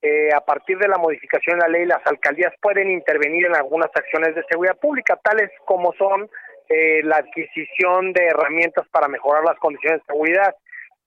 eh, 0.00 0.32
a 0.32 0.40
partir 0.40 0.78
de 0.78 0.86
la 0.86 0.96
modificación 0.96 1.58
de 1.58 1.66
la 1.66 1.68
ley, 1.68 1.84
las 1.84 2.06
alcaldías 2.06 2.54
pueden 2.62 2.90
intervenir 2.90 3.46
en 3.46 3.56
algunas 3.56 3.90
acciones 3.94 4.34
de 4.34 4.44
seguridad 4.48 4.78
pública, 4.78 5.18
tales 5.22 5.50
como 5.64 5.92
son 5.94 6.30
eh, 6.68 7.02
la 7.02 7.16
adquisición 7.16 8.12
de 8.12 8.26
herramientas 8.26 8.86
para 8.92 9.08
mejorar 9.08 9.42
las 9.44 9.58
condiciones 9.58 10.00
de 10.00 10.12
seguridad. 10.12 10.54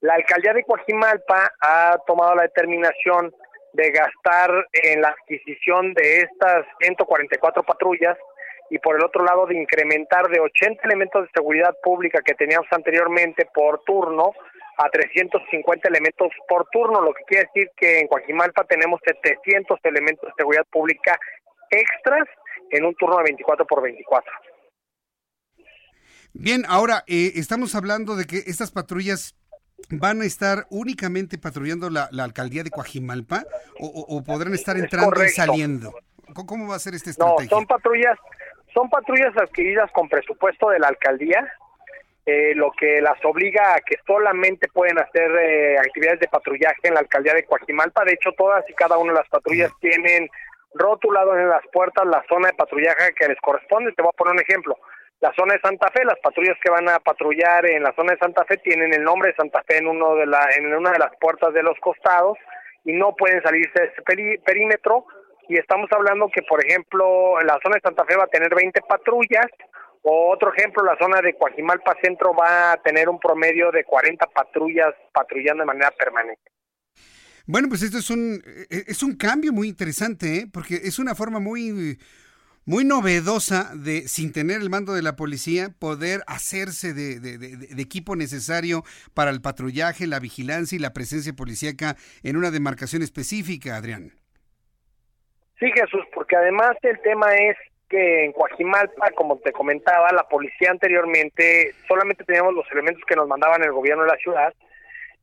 La 0.00 0.14
alcaldía 0.14 0.52
de 0.52 0.64
Coajimalpa 0.64 1.52
ha 1.60 1.96
tomado 2.06 2.34
la 2.34 2.42
determinación 2.42 3.32
de 3.72 3.90
gastar 3.90 4.66
en 4.72 5.00
la 5.00 5.08
adquisición 5.08 5.94
de 5.94 6.18
estas 6.18 6.66
144 6.80 7.62
patrullas 7.62 8.18
y 8.72 8.78
por 8.78 8.96
el 8.96 9.04
otro 9.04 9.22
lado 9.22 9.44
de 9.46 9.54
incrementar 9.60 10.28
de 10.28 10.40
80 10.40 10.80
elementos 10.84 11.22
de 11.24 11.28
seguridad 11.34 11.74
pública 11.82 12.22
que 12.24 12.32
teníamos 12.32 12.66
anteriormente 12.70 13.46
por 13.54 13.82
turno 13.84 14.32
a 14.78 14.88
350 14.88 15.88
elementos 15.90 16.28
por 16.48 16.66
turno, 16.72 17.02
lo 17.02 17.12
que 17.12 17.22
quiere 17.24 17.48
decir 17.52 17.68
que 17.76 18.00
en 18.00 18.08
Coajimalpa 18.08 18.64
tenemos 18.64 18.98
700 19.04 19.78
elementos 19.84 20.26
de 20.26 20.32
seguridad 20.38 20.64
pública 20.72 21.18
extras 21.68 22.26
en 22.70 22.86
un 22.86 22.94
turno 22.94 23.18
de 23.18 23.24
24 23.24 23.66
por 23.66 23.82
24. 23.82 24.32
Bien, 26.32 26.64
ahora 26.66 27.04
eh, 27.06 27.32
estamos 27.34 27.74
hablando 27.74 28.16
de 28.16 28.24
que 28.24 28.38
estas 28.46 28.70
patrullas 28.70 29.36
van 29.90 30.22
a 30.22 30.24
estar 30.24 30.64
únicamente 30.70 31.36
patrullando 31.36 31.90
la, 31.90 32.08
la 32.10 32.24
alcaldía 32.24 32.62
de 32.62 32.70
Coajimalpa 32.70 33.44
o, 33.78 33.86
o- 33.86 34.16
o 34.16 34.24
podrán 34.24 34.54
estar 34.54 34.76
Es 34.78 34.84
entrando 34.84 35.22
y 35.22 35.28
saliendo. 35.28 35.92
¿Cómo, 36.46 36.68
va 36.68 36.76
a 36.76 36.78
ser 36.78 36.94
esta 36.94 37.10
No, 37.18 37.26
estrategia? 37.36 37.50
son 37.50 37.66
patrullas, 37.66 38.16
son 38.74 38.88
patrullas 38.90 39.36
adquiridas 39.36 39.90
con 39.92 40.08
presupuesto 40.08 40.70
de 40.70 40.78
la 40.78 40.88
alcaldía, 40.88 41.52
eh, 42.24 42.54
lo 42.54 42.70
que 42.72 43.00
las 43.00 43.22
obliga 43.24 43.74
a 43.74 43.80
que 43.80 43.96
solamente 44.06 44.68
pueden 44.68 44.98
hacer 44.98 45.30
eh, 45.40 45.78
actividades 45.78 46.20
de 46.20 46.28
patrullaje 46.28 46.80
en 46.84 46.94
la 46.94 47.00
alcaldía 47.00 47.34
de 47.34 47.44
Coajimalpa. 47.44 48.04
De 48.04 48.12
hecho, 48.12 48.30
todas 48.32 48.68
y 48.68 48.74
cada 48.74 48.96
una 48.96 49.12
de 49.12 49.18
las 49.18 49.28
patrullas 49.28 49.72
tienen 49.80 50.28
rotulado 50.74 51.36
en 51.36 51.48
las 51.48 51.66
puertas 51.72 52.06
la 52.06 52.24
zona 52.28 52.48
de 52.48 52.54
patrullaje 52.54 53.12
que 53.14 53.28
les 53.28 53.40
corresponde. 53.40 53.92
Te 53.92 54.02
voy 54.02 54.10
a 54.12 54.16
poner 54.16 54.34
un 54.34 54.40
ejemplo. 54.40 54.78
La 55.20 55.32
zona 55.34 55.54
de 55.54 55.60
Santa 55.60 55.88
Fe, 55.92 56.04
las 56.04 56.18
patrullas 56.20 56.56
que 56.62 56.70
van 56.70 56.88
a 56.88 56.98
patrullar 56.98 57.66
en 57.66 57.82
la 57.82 57.92
zona 57.94 58.12
de 58.12 58.18
Santa 58.18 58.44
Fe 58.44 58.56
tienen 58.58 58.92
el 58.94 59.04
nombre 59.04 59.30
de 59.30 59.36
Santa 59.36 59.62
Fe 59.64 59.78
en 59.78 59.86
uno 59.86 60.14
de 60.16 60.26
la 60.26 60.48
en 60.56 60.74
una 60.74 60.90
de 60.90 60.98
las 60.98 61.12
puertas 61.20 61.52
de 61.54 61.62
los 61.62 61.78
costados 61.80 62.38
y 62.84 62.92
no 62.92 63.14
pueden 63.14 63.42
salirse 63.42 63.72
de 63.80 63.86
ese 63.86 64.02
peri- 64.02 64.42
perímetro 64.44 65.06
y 65.48 65.56
estamos 65.56 65.88
hablando 65.92 66.28
que 66.34 66.42
por 66.42 66.64
ejemplo 66.64 67.40
la 67.42 67.58
zona 67.62 67.76
de 67.76 67.80
Santa 67.82 68.04
Fe 68.04 68.16
va 68.16 68.24
a 68.24 68.28
tener 68.28 68.54
20 68.54 68.80
patrullas 68.88 69.46
o 70.02 70.32
otro 70.32 70.52
ejemplo 70.54 70.82
la 70.84 70.96
zona 70.98 71.20
de 71.20 71.34
Coajimalpa 71.36 71.94
Centro 72.02 72.34
va 72.34 72.72
a 72.72 72.76
tener 72.82 73.08
un 73.08 73.18
promedio 73.20 73.70
de 73.70 73.84
40 73.84 74.26
patrullas 74.26 74.92
patrullando 75.12 75.62
de 75.62 75.66
manera 75.66 75.90
permanente. 75.92 76.42
Bueno, 77.46 77.68
pues 77.68 77.82
esto 77.82 77.98
es 77.98 78.08
un, 78.10 78.42
eh, 78.70 78.84
es 78.86 79.02
un 79.02 79.16
cambio 79.16 79.52
muy 79.52 79.68
interesante, 79.68 80.36
¿eh? 80.36 80.46
porque 80.52 80.76
es 80.84 80.98
una 81.00 81.14
forma 81.16 81.40
muy, 81.40 81.98
muy 82.64 82.84
novedosa 82.84 83.72
de, 83.74 84.06
sin 84.06 84.32
tener 84.32 84.60
el 84.60 84.70
mando 84.70 84.92
de 84.92 85.02
la 85.02 85.16
policía, 85.16 85.70
poder 85.76 86.22
hacerse 86.28 86.94
de, 86.94 87.18
de- 87.18 87.38
de- 87.38 87.56
de 87.56 87.82
equipo 87.82 88.14
necesario 88.14 88.84
para 89.12 89.30
el 89.30 89.40
patrullaje, 89.40 90.06
la 90.06 90.20
vigilancia 90.20 90.76
y 90.76 90.78
la 90.78 90.92
presencia 90.92 91.32
policíaca 91.32 91.96
en 92.22 92.36
una 92.36 92.52
demarcación 92.52 93.02
específica, 93.02 93.74
Adrián. 93.76 94.12
Sí, 95.62 95.70
Jesús, 95.70 96.04
porque 96.12 96.34
además 96.34 96.76
el 96.82 97.00
tema 97.02 97.32
es 97.36 97.56
que 97.88 98.24
en 98.24 98.32
Coajimalpa, 98.32 99.12
como 99.12 99.38
te 99.38 99.52
comentaba, 99.52 100.10
la 100.10 100.24
policía 100.24 100.72
anteriormente 100.72 101.72
solamente 101.86 102.24
teníamos 102.24 102.54
los 102.54 102.66
elementos 102.72 103.04
que 103.06 103.14
nos 103.14 103.28
mandaban 103.28 103.62
el 103.62 103.70
gobierno 103.70 104.02
de 104.02 104.08
la 104.08 104.16
ciudad 104.16 104.52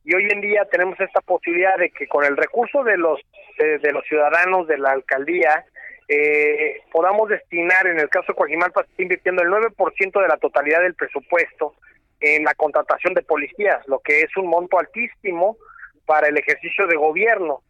y 0.02 0.14
hoy 0.14 0.30
en 0.30 0.40
día 0.40 0.64
tenemos 0.70 0.98
esta 0.98 1.20
posibilidad 1.20 1.76
de 1.76 1.90
que 1.90 2.08
con 2.08 2.24
el 2.24 2.38
recurso 2.38 2.82
de 2.84 2.96
los 2.96 3.20
de, 3.58 3.92
los 3.92 4.02
ciudadanos 4.06 4.66
de 4.66 4.78
la 4.78 4.92
alcaldía 4.92 5.66
eh, 6.08 6.80
podamos 6.90 7.28
destinar, 7.28 7.86
en 7.86 8.00
el 8.00 8.08
caso 8.08 8.32
de 8.32 8.36
Coajimalpa, 8.36 8.82
se 8.84 8.90
está 8.92 9.02
invirtiendo 9.02 9.42
el 9.42 9.50
9% 9.50 10.22
de 10.22 10.28
la 10.28 10.38
totalidad 10.38 10.80
del 10.80 10.94
presupuesto 10.94 11.74
en 12.18 12.44
la 12.44 12.54
contratación 12.54 13.12
de 13.12 13.20
policías, 13.20 13.86
lo 13.88 13.98
que 13.98 14.20
es 14.20 14.34
un 14.38 14.46
monto 14.46 14.78
altísimo 14.78 15.58
para 16.06 16.28
el 16.28 16.38
ejercicio 16.38 16.86
de 16.86 16.96
gobierno 16.96 17.60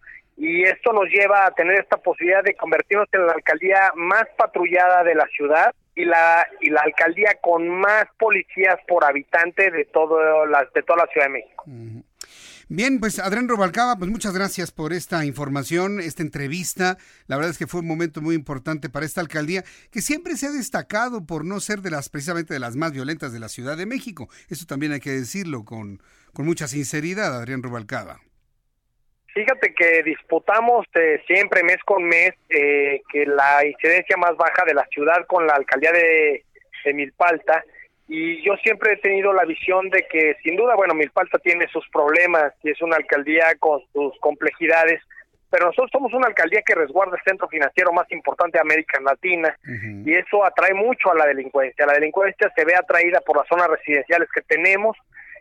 y 0.40 0.62
esto 0.62 0.90
nos 0.94 1.04
lleva 1.10 1.44
a 1.44 1.50
tener 1.50 1.78
esta 1.78 1.98
posibilidad 1.98 2.42
de 2.42 2.54
convertirnos 2.54 3.06
en 3.12 3.26
la 3.26 3.34
alcaldía 3.34 3.92
más 3.94 4.24
patrullada 4.38 5.04
de 5.04 5.14
la 5.14 5.26
ciudad 5.36 5.74
y 5.94 6.06
la 6.06 6.46
y 6.62 6.70
la 6.70 6.80
alcaldía 6.80 7.36
con 7.42 7.68
más 7.68 8.06
policías 8.18 8.76
por 8.88 9.04
habitante 9.04 9.70
de 9.70 9.84
todo 9.84 10.46
las 10.46 10.72
de 10.72 10.82
toda 10.82 11.04
la 11.04 11.12
Ciudad 11.12 11.26
de 11.26 11.32
México. 11.32 11.64
Bien, 12.70 13.00
pues 13.00 13.18
Adrián 13.18 13.48
Robalcaba, 13.48 13.96
pues 13.96 14.10
muchas 14.10 14.32
gracias 14.32 14.70
por 14.70 14.94
esta 14.94 15.26
información, 15.26 16.00
esta 16.00 16.22
entrevista. 16.22 16.96
La 17.26 17.36
verdad 17.36 17.50
es 17.50 17.58
que 17.58 17.66
fue 17.66 17.80
un 17.80 17.88
momento 17.88 18.22
muy 18.22 18.34
importante 18.34 18.88
para 18.88 19.04
esta 19.04 19.20
alcaldía, 19.20 19.64
que 19.90 20.00
siempre 20.00 20.36
se 20.36 20.46
ha 20.46 20.52
destacado 20.52 21.26
por 21.26 21.44
no 21.44 21.60
ser 21.60 21.82
de 21.82 21.90
las, 21.90 22.08
precisamente 22.08 22.54
de 22.54 22.60
las 22.60 22.76
más 22.76 22.92
violentas 22.92 23.32
de 23.32 23.40
la 23.40 23.48
Ciudad 23.48 23.76
de 23.76 23.86
México. 23.86 24.30
Eso 24.48 24.66
también 24.66 24.92
hay 24.92 25.00
que 25.00 25.10
decirlo 25.10 25.64
con, 25.64 26.00
con 26.32 26.46
mucha 26.46 26.68
sinceridad, 26.68 27.36
Adrián 27.36 27.62
Robalcaba. 27.62 28.20
Fíjate 29.40 29.72
que 29.72 30.02
disputamos 30.02 30.84
eh, 30.92 31.22
siempre 31.26 31.62
mes 31.62 31.78
con 31.86 32.04
mes 32.04 32.34
eh, 32.50 33.00
que 33.10 33.24
la 33.24 33.64
incidencia 33.64 34.18
más 34.18 34.36
baja 34.36 34.66
de 34.66 34.74
la 34.74 34.84
ciudad 34.92 35.24
con 35.26 35.46
la 35.46 35.54
alcaldía 35.54 35.92
de, 35.92 36.44
de 36.84 36.92
Milpalta 36.92 37.64
y 38.06 38.42
yo 38.42 38.54
siempre 38.56 38.92
he 38.92 38.96
tenido 38.98 39.32
la 39.32 39.46
visión 39.46 39.88
de 39.88 40.06
que 40.12 40.36
sin 40.42 40.56
duda, 40.56 40.74
bueno, 40.74 40.92
Milpalta 40.92 41.38
tiene 41.38 41.66
sus 41.68 41.88
problemas 41.88 42.52
y 42.62 42.70
es 42.70 42.82
una 42.82 42.96
alcaldía 42.96 43.54
con 43.58 43.80
sus 43.94 44.12
complejidades, 44.20 45.00
pero 45.48 45.64
nosotros 45.68 45.88
somos 45.90 46.12
una 46.12 46.26
alcaldía 46.26 46.60
que 46.60 46.74
resguarda 46.74 47.16
el 47.16 47.24
centro 47.24 47.48
financiero 47.48 47.92
más 47.92 48.12
importante 48.12 48.58
de 48.58 48.62
América 48.62 49.00
Latina 49.00 49.56
y 50.04 50.12
eso 50.16 50.44
atrae 50.44 50.74
mucho 50.74 51.12
a 51.12 51.14
la 51.14 51.24
delincuencia. 51.24 51.86
La 51.86 51.94
delincuencia 51.94 52.52
se 52.54 52.64
ve 52.66 52.74
atraída 52.76 53.22
por 53.22 53.38
las 53.38 53.48
zonas 53.48 53.68
residenciales 53.68 54.28
que 54.34 54.42
tenemos 54.42 54.98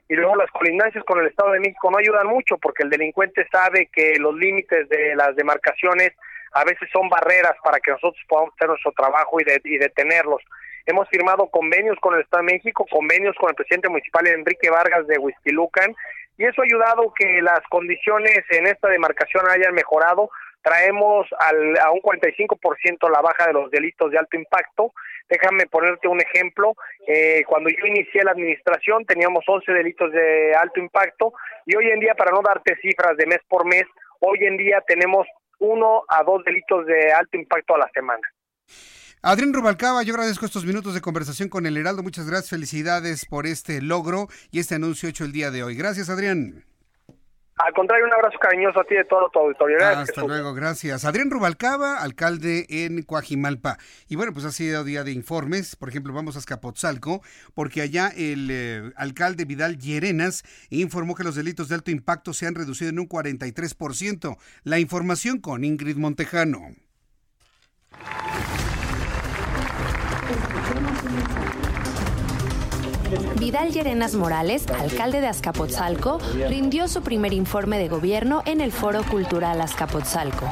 y 0.10 0.16
luego 0.16 0.36
las 0.36 0.50
colindancias 0.50 1.04
con 1.06 1.20
el 1.20 1.28
Estado 1.28 1.52
de 1.52 1.60
México 1.60 1.90
no 1.92 2.00
ayudan 2.00 2.28
mucho 2.28 2.58
porque 2.58 2.84
el 2.84 2.90
delincuente 2.90 3.48
sabe 3.52 3.90
que 3.94 4.16
los 4.20 4.36
límites 4.36 4.90
de 4.90 5.16
las 5.16 5.36
demarcaciones 5.36 6.14
a 6.54 6.64
veces 6.64 6.90
son 6.92 7.08
barreras 7.10 7.54
para 7.64 7.80
que 7.80 7.92
nosotros 7.92 8.22
podamos 8.28 8.54
hacer 8.56 8.70
nuestro 8.70 8.92
trabajo 8.94 9.40
y, 9.40 9.44
de, 9.44 9.62
y 9.64 9.78
detenerlos. 9.78 10.42
Hemos 10.88 11.08
firmado 11.10 11.48
convenios 11.50 11.96
con 12.02 12.16
el 12.16 12.22
Estado 12.22 12.44
de 12.44 12.54
México, 12.54 12.88
convenios 12.90 13.36
con 13.40 13.50
el 13.50 13.56
presidente 13.56 13.88
municipal 13.88 14.26
Enrique 14.26 14.72
Vargas 14.72 15.06
de 15.06 15.20
Huizquilucan, 15.20 15.96
y 16.40 16.46
eso 16.46 16.62
ha 16.62 16.66
ayudado 16.66 17.14
que 17.14 17.42
las 17.44 17.60
condiciones 17.70 18.40
en 18.50 18.66
esta 18.66 18.88
demarcación 18.88 19.48
hayan 19.48 19.76
mejorado. 19.76 20.32
Traemos 20.64 21.28
al, 21.40 21.78
a 21.78 21.92
un 21.92 22.00
45% 22.00 23.12
la 23.12 23.22
baja 23.22 23.46
de 23.46 23.54
los 23.54 23.70
delitos 23.70 24.10
de 24.10 24.18
alto 24.18 24.38
impacto. 24.38 24.94
Déjame 25.30 25.68
ponerte 25.68 26.08
un 26.08 26.20
ejemplo. 26.20 26.76
Eh, 27.08 27.44
cuando 27.48 27.70
yo 27.70 27.86
inicié 27.86 28.24
la 28.24 28.32
administración 28.32 29.06
teníamos 29.06 29.44
11 29.48 29.72
delitos 29.72 30.12
de 30.12 30.54
alto 30.56 30.80
impacto 30.80 31.34
y 31.66 31.76
hoy 31.76 31.90
en 31.90 32.00
día, 32.00 32.16
para 32.16 32.32
no 32.32 32.42
darte 32.42 32.76
cifras 32.82 33.16
de 33.18 33.28
mes 33.28 33.40
por 33.48 33.66
mes, 33.66 33.86
hoy 34.20 34.40
en 34.42 34.58
día 34.58 34.82
tenemos 34.88 35.28
uno 35.60 36.04
a 36.08 36.24
dos 36.24 36.44
delitos 36.44 36.86
de 36.86 37.12
alto 37.12 37.38
impacto 37.38 37.76
a 37.76 37.80
la 37.80 37.90
semana. 37.94 38.22
Adrián 39.22 39.54
Rubalcaba, 39.54 40.02
yo 40.04 40.14
agradezco 40.14 40.46
estos 40.46 40.66
minutos 40.66 40.94
de 40.94 41.02
conversación 41.02 41.50
con 41.50 41.66
el 41.66 41.76
Heraldo. 41.76 42.04
Muchas 42.04 42.26
gracias, 42.26 42.52
felicidades 42.52 43.26
por 43.26 43.48
este 43.48 43.82
logro 43.82 44.28
y 44.50 44.60
este 44.60 44.76
anuncio 44.76 45.10
hecho 45.10 45.26
el 45.26 45.34
día 45.34 45.52
de 45.52 45.62
hoy. 45.62 45.76
Gracias, 45.76 46.10
Adrián. 46.10 46.64
Al 47.60 47.74
contrario, 47.74 48.06
un 48.06 48.14
abrazo 48.14 48.40
cariñoso 48.40 48.80
a 48.80 48.86
ti 48.86 48.96
de 48.96 49.04
todo 49.04 49.30
tu 49.30 49.38
auditorio. 49.38 49.76
Gracias, 49.78 50.10
Hasta 50.10 50.24
luego, 50.24 50.54
gracias. 50.54 51.04
Adrián 51.04 51.30
Rubalcaba, 51.30 51.98
alcalde 51.98 52.66
en 52.70 53.04
Coajimalpa. 53.04 53.78
Y 54.08 54.16
bueno, 54.16 54.32
pues 54.32 54.46
ha 54.46 54.52
sido 54.52 54.86
día 54.86 55.04
de 55.04 55.12
informes. 55.12 55.76
Por 55.76 55.90
ejemplo, 55.90 56.14
vamos 56.14 56.38
a 56.38 56.40
Escapotzalco, 56.40 57.22
porque 57.54 57.82
allá 57.82 58.14
el 58.16 58.48
eh, 58.50 58.94
alcalde 58.96 59.44
Vidal 59.44 59.78
Llerenas 59.78 60.44
informó 60.70 61.16
que 61.16 61.26
los 61.26 61.36
delitos 61.36 61.68
de 61.68 61.76
alto 61.76 61.92
impacto 61.92 62.32
se 62.32 62.48
han 62.48 62.56
reducido 62.56 62.92
en 62.92 63.00
un 63.00 63.10
43%. 63.10 64.38
La 64.64 64.80
información 64.80 65.42
con 65.42 65.66
Ingrid 65.66 65.98
Montejano. 65.98 66.62
Vidal 73.40 73.72
Llerenas 73.72 74.14
Morales, 74.14 74.68
alcalde 74.70 75.22
de 75.22 75.28
Azcapotzalco, 75.28 76.20
rindió 76.48 76.88
su 76.88 77.02
primer 77.02 77.34
informe 77.34 77.80
de 77.80 77.88
gobierno 77.88 78.44
en 78.46 78.62
el 78.62 78.72
Foro 78.72 79.04
Cultural 79.04 79.60
Azcapotzalco. 79.62 80.48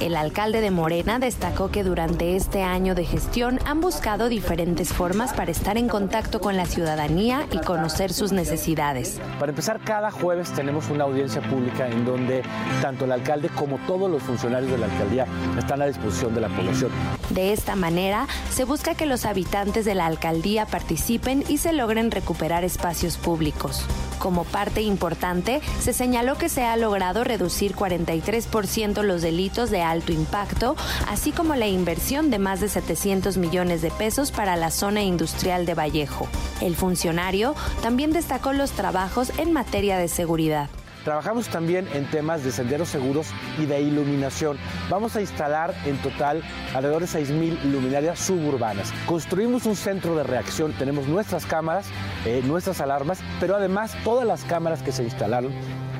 El 0.00 0.16
alcalde 0.16 0.60
de 0.60 0.70
Morena 0.70 1.18
destacó 1.18 1.70
que 1.70 1.84
durante 1.84 2.34
este 2.34 2.62
año 2.62 2.94
de 2.94 3.04
gestión 3.04 3.60
han 3.66 3.80
buscado 3.80 4.28
diferentes 4.28 4.92
formas 4.92 5.32
para 5.32 5.52
estar 5.52 5.76
en 5.76 5.88
contacto 5.88 6.40
con 6.40 6.56
la 6.56 6.66
ciudadanía 6.66 7.46
y 7.52 7.58
conocer 7.58 8.12
sus 8.12 8.32
necesidades. 8.32 9.20
Para 9.38 9.50
empezar, 9.50 9.78
cada 9.80 10.10
jueves 10.10 10.50
tenemos 10.52 10.88
una 10.90 11.04
audiencia 11.04 11.40
pública 11.42 11.88
en 11.88 12.04
donde 12.04 12.42
tanto 12.80 13.04
el 13.04 13.12
alcalde 13.12 13.48
como 13.50 13.78
todos 13.86 14.10
los 14.10 14.22
funcionarios 14.22 14.72
de 14.72 14.78
la 14.78 14.86
alcaldía 14.86 15.26
están 15.56 15.82
a 15.82 15.86
disposición 15.86 16.34
de 16.34 16.40
la 16.40 16.48
población. 16.48 16.90
De 17.30 17.52
esta 17.52 17.76
manera, 17.76 18.26
se 18.50 18.64
busca 18.64 18.94
que 18.94 19.06
los 19.06 19.24
habitantes 19.24 19.84
de 19.84 19.94
la 19.94 20.06
alcaldía 20.06 20.66
participen 20.66 21.44
y 21.48 21.58
se 21.58 21.72
logren 21.92 22.10
recuperar 22.10 22.64
espacios 22.64 23.18
públicos. 23.18 23.84
Como 24.18 24.44
parte 24.44 24.80
importante, 24.80 25.60
se 25.78 25.92
señaló 25.92 26.38
que 26.38 26.48
se 26.48 26.62
ha 26.62 26.74
logrado 26.78 27.22
reducir 27.22 27.74
43% 27.74 29.02
los 29.02 29.20
delitos 29.20 29.68
de 29.68 29.82
alto 29.82 30.10
impacto, 30.10 30.74
así 31.10 31.32
como 31.32 31.54
la 31.54 31.66
inversión 31.66 32.30
de 32.30 32.38
más 32.38 32.60
de 32.60 32.70
700 32.70 33.36
millones 33.36 33.82
de 33.82 33.90
pesos 33.90 34.32
para 34.32 34.56
la 34.56 34.70
zona 34.70 35.02
industrial 35.02 35.66
de 35.66 35.74
Vallejo. 35.74 36.28
El 36.62 36.76
funcionario 36.76 37.54
también 37.82 38.12
destacó 38.12 38.54
los 38.54 38.70
trabajos 38.70 39.30
en 39.36 39.52
materia 39.52 39.98
de 39.98 40.08
seguridad. 40.08 40.70
Trabajamos 41.04 41.48
también 41.48 41.88
en 41.94 42.08
temas 42.10 42.44
de 42.44 42.52
senderos 42.52 42.88
seguros 42.88 43.28
y 43.58 43.66
de 43.66 43.80
iluminación. 43.80 44.56
Vamos 44.88 45.16
a 45.16 45.20
instalar 45.20 45.74
en 45.84 45.96
total 45.98 46.42
alrededor 46.74 47.02
de 47.02 47.08
6.000 47.08 47.64
luminarias 47.64 48.18
suburbanas. 48.18 48.92
Construimos 49.06 49.66
un 49.66 49.76
centro 49.76 50.14
de 50.14 50.22
reacción, 50.22 50.72
tenemos 50.72 51.08
nuestras 51.08 51.46
cámaras, 51.46 51.86
eh, 52.24 52.42
nuestras 52.44 52.80
alarmas, 52.80 53.20
pero 53.40 53.56
además 53.56 53.96
todas 54.04 54.26
las 54.26 54.44
cámaras 54.44 54.82
que 54.82 54.92
se 54.92 55.02
instalaron 55.02 55.52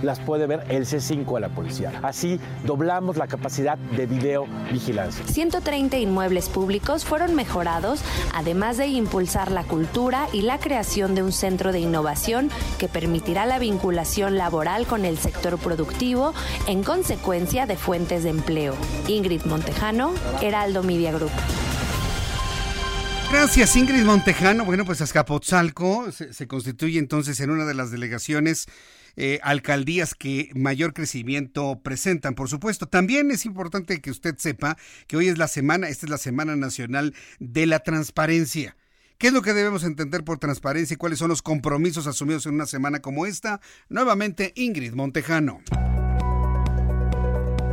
las 0.02 0.20
puede 0.20 0.46
ver 0.46 0.64
el 0.68 0.84
C5 0.84 1.34
de 1.34 1.40
la 1.40 1.48
policía. 1.48 1.92
Así 2.02 2.38
doblamos 2.64 3.16
la 3.16 3.26
capacidad 3.26 3.78
de 3.78 4.06
video 4.06 4.46
vigilancia. 4.70 5.24
130 5.26 5.98
inmuebles 5.98 6.48
públicos 6.48 7.04
fueron 7.04 7.34
mejorados, 7.34 8.02
además 8.34 8.76
de 8.76 8.88
impulsar 8.88 9.50
la 9.50 9.64
cultura 9.64 10.28
y 10.32 10.42
la 10.42 10.58
creación 10.58 11.14
de 11.14 11.22
un 11.22 11.32
centro 11.32 11.72
de 11.72 11.80
innovación 11.80 12.50
que 12.78 12.88
permitirá 12.88 13.46
la 13.46 13.58
vinculación 13.58 14.36
laboral 14.36 14.86
con 14.86 15.04
el 15.04 15.18
sector 15.18 15.58
productivo 15.58 16.34
en 16.66 16.82
consecuencia 16.82 17.66
de 17.66 17.76
fuentes 17.76 18.24
de 18.24 18.30
empleo. 18.30 18.74
Ingrid 19.08 19.42
Montejano, 19.44 20.12
Heraldo 20.40 20.82
Media 20.82 21.12
Group. 21.12 21.30
Gracias, 23.30 23.76
Ingrid 23.76 24.04
Montejano. 24.04 24.66
Bueno, 24.66 24.84
pues 24.84 25.00
Azcapotzalco 25.00 26.12
se, 26.12 26.34
se 26.34 26.46
constituye 26.46 26.98
entonces 26.98 27.40
en 27.40 27.50
una 27.50 27.64
de 27.64 27.72
las 27.72 27.90
delegaciones 27.90 28.66
eh, 29.16 29.38
alcaldías 29.42 30.14
que 30.14 30.50
mayor 30.54 30.94
crecimiento 30.94 31.80
presentan. 31.82 32.34
Por 32.34 32.48
supuesto, 32.48 32.86
también 32.86 33.30
es 33.30 33.44
importante 33.46 34.00
que 34.00 34.10
usted 34.10 34.36
sepa 34.38 34.76
que 35.06 35.16
hoy 35.16 35.28
es 35.28 35.38
la 35.38 35.48
semana, 35.48 35.88
esta 35.88 36.06
es 36.06 36.10
la 36.10 36.18
Semana 36.18 36.56
Nacional 36.56 37.14
de 37.38 37.66
la 37.66 37.80
Transparencia. 37.80 38.76
¿Qué 39.18 39.28
es 39.28 39.32
lo 39.32 39.42
que 39.42 39.52
debemos 39.52 39.84
entender 39.84 40.24
por 40.24 40.38
transparencia 40.38 40.94
y 40.94 40.96
cuáles 40.96 41.20
son 41.20 41.28
los 41.28 41.42
compromisos 41.42 42.08
asumidos 42.08 42.46
en 42.46 42.54
una 42.54 42.66
semana 42.66 43.00
como 43.00 43.24
esta? 43.24 43.60
Nuevamente, 43.88 44.52
Ingrid 44.56 44.94
Montejano. 44.94 45.60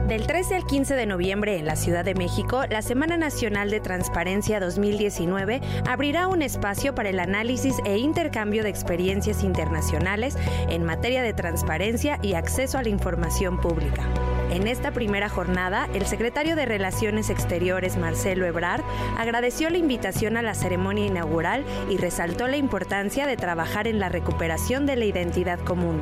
Del 0.09 0.25
13 0.25 0.55
al 0.55 0.65
15 0.65 0.95
de 0.95 1.05
noviembre 1.05 1.59
en 1.59 1.67
la 1.67 1.75
Ciudad 1.75 2.03
de 2.03 2.15
México, 2.15 2.63
la 2.67 2.81
Semana 2.81 3.15
Nacional 3.15 3.69
de 3.69 3.79
Transparencia 3.79 4.59
2019 4.59 5.61
abrirá 5.87 6.27
un 6.27 6.41
espacio 6.41 6.95
para 6.95 7.09
el 7.09 7.19
análisis 7.19 7.75
e 7.85 7.99
intercambio 7.99 8.63
de 8.63 8.69
experiencias 8.69 9.43
internacionales 9.43 10.35
en 10.67 10.83
materia 10.83 11.21
de 11.21 11.33
transparencia 11.33 12.17
y 12.23 12.33
acceso 12.33 12.79
a 12.79 12.81
la 12.81 12.89
información 12.89 13.61
pública. 13.61 14.01
En 14.49 14.65
esta 14.65 14.89
primera 14.89 15.29
jornada, 15.29 15.87
el 15.93 16.07
secretario 16.07 16.55
de 16.55 16.65
Relaciones 16.65 17.29
Exteriores, 17.29 17.95
Marcelo 17.95 18.47
Ebrard, 18.47 18.81
agradeció 19.15 19.69
la 19.69 19.77
invitación 19.77 20.37
a 20.37 20.41
la 20.41 20.55
ceremonia 20.55 21.05
inaugural 21.05 21.63
y 21.87 21.97
resaltó 21.97 22.47
la 22.47 22.57
importancia 22.57 23.27
de 23.27 23.37
trabajar 23.37 23.87
en 23.87 23.99
la 23.99 24.09
recuperación 24.09 24.87
de 24.87 24.95
la 24.95 25.05
identidad 25.05 25.59
común. 25.59 26.01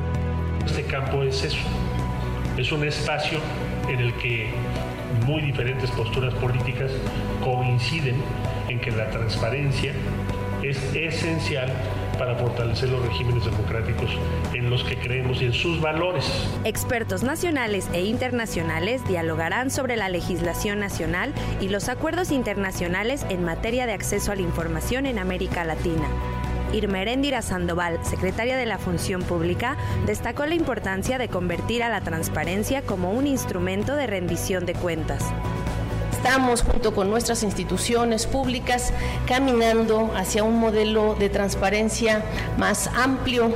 Este 0.64 0.84
campo 0.84 1.22
es 1.24 1.44
eso, 1.44 1.58
es 2.56 2.72
un 2.72 2.88
espacio 2.88 3.38
en 3.88 4.00
el 4.00 4.14
que 4.14 4.48
muy 5.26 5.42
diferentes 5.42 5.90
posturas 5.90 6.34
políticas 6.34 6.90
coinciden 7.42 8.16
en 8.68 8.80
que 8.80 8.90
la 8.90 9.10
transparencia 9.10 9.92
es 10.62 10.78
esencial 10.94 11.72
para 12.18 12.34
fortalecer 12.34 12.88
los 12.88 13.00
regímenes 13.06 13.44
democráticos 13.44 14.10
en 14.52 14.70
los 14.70 14.82
que 14.82 14.98
creemos 14.98 15.40
y 15.40 15.46
en 15.46 15.52
sus 15.52 15.80
valores. 15.80 16.24
Expertos 16.64 17.22
nacionales 17.22 17.88
e 17.92 18.04
internacionales 18.04 19.06
dialogarán 19.06 19.70
sobre 19.70 19.96
la 19.96 20.08
legislación 20.08 20.80
nacional 20.80 21.32
y 21.60 21.68
los 21.68 21.88
acuerdos 21.88 22.32
internacionales 22.32 23.24
en 23.28 23.44
materia 23.44 23.86
de 23.86 23.92
acceso 23.92 24.32
a 24.32 24.34
la 24.34 24.42
información 24.42 25.06
en 25.06 25.18
América 25.18 25.64
Latina. 25.64 26.08
Irmeréndira 26.72 27.42
Sandoval, 27.42 27.98
secretaria 28.02 28.56
de 28.56 28.66
la 28.66 28.78
Función 28.78 29.22
Pública, 29.22 29.76
destacó 30.06 30.46
la 30.46 30.54
importancia 30.54 31.18
de 31.18 31.28
convertir 31.28 31.82
a 31.82 31.88
la 31.88 32.00
transparencia 32.00 32.82
como 32.82 33.12
un 33.12 33.26
instrumento 33.26 33.96
de 33.96 34.06
rendición 34.06 34.66
de 34.66 34.74
cuentas. 34.74 35.24
Estamos 36.12 36.62
junto 36.62 36.94
con 36.94 37.08
nuestras 37.08 37.44
instituciones 37.44 38.26
públicas 38.26 38.92
caminando 39.26 40.10
hacia 40.16 40.42
un 40.42 40.58
modelo 40.58 41.14
de 41.14 41.28
transparencia 41.28 42.24
más 42.58 42.88
amplio, 42.88 43.52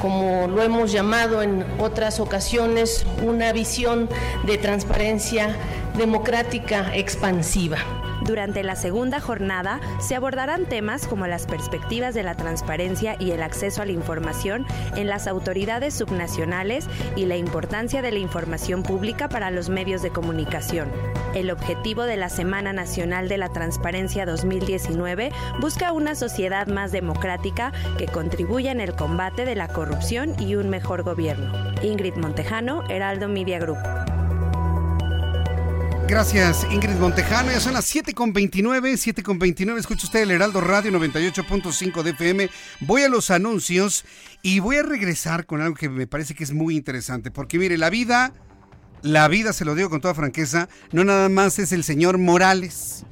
como 0.00 0.48
lo 0.48 0.62
hemos 0.62 0.92
llamado 0.92 1.42
en 1.42 1.64
otras 1.78 2.18
ocasiones, 2.18 3.06
una 3.22 3.52
visión 3.52 4.08
de 4.46 4.56
transparencia 4.56 5.54
democrática 5.96 6.96
expansiva. 6.96 7.78
Durante 8.24 8.62
la 8.62 8.76
segunda 8.76 9.20
jornada 9.20 9.80
se 10.00 10.14
abordarán 10.14 10.66
temas 10.66 11.06
como 11.06 11.26
las 11.26 11.46
perspectivas 11.46 12.14
de 12.14 12.22
la 12.22 12.34
transparencia 12.34 13.16
y 13.18 13.30
el 13.30 13.42
acceso 13.42 13.82
a 13.82 13.86
la 13.86 13.92
información 13.92 14.66
en 14.96 15.06
las 15.08 15.26
autoridades 15.26 15.94
subnacionales 15.94 16.88
y 17.14 17.26
la 17.26 17.36
importancia 17.36 18.02
de 18.02 18.12
la 18.12 18.18
información 18.18 18.82
pública 18.82 19.28
para 19.28 19.50
los 19.50 19.68
medios 19.68 20.02
de 20.02 20.10
comunicación. 20.10 20.90
El 21.34 21.50
objetivo 21.50 22.04
de 22.04 22.16
la 22.16 22.28
Semana 22.28 22.72
Nacional 22.72 23.28
de 23.28 23.38
la 23.38 23.50
Transparencia 23.50 24.24
2019 24.26 25.30
busca 25.60 25.92
una 25.92 26.14
sociedad 26.14 26.66
más 26.66 26.92
democrática 26.92 27.72
que 27.98 28.06
contribuya 28.06 28.72
en 28.72 28.80
el 28.80 28.94
combate 28.94 29.44
de 29.44 29.54
la 29.54 29.68
corrupción 29.68 30.34
y 30.40 30.54
un 30.54 30.70
mejor 30.70 31.02
gobierno. 31.02 31.52
Ingrid 31.82 32.16
Montejano, 32.16 32.82
Heraldo 32.88 33.28
Media 33.28 33.58
Group. 33.58 34.15
Gracias, 36.08 36.64
Ingrid 36.70 36.94
Montejano. 36.94 37.50
Ya 37.50 37.58
son 37.58 37.72
las 37.72 37.84
7 37.86 38.14
con 38.14 38.32
29, 38.32 38.96
7 38.96 39.24
con 39.24 39.40
29. 39.40 39.80
Escucha 39.80 40.06
usted 40.06 40.22
el 40.22 40.30
Heraldo 40.30 40.60
Radio 40.60 40.92
98.5 40.92 42.04
de 42.04 42.10
FM. 42.10 42.48
Voy 42.80 43.02
a 43.02 43.08
los 43.08 43.32
anuncios 43.32 44.04
y 44.40 44.60
voy 44.60 44.76
a 44.76 44.84
regresar 44.84 45.46
con 45.46 45.60
algo 45.60 45.74
que 45.74 45.88
me 45.88 46.06
parece 46.06 46.36
que 46.36 46.44
es 46.44 46.52
muy 46.52 46.76
interesante. 46.76 47.32
Porque 47.32 47.58
mire, 47.58 47.76
la 47.76 47.90
vida, 47.90 48.32
la 49.02 49.26
vida, 49.26 49.52
se 49.52 49.64
lo 49.64 49.74
digo 49.74 49.90
con 49.90 50.00
toda 50.00 50.14
franqueza, 50.14 50.68
no 50.92 51.02
nada 51.02 51.28
más 51.28 51.58
es 51.58 51.72
el 51.72 51.82
señor 51.82 52.18
Morales. 52.18 53.04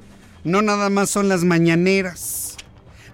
No 0.45 0.63
nada 0.63 0.89
más 0.89 1.11
son 1.11 1.29
las 1.29 1.43
mañaneras. 1.43 2.57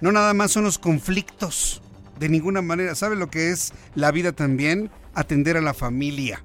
No 0.03 0.13
nada 0.13 0.35
más 0.35 0.51
son 0.51 0.65
los 0.65 0.79
conflictos. 0.79 1.81
De 2.19 2.29
ninguna 2.29 2.61
manera. 2.61 2.95
¿Sabe 2.95 3.17
lo 3.17 3.31
que 3.31 3.49
es 3.49 3.73
la 3.95 4.11
vida 4.11 4.33
también? 4.33 4.91
Atender 5.15 5.57
a 5.57 5.63
la 5.63 5.73
familia 5.73 6.45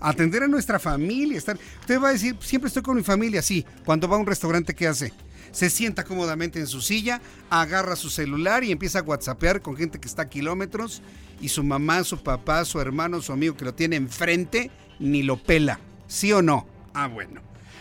atender 0.00 0.42
a 0.42 0.48
nuestra 0.48 0.78
familia. 0.78 1.38
Estar... 1.38 1.58
Usted 1.80 2.00
va 2.00 2.08
a 2.08 2.12
decir, 2.12 2.36
siempre 2.40 2.68
estoy 2.68 2.82
con 2.82 2.96
mi 2.96 3.02
familia, 3.02 3.42
sí. 3.42 3.64
Cuando 3.84 4.08
va 4.08 4.16
a 4.16 4.18
un 4.18 4.26
restaurante, 4.26 4.74
¿qué 4.74 4.88
hace? 4.88 5.12
Se 5.52 5.68
sienta 5.68 6.04
cómodamente 6.04 6.58
en 6.58 6.66
su 6.66 6.80
silla, 6.80 7.20
agarra 7.50 7.96
su 7.96 8.08
celular 8.08 8.64
y 8.64 8.72
empieza 8.72 9.00
a 9.00 9.02
whatsappear 9.02 9.60
con 9.62 9.76
gente 9.76 9.98
que 9.98 10.08
está 10.08 10.22
a 10.22 10.28
kilómetros 10.28 11.02
y 11.40 11.48
su 11.48 11.64
mamá, 11.64 12.04
su 12.04 12.22
papá, 12.22 12.64
su 12.64 12.80
hermano, 12.80 13.20
su 13.20 13.32
amigo 13.32 13.56
que 13.56 13.64
lo 13.64 13.74
tiene 13.74 13.96
enfrente, 13.96 14.70
ni 14.98 15.22
lo 15.22 15.42
pela. 15.42 15.80
¿Sí 16.06 16.32
o 16.32 16.42
no? 16.42 16.66
Ah, 16.94 17.08
bueno. 17.08 17.40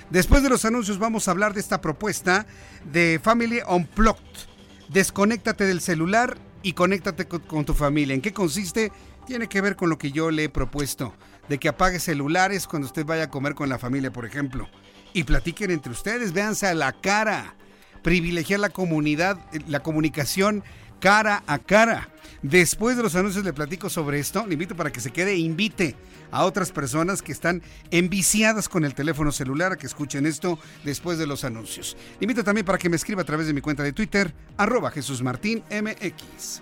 Después 0.10 0.42
de 0.42 0.50
los 0.50 0.66
anuncios 0.66 0.98
vamos 0.98 1.28
a 1.28 1.32
hablar 1.32 1.54
de 1.54 1.60
esta 1.60 1.82
propuesta 1.82 2.48
de 2.92 3.20
Family 3.22 3.60
Unplugged. 3.68 4.20
Desconéctate 4.90 5.66
del 5.66 5.82
celular 5.82 6.38
y 6.64 6.74
conéctate 6.74 7.28
con, 7.28 7.42
con 7.42 7.66
tu 7.66 7.76
familia. 7.76 8.16
¿En 8.16 8.22
qué 8.22 8.34
consiste? 8.34 8.92
Tiene 9.28 9.48
que 9.48 9.62
ver 9.62 9.76
con 9.76 9.90
lo 9.90 10.00
que 10.00 10.12
yo 10.12 10.32
le 10.32 10.46
he 10.46 10.50
propuesto 10.50 11.14
de 11.50 11.58
que 11.58 11.68
apague 11.68 12.00
celulares 12.00 12.68
cuando 12.68 12.88
usted 12.88 13.06
vaya 13.06 13.24
a 13.24 13.30
comer 13.30 13.56
con 13.56 13.68
la 13.70 13.80
familia, 13.80 14.12
por 14.12 14.26
ejemplo. 14.26 14.70
Y 15.14 15.24
platiquen 15.24 15.72
entre 15.72 15.92
ustedes, 15.92 16.32
véanse 16.32 16.68
a 16.68 16.74
la 16.74 16.94
cara. 16.94 17.56
Privilegiar 18.04 18.60
la 18.60 18.70
comunidad, 18.70 19.38
la 19.68 19.82
comunicación 19.82 20.64
cara 21.00 21.44
a 21.48 21.58
cara. 21.60 22.10
Después 22.42 22.96
de 22.96 23.04
los 23.04 23.16
anuncios 23.16 23.44
le 23.44 23.52
platico 23.52 23.90
sobre 23.90 24.20
esto. 24.20 24.46
Le 24.46 24.54
invito 24.54 24.76
para 24.76 24.92
que 24.92 25.02
se 25.02 25.12
quede 25.12 25.34
e 25.34 25.38
invite 25.38 25.96
a 26.32 26.46
otras 26.46 26.72
personas 26.72 27.22
que 27.22 27.32
están 27.32 27.62
enviciadas 27.92 28.70
con 28.70 28.86
el 28.86 28.94
teléfono 28.94 29.32
celular 29.32 29.74
a 29.74 29.78
que 29.78 29.88
escuchen 29.88 30.26
esto 30.26 30.60
después 30.84 31.18
de 31.18 31.28
los 31.28 31.44
anuncios. 31.44 31.98
Le 32.20 32.26
invito 32.26 32.44
también 32.44 32.66
para 32.66 32.78
que 32.78 32.90
me 32.90 32.96
escriba 32.96 33.24
a 33.24 33.26
través 33.26 33.48
de 33.48 33.54
mi 33.54 33.62
cuenta 33.62 33.84
de 33.84 33.94
Twitter, 33.94 34.34
arroba 34.56 34.92
Jesús 34.92 35.22
Martín 35.22 35.64
MX. 35.70 36.62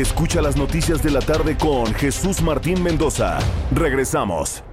Escucha 0.00 0.40
las 0.40 0.56
noticias 0.56 1.02
de 1.02 1.10
la 1.10 1.20
tarde 1.20 1.58
con 1.58 1.92
Jesús 1.92 2.40
Martín 2.40 2.82
Mendoza. 2.82 3.38
Regresamos. 3.70 4.64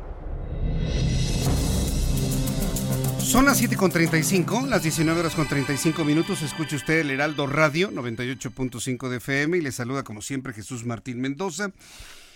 Son 3.19 3.43
las 3.43 3.61
7.35, 3.61 4.67
las 4.67 4.83
19 4.83 5.19
horas 5.19 5.35
con 5.35 5.45
35 5.45 6.05
minutos. 6.05 6.41
Escucha 6.43 6.77
usted 6.77 6.99
el 6.99 7.11
Heraldo 7.11 7.45
Radio 7.45 7.91
98.5 7.91 9.09
de 9.09 9.17
FM 9.17 9.57
y 9.57 9.61
le 9.61 9.73
saluda 9.73 10.03
como 10.03 10.21
siempre 10.21 10.53
Jesús 10.53 10.85
Martín 10.85 11.19
Mendoza. 11.19 11.73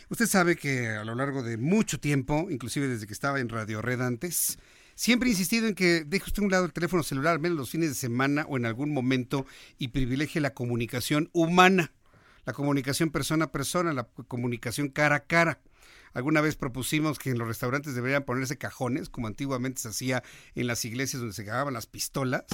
Usted 0.10 0.28
sabe 0.28 0.58
que 0.58 0.90
a 0.90 1.06
lo 1.06 1.16
largo 1.16 1.44
de 1.44 1.56
mucho 1.56 1.98
tiempo, 1.98 2.48
inclusive 2.50 2.90
desde 2.90 3.08
que 3.08 3.14
estaba 3.14 3.40
en 3.40 3.48
Radio 3.48 3.82
Red 3.82 4.02
antes, 4.02 4.60
siempre 4.96 5.30
he 5.30 5.32
insistido 5.32 5.70
en 5.70 5.76
que 5.76 6.04
deje 6.04 6.26
usted 6.26 6.42
a 6.42 6.46
un 6.46 6.52
lado 6.52 6.66
el 6.66 6.74
teléfono 6.74 7.04
celular, 7.04 7.36
al 7.36 7.40
menos 7.40 7.58
los 7.58 7.70
fines 7.70 7.88
de 7.88 7.96
semana 7.96 8.46
o 8.50 8.58
en 8.58 8.66
algún 8.66 8.92
momento, 8.94 9.46
y 9.78 9.88
privilegie 9.88 10.42
la 10.42 10.54
comunicación 10.54 11.30
humana 11.32 11.94
la 12.46 12.54
comunicación 12.54 13.10
persona 13.12 13.46
a 13.46 13.52
persona, 13.52 13.94
la 13.94 14.04
comunicación 14.28 14.90
cara 14.90 15.18
a 15.18 15.26
cara. 15.26 15.60
Alguna 16.14 16.42
vez 16.42 16.56
propusimos 16.56 17.20
que 17.20 17.30
en 17.30 17.38
los 17.38 17.48
restaurantes 17.48 17.96
deberían 17.96 18.24
ponerse 18.24 18.58
cajones, 18.58 19.10
como 19.10 19.28
antiguamente 19.28 19.82
se 19.82 19.90
hacía 19.90 20.24
en 20.56 20.68
las 20.68 20.84
iglesias 20.84 21.22
donde 21.22 21.36
se 21.36 21.46
cagaban 21.46 21.74
las 21.74 21.88
pistolas. 21.88 22.46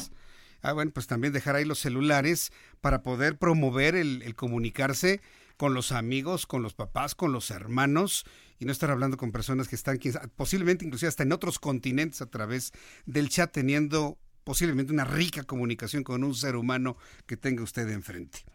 Ah, 0.62 0.74
bueno, 0.74 0.92
pues 0.92 1.08
también 1.08 1.34
dejar 1.34 1.56
ahí 1.56 1.66
los 1.66 1.80
celulares 1.80 2.52
para 2.82 3.02
poder 3.04 3.38
promover 3.38 3.96
el, 3.96 4.36
comunicarse 4.36 5.22
con 5.56 5.74
los 5.74 5.92
amigos, 5.92 6.46
con 6.46 6.62
los 6.62 6.74
papás, 6.74 7.16
con 7.16 7.32
los 7.32 7.50
hermanos 7.52 8.26
y 8.60 8.66
no 8.66 8.72
estar 8.72 8.92
hablando 8.92 9.18
con 9.18 9.32
personas 9.32 9.68
que 9.68 9.76
están 9.76 10.00
posiblemente 10.36 10.86
inclusive 10.86 11.10
hasta 11.10 11.24
en 11.24 11.32
otros 11.32 11.60
continentes 11.60 12.22
a 12.22 12.30
través 12.30 12.74
del 13.06 13.30
chat 13.30 13.52
teniendo 13.52 14.18
posiblemente 14.44 14.94
una 14.94 15.04
rica 15.04 15.44
comunicación 15.44 16.04
con 16.04 16.24
un 16.24 16.34
ser 16.34 16.56
humano 16.56 16.98
que 17.26 17.38
tenga 17.38 17.64
usted 17.64 17.90
enfrente. 17.90 18.46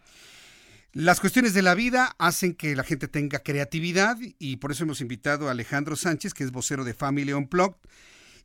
Las 0.94 1.20
cuestiones 1.20 1.54
de 1.54 1.62
la 1.62 1.74
vida 1.74 2.14
hacen 2.18 2.54
que 2.54 2.76
la 2.76 2.84
gente 2.84 3.08
tenga 3.08 3.38
creatividad 3.38 4.18
y 4.38 4.56
por 4.56 4.72
eso 4.72 4.84
hemos 4.84 5.00
invitado 5.00 5.48
a 5.48 5.52
Alejandro 5.52 5.96
Sánchez, 5.96 6.34
que 6.34 6.44
es 6.44 6.52
vocero 6.52 6.84
de 6.84 6.92
Family 6.92 7.32
Unplugged, 7.32 7.78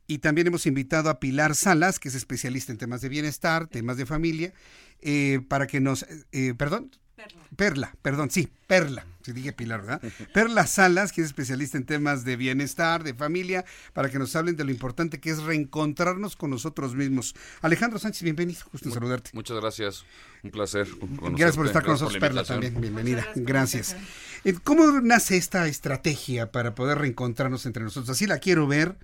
y 0.06 0.18
también 0.18 0.46
hemos 0.46 0.64
invitado 0.64 1.10
a 1.10 1.20
Pilar 1.20 1.54
Salas, 1.54 1.98
que 1.98 2.08
es 2.08 2.14
especialista 2.14 2.72
en 2.72 2.78
temas 2.78 3.02
de 3.02 3.10
bienestar, 3.10 3.66
temas 3.66 3.98
de 3.98 4.06
familia, 4.06 4.54
eh, 5.02 5.40
para 5.46 5.66
que 5.66 5.80
nos... 5.80 6.06
Eh, 6.32 6.54
perdón. 6.56 6.90
Perla. 7.56 7.92
perdón, 8.02 8.30
sí, 8.30 8.48
Perla, 8.66 9.04
si 9.22 9.32
dije 9.32 9.52
Pilar, 9.52 9.80
¿verdad? 9.82 10.02
Perla 10.34 10.66
Salas, 10.66 11.12
que 11.12 11.20
es 11.20 11.26
especialista 11.26 11.76
en 11.76 11.84
temas 11.84 12.24
de 12.24 12.36
bienestar, 12.36 13.02
de 13.02 13.14
familia, 13.14 13.64
para 13.92 14.10
que 14.10 14.18
nos 14.18 14.36
hablen 14.36 14.56
de 14.56 14.64
lo 14.64 14.70
importante 14.70 15.20
que 15.20 15.30
es 15.30 15.42
reencontrarnos 15.42 16.36
con 16.36 16.50
nosotros 16.50 16.94
mismos. 16.94 17.34
Alejandro 17.60 17.98
Sánchez, 17.98 18.22
bienvenido, 18.22 18.60
gusto 18.72 18.88
en 18.88 18.94
saludarte. 18.94 19.30
Muchas 19.32 19.60
gracias, 19.60 20.04
un 20.42 20.50
placer. 20.50 20.86
Gracias 21.20 21.56
por 21.56 21.66
estar 21.66 21.82
con 21.82 21.92
nosotros, 21.92 22.18
Perla, 22.18 22.44
también, 22.44 22.80
bienvenida, 22.80 23.26
gracias. 23.34 23.96
Eh, 24.44 24.54
¿Cómo 24.62 25.00
nace 25.00 25.36
esta 25.36 25.66
estrategia 25.66 26.52
para 26.52 26.74
poder 26.74 26.98
reencontrarnos 26.98 27.66
entre 27.66 27.82
nosotros? 27.82 28.10
Así 28.10 28.26
la 28.26 28.38
quiero 28.38 28.66
ver 28.66 28.96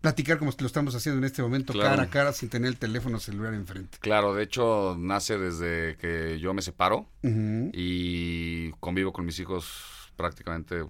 platicar 0.00 0.38
como 0.38 0.52
lo 0.58 0.66
estamos 0.66 0.94
haciendo 0.94 1.18
en 1.18 1.24
este 1.24 1.42
momento, 1.42 1.72
cara 1.72 2.02
a 2.02 2.10
cara, 2.10 2.32
sin 2.32 2.48
tener 2.48 2.68
el 2.68 2.76
teléfono 2.76 3.20
celular 3.20 3.54
enfrente. 3.54 3.98
Claro, 4.00 4.34
de 4.34 4.44
hecho 4.44 4.96
nace 4.98 5.38
desde 5.38 5.96
que 5.96 6.38
yo 6.38 6.54
me 6.54 6.62
separo 6.62 7.06
y 7.22 8.70
convivo 8.80 9.12
con 9.12 9.26
mis 9.26 9.38
hijos 9.38 10.12
prácticamente 10.16 10.84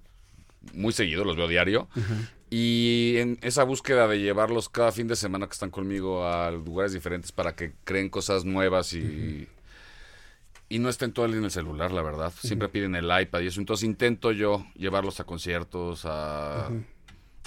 muy 0.75 0.93
seguido, 0.93 1.25
los 1.25 1.37
veo 1.37 1.49
diario. 1.49 1.89
Y 2.51 3.15
en 3.19 3.39
esa 3.43 3.63
búsqueda 3.63 4.09
de 4.09 4.21
llevarlos 4.21 4.69
cada 4.69 4.91
fin 4.93 5.07
de 5.07 5.17
semana 5.17 5.47
que 5.47 5.53
están 5.53 5.71
conmigo 5.71 6.27
a 6.27 6.51
lugares 6.51 6.93
diferentes 6.93 7.31
para 7.33 7.55
que 7.55 7.73
creen 7.85 8.09
cosas 8.09 8.45
nuevas 8.45 8.93
y, 8.93 9.49
y 10.69 10.79
no 10.81 10.89
estén 10.89 11.13
todo 11.13 11.27
el 11.27 11.33
día 11.33 11.39
en 11.39 11.45
el 11.45 11.51
celular, 11.53 11.93
la 11.93 12.03
verdad. 12.03 12.33
Siempre 12.41 12.69
piden 12.69 12.97
el 12.97 13.05
iPad 13.05 13.41
y 13.41 13.47
eso. 13.47 13.61
Entonces 13.61 13.85
intento 13.85 14.33
yo 14.33 14.67
llevarlos 14.75 15.21
a 15.21 15.25
conciertos, 15.25 16.03
a 16.05 16.71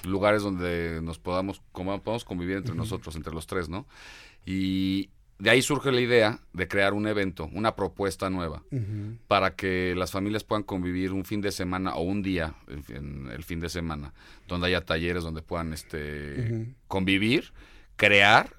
lugares 0.04 0.44
donde 0.44 1.02
nos 1.02 1.20
podamos, 1.20 1.62
como, 1.72 2.02
podamos 2.02 2.26
convivir 2.26 2.58
entre 2.58 2.76
nosotros, 2.76 3.16
entre 3.16 3.34
los 3.34 3.48
tres, 3.48 3.70
¿no? 3.70 3.86
Y 4.46 5.10
de 5.40 5.50
ahí 5.50 5.62
surge 5.62 5.92
la 5.92 6.02
idea 6.02 6.40
de 6.54 6.68
crear 6.68 6.94
un 6.94 7.08
evento, 7.08 7.50
una 7.54 7.76
propuesta 7.76 8.30
nueva, 8.30 8.64
para 9.28 9.56
que 9.56 9.94
las 9.96 10.12
familias 10.12 10.44
puedan 10.44 10.64
convivir 10.64 11.12
un 11.12 11.26
fin 11.26 11.42
de 11.42 11.52
semana 11.52 11.96
o 11.96 12.02
un 12.02 12.22
día, 12.22 12.56
en, 12.68 13.30
el 13.32 13.44
fin 13.44 13.60
de 13.60 13.70
semana, 13.70 14.14
donde 14.48 14.68
haya 14.68 14.86
talleres 14.86 15.24
donde 15.24 15.42
puedan 15.42 15.74
este, 15.74 16.74
convivir, 16.88 17.52
crear, 17.96 18.56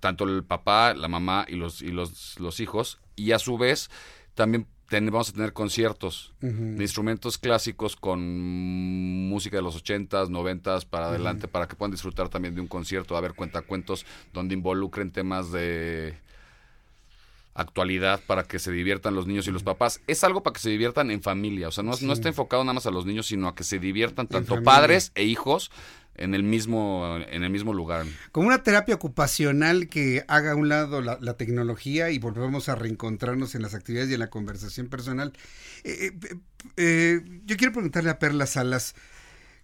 tanto 0.00 0.24
el 0.24 0.44
papá, 0.44 0.94
la 0.94 1.08
mamá 1.08 1.44
y 1.48 1.56
los, 1.56 1.82
y 1.82 1.90
los, 1.90 2.38
los 2.38 2.60
hijos, 2.60 3.00
y 3.16 3.32
a 3.32 3.38
su 3.38 3.58
vez 3.58 3.90
también 4.34 4.66
vamos 5.00 5.30
a 5.30 5.32
tener 5.32 5.52
conciertos 5.52 6.32
de 6.40 6.82
instrumentos 6.82 7.38
clásicos 7.38 7.96
con 7.96 9.28
música 9.28 9.56
de 9.56 9.62
los 9.62 9.82
80s, 9.82 10.28
90s 10.28 10.86
para 10.86 11.08
adelante, 11.08 11.48
para 11.48 11.66
que 11.66 11.76
puedan 11.76 11.92
disfrutar 11.92 12.28
también 12.28 12.54
de 12.54 12.60
un 12.60 12.68
concierto, 12.68 13.16
a 13.16 13.20
ver 13.20 13.34
cuentacuentos 13.34 14.06
donde 14.32 14.54
involucren 14.54 15.10
temas 15.10 15.50
de 15.50 16.14
actualidad 17.54 18.20
para 18.26 18.44
que 18.44 18.58
se 18.58 18.72
diviertan 18.72 19.14
los 19.14 19.26
niños 19.26 19.46
y 19.46 19.50
los 19.50 19.62
papás. 19.62 20.00
Es 20.06 20.24
algo 20.24 20.42
para 20.42 20.54
que 20.54 20.60
se 20.60 20.70
diviertan 20.70 21.10
en 21.10 21.22
familia, 21.22 21.68
o 21.68 21.70
sea, 21.70 21.84
no, 21.84 21.92
no 22.00 22.12
está 22.12 22.28
enfocado 22.28 22.64
nada 22.64 22.74
más 22.74 22.86
a 22.86 22.90
los 22.90 23.04
niños, 23.04 23.26
sino 23.26 23.48
a 23.48 23.54
que 23.54 23.64
se 23.64 23.78
diviertan 23.78 24.26
tanto 24.26 24.62
padres 24.62 25.12
e 25.14 25.24
hijos 25.24 25.70
en 26.14 26.34
el 26.34 26.42
mismo 26.42 27.18
en 27.28 27.44
el 27.44 27.50
mismo 27.50 27.72
lugar. 27.72 28.06
Como 28.32 28.48
una 28.48 28.62
terapia 28.62 28.94
ocupacional 28.94 29.88
que 29.88 30.24
haga 30.28 30.52
a 30.52 30.56
un 30.56 30.68
lado 30.68 31.00
la, 31.00 31.18
la 31.20 31.36
tecnología 31.36 32.10
y 32.10 32.18
volvemos 32.18 32.68
a 32.68 32.74
reencontrarnos 32.74 33.54
en 33.54 33.62
las 33.62 33.74
actividades 33.74 34.10
y 34.10 34.14
en 34.14 34.20
la 34.20 34.30
conversación 34.30 34.88
personal. 34.88 35.32
Eh, 35.84 36.12
eh, 36.12 36.36
eh, 36.76 37.20
yo 37.44 37.56
quiero 37.56 37.72
preguntarle 37.72 38.10
a 38.10 38.18
Perla 38.18 38.46
Salas, 38.46 38.94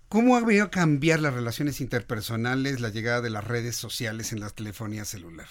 ¿cómo 0.09 0.37
ha 0.37 0.41
venido 0.41 0.67
a 0.67 0.71
cambiar 0.71 1.21
las 1.21 1.35
relaciones 1.35 1.81
interpersonales 1.81 2.81
la 2.81 2.89
llegada 2.89 3.21
de 3.21 3.31
las 3.31 3.45
redes 3.45 3.77
sociales 3.77 4.33
en 4.33 4.41
la 4.41 4.51
telefonía 4.51 5.05
celular? 5.05 5.49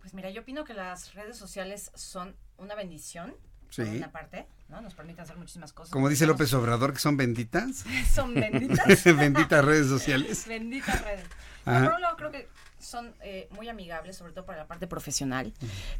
Pues 0.00 0.14
mira, 0.14 0.30
yo 0.30 0.42
opino 0.42 0.64
que 0.64 0.74
las 0.74 1.14
redes 1.14 1.36
sociales 1.36 1.92
son 1.94 2.34
una 2.56 2.74
bendición, 2.74 3.34
Sí. 3.72 3.82
por 3.82 3.94
una 3.96 4.12
parte, 4.12 4.46
¿no? 4.68 4.80
Nos 4.82 4.94
permiten 4.94 5.22
hacer 5.24 5.36
muchísimas 5.36 5.72
cosas. 5.72 5.92
Como 5.92 6.08
dice 6.08 6.26
López 6.26 6.52
Obrador, 6.54 6.92
que 6.92 6.98
son 6.98 7.16
benditas. 7.16 7.84
Son 8.14 8.34
benditas. 8.34 9.04
benditas 9.16 9.64
redes 9.64 9.88
sociales. 9.88 10.44
Benditas 10.48 11.02
redes. 11.02 11.24
Ajá. 11.64 11.84
por 11.86 11.94
un 11.94 12.00
lado 12.02 12.16
creo 12.16 12.30
que 12.32 12.48
son 12.80 13.14
eh, 13.22 13.48
muy 13.52 13.68
amigables, 13.68 14.16
sobre 14.16 14.32
todo 14.32 14.44
para 14.44 14.58
la 14.58 14.66
parte 14.66 14.86
profesional, 14.88 15.52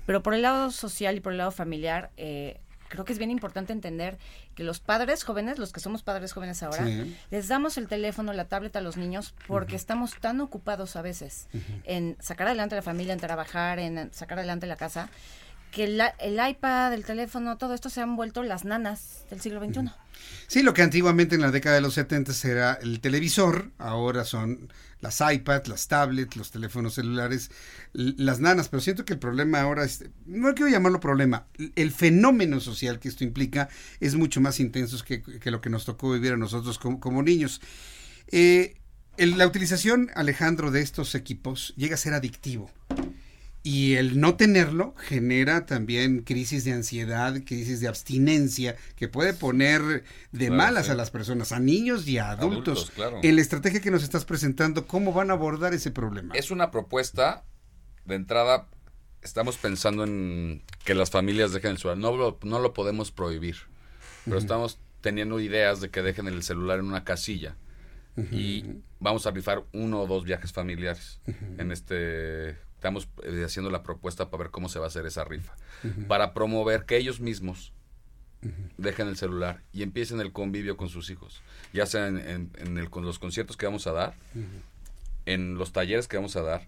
pero 0.04 0.22
por 0.22 0.34
el 0.34 0.42
lado 0.42 0.70
social 0.72 1.16
y 1.16 1.20
por 1.20 1.30
el 1.32 1.38
lado 1.38 1.52
familiar, 1.52 2.10
eh, 2.16 2.60
creo 2.88 3.04
que 3.04 3.12
es 3.12 3.18
bien 3.18 3.30
importante 3.30 3.72
entender 3.72 4.18
que 4.56 4.64
los 4.64 4.80
padres 4.80 5.22
jóvenes, 5.22 5.58
los 5.60 5.72
que 5.72 5.78
somos 5.80 6.02
padres 6.02 6.32
jóvenes 6.32 6.62
ahora, 6.64 6.84
Sí. 6.84 7.16
les 7.30 7.46
damos 7.48 7.78
el 7.78 7.86
teléfono, 7.88 8.32
la 8.32 8.46
tableta 8.46 8.80
a 8.80 8.82
los 8.82 8.96
niños 8.96 9.32
porque 9.46 9.76
estamos 9.76 10.16
tan 10.20 10.40
ocupados 10.40 10.96
a 10.96 11.02
veces 11.02 11.46
en 11.84 12.16
sacar 12.20 12.48
adelante 12.48 12.74
la 12.74 12.82
familia, 12.82 13.14
en 13.14 13.20
trabajar, 13.20 13.78
en 13.78 14.12
sacar 14.12 14.38
adelante 14.38 14.66
la 14.66 14.76
casa, 14.76 15.08
que 15.72 15.84
el 15.84 16.00
iPad, 16.48 16.92
el 16.94 17.04
teléfono, 17.04 17.58
todo 17.58 17.74
esto 17.74 17.90
se 17.90 18.00
han 18.00 18.14
vuelto 18.14 18.44
las 18.44 18.64
nanas 18.64 19.24
del 19.30 19.40
siglo 19.40 19.58
XXI. 19.64 19.90
Sí, 20.46 20.62
lo 20.62 20.72
que 20.74 20.82
antiguamente 20.82 21.34
en 21.34 21.40
la 21.40 21.50
década 21.50 21.74
de 21.76 21.80
los 21.80 21.94
70 21.94 22.32
era 22.44 22.74
el 22.74 23.00
televisor, 23.00 23.70
ahora 23.78 24.24
son 24.24 24.72
las 25.00 25.20
iPads, 25.20 25.66
las 25.68 25.88
tablets, 25.88 26.36
los 26.36 26.50
teléfonos 26.52 26.94
celulares, 26.94 27.50
las 27.92 28.38
nanas, 28.38 28.68
pero 28.68 28.80
siento 28.80 29.04
que 29.04 29.14
el 29.14 29.18
problema 29.18 29.60
ahora 29.62 29.84
es, 29.84 30.04
no 30.26 30.54
quiero 30.54 30.70
llamarlo 30.70 31.00
problema, 31.00 31.46
el 31.74 31.90
fenómeno 31.90 32.60
social 32.60 33.00
que 33.00 33.08
esto 33.08 33.24
implica 33.24 33.68
es 33.98 34.14
mucho 34.14 34.40
más 34.40 34.60
intenso 34.60 35.02
que, 35.04 35.22
lo 35.50 35.60
que 35.60 35.70
nos 35.70 35.84
tocó 35.86 36.12
vivir 36.12 36.32
a 36.32 36.36
nosotros 36.36 36.78
como, 36.78 37.00
como 37.00 37.22
niños. 37.22 37.60
Eh, 38.28 38.76
el- 39.16 39.38
la 39.38 39.46
utilización, 39.46 40.10
Alejandro, 40.14 40.70
de 40.70 40.82
estos 40.82 41.14
equipos 41.14 41.74
llega 41.76 41.94
a 41.94 41.98
ser 41.98 42.14
adictivo. 42.14 42.70
Y 43.64 43.94
el 43.94 44.18
no 44.18 44.34
tenerlo 44.36 44.94
genera 44.96 45.66
también 45.66 46.22
crisis 46.22 46.64
de 46.64 46.72
ansiedad, 46.72 47.34
crisis 47.46 47.78
de 47.80 47.86
abstinencia, 47.86 48.76
que 48.96 49.06
puede 49.08 49.34
poner 49.34 49.80
de 50.32 50.46
Claro, 50.46 50.54
malas 50.56 50.86
sí. 50.86 50.92
a 50.92 50.94
las 50.96 51.10
personas, 51.12 51.52
a 51.52 51.60
niños 51.60 52.08
y 52.08 52.18
a 52.18 52.30
adultos. 52.30 52.78
Adultos, 52.78 52.90
claro. 52.90 53.20
En 53.22 53.36
la 53.36 53.40
estrategia 53.42 53.80
que 53.80 53.92
nos 53.92 54.02
estás 54.02 54.24
presentando, 54.24 54.88
¿cómo 54.88 55.12
van 55.12 55.30
a 55.30 55.34
abordar 55.34 55.74
ese 55.74 55.92
problema? 55.92 56.34
Es 56.34 56.50
una 56.50 56.70
propuesta 56.72 57.44
de 58.04 58.16
entrada. 58.16 58.68
Estamos 59.22 59.56
pensando 59.58 60.02
en 60.02 60.62
que 60.84 60.96
las 60.96 61.10
familias 61.10 61.52
dejen 61.52 61.70
el 61.70 61.78
celular. 61.78 61.98
No 61.98 62.16
lo, 62.16 62.40
no 62.42 62.58
lo 62.58 62.72
podemos 62.74 63.12
prohibir, 63.12 63.56
pero 64.24 64.38
estamos 64.38 64.80
teniendo 65.02 65.38
ideas 65.38 65.80
de 65.80 65.90
que 65.90 66.02
dejen 66.02 66.26
el 66.26 66.42
celular 66.42 66.80
en 66.80 66.86
una 66.86 67.04
casilla 67.04 67.56
y 68.32 68.64
vamos 68.98 69.26
a 69.26 69.30
rifar 69.30 69.62
uno 69.72 70.00
o 70.02 70.06
dos 70.08 70.24
viajes 70.24 70.52
familiares. 70.52 71.20
En 71.58 71.70
este 71.70 72.56
estamos 72.82 73.06
eh, 73.22 73.44
haciendo 73.46 73.70
la 73.70 73.84
propuesta 73.84 74.28
para 74.28 74.42
ver 74.42 74.50
cómo 74.50 74.68
se 74.68 74.80
va 74.80 74.86
a 74.86 74.88
hacer 74.88 75.06
esa 75.06 75.22
rifa, 75.22 75.54
para 76.08 76.34
promover 76.34 76.84
que 76.84 76.96
ellos 76.96 77.20
mismos 77.20 77.72
dejen 78.76 79.06
el 79.06 79.16
celular 79.16 79.62
y 79.72 79.84
empiecen 79.84 80.20
el 80.20 80.32
convivio 80.32 80.76
con 80.76 80.88
sus 80.88 81.08
hijos, 81.08 81.42
ya 81.72 81.86
sea 81.86 82.08
en, 82.08 82.18
en- 82.18 82.50
en 82.58 82.78
el- 82.78 82.90
con 82.90 83.04
los 83.04 83.20
conciertos 83.20 83.56
que 83.56 83.66
vamos 83.66 83.86
a 83.86 83.92
dar, 83.92 84.14
en 85.26 85.54
los 85.54 85.70
talleres 85.72 86.08
que 86.08 86.16
vamos 86.16 86.34
a 86.34 86.42
dar, 86.42 86.66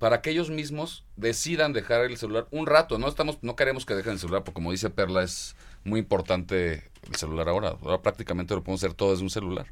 para 0.00 0.20
que 0.22 0.30
ellos 0.30 0.50
mismos 0.50 1.04
decidan 1.16 1.72
dejar 1.72 2.04
el 2.04 2.16
celular 2.16 2.48
un 2.50 2.66
rato. 2.66 2.98
No 2.98 3.06
estamos, 3.06 3.38
no 3.42 3.54
queremos 3.54 3.86
que 3.86 3.94
dejen 3.94 4.14
el 4.14 4.18
celular, 4.18 4.42
porque 4.42 4.54
como 4.56 4.72
dice 4.72 4.90
Perla, 4.90 5.22
es 5.22 5.54
muy 5.84 6.00
importante 6.00 6.82
el 7.08 7.14
celular 7.14 7.48
ahora. 7.48 7.76
Ahora 7.80 8.02
prácticamente 8.02 8.52
lo 8.56 8.64
podemos 8.64 8.82
hacer 8.82 8.94
todo 8.94 9.12
desde 9.12 9.22
un 9.22 9.30
celular. 9.30 9.66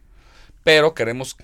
Pero 0.62 0.94
queremos 0.94 1.36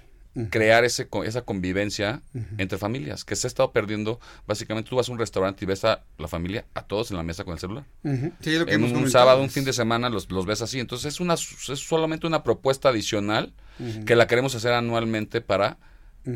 crear 0.51 0.85
ese, 0.85 1.09
co- 1.09 1.25
esa 1.25 1.43
convivencia 1.43 2.23
entre 2.59 2.79
familias, 2.79 3.25
que 3.25 3.37
se 3.37 3.47
ha 3.47 3.49
estado 3.49 3.73
perdiendo. 3.73 4.21
Básicamente 4.47 4.91
tú 4.91 4.97
vas 4.97 5.09
a 5.09 5.13
un 5.13 5.19
restaurante 5.19 5.65
y 5.65 5.67
ves 5.67 5.85
a 5.85 6.05
la 6.19 6.29
familia, 6.29 6.67
a 6.75 6.83
todos 6.83 7.11
en 7.11 7.17
la 7.17 7.23
mesa 7.23 7.45
con 7.45 7.55
el 7.55 7.59
celular. 7.59 7.85
Ujú. 8.05 8.33
Sí, 8.41 8.53
es 8.53 8.61
lo 8.61 8.67
que 8.67 8.75
en 8.75 8.83
un 8.85 8.91
comentado. 8.91 9.11
sábado, 9.13 9.43
un 9.43 9.51
fin 9.51 9.65
de 9.65 9.73
semana, 9.73 10.11
los, 10.11 10.31
los 10.31 10.45
ves 10.47 10.63
así. 10.63 10.79
Entonces 10.81 11.15
es, 11.15 11.21
una, 11.21 11.35
es 11.35 11.41
solamente 11.89 12.27
una 12.27 12.43
propuesta 12.43 12.91
adicional 12.91 13.55
que 14.07 14.17
la 14.17 14.27
queremos 14.27 14.55
hacer 14.55 14.73
anualmente 14.73 15.41
para 15.41 15.79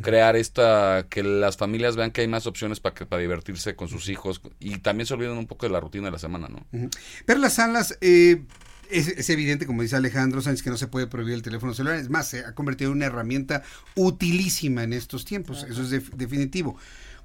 crear 0.02 0.36
esta, 0.36 1.06
que 1.10 1.22
las 1.24 1.56
familias 1.56 1.96
vean 1.96 2.12
que 2.12 2.20
hay 2.20 2.28
más 2.28 2.46
opciones 2.46 2.78
para, 2.78 2.94
que, 2.94 3.06
para 3.06 3.20
divertirse 3.20 3.74
con 3.74 3.88
sus 3.88 4.08
hijos 4.08 4.40
y 4.60 4.78
también 4.78 5.06
se 5.06 5.14
olviden 5.14 5.36
un 5.36 5.46
poco 5.48 5.66
de 5.66 5.72
la 5.72 5.80
rutina 5.80 6.04
de 6.04 6.10
la 6.12 6.18
semana, 6.20 6.48
¿no? 6.48 6.64
Ujú. 6.72 6.90
Perla 7.26 7.50
Salas, 7.50 7.98
eh, 8.00 8.44
es, 8.90 9.08
es 9.08 9.30
evidente, 9.30 9.66
como 9.66 9.82
dice 9.82 9.96
Alejandro 9.96 10.42
Sánchez, 10.42 10.62
que 10.62 10.70
no 10.70 10.76
se 10.76 10.86
puede 10.86 11.06
prohibir 11.06 11.34
el 11.34 11.42
teléfono 11.42 11.74
celular. 11.74 11.96
Es 11.96 12.08
más, 12.08 12.28
se 12.28 12.44
ha 12.44 12.54
convertido 12.54 12.90
en 12.90 12.98
una 12.98 13.06
herramienta 13.06 13.62
utilísima 13.96 14.82
en 14.82 14.92
estos 14.92 15.24
tiempos. 15.24 15.64
Eso 15.68 15.82
es 15.82 15.90
def- 15.90 16.10
definitivo. 16.14 16.76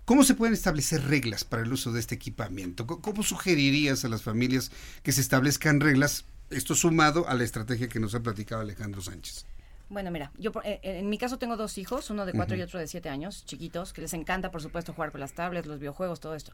¿Cómo 0.06 0.24
se 0.24 0.36
pueden 0.36 0.54
establecer 0.54 1.04
reglas 1.06 1.44
para 1.44 1.64
el 1.64 1.74
uso 1.74 1.92
de 1.92 2.00
este 2.00 2.16
equipamiento? 2.16 2.86
¿Cómo 2.86 3.24
sugerirías 3.24 4.06
a 4.06 4.10
las 4.10 4.22
familias 4.22 4.72
que 5.02 5.12
se 5.12 5.22
establezcan 5.22 5.80
reglas? 5.80 6.26
Esto 6.52 6.76
sumado 6.76 7.28
a 7.28 7.34
la 7.34 7.44
estrategia 7.44 7.90
que 7.90 8.00
nos 8.00 8.14
ha 8.14 8.20
platicado 8.22 8.62
Alejandro 8.62 9.02
Sánchez. 9.02 9.46
Bueno, 9.90 10.12
mira, 10.12 10.32
yo 10.38 10.52
eh, 10.64 10.80
en 10.84 11.10
mi 11.10 11.18
caso 11.18 11.38
tengo 11.40 11.58
dos 11.58 11.78
hijos, 11.80 12.10
uno 12.12 12.26
de 12.26 12.34
cuatro 12.34 12.56
y 12.56 12.62
otro 12.62 12.80
de 12.80 12.88
siete 12.88 13.10
años, 13.10 13.46
chiquitos, 13.46 13.94
que 13.94 14.02
les 14.02 14.14
encanta, 14.14 14.52
por 14.52 14.62
supuesto, 14.62 14.94
jugar 14.94 15.12
con 15.12 15.22
las 15.22 15.34
tablets, 15.34 15.68
los 15.68 15.80
videojuegos, 15.80 16.20
todo 16.20 16.36
esto. 16.36 16.52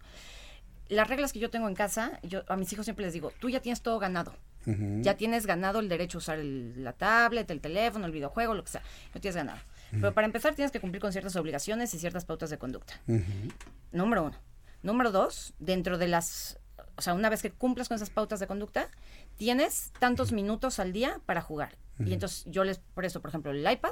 Las 0.88 1.08
reglas 1.10 1.32
que 1.34 1.40
yo 1.40 1.50
tengo 1.50 1.68
en 1.68 1.76
casa, 1.76 2.20
yo 2.24 2.44
a 2.48 2.56
mis 2.58 2.72
hijos 2.74 2.86
siempre 2.86 3.06
les 3.06 3.14
digo, 3.14 3.34
tú 3.40 3.50
ya 3.50 3.62
tienes 3.62 3.82
todo 3.82 4.00
ganado. 4.00 4.34
Ya 5.02 5.16
tienes 5.18 5.46
ganado 5.48 5.80
el 5.80 5.90
derecho 5.90 6.18
a 6.18 6.20
usar 6.20 6.40
el- 6.40 6.84
la 6.84 6.94
tablet, 6.94 7.50
el 7.50 7.62
teléfono, 7.62 8.06
el 8.06 8.12
videojuego, 8.12 8.54
lo 8.54 8.64
que 8.64 8.72
sea. 8.72 8.82
Lo 9.14 9.20
tienes 9.22 9.36
ganado. 9.36 9.60
Pero 9.92 10.14
para 10.14 10.26
empezar 10.26 10.56
tienes 10.56 10.72
que 10.72 10.80
cumplir 10.80 11.02
con 11.02 11.12
ciertas 11.12 11.36
obligaciones 11.36 11.94
y 11.94 12.00
ciertas 12.00 12.24
pautas 12.26 12.50
de 12.50 12.58
conducta. 12.58 12.94
Número 13.92 14.24
uno. 14.26 14.38
Número 14.84 15.12
dos, 15.12 15.54
dentro 15.60 15.98
de 15.98 16.08
las, 16.08 16.58
o 16.96 17.02
sea, 17.02 17.14
una 17.14 17.30
vez 17.30 17.42
que 17.42 17.52
cumplas 17.52 17.88
con 17.90 17.96
esas 17.96 18.10
pautas 18.10 18.40
de 18.40 18.48
conducta, 18.48 18.88
tienes 19.36 19.92
tantos 20.00 20.32
minutos 20.32 20.80
al 20.80 20.94
día 20.94 21.20
para 21.26 21.42
jugar. 21.42 21.76
Y 22.00 22.14
entonces 22.14 22.46
yo 22.48 22.64
les 22.64 22.80
presto, 22.96 23.22
por 23.22 23.30
ejemplo, 23.30 23.52
el 23.52 23.70
iPad, 23.70 23.92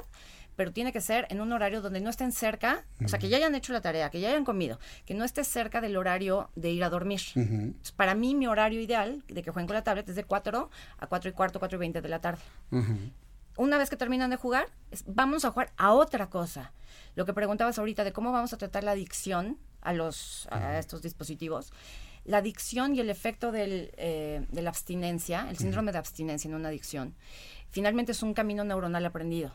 pero 0.60 0.72
tiene 0.74 0.92
que 0.92 1.00
ser 1.00 1.26
en 1.30 1.40
un 1.40 1.50
horario 1.54 1.80
donde 1.80 2.02
no 2.02 2.10
estén 2.10 2.32
cerca, 2.32 2.84
o 3.02 3.08
sea, 3.08 3.18
que 3.18 3.30
ya 3.30 3.38
hayan 3.38 3.54
hecho 3.54 3.72
la 3.72 3.80
tarea, 3.80 4.10
que 4.10 4.20
ya 4.20 4.28
hayan 4.28 4.44
comido, 4.44 4.78
que 5.06 5.14
no 5.14 5.24
esté 5.24 5.42
cerca 5.42 5.80
del 5.80 5.96
horario 5.96 6.50
de 6.54 6.68
ir 6.70 6.84
a 6.84 6.90
dormir. 6.90 7.22
Entonces, 7.34 7.92
Para 7.92 8.14
mí, 8.14 8.34
mi 8.34 8.46
horario 8.46 8.78
ideal 8.78 9.24
de 9.26 9.42
que 9.42 9.50
jueguen 9.52 9.66
con 9.68 9.74
la 9.74 9.84
tablet 9.84 10.06
es 10.10 10.16
de 10.16 10.24
4 10.24 10.68
a 10.98 11.06
4 11.06 11.30
y 11.30 11.32
cuarto, 11.32 11.60
4 11.60 11.76
y 11.76 11.78
20 11.78 12.02
de 12.02 12.08
la 12.10 12.20
tarde. 12.20 12.42
Una 13.56 13.78
vez 13.78 13.88
que 13.88 13.96
terminan 13.96 14.28
de 14.28 14.36
jugar, 14.36 14.66
es- 14.90 15.02
vamos 15.06 15.46
a 15.46 15.50
jugar 15.50 15.72
a 15.78 15.92
otra 15.94 16.28
cosa. 16.28 16.72
Lo 17.14 17.24
que 17.24 17.32
preguntabas 17.32 17.78
ahorita 17.78 18.04
de 18.04 18.12
cómo 18.12 18.30
vamos 18.30 18.52
a 18.52 18.58
tratar 18.58 18.84
la 18.84 18.90
adicción 18.90 19.56
a, 19.80 19.94
los, 19.94 20.46
a 20.50 20.78
estos 20.78 21.00
dispositivos. 21.00 21.72
La 22.26 22.36
adicción 22.36 22.94
y 22.94 23.00
el 23.00 23.08
efecto 23.08 23.50
del, 23.50 23.92
eh, 23.96 24.44
de 24.50 24.60
la 24.60 24.68
abstinencia, 24.68 25.46
el 25.48 25.56
síndrome 25.56 25.90
de 25.92 25.96
abstinencia 25.98 26.48
en 26.48 26.54
una 26.54 26.68
adicción, 26.68 27.14
finalmente 27.70 28.12
es 28.12 28.22
un 28.22 28.34
camino 28.34 28.62
neuronal 28.62 29.06
aprendido. 29.06 29.52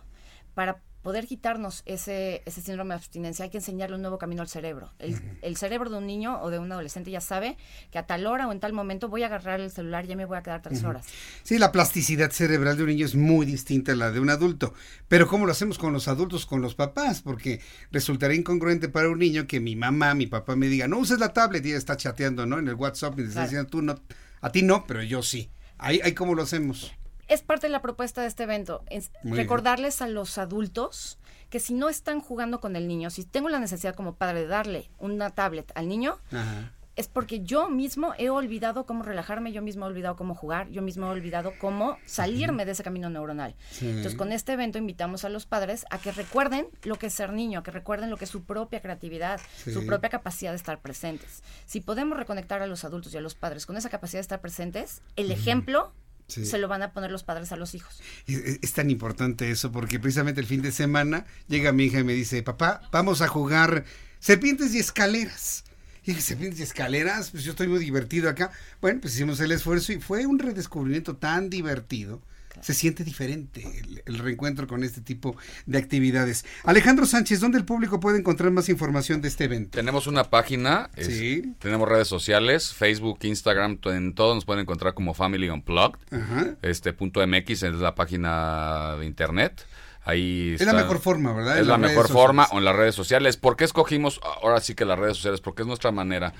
Para 0.55 0.81
poder 1.03 1.27
quitarnos 1.27 1.83
ese, 1.85 2.41
ese 2.47 2.61
síndrome 2.61 2.89
de 2.89 2.95
abstinencia 2.95 3.43
hay 3.43 3.51
que 3.51 3.59
enseñarle 3.59 3.95
un 3.95 4.01
nuevo 4.01 4.17
camino 4.17 4.41
al 4.41 4.47
cerebro. 4.47 4.91
El, 4.97 5.15
el 5.43 5.55
cerebro 5.55 5.91
de 5.91 5.97
un 5.97 6.07
niño 6.07 6.41
o 6.41 6.49
de 6.49 6.57
un 6.57 6.71
adolescente 6.71 7.11
ya 7.11 7.21
sabe 7.21 7.57
que 7.91 7.99
a 7.99 8.07
tal 8.07 8.25
hora 8.25 8.47
o 8.47 8.51
en 8.51 8.59
tal 8.59 8.73
momento 8.73 9.07
voy 9.07 9.21
a 9.21 9.27
agarrar 9.27 9.59
el 9.59 9.69
celular 9.69 10.05
y 10.05 10.07
ya 10.07 10.15
me 10.15 10.25
voy 10.25 10.35
a 10.37 10.41
quedar 10.41 10.63
tres 10.63 10.83
horas. 10.83 11.05
Sí, 11.43 11.59
la 11.59 11.71
plasticidad 11.71 12.31
cerebral 12.31 12.75
de 12.77 12.83
un 12.83 12.89
niño 12.89 13.05
es 13.05 13.13
muy 13.13 13.45
distinta 13.45 13.91
a 13.91 13.95
la 13.95 14.09
de 14.09 14.19
un 14.19 14.31
adulto. 14.31 14.73
Pero 15.07 15.27
¿cómo 15.27 15.45
lo 15.45 15.51
hacemos 15.51 15.77
con 15.77 15.93
los 15.93 16.07
adultos, 16.07 16.47
con 16.47 16.61
los 16.63 16.73
papás? 16.73 17.21
Porque 17.21 17.61
resultaría 17.91 18.35
incongruente 18.35 18.89
para 18.89 19.07
un 19.11 19.19
niño 19.19 19.45
que 19.45 19.59
mi 19.59 19.75
mamá, 19.75 20.15
mi 20.15 20.25
papá 20.25 20.55
me 20.55 20.69
diga, 20.69 20.87
no 20.87 20.97
uses 20.97 21.19
la 21.19 21.33
tablet 21.33 21.63
y 21.65 21.69
ella 21.69 21.77
está 21.77 21.97
chateando, 21.97 22.47
¿no? 22.47 22.57
En 22.57 22.67
el 22.67 22.73
WhatsApp 22.73 23.13
y 23.19 23.21
le 23.21 23.27
está 23.27 23.41
Claro. 23.41 23.49
diciendo, 23.49 23.69
tú 23.69 23.81
no, 23.83 24.01
a 24.41 24.51
ti 24.51 24.63
no, 24.63 24.87
pero 24.87 25.03
yo 25.03 25.21
sí. 25.21 25.51
Ahí, 25.77 25.99
ahí 26.03 26.13
cómo 26.13 26.33
lo 26.33 26.41
hacemos. 26.41 26.91
Es 27.27 27.41
parte 27.41 27.67
de 27.67 27.71
la 27.71 27.81
propuesta 27.81 28.21
de 28.21 28.27
este 28.27 28.43
evento. 28.43 28.83
Es 28.89 29.11
Muy 29.23 29.33
bien. 29.33 29.37
recordarles 29.37 30.01
a 30.01 30.07
los 30.07 30.37
adultos 30.37 31.17
que 31.49 31.59
si 31.59 31.73
no 31.73 31.89
están 31.89 32.19
jugando 32.21 32.59
con 32.59 32.75
el 32.75 32.87
niño, 32.87 33.09
si 33.09 33.23
tengo 33.23 33.49
la 33.49 33.59
necesidad 33.59 33.95
como 33.95 34.15
padre 34.15 34.41
de 34.41 34.47
darle 34.47 34.89
una 34.97 35.29
tablet 35.29 35.71
al 35.75 35.87
niño, 35.87 36.17
Ajá. 36.31 36.71
es 36.95 37.07
porque 37.07 37.41
yo 37.41 37.69
mismo 37.69 38.13
he 38.17 38.29
olvidado 38.29 38.85
cómo 38.85 39.03
relajarme, 39.03 39.51
yo 39.51 39.61
mismo 39.61 39.85
he 39.85 39.89
olvidado 39.89 40.15
cómo 40.15 40.33
jugar, 40.33 40.69
yo 40.69 40.81
mismo 40.81 41.05
he 41.07 41.09
olvidado 41.11 41.53
cómo 41.59 41.97
salirme 42.05 42.65
de 42.65 42.71
ese 42.71 42.83
camino 42.83 43.09
neuronal. 43.09 43.55
Sí. 43.69 43.87
Entonces, 43.87 44.15
con 44.15 44.31
este 44.31 44.53
evento 44.53 44.77
invitamos 44.79 45.23
a 45.23 45.29
los 45.29 45.45
padres 45.45 45.85
a 45.91 45.97
que 45.99 46.11
recuerden 46.11 46.67
lo 46.83 46.95
que 46.97 47.07
es 47.07 47.13
ser 47.13 47.31
niño, 47.31 47.59
a 47.59 47.63
que 47.63 47.71
recuerden 47.71 48.09
lo 48.09 48.17
que 48.17 48.25
es 48.25 48.31
su 48.31 48.43
propia 48.43 48.81
creatividad, 48.81 49.39
Sí. 49.63 49.71
su 49.71 49.85
propia 49.85 50.09
capacidad 50.09 50.51
de 50.51 50.57
estar 50.57 50.81
presentes. 50.81 51.43
Si 51.65 51.79
podemos 51.79 52.17
reconectar 52.17 52.61
a 52.61 52.67
los 52.67 52.83
adultos 52.85 53.13
y 53.13 53.17
a 53.17 53.21
los 53.21 53.35
padres 53.35 53.65
con 53.65 53.77
esa 53.77 53.89
capacidad 53.89 54.17
de 54.19 54.21
estar 54.23 54.41
presentes, 54.41 55.01
el 55.15 55.31
ejemplo 55.31 55.93
Sí. 56.27 56.45
se 56.45 56.57
lo 56.57 56.67
van 56.67 56.81
a 56.81 56.91
poner 56.91 57.11
los 57.11 57.23
padres 57.23 57.51
a 57.51 57.55
los 57.55 57.75
hijos. 57.75 58.01
Es, 58.27 58.37
es- 58.37 58.59
es 58.61 58.73
tan 58.73 58.89
importante 58.89 59.51
eso 59.51 59.71
porque 59.71 59.99
precisamente 59.99 60.41
el 60.41 60.47
fin 60.47 60.61
de 60.61 60.71
semana 60.71 61.25
llega 61.47 61.71
mi 61.71 61.85
hija 61.85 61.99
y 61.99 62.03
me 62.03 62.13
dice, 62.13 62.41
papá, 62.43 62.81
vamos 62.91 63.21
a 63.21 63.27
jugar 63.27 63.85
serpientes 64.19 64.73
y 64.73 64.79
escaleras. 64.79 65.63
Y 66.03 66.11
dije, 66.11 66.21
serpientes 66.21 66.59
y 66.59 66.63
escaleras, 66.63 67.31
pues 67.31 67.43
yo 67.43 67.51
estoy 67.51 67.67
muy 67.67 67.79
divertido 67.79 68.29
acá. 68.29 68.51
Bueno, 68.81 69.01
pues 69.01 69.15
hicimos 69.15 69.39
el 69.39 69.51
esfuerzo 69.51 69.91
y 69.93 69.99
fue 69.99 70.25
un 70.25 70.37
redescubrimiento 70.39 71.15
tan 71.15 71.49
divertido. 71.49 72.21
Se 72.65 72.73
siente 72.73 73.03
diferente 73.03 73.61
el, 73.79 74.01
el 74.07 74.17
reencuentro 74.17 74.65
con 74.65 74.83
este 74.83 74.99
tipo 74.99 75.35
de 75.67 75.77
actividades. 75.77 76.45
Alejandro 76.63 77.05
Sánchez, 77.05 77.39
¿dónde 77.39 77.59
el 77.59 77.63
público 77.65 77.99
puede 77.99 78.17
encontrar 78.17 78.49
más 78.49 78.69
información 78.69 79.21
de 79.21 79.27
este 79.27 79.43
evento? 79.43 79.77
Tenemos 79.77 80.07
una 80.07 80.23
página, 80.31 80.89
es- 80.95 81.05
Sí. 81.05 81.53
tenemos 81.59 81.87
redes 81.87 82.07
sociales, 82.07 82.73
Facebook, 82.73 83.19
Instagram, 83.21 83.77
en 83.85 84.15
todo 84.15 84.33
nos 84.33 84.45
pueden 84.45 84.63
encontrar 84.63 84.95
como 84.95 85.13
Family 85.13 85.47
Unplugged. 85.47 85.99
Ajá. 86.09 86.55
Este 86.63 86.91
punto 86.91 87.21
MX 87.21 87.61
es 87.61 87.75
la 87.75 87.93
página 87.93 88.95
de 88.99 89.05
internet. 89.05 89.63
Ahí 90.07 90.53
Es 90.55 90.61
la 90.61 90.71
está- 90.71 90.81
mejor 90.81 90.99
forma, 90.99 91.33
¿verdad? 91.33 91.55
Es 91.57 91.61
En 91.63 91.67
la 91.67 91.77
mejor 91.77 92.07
forma 92.07 92.47
o 92.51 92.57
en 92.59 92.65
las 92.65 92.75
redes 92.75 92.93
sociales. 92.95 93.37
¿Por 93.37 93.55
qué 93.57 93.63
escogimos 93.63 94.19
ahora 94.41 94.59
sí 94.59 94.73
que 94.75 94.85
las 94.85 94.97
redes 94.99 95.17
sociales? 95.17 95.41
Porque 95.41 95.61
es 95.63 95.67
nuestra 95.67 95.91
manera 95.91 96.33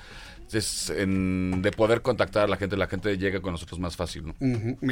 es 0.52 0.90
en- 0.90 1.60
de 1.62 1.70
poder 1.72 2.02
contactar 2.02 2.44
a 2.44 2.46
la 2.46 2.56
gente. 2.56 2.76
La 2.76 2.86
gente 2.86 3.16
llega 3.18 3.40
con 3.40 3.52
nosotros 3.52 3.80
más 3.80 3.96
fácil, 3.96 4.26
¿no? 4.26 4.34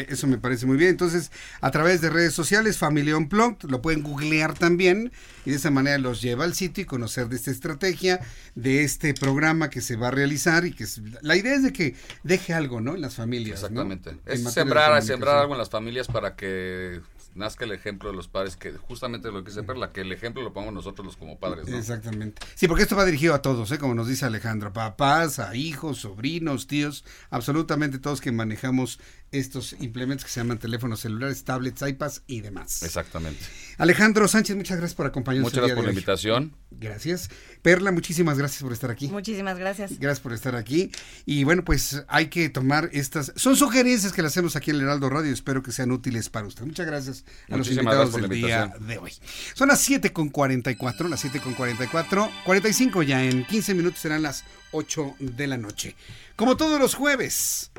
Eso 0.09 0.27
me 0.27 0.39
parece 0.39 0.67
muy 0.67 0.77
bien. 0.77 0.91
Entonces, 0.91 1.31
a 1.61 1.71
través 1.71 2.01
de 2.01 2.11
redes 2.11 2.35
sociales, 2.35 2.79
Familia 2.79 3.17
Unplugged, 3.17 3.69
lo 3.71 3.81
pueden 3.83 4.03
googlear 4.03 4.55
también 4.55 5.13
y 5.45 5.51
de 5.51 5.57
esa 5.57 5.71
manera 5.71 5.99
los 5.99 6.21
lleva 6.23 6.45
al 6.45 6.55
sitio 6.55 6.83
y 6.83 6.87
conocer 6.87 7.29
de 7.29 7.37
esta 7.37 7.51
estrategia, 7.51 8.21
de 8.55 8.85
este 8.85 9.15
programa 9.15 9.71
que 9.71 9.81
se 9.81 9.97
va 9.97 10.09
a 10.09 10.11
realizar 10.11 10.65
y 10.67 10.73
que 10.73 10.85
es- 10.85 11.01
la 11.23 11.37
idea 11.37 11.55
es 11.55 11.63
de 11.63 11.73
que 11.73 11.95
deje 12.23 12.53
algo, 12.55 12.81
¿no? 12.81 12.95
En 12.95 13.01
las 13.01 13.15
familias. 13.15 13.61
Exactamente. 13.61 14.11
En 14.11 14.19
Es 14.27 14.53
sembrar, 14.53 15.03
sembrar 15.03 15.39
algo 15.39 15.55
en 15.55 15.59
las 15.59 15.71
familias 15.71 16.07
para 16.09 16.35
que 16.37 17.01
nazca 17.35 17.65
el 17.65 17.73
ejemplo 17.73 18.11
de 18.11 18.17
los 18.17 18.29
padres, 18.29 18.57
que 18.57 18.73
justamente 18.73 19.31
lo 19.31 19.43
que 19.43 19.51
dice 19.51 19.63
Perla, 19.63 19.93
que 19.93 20.03
el 20.03 20.13
ejemplo 20.13 20.43
lo 20.43 20.53
pongamos 20.53 20.75
nosotros 20.75 21.07
los 21.07 21.17
como 21.17 21.39
padres, 21.39 21.69
¿no? 21.69 21.77
Exactamente. 21.77 22.43
Sí, 22.55 22.69
porque 22.69 22.83
esto 22.83 22.97
va 22.97 23.05
dirigido 23.05 23.35
a 23.35 23.43
todos, 23.43 23.71
¿eh? 23.73 23.79
como 23.79 23.95
nos 23.95 24.09
dice 24.09 24.25
Alejandro, 24.25 24.73
papás, 24.73 25.39
a 25.39 25.55
hijos, 25.55 25.99
sobrinos, 25.99 26.67
tíos, 26.67 27.05
absolutamente 27.31 27.99
todos 27.99 28.21
que 28.21 28.33
manejamos 28.33 29.01
estos 29.35 29.75
implementos 29.81 30.25
que 30.25 30.31
se 30.31 30.41
llaman 30.41 30.59
teléfonos 30.59 31.01
celulares, 31.01 31.45
tablets, 31.45 31.83
iPads 31.83 32.23
y 32.27 32.41
demás. 32.41 32.83
Exactamente. 32.83 33.41
Alejandro 33.79 34.29
Sánchez, 34.29 34.57
muchas 34.57 34.79
gracias 34.79 34.95
por 34.95 35.07
acompañarnos. 35.07 35.53
Muchas 35.53 35.59
gracias 35.59 35.77
por 35.77 35.85
la 35.85 35.91
hoy. 35.91 35.95
invitación. 35.95 36.57
Gracias. 36.71 37.31
Perla, 37.63 37.93
muchísimas 37.93 38.39
gracias 38.39 38.63
por 38.63 38.73
estar 38.73 38.91
aquí. 38.91 39.09
Muchísimas 39.09 39.59
gracias. 39.59 39.99
Gracias 39.99 40.21
por 40.21 40.33
estar 40.33 40.55
aquí. 40.55 40.91
Y 41.27 41.45
bueno, 41.45 41.65
pues 41.65 42.05
hay 42.09 42.29
que 42.29 42.49
tomar 42.49 42.91
estas. 42.93 43.33
Son 43.37 43.57
sugerencias 43.57 44.13
que 44.13 44.23
le 44.23 44.29
hacemos 44.29 44.57
aquí 44.57 44.71
en 44.71 44.77
el 44.77 44.83
Heraldo 44.83 45.11
Radio. 45.11 45.33
Espero 45.33 45.63
que 45.63 45.73
sean 45.73 45.91
útiles 45.91 46.29
para 46.29 46.47
usted. 46.47 46.65
Muchas 46.65 46.87
gracias 46.87 47.25
a 47.51 47.57
los 47.57 47.69
invitados 47.69 47.97
gracias 47.97 48.11
por 48.13 48.21
la 48.23 48.29
del 48.29 48.39
día 48.39 48.61
invitación. 48.63 48.89
de 48.89 48.99
hoy. 48.99 49.13
Son 49.55 49.69
las 49.69 49.81
7 49.81 50.13
con 50.13 50.29
44, 50.29 51.09
las 51.09 51.21
7 51.21 51.41
con 51.41 51.55
44, 51.55 52.31
45 52.45 53.03
ya. 53.03 53.25
En 53.25 53.45
15 53.45 53.75
minutos 53.75 54.01
serán 54.01 54.23
las 54.23 54.45
8 54.73 55.17
de 55.19 55.47
la 55.47 55.57
noche. 55.57 55.97
Como 56.37 56.57
todos 56.57 56.81
los 56.81 56.95
jueves. 56.95 57.71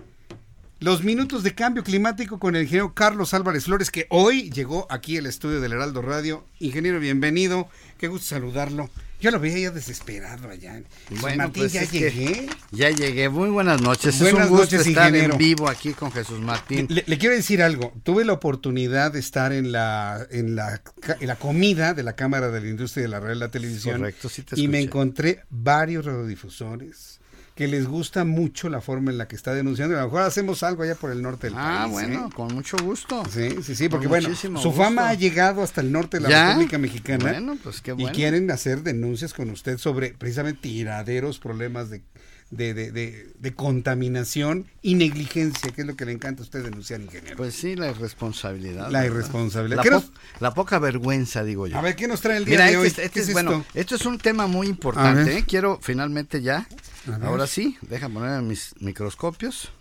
Los 0.81 1.03
minutos 1.05 1.43
de 1.43 1.55
cambio 1.55 1.83
climático 1.83 2.37
con 2.37 2.55
el 2.55 2.63
ingeniero 2.63 2.93
Carlos 2.93 3.33
Álvarez 3.33 3.63
Flores, 3.63 3.89
que 3.89 4.07
hoy 4.09 4.51
llegó 4.51 4.87
aquí 4.89 5.17
al 5.17 5.25
estudio 5.25 5.61
del 5.61 5.71
Heraldo 5.71 6.01
Radio. 6.01 6.43
Ingeniero, 6.59 6.99
bienvenido. 6.99 7.69
Qué 7.97 8.09
gusto 8.09 8.27
saludarlo. 8.27 8.89
Yo 9.21 9.31
lo 9.31 9.39
veía 9.39 9.69
ya 9.69 9.71
desesperado 9.71 10.49
allá. 10.49 10.81
Bueno, 11.21 11.37
Martín, 11.37 11.63
pues 11.63 11.73
ya 11.73 11.89
llegué. 11.89 12.49
Ya 12.71 12.89
llegué. 12.89 13.29
Muy 13.29 13.49
buenas 13.49 13.81
noches. 13.81 14.19
Buenas 14.19 14.43
es 14.43 14.49
un 14.51 14.57
gusto 14.57 14.75
noches, 14.75 14.87
estar 14.87 15.07
ingeniero. 15.07 15.33
en 15.35 15.39
vivo 15.39 15.69
aquí 15.69 15.93
con 15.93 16.11
Jesús 16.11 16.41
Martín. 16.41 16.87
Le, 16.89 17.05
le 17.07 17.17
quiero 17.17 17.33
decir 17.33 17.63
algo. 17.63 17.93
Tuve 18.03 18.25
la 18.25 18.33
oportunidad 18.33 19.13
de 19.13 19.19
estar 19.19 19.53
en 19.53 19.71
la, 19.71 20.27
en 20.29 20.57
la, 20.57 20.81
en 21.21 21.27
la 21.27 21.37
comida 21.37 21.93
de 21.93 22.03
la 22.03 22.17
Cámara 22.17 22.51
de 22.51 22.59
la 22.59 22.67
Industria 22.67 23.03
de 23.03 23.09
la 23.09 23.21
Radio 23.21 23.35
y 23.37 23.39
la 23.39 23.49
Televisión. 23.49 23.99
Correcto, 23.99 24.27
sí 24.27 24.43
te 24.43 24.59
y 24.59 24.67
me 24.67 24.81
encontré 24.81 25.45
varios 25.49 26.03
radiodifusores 26.03 27.21
que 27.55 27.67
les 27.69 27.87
gusta 27.87 28.25
mucho 28.25 28.67
la 28.69 28.81
forma 28.81 29.11
en 29.11 29.17
la 29.17 29.27
que 29.29 29.35
está 29.37 29.53
denunciando. 29.53 29.95
A 29.95 30.01
lo 30.01 30.05
mejor 30.07 30.23
hacemos 30.23 30.61
algo 30.61 30.83
allá 30.83 30.95
por 30.95 31.09
el 31.11 31.21
norte 31.21 31.47
del 31.47 31.55
Ah, 31.57 31.83
país. 31.83 31.91
bueno, 31.93 32.27
¿eh? 32.27 32.29
con 32.35 32.53
mucho 32.53 32.75
gusto. 32.83 33.23
Sí, 33.31 33.49
sí, 33.63 33.75
sí, 33.75 33.87
porque 33.87 34.07
Con 34.07 34.19
bueno, 34.19 34.35
su 34.35 34.49
gusto. 34.51 34.71
fama 34.73 35.07
ha 35.09 35.13
llegado 35.13 35.63
hasta 35.63 35.79
el 35.79 35.89
norte 35.91 36.17
de 36.17 36.23
la 36.23 36.29
¿Ya? 36.29 36.47
República 36.49 36.77
Mexicana. 36.77 37.31
Bueno, 37.31 37.57
pues 37.63 37.79
qué 37.81 37.93
bueno. 37.93 38.09
Y 38.09 38.11
quieren 38.11 38.51
hacer 38.51 38.83
denuncias 38.83 39.33
con 39.33 39.49
usted 39.49 39.77
sobre 39.77 40.09
precisamente 40.09 40.59
tiraderos, 40.63 41.39
problemas 41.39 41.89
de, 41.89 42.01
de, 42.51 42.73
de, 42.73 42.91
de- 42.91 43.31
de 43.37 43.53
contaminación 43.53 44.65
y 44.81 44.95
negligencia, 44.95 45.71
que 45.71 45.81
es 45.81 45.87
lo 45.87 45.95
que 45.95 46.05
le 46.05 46.11
encanta 46.13 46.41
a 46.41 46.45
usted 46.45 46.63
denunciar, 46.63 47.01
ingeniero. 47.01 47.35
Pues 47.37 47.53
sí, 47.55 47.75
la 47.75 47.89
irresponsabilidad. 47.91 48.89
La 48.91 49.01
¿verdad? 49.01 49.15
irresponsabilidad. 49.15 49.77
La, 49.77 49.83
¿Qué 49.83 49.89
nos- 49.89 50.03
po- 50.05 50.13
la 50.39 50.53
poca 50.53 50.79
vergüenza, 50.79 51.43
digo 51.43 51.67
yo. 51.67 51.77
A 51.77 51.81
ver, 51.81 51.95
¿qué 51.95 52.07
nos 52.07 52.21
trae 52.21 52.37
el 52.37 52.45
día 52.45 52.53
Mira, 52.55 52.65
de 52.65 52.71
este, 52.71 52.77
hoy? 52.81 52.87
es- 52.87 52.97
este 52.99 53.09
¿Qué 53.09 53.19
es, 53.19 53.27
es 53.27 53.33
bueno, 53.33 53.51
esto? 53.67 53.79
esto 53.79 53.95
es 53.95 54.05
un 54.05 54.17
tema 54.19 54.47
muy 54.47 54.67
importante. 54.67 55.37
¿eh? 55.39 55.43
Quiero 55.47 55.79
finalmente 55.81 56.41
ya, 56.41 56.67
ahora 57.23 57.47
sí, 57.47 57.77
deja 57.81 58.09
poner 58.09 58.41
mis 58.41 58.73
microscopios. 58.79 59.71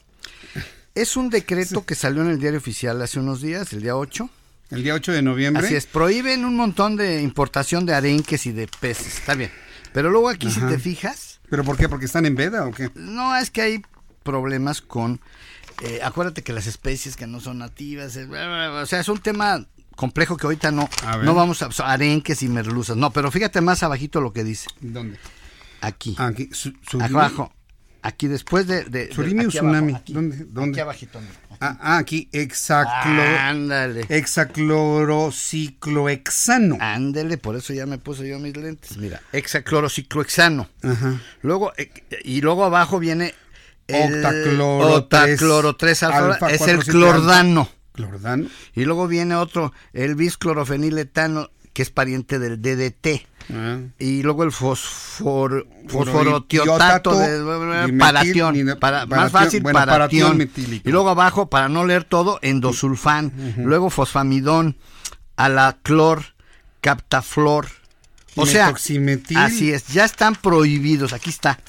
Es 0.94 1.16
un 1.16 1.28
decreto 1.30 1.84
que 1.84 1.94
salió 1.94 2.22
en 2.22 2.28
el 2.30 2.38
diario 2.38 2.58
oficial 2.58 3.00
hace 3.02 3.18
unos 3.18 3.40
días, 3.42 3.72
el 3.72 3.82
día 3.82 3.96
8. 3.96 4.30
El 4.70 4.82
día 4.82 4.94
8 4.94 5.12
de 5.12 5.22
noviembre. 5.22 5.64
Así 5.66 5.74
es, 5.74 5.86
prohíben 5.86 6.44
un 6.44 6.56
montón 6.56 6.96
de 6.96 7.20
importación 7.20 7.84
de 7.86 7.94
arenques 7.94 8.46
y 8.46 8.52
de 8.52 8.68
peces, 8.80 9.18
está 9.18 9.34
bien. 9.34 9.50
Pero 9.92 10.10
luego 10.10 10.28
aquí 10.28 10.46
Ajá. 10.48 10.60
si 10.60 10.66
te 10.74 10.78
fijas, 10.80 11.33
¿Pero 11.50 11.64
por 11.64 11.76
qué? 11.76 11.88
¿Porque 11.88 12.06
están 12.06 12.26
en 12.26 12.34
veda 12.34 12.66
o 12.66 12.70
qué? 12.72 12.90
no 12.94 13.36
es 13.36 13.50
que 13.50 13.62
hay 13.62 13.82
problemas 14.22 14.80
con, 14.80 15.20
eh, 15.82 16.00
acuérdate 16.02 16.42
que 16.42 16.52
las 16.52 16.66
especies 16.66 17.16
que 17.16 17.26
no 17.26 17.40
son 17.40 17.58
nativas, 17.58 18.16
eh, 18.16 18.26
o 18.26 18.86
sea, 18.86 19.00
es 19.00 19.08
un 19.08 19.18
tema 19.18 19.66
complejo 19.96 20.36
que 20.36 20.46
ahorita 20.46 20.70
no, 20.70 20.88
no 21.22 21.34
vamos 21.34 21.62
a, 21.62 21.68
arenques 21.92 22.42
y 22.42 22.48
merluzas, 22.48 22.96
no, 22.96 23.10
pero 23.12 23.30
fíjate 23.30 23.60
más 23.60 23.82
abajito 23.82 24.20
lo 24.20 24.32
que 24.32 24.42
dice. 24.44 24.68
¿Dónde? 24.80 25.18
Aquí. 25.80 26.16
Aquí, 26.18 26.48
su, 26.52 26.72
Abajo. 26.98 27.52
Aquí 28.00 28.26
después 28.28 28.66
de... 28.66 28.84
de- 28.84 29.06
de- 29.06 29.12
aquí 29.14 29.34
abajo, 29.34 29.48
tsunami. 29.48 29.94
aquí. 29.94 30.12
¿Dónde? 30.12 30.36
¿Dónde? 30.48 30.70
Aquí 30.72 30.80
abajito. 30.80 31.20
mira. 31.20 31.32
Ah, 31.60 31.76
ah, 31.80 31.98
aquí, 31.98 32.28
hexaclo... 32.32 33.22
Ándale. 33.22 34.06
hexaclorociclohexano. 34.08 36.78
Ándele, 36.80 37.38
por 37.38 37.56
eso 37.56 37.72
ya 37.72 37.86
me 37.86 37.98
puse 37.98 38.28
yo 38.28 38.38
mis 38.38 38.56
lentes. 38.56 38.96
Mira, 38.96 39.20
hexaclorociclohexano. 39.32 40.68
Ajá. 40.82 41.20
Luego, 41.42 41.72
eh, 41.76 41.90
y 42.24 42.40
luego 42.40 42.64
abajo 42.64 42.98
viene 42.98 43.34
el 43.86 44.24
Octacloro 44.24 44.94
octacloro 44.94 45.76
3 45.76 46.02
alfa, 46.04 46.26
alfa 46.26 46.50
es 46.50 46.62
el 46.62 46.84
clordano. 46.84 47.68
Clordano. 47.92 48.48
Y 48.74 48.84
luego 48.84 49.06
viene 49.06 49.36
otro, 49.36 49.72
el 49.92 50.14
bisclorofeniletano, 50.14 51.50
que 51.72 51.82
es 51.82 51.90
pariente 51.90 52.38
del 52.38 52.60
DDT. 52.60 53.26
Ah. 53.52 53.78
Y 53.98 54.22
luego 54.22 54.44
el 54.44 54.52
fosfor, 54.52 55.66
Fosforotiotato 55.86 57.10
fosforotiotato 57.10 57.18
de 57.18 57.92
paratión, 57.98 58.76
para, 58.80 59.06
más 59.06 59.30
fácil 59.30 59.62
bueno, 59.62 59.78
paratión. 59.84 60.50
Y 60.84 60.90
luego 60.90 61.10
abajo, 61.10 61.50
para 61.50 61.68
no 61.68 61.84
leer 61.84 62.04
todo, 62.04 62.38
endosulfán, 62.42 63.32
luego 63.58 63.90
fosfamidón, 63.90 64.76
alaclor, 65.36 66.24
captaflor. 66.80 67.68
O 68.36 68.46
sea, 68.46 68.74
así 69.36 69.70
es, 69.72 69.86
ya 69.88 70.04
están 70.04 70.34
prohibidos, 70.34 71.12
aquí 71.12 71.30
está, 71.30 71.60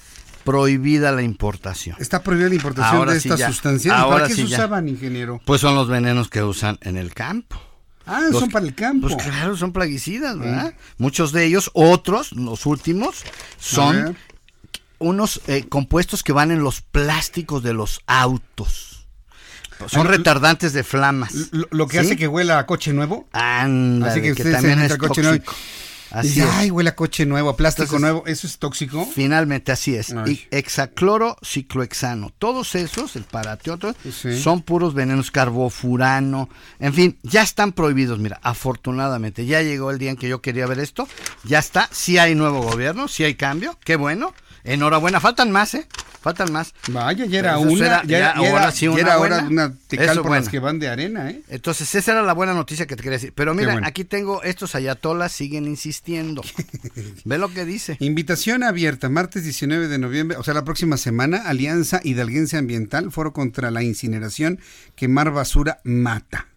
prohibida 0.43 1.11
la 1.11 1.21
importación. 1.23 1.97
Está 1.99 2.23
prohibida 2.23 2.49
la 2.49 2.55
importación 2.55 2.97
Ahora 2.97 3.13
de 3.13 3.19
sí 3.19 3.27
estas 3.27 3.39
ya. 3.39 3.47
sustancias. 3.47 3.95
¿Y 3.95 4.01
Ahora 4.01 4.15
¿Para 4.15 4.27
qué 4.27 4.33
sí 4.35 4.41
se 4.43 4.47
ya. 4.47 4.57
usaban, 4.57 4.87
ingeniero? 4.87 5.41
Pues 5.45 5.61
son 5.61 5.75
los 5.75 5.87
venenos 5.87 6.29
que 6.29 6.41
usan 6.43 6.77
en 6.81 6.97
el 6.97 7.13
campo. 7.13 7.59
Ah, 8.05 8.21
Los 8.29 8.39
son 8.39 8.49
para 8.51 8.65
el 8.65 8.75
campo. 8.75 9.07
Pues 9.07 9.23
claro, 9.23 9.57
son 9.57 9.71
plaguicidas, 9.71 10.37
¿verdad? 10.37 10.73
Muchos 10.97 11.31
de 11.31 11.45
ellos, 11.45 11.71
otros, 11.73 12.31
los 12.33 12.65
últimos, 12.65 13.23
son 13.59 14.15
unos 14.99 15.41
eh, 15.47 15.65
compuestos 15.67 16.23
que 16.23 16.31
van 16.31 16.51
en 16.51 16.63
los 16.63 16.81
plásticos 16.81 17.63
de 17.63 17.73
los 17.73 18.01
autos. 18.07 19.07
Son 19.87 20.07
retardantes 20.07 20.71
de 20.73 20.83
flamas. 20.83 21.33
Lo, 21.51 21.67
lo 21.71 21.87
que 21.87 21.99
¿sí? 21.99 22.05
hace 22.05 22.15
que 22.15 22.27
huela 22.27 22.59
a 22.59 22.65
coche 22.65 22.93
nuevo. 22.93 23.27
Ándale, 23.33 24.11
Así 24.11 24.21
que, 24.21 24.51
también 24.51 24.79
es 24.81 24.97
coche 24.97 25.21
tóxico. 25.21 25.53
Así 26.11 26.29
dice, 26.29 26.41
es. 26.43 26.49
ay, 26.53 26.71
huele 26.71 26.89
a 26.91 26.95
coche 26.95 27.25
nuevo, 27.25 27.49
a 27.49 27.57
plástico 27.57 27.83
Entonces, 27.95 28.01
nuevo. 28.01 28.27
¿Eso 28.27 28.47
es 28.47 28.57
tóxico? 28.57 29.05
Finalmente, 29.13 29.71
así 29.71 29.95
es. 29.95 30.13
Y 30.27 30.45
hexaclorociclohexano. 30.51 32.31
Todos 32.37 32.75
esos, 32.75 33.15
el 33.15 33.23
paratioto, 33.23 33.95
Sí. 34.11 34.39
son 34.39 34.61
puros 34.61 34.93
venenos 34.93 35.31
carbofurano. 35.31 36.49
En 36.79 36.93
fin, 36.93 37.17
ya 37.23 37.41
están 37.41 37.71
prohibidos. 37.71 38.19
Mira, 38.19 38.39
afortunadamente, 38.43 39.45
ya 39.45 39.61
llegó 39.61 39.91
el 39.91 39.97
día 39.97 40.11
en 40.11 40.17
que 40.17 40.29
yo 40.29 40.41
quería 40.41 40.65
ver 40.67 40.79
esto. 40.79 41.07
Ya 41.43 41.59
está. 41.59 41.89
Sí 41.91 42.17
hay 42.17 42.35
nuevo 42.35 42.61
gobierno, 42.61 43.07
sí 43.07 43.23
hay 43.23 43.35
cambio. 43.35 43.77
Qué 43.83 43.95
bueno. 43.95 44.33
Enhorabuena. 44.63 45.19
Faltan 45.19 45.51
más, 45.51 45.75
¿eh? 45.75 45.87
Faltan 46.25 46.51
más. 46.51 46.73
Vaya, 46.89 47.25
ya 47.25 47.37
era 47.39 47.57
una, 47.59 47.85
era- 47.85 48.01
ya, 48.01 48.07
ya 48.09 48.17
era- 48.17 48.33
ya 48.33 48.39
ahora 48.49 48.63
era- 48.63 48.71
sí 48.71 48.85
ya 48.85 48.91
una 48.91 49.01
era 49.01 49.13
ahora 49.13 49.41
buena. 49.43 49.49
una 49.69 49.77
tecal 49.87 50.05
Eso 50.07 50.15
por 50.15 50.23
buena. 50.29 50.41
las 50.41 50.49
que 50.49 50.59
van 50.59 50.79
de 50.79 50.87
arena, 50.89 51.29
¿eh? 51.29 51.43
Entonces, 51.49 51.93
esa 51.93 52.13
era 52.13 52.23
la 52.23 52.33
buena 52.33 52.55
noticia 52.55 52.87
que 52.87 52.95
te 52.95 53.03
quería 53.03 53.17
decir. 53.17 53.31
Pero 53.35 53.53
mira, 53.53 53.73
bueno. 53.73 53.87
aquí 53.87 54.05
tengo, 54.05 54.41
estos 54.41 54.73
ayatolas 54.73 55.31
siguen 55.31 55.67
insistiendo. 55.67 56.41
Ve 57.25 57.37
lo 57.37 57.49
que 57.53 57.63
dice. 57.63 57.97
Invitación 57.99 58.63
abierta, 58.63 59.07
martes 59.07 59.43
19 59.43 59.87
de 59.87 59.99
noviembre, 59.99 60.37
o 60.37 60.43
sea, 60.43 60.55
la 60.55 60.63
próxima 60.63 60.97
semana, 60.97 61.43
Alianza 61.45 62.01
Hidalguense 62.03 62.57
Ambiental, 62.57 63.11
Foro 63.11 63.31
contra 63.31 63.69
la 63.69 63.83
Incineración, 63.83 64.59
Quemar 64.95 65.29
Basura 65.31 65.79
Mata. 65.83 66.47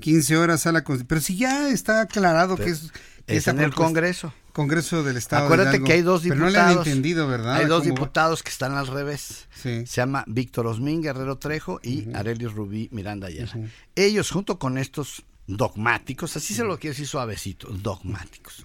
15 0.00 0.36
horas 0.36 0.66
a 0.66 0.72
la... 0.72 0.84
Pero 0.84 1.20
si 1.20 1.36
ya 1.36 1.70
está 1.70 2.02
aclarado 2.02 2.56
que 2.56 2.70
es... 2.70 2.92
Es 3.26 3.46
en 3.48 3.60
el 3.60 3.74
Congreso. 3.74 4.32
Congreso 4.58 5.04
del 5.04 5.16
Estado 5.16 5.42
de 5.42 5.46
Acuérdate 5.46 5.70
Hidalgo. 5.76 5.86
que 5.86 5.92
hay 5.92 6.02
dos 6.02 6.22
Pero 6.22 6.34
diputados. 6.34 6.52
no 6.54 6.58
le 6.58 6.72
han 6.72 6.78
entendido, 6.78 7.28
¿verdad? 7.28 7.54
Hay 7.54 7.66
dos 7.66 7.84
diputados 7.84 8.42
que 8.42 8.50
están 8.50 8.74
al 8.74 8.88
revés. 8.88 9.46
Sí. 9.54 9.86
Se 9.86 10.00
llama 10.00 10.24
Víctor 10.26 10.66
Osmín 10.66 11.00
Guerrero 11.00 11.38
Trejo 11.38 11.78
y 11.82 12.12
Arelis 12.12 12.52
Rubí 12.52 12.88
Miranda 12.90 13.28
Ayala. 13.28 13.52
Ellos, 13.94 14.30
junto 14.32 14.58
con 14.58 14.76
estos 14.76 15.24
dogmáticos, 15.46 16.36
así 16.36 16.54
se 16.54 16.64
lo 16.64 16.76
quiero 16.78 16.92
decir 16.92 17.06
suavecito, 17.06 17.68
dogmáticos. 17.68 18.64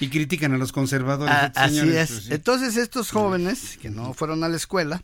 Y 0.00 0.08
critican 0.08 0.52
a 0.52 0.58
los 0.58 0.72
conservadores. 0.72 1.32
Ah, 1.34 1.52
así 1.54 1.76
señores, 1.78 2.10
es. 2.10 2.22
sí. 2.24 2.34
Entonces 2.34 2.76
estos 2.76 3.12
jóvenes 3.12 3.78
que 3.80 3.88
no 3.88 4.12
fueron 4.14 4.42
a 4.42 4.48
la 4.48 4.56
escuela 4.56 5.00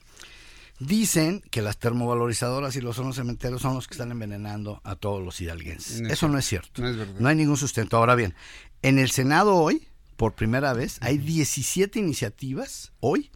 dicen 0.78 1.42
que 1.50 1.62
las 1.62 1.78
termovalorizadoras 1.78 2.76
y 2.76 2.80
los 2.80 2.98
hornos 2.98 3.16
cementeros 3.16 3.62
son 3.62 3.74
los 3.74 3.86
que 3.86 3.94
están 3.94 4.10
envenenando 4.10 4.80
a 4.84 4.96
todos 4.96 5.24
los 5.24 5.40
hidalguenses. 5.40 6.00
No 6.02 6.08
Eso 6.10 6.28
no 6.28 6.36
es 6.38 6.44
cierto. 6.46 6.82
No 6.82 6.88
es 6.88 6.96
verdad. 6.96 7.14
No 7.20 7.28
hay 7.28 7.36
ningún 7.36 7.56
sustento. 7.56 7.96
Ahora 7.96 8.14
bien, 8.14 8.34
en 8.82 8.98
el 8.98 9.10
Senado 9.10 9.54
hoy, 9.54 9.88
por 10.16 10.34
primera 10.34 10.72
vez, 10.72 10.98
hay 11.00 11.18
17 11.18 11.98
iniciativas 11.98 12.92
hoy 13.00 13.30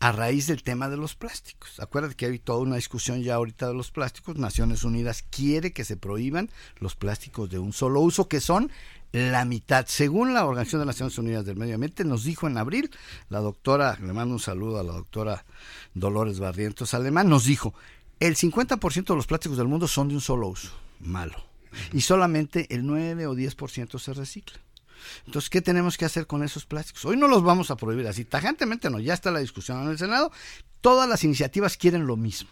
a 0.00 0.12
raíz 0.12 0.46
del 0.46 0.62
tema 0.62 0.88
de 0.88 0.96
los 0.96 1.14
plásticos. 1.14 1.80
Acuérdate 1.80 2.14
que 2.14 2.26
hay 2.26 2.38
toda 2.38 2.60
una 2.60 2.76
discusión 2.76 3.22
ya 3.22 3.34
ahorita 3.34 3.68
de 3.68 3.74
los 3.74 3.90
plásticos. 3.90 4.36
Naciones 4.36 4.84
Unidas 4.84 5.24
quiere 5.28 5.72
que 5.72 5.84
se 5.84 5.96
prohíban 5.96 6.50
los 6.78 6.94
plásticos 6.94 7.50
de 7.50 7.58
un 7.58 7.72
solo 7.72 8.00
uso, 8.00 8.28
que 8.28 8.40
son 8.40 8.70
la 9.12 9.44
mitad. 9.44 9.86
Según 9.88 10.34
la 10.34 10.44
Organización 10.44 10.80
de 10.80 10.86
las 10.86 10.96
Naciones 10.96 11.18
Unidas 11.18 11.44
del 11.44 11.56
Medio 11.56 11.74
Ambiente, 11.74 12.04
nos 12.04 12.24
dijo 12.24 12.46
en 12.46 12.58
abril, 12.58 12.90
la 13.28 13.40
doctora, 13.40 13.98
le 14.00 14.12
mando 14.12 14.34
un 14.34 14.40
saludo 14.40 14.78
a 14.78 14.84
la 14.84 14.92
doctora 14.92 15.44
Dolores 15.94 16.38
Barrientos 16.38 16.94
Alemán, 16.94 17.28
nos 17.28 17.44
dijo, 17.44 17.74
el 18.20 18.36
50% 18.36 19.06
de 19.06 19.16
los 19.16 19.26
plásticos 19.26 19.58
del 19.58 19.68
mundo 19.68 19.88
son 19.88 20.08
de 20.08 20.14
un 20.14 20.20
solo 20.20 20.48
uso, 20.48 20.70
malo. 21.00 21.44
Y 21.92 22.00
solamente 22.02 22.66
el 22.74 22.86
9 22.86 23.26
o 23.26 23.34
10% 23.34 23.98
se 23.98 24.12
recicla. 24.12 24.58
Entonces, 25.26 25.50
¿qué 25.50 25.60
tenemos 25.62 25.96
que 25.96 26.04
hacer 26.04 26.26
con 26.26 26.42
esos 26.42 26.64
plásticos? 26.66 27.04
Hoy 27.04 27.16
no 27.16 27.28
los 27.28 27.42
vamos 27.42 27.70
a 27.70 27.76
prohibir 27.76 28.06
así, 28.06 28.24
tajantemente 28.24 28.90
no, 28.90 28.98
ya 29.00 29.14
está 29.14 29.30
la 29.30 29.40
discusión 29.40 29.82
en 29.82 29.90
el 29.90 29.98
Senado. 29.98 30.30
Todas 30.80 31.08
las 31.08 31.24
iniciativas 31.24 31.76
quieren 31.76 32.06
lo 32.06 32.16
mismo. 32.16 32.50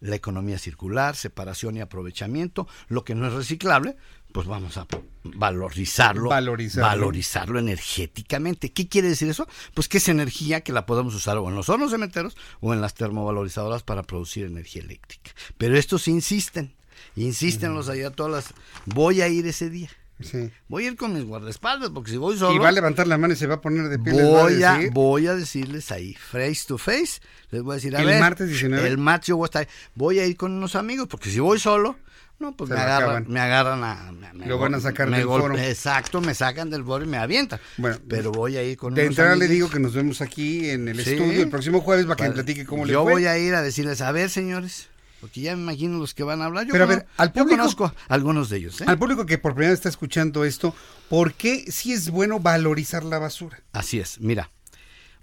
La 0.00 0.14
economía 0.14 0.58
circular, 0.58 1.16
separación 1.16 1.76
y 1.76 1.80
aprovechamiento, 1.80 2.68
lo 2.86 3.04
que 3.04 3.16
no 3.16 3.26
es 3.26 3.32
reciclable, 3.32 3.96
pues 4.32 4.46
vamos 4.46 4.76
a 4.76 4.86
valorizarlo, 5.24 6.28
Valorizarlo. 6.28 6.86
valorizarlo 6.88 7.58
energéticamente. 7.58 8.72
¿Qué 8.72 8.88
quiere 8.88 9.08
decir 9.08 9.28
eso? 9.28 9.48
Pues 9.74 9.88
que 9.88 9.98
es 9.98 10.08
energía 10.08 10.60
que 10.60 10.72
la 10.72 10.86
podemos 10.86 11.14
usar 11.16 11.36
o 11.38 11.48
en 11.48 11.56
los 11.56 11.68
hornos 11.68 11.90
cementeros 11.90 12.36
o 12.60 12.72
en 12.72 12.80
las 12.80 12.94
termovalorizadoras 12.94 13.82
para 13.82 14.04
producir 14.04 14.44
energía 14.46 14.82
eléctrica. 14.82 15.32
Pero 15.56 15.76
estos 15.76 16.06
insisten, 16.06 16.74
insisten 17.16 17.74
los 17.74 17.88
ayatolas. 17.88 18.54
Voy 18.86 19.20
a 19.22 19.28
ir 19.28 19.46
ese 19.48 19.68
día. 19.68 19.90
Sí. 20.20 20.50
Voy 20.68 20.84
a 20.84 20.88
ir 20.88 20.96
con 20.96 21.14
mis 21.14 21.24
guardaespaldas 21.24 21.90
porque 21.90 22.10
si 22.10 22.16
voy 22.16 22.36
solo 22.36 22.52
Y 22.54 22.58
va 22.58 22.68
a 22.68 22.72
levantar 22.72 23.06
la 23.06 23.18
mano 23.18 23.34
y 23.34 23.36
se 23.36 23.46
va 23.46 23.54
a 23.56 23.60
poner 23.60 23.88
de 23.88 23.98
pie. 23.98 24.12
voy 24.12 24.62
a, 24.64 24.80
voy 24.92 25.26
a 25.28 25.34
decirles 25.34 25.92
ahí, 25.92 26.14
face 26.14 26.62
to 26.66 26.76
face, 26.78 27.20
les 27.50 27.62
voy 27.62 27.72
a 27.72 27.74
decir, 27.76 27.94
a 27.96 28.00
¿El 28.00 28.06
ver, 28.06 28.20
martes 28.20 28.48
19? 28.48 28.88
el 28.88 28.98
martes 28.98 29.28
yo 29.28 29.36
voy 29.36 29.44
a 29.44 29.46
estar, 29.46 29.68
voy 29.94 30.18
a 30.18 30.26
ir 30.26 30.36
con 30.36 30.52
unos 30.52 30.74
amigos, 30.74 31.06
porque 31.08 31.30
si 31.30 31.38
voy 31.38 31.60
solo, 31.60 31.96
no, 32.40 32.56
pues 32.56 32.68
Se 32.68 32.74
me 32.74 32.80
agarran, 32.80 33.26
me 33.28 33.40
agarran 33.40 33.82
a... 33.84 34.12
me- 34.12 34.46
Lo 34.46 34.58
van 34.58 34.74
a 34.74 34.80
sacar 34.80 35.08
me 35.08 35.18
del 35.18 35.26
foro. 35.26 35.56
Exacto, 35.58 36.20
me 36.20 36.34
sacan 36.34 36.70
del 36.70 36.84
foro 36.84 37.04
y 37.04 37.08
me 37.08 37.16
avientan. 37.18 37.58
Bueno, 37.76 37.96
pero 38.08 38.30
voy 38.32 38.56
a 38.56 38.62
ir 38.62 38.76
con 38.76 38.94
De 38.94 39.06
entrada 39.06 39.34
le 39.36 39.48
digo 39.48 39.68
que 39.70 39.80
nos 39.80 39.92
vemos 39.94 40.20
aquí 40.20 40.68
en 40.70 40.86
el 40.88 41.02
Sí. 41.02 41.10
estudio 41.12 41.42
el 41.42 41.48
próximo 41.48 41.80
jueves 41.80 42.06
para 42.06 42.16
que 42.16 42.22
me 42.28 42.30
platique 42.34 42.64
cómo 42.64 42.84
le 42.86 42.92
Yo 42.92 43.02
fue. 43.04 43.12
voy 43.14 43.26
a 43.26 43.36
ir 43.38 43.54
a 43.54 43.62
decirles, 43.62 44.00
a 44.02 44.12
ver, 44.12 44.30
señores, 44.30 44.88
porque 45.20 45.40
ya 45.40 45.56
me 45.56 45.62
imagino 45.62 45.98
los 45.98 46.14
que 46.14 46.22
van 46.22 46.42
a 46.42 46.46
hablar. 46.46 46.66
Yo 46.66 46.72
Pero 46.72 46.84
a 46.84 46.86
cono- 46.86 46.98
ver, 46.98 47.06
al 47.16 47.28
yo 47.28 47.32
público- 47.42 47.56
conozco 47.58 47.84
a 47.86 48.14
algunos 48.14 48.48
de 48.48 48.56
ellos. 48.58 48.80
¿eh? 48.80 48.84
Al 48.86 48.98
público 48.98 49.26
que 49.26 49.38
por 49.38 49.52
primera 49.54 49.70
vez 49.70 49.78
está 49.80 49.88
escuchando 49.88 50.44
esto, 50.44 50.74
¿por 51.08 51.34
qué 51.34 51.70
sí 51.70 51.92
es 51.92 52.10
bueno 52.10 52.40
valorizar 52.40 53.04
la 53.04 53.18
basura? 53.18 53.60
Así 53.72 53.98
es, 53.98 54.20
mira, 54.20 54.50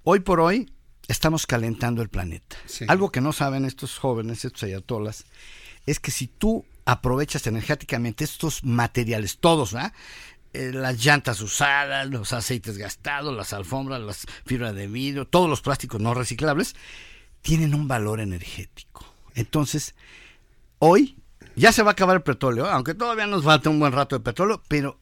hoy 0.03 0.19
por 0.19 0.39
hoy 0.39 0.71
estamos 1.07 1.45
calentando 1.45 2.01
el 2.01 2.09
planeta. 2.09 2.57
Algo 2.87 3.11
que 3.11 3.21
no 3.21 3.31
saben 3.33 3.65
estos 3.65 3.97
jóvenes, 3.97 4.43
estos 4.45 4.63
ayatolas, 4.63 5.25
es 5.85 5.99
que 5.99 6.11
si 6.11 6.27
tú 6.27 6.65
aprovechas 6.85 7.45
energéticamente 7.47 8.23
estos 8.23 8.63
materiales, 8.63 9.37
todos, 9.37 9.73
¿verdad? 9.73 9.93
Eh, 10.53 10.71
las 10.73 11.03
llantas 11.03 11.41
usadas, 11.41 12.07
los 12.09 12.31
aceites 12.31 12.77
gastados, 12.77 13.35
las 13.35 13.53
alfombras, 13.53 13.99
las 14.01 14.25
fibras 14.45 14.73
de 14.73 14.87
vidrio, 14.87 15.25
todos 15.27 15.49
los 15.49 15.61
plásticos 15.61 15.99
no 16.01 16.13
reciclables, 16.13 16.75
tienen 17.41 17.75
un 17.75 17.87
valor 17.87 18.19
energético. 18.19 19.05
Entonces, 19.35 19.95
hoy 20.79 21.21
ya 21.55 21.71
se 21.71 21.83
va 21.83 21.91
a 21.91 21.93
acabar 21.93 22.15
el 22.15 22.23
petróleo, 22.23 22.65
aunque 22.65 22.93
todavía 22.93 23.27
nos 23.27 23.43
falta 23.43 23.69
un 23.69 23.79
buen 23.79 23.93
rato 23.93 24.15
de 24.15 24.23
petróleo, 24.23 24.63
pero 24.67 24.99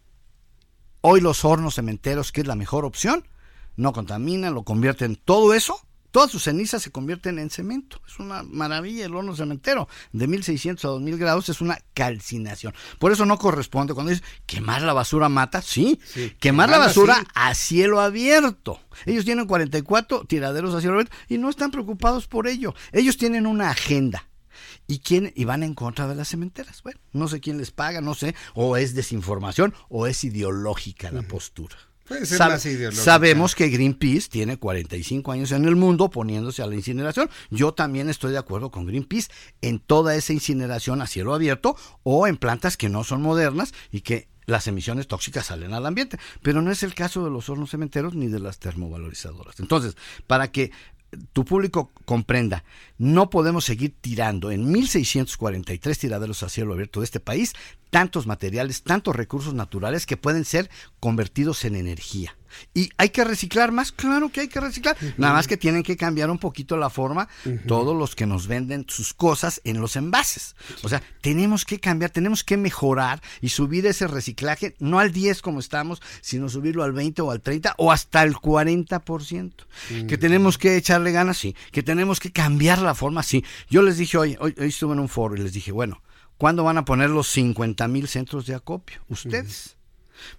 Hoy 1.05 1.19
los 1.19 1.43
hornos 1.43 1.76
cementeros, 1.76 2.31
que 2.31 2.39
es 2.39 2.47
la 2.47 2.55
mejor 2.55 2.85
opción, 2.85 3.27
no 3.76 3.91
contaminan, 3.91 4.53
lo 4.53 4.64
convierten 4.64 5.18
todo 5.18 5.53
eso, 5.53 5.85
todas 6.14 6.30
sus 6.30 6.44
cenizas 6.44 6.84
se 6.84 6.91
convierten 6.91 7.40
en 7.40 7.49
cemento. 7.49 7.99
Es 8.07 8.19
una 8.19 8.44
maravilla 8.44 9.06
el 9.06 9.15
horno 9.15 9.35
cementero. 9.35 9.90
De 10.11 10.27
1600 10.27 10.85
a 10.85 10.88
2000 10.90 11.18
grados 11.18 11.49
es 11.49 11.60
una 11.60 11.80
calcinación. 11.95 12.76
Por 12.99 13.11
eso 13.11 13.26
no 13.26 13.40
corresponde 13.40 13.95
cuando 13.95 14.11
dices 14.11 14.26
quemar 14.45 14.84
la 14.84 14.94
basura 14.94 15.27
mata, 15.27 15.64
sí, 15.64 15.99
quemar 16.40 16.69
la 16.69 16.77
basura 16.77 17.15
sí. 17.15 17.26
a 17.34 17.56
cielo 17.56 17.99
abierto. 17.99 18.80
Ellos 19.07 19.26
tienen 19.26 19.48
44 19.48 20.26
tiraderos 20.26 20.76
a 20.76 20.81
cielo 20.81 20.94
abierto 20.94 21.15
y 21.27 21.40
no 21.40 21.49
están 21.49 21.72
preocupados 21.72 22.27
por 22.27 22.48
ello. 22.48 22.76
Ellos 22.91 23.18
tienen 23.18 23.48
una 23.48 23.72
agenda 23.72 24.30
y 24.85 24.99
quién 24.99 25.34
y 25.35 25.45
van 25.45 25.64
en 25.64 25.73
contra 25.73 26.07
de 26.07 26.14
las 26.14 26.27
cementeras. 26.27 26.84
Bueno, 26.84 26.99
no 27.11 27.27
sé 27.27 27.41
quién 27.41 27.57
les 27.57 27.72
paga, 27.72 28.02
no 28.02 28.14
sé, 28.14 28.35
o 28.53 28.77
es 28.77 28.94
desinformación 28.94 29.73
o 29.90 30.06
es 30.06 30.23
ideológica 30.23 31.11
la 31.11 31.23
postura. 31.23 31.76
Puede 32.08 32.26
ser 32.26 32.38
Sab- 32.38 32.50
más 32.50 32.66
ideológica. 32.66 33.04
Sabemos 33.04 33.56
que 33.56 33.70
Greenpeace 33.70 34.28
tiene 34.30 34.58
45 34.58 35.32
años 35.32 35.52
en 35.52 35.66
el 35.66 35.76
mundo 35.76 36.10
poniéndose 36.10 36.62
a 36.62 36.68
la 36.68 36.76
incineración. 36.76 37.30
Yo 37.50 37.74
también 37.74 38.10
estoy 38.10 38.32
de 38.34 38.38
acuerdo 38.38 38.72
con 38.72 38.86
Greenpeace 38.86 39.30
en 39.62 39.80
toda 39.80 40.16
esa 40.16 40.34
incineración 40.34 41.02
a 41.02 41.08
cielo 41.08 41.34
abierto 41.34 41.76
o 42.04 42.28
en 42.28 42.38
plantas 42.38 42.76
que 42.78 42.90
no 42.90 43.04
son 43.04 43.22
modernas 43.22 43.74
y 43.92 44.02
que 44.02 44.28
las 44.46 44.68
emisiones 44.68 45.08
tóxicas 45.08 45.46
salen 45.46 45.74
al 45.74 45.86
ambiente. 45.86 46.18
Pero 46.42 46.62
no 46.62 46.70
es 46.72 46.84
el 46.84 46.94
caso 46.94 47.24
de 47.24 47.30
los 47.32 47.48
hornos 47.50 47.70
cementeros 47.72 48.14
ni 48.14 48.28
de 48.28 48.40
las 48.42 48.60
termovalorizadoras. 48.60 49.60
Entonces, 49.62 49.96
para 50.28 50.52
que 50.52 50.72
tu 51.34 51.45
público 51.45 51.91
comprenda, 52.06 52.64
no 52.98 53.30
podemos 53.30 53.65
seguir 53.65 53.95
tirando 53.99 54.52
en 54.52 54.72
1643 54.72 55.98
tiraderos 55.98 56.44
a 56.44 56.49
cielo 56.49 56.73
abierto 56.73 56.99
de 56.99 57.06
este 57.06 57.19
país 57.19 57.53
tantos 57.90 58.27
materiales, 58.27 58.84
tantos 58.84 59.15
recursos 59.15 59.53
naturales 59.53 60.06
que 60.06 60.18
pueden 60.18 60.45
ser 60.45 60.69
convertidos 60.99 61.64
en 61.65 61.76
energía. 61.76 62.35
¿Y 62.74 62.90
hay 62.98 63.10
que 63.10 63.24
reciclar 63.24 63.72
más? 63.72 63.92
Claro 63.92 64.30
que 64.30 64.42
hay 64.42 64.48
que 64.48 64.60
reciclar. 64.60 64.98
Nada 65.18 65.34
más 65.34 65.48
que 65.48 65.58
tienen 65.58 65.84
que 65.84 65.98
cambiar 65.98 66.30
un 66.30 66.40
poquito 66.40 66.78
la 66.78 66.90
forma 66.90 67.28
todos 67.68 67.96
los 67.96 68.16
que 68.16 68.26
nos 68.26 68.48
venden 68.48 68.86
sus 68.88 69.14
cosas 69.14 69.62
en 69.64 69.80
los 69.82 69.96
envases. 69.96 70.56
O 70.84 70.90
sea, 70.90 71.02
tenemos 71.22 71.66
que 71.66 71.80
cambiar, 71.80 72.12
tenemos 72.12 72.44
que 72.44 72.58
mejorar 72.58 73.22
y 73.42 73.50
subir 73.50 73.86
ese 73.86 74.08
reciclaje, 74.08 74.76
no 74.80 75.00
al 75.00 75.12
10 75.12 75.42
como 75.42 75.60
estamos, 75.60 76.02
sino 76.22 76.50
subirlo 76.50 76.84
al 76.84 76.94
20 76.94 77.22
o 77.22 77.32
al 77.32 77.42
30 77.42 77.76
o 77.78 77.92
hasta 77.92 78.24
el 78.24 78.36
40%. 78.36 79.54
Que 80.08 80.18
tenemos 80.18 80.58
que 80.58 80.78
echarle 80.78 81.12
ganas, 81.12 81.38
sí. 81.38 81.56
Que 81.72 81.84
tenemos 81.84 82.20
que 82.20 82.32
cambiar 82.32 82.80
la 82.80 82.96
forma, 82.96 83.24
sí. 83.24 83.44
Yo 83.70 83.82
les 83.82 83.98
dije 83.98 84.18
hoy, 84.18 84.38
hoy, 84.40 84.56
hoy 84.60 84.68
estuve 84.68 84.94
en 84.94 85.00
un 85.00 85.10
foro 85.10 85.36
y 85.36 85.40
les 85.40 85.54
dije, 85.54 85.72
bueno, 85.72 86.02
¿cuándo 86.38 86.64
van 86.64 86.78
a 86.78 86.86
poner 86.86 87.10
los 87.10 87.28
50 87.30 87.88
mil 87.88 88.08
centros 88.08 88.46
de 88.46 88.56
acopio? 88.56 89.02
Ustedes. 89.10 89.78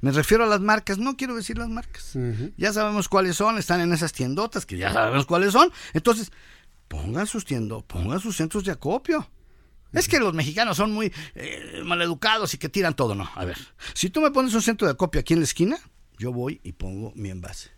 Me 0.01 0.13
refiero 0.13 0.45
a 0.45 0.47
las 0.47 0.61
marcas, 0.61 0.99
no 0.99 1.17
quiero 1.17 1.35
decir 1.35 1.59
las 1.59 1.69
marcas. 1.69 2.17
Ya 2.57 2.73
sabemos 2.73 3.09
cuáles 3.09 3.37
son, 3.37 3.59
están 3.59 3.81
en 3.81 3.93
esas 3.93 4.13
tiendotas 4.13 4.67
que 4.67 4.77
ya 4.77 4.93
sabemos 4.93 5.27
cuáles 5.27 5.53
son. 5.53 5.71
Entonces, 5.93 6.31
pongan 6.89 7.27
sus 7.27 7.45
tiendos, 7.45 7.83
pongan 7.85 8.21
sus 8.21 8.37
centros 8.37 8.65
de 8.65 8.73
acopio. 8.73 9.29
Es 9.93 10.09
que 10.09 10.19
los 10.19 10.35
mexicanos 10.35 10.77
son 10.77 10.91
muy 10.91 11.13
eh, 11.37 11.83
maleducados 11.85 12.53
y 12.55 12.59
que 12.59 12.69
tiran 12.69 12.95
todo. 12.95 13.15
No, 13.15 13.31
a 13.35 13.45
ver, 13.45 13.57
si 13.95 14.11
tú 14.11 14.21
me 14.21 14.31
pones 14.33 14.53
un 14.55 14.63
centro 14.63 14.87
de 14.87 14.93
acopio 14.93 15.21
aquí 15.21 15.35
en 15.35 15.41
la 15.41 15.45
esquina, 15.45 15.79
yo 16.19 16.33
voy 16.33 16.61
y 16.65 16.73
pongo 16.73 17.13
mi 17.15 17.31
envase. 17.31 17.71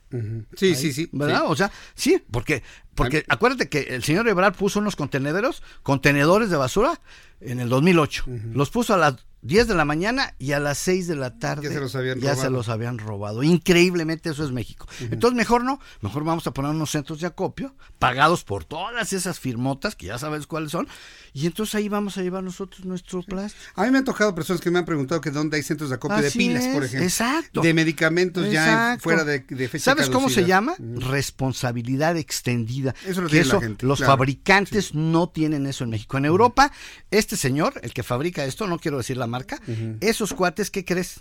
Sí, 0.57 0.67
Ahí, 0.67 0.75
sí, 0.77 0.93
sí. 0.93 1.09
¿Verdad? 1.13 1.41
sí. 1.41 1.47
O 1.49 1.57
sea, 1.57 1.73
sí, 1.95 2.23
porque, 2.31 2.63
porque 2.95 3.25
acuérdate 3.29 3.69
que 3.69 3.95
el 3.95 4.03
señor 4.05 4.27
Ebrard 4.29 4.55
puso 4.55 4.79
unos 4.79 4.97
contenederos, 4.97 5.63
contenedores 5.83 6.49
de 6.49 6.57
basura 6.57 7.01
en 7.41 7.61
el 7.61 7.69
2008. 7.69 8.25
Los 8.55 8.71
puso 8.71 8.95
a 8.95 8.97
las 8.97 9.17
10 9.47 9.69
de 9.69 9.75
la 9.75 9.85
mañana 9.85 10.35
y 10.39 10.53
a 10.53 10.61
las 10.61 10.79
6 10.79 11.07
de 11.09 11.17
la 11.17 11.39
tarde 11.39 11.69
Ya 11.69 11.75
se 11.75 11.81
los 11.81 11.95
habían 11.97 12.21
ya 12.21 12.31
se 12.31 12.35
robado. 12.43 12.51
los 12.51 12.69
habían 12.69 12.99
robado. 12.99 13.43
Increíblemente 13.43 14.31
eso 14.31 14.45
es 14.45 14.53
México. 14.53 14.87
Entonces 15.01 15.37
mejor 15.37 15.65
no, 15.65 15.81
mejor 16.01 16.25
vamos 16.25 16.47
a 16.47 16.53
poner 16.53 16.71
unos 16.71 16.91
centros 16.91 17.21
de 17.21 17.27
acopio 17.27 17.75
pagados 17.99 18.45
por 18.45 18.65
todas 18.65 19.13
esas 19.13 19.39
firmotas 19.41 19.95
que 19.97 20.07
ya 20.07 20.19
sabes 20.19 20.47
cuáles 20.47 20.73
son 20.73 20.89
y 21.33 21.47
entonces 21.47 21.75
ahí 21.75 21.89
vamos 21.89 22.17
a 22.19 22.23
llevar 22.23 22.43
nosotros 22.43 22.85
nuestro 22.87 23.23
plástico. 23.23 23.63
A 23.75 23.85
mí 23.85 23.91
me 23.91 23.99
han 23.99 24.05
tocado 24.05 24.35
personas 24.35 24.61
que 24.63 24.71
me 24.71 24.79
han 24.79 24.85
preguntado 24.85 25.21
que 25.21 25.31
dónde 25.31 25.57
hay 25.59 25.63
centros 25.63 25.91
de 25.91 25.97
acopio 25.97 26.19
de 26.23 26.31
pilas, 26.31 26.67
por 26.69 26.85
ejemplo. 26.85 27.05
exacto. 27.07 27.61
De 27.61 27.75
medicamentos 27.75 28.51
ya 28.51 28.97
fuera 29.01 29.25
de, 29.25 29.41
de 29.41 29.69
fecha 29.69 29.85
¿Sabes 29.85 30.09
cómo 30.11 30.31
se 30.31 30.45
llama? 30.45 30.75
Responsabilidad 30.79 32.17
extendida. 32.17 32.95
Eso 33.07 33.21
lo 33.21 33.29
que 33.29 33.33
tiene 33.33 33.47
la 33.47 33.53
eso, 33.53 33.61
gente, 33.61 33.87
los 33.87 33.99
claro. 33.99 34.13
fabricantes 34.13 34.95
no 34.95 35.29
tienen 35.29 35.67
eso 35.67 35.85
en 35.85 35.91
México. 35.91 36.17
En 36.19 36.25
Europa, 36.25 36.73
este 37.11 37.37
señor, 37.37 37.75
el 37.83 37.93
que 37.93 38.03
fabrica 38.03 38.45
esto, 38.45 38.67
no 38.67 38.79
quiero 38.79 38.99
decir 38.99 39.17
la 39.17 39.27
marca, 39.37 39.61
esos 40.01 40.33
cuates, 40.33 40.71
¿qué 40.71 40.85
crees? 40.85 41.21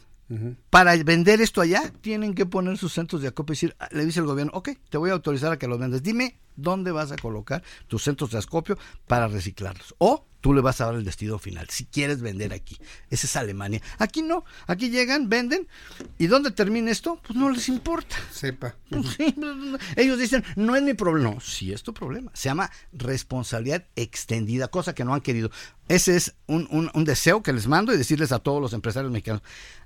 Para 0.69 0.95
vender 1.03 1.41
esto 1.41 1.61
allá, 1.61 1.91
tienen 2.01 2.33
que 2.33 2.45
poner 2.45 2.77
sus 2.77 2.93
centros 2.93 3.21
de 3.21 3.27
acopio 3.27 3.53
y 3.53 3.55
decir, 3.55 3.75
ah, 3.79 3.89
le 3.91 4.05
dice 4.05 4.21
el 4.21 4.25
gobierno, 4.25 4.51
ok, 4.55 4.69
te 4.89 4.97
voy 4.97 5.09
a 5.11 5.13
autorizar 5.13 5.51
a 5.51 5.57
que 5.59 5.67
los 5.67 5.77
vendas. 5.77 6.01
Dime 6.01 6.39
dónde 6.55 6.91
vas 6.91 7.11
a 7.11 7.15
colocar 7.17 7.61
tus 7.87 8.03
centros 8.03 8.31
de 8.31 8.39
acopio 8.39 8.77
para 9.05 9.27
reciclarlos. 9.27 9.93
O 9.99 10.25
tú 10.45 10.53
le 10.53 10.61
vas 10.61 10.79
a 10.79 10.85
dar 10.85 10.93
el 10.93 11.03
destino 11.03 11.39
final, 11.39 11.67
si 11.71 11.85
quieres 11.85 12.21
vender 12.21 12.53
aquí. 12.53 12.77
Esa 13.09 13.25
es 13.25 13.35
Alemania. 13.35 13.81
Aquí 13.97 14.21
no, 14.21 14.45
aquí 14.67 14.91
llegan, 14.91 15.27
venden, 15.27 15.67
y 16.19 16.27
dónde 16.27 16.51
termina 16.51 16.91
esto, 16.91 17.19
pues 17.25 17.35
no 17.35 17.49
les 17.49 17.67
importa. 17.67 18.15
Sepa. 18.31 18.75
Sí, 19.17 19.33
ellos 19.95 20.19
dicen, 20.19 20.43
no 20.55 20.75
es 20.75 20.83
mi 20.83 20.93
problema. 20.93 21.31
No, 21.33 21.39
sí 21.39 21.73
es 21.73 21.81
tu 21.81 21.95
problema. 21.95 22.29
Se 22.35 22.47
llama 22.49 22.69
responsabilidad 22.93 23.85
extendida, 23.95 24.67
cosa 24.67 24.93
que 24.93 25.03
no 25.03 25.15
han 25.15 25.21
querido. 25.21 25.49
Ese 25.87 26.15
es 26.15 26.35
un, 26.45 26.67
un- 26.69 26.91
un 26.93 27.05
deseo 27.05 27.41
que 27.41 27.51
les 27.51 27.65
mando 27.65 27.91
y 27.91 27.97
decirles 27.97 28.31
a 28.31 28.37
todos 28.37 28.61
los 28.61 28.73
empresarios 28.73 29.11
mexicanos, 29.11 29.41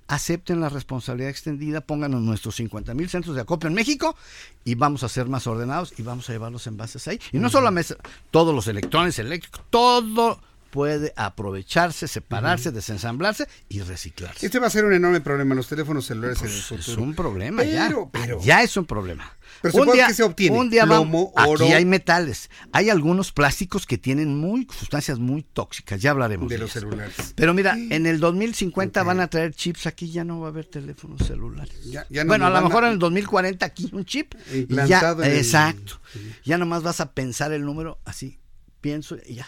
acepten 0.10 0.60
la 0.60 0.68
responsabilidad 0.68 1.30
extendida, 1.30 1.80
pónganos 1.80 2.22
nuestros 2.22 2.56
50 2.58 2.94
mil 2.96 3.08
centros 3.10 3.34
de 3.36 3.42
acopio 3.44 3.70
en 3.70 3.76
México 3.76 4.14
y 4.66 4.76
vamos 4.76 5.04
a 5.04 5.10
ser 5.10 5.28
más 5.28 5.48
ordenados 5.48 5.94
y 5.98 6.02
vamos 6.02 6.30
a 6.30 6.34
llevar 6.34 6.52
los 6.52 6.68
envases 6.68 7.08
ahí. 7.08 7.18
Y 7.32 7.38
no 7.38 7.50
solo 7.50 7.64
la 7.64 7.72
mesa, 7.72 7.96
todos 8.30 8.54
los 8.54 8.68
electrones 8.68 9.18
eléctricos, 9.20 9.62
todo 9.70 10.42
puede 10.70 11.14
aprovecharse, 11.16 12.08
separarse, 12.08 12.72
desensamblarse 12.72 13.48
y 13.70 13.82
reciclarse. 13.82 14.46
Este 14.46 14.60
va 14.60 14.68
a 14.68 14.70
ser 14.70 14.86
un 14.86 14.94
enorme 14.94 15.22
problema, 15.22 15.56
los 15.56 15.68
teléfonos 15.68 16.06
celulares 16.06 16.40
en 16.42 16.48
el 16.48 16.52
Pues 16.54 16.64
futuro. 16.66 16.92
es 16.92 16.98
un 16.98 17.16
problema 17.16 17.64
ya. 17.64 17.92
Pero, 18.12 18.40
Ya 18.42 18.62
es 18.64 18.76
un 18.78 18.86
problema. 18.86 19.34
Pero 19.62 19.82
un 19.84 19.92
día, 19.92 20.08
que 20.08 20.14
se 20.14 20.24
obtiene. 20.24 20.58
Un 20.58 20.70
día 20.70 20.86
oro. 20.86 21.32
Aquí 21.36 21.74
hay 21.74 21.84
metales. 21.84 22.50
Hay 22.72 22.90
algunos 22.90 23.32
plásticos 23.34 23.86
que 23.86 23.98
tienen 23.98 24.38
muy 24.38 24.68
sustancias 24.78 25.20
muy 25.20 25.44
tóxicas. 25.44 26.00
Ya 26.02 26.12
hablaremos 26.12 26.48
De 26.48 26.56
de, 26.56 26.62
los 26.62 26.72
ellas. 26.76 26.84
celulares. 26.84 27.34
Pero 27.36 27.54
mira, 27.54 27.76
en 27.78 28.06
el 28.06 28.20
2050 28.20 29.04
van 29.04 29.20
a 29.20 29.28
traer 29.28 29.54
chips. 29.54 29.88
Aquí 29.88 30.12
ya 30.12 30.24
no 30.24 30.40
va 30.40 30.48
a 30.48 30.50
haber 30.52 30.66
teléfonos 30.66 31.26
celulares. 31.28 31.76
Ya- 31.86 32.06
ya 32.10 32.24
no 32.24 32.30
bueno, 32.30 32.46
a 32.46 32.50
lo 32.52 32.58
a- 32.58 32.62
mejor 32.62 32.84
en 32.86 32.92
el 32.92 33.00
2040 33.00 33.66
aquí 33.66 33.90
un 33.92 34.06
chip. 34.06 34.34
y 34.50 34.52
ya, 34.52 34.58
Implantado 34.60 35.24
en 35.24 35.32
el- 35.32 35.38
exacto. 35.38 36.00
Ya 36.46 36.58
nomás 36.58 36.84
vas 36.84 37.02
a 37.02 37.12
pensar 37.14 37.52
el 37.52 37.66
número 37.66 38.00
así. 38.06 38.40
Pienso 38.82 39.18
y 39.28 39.36
ya. 39.36 39.48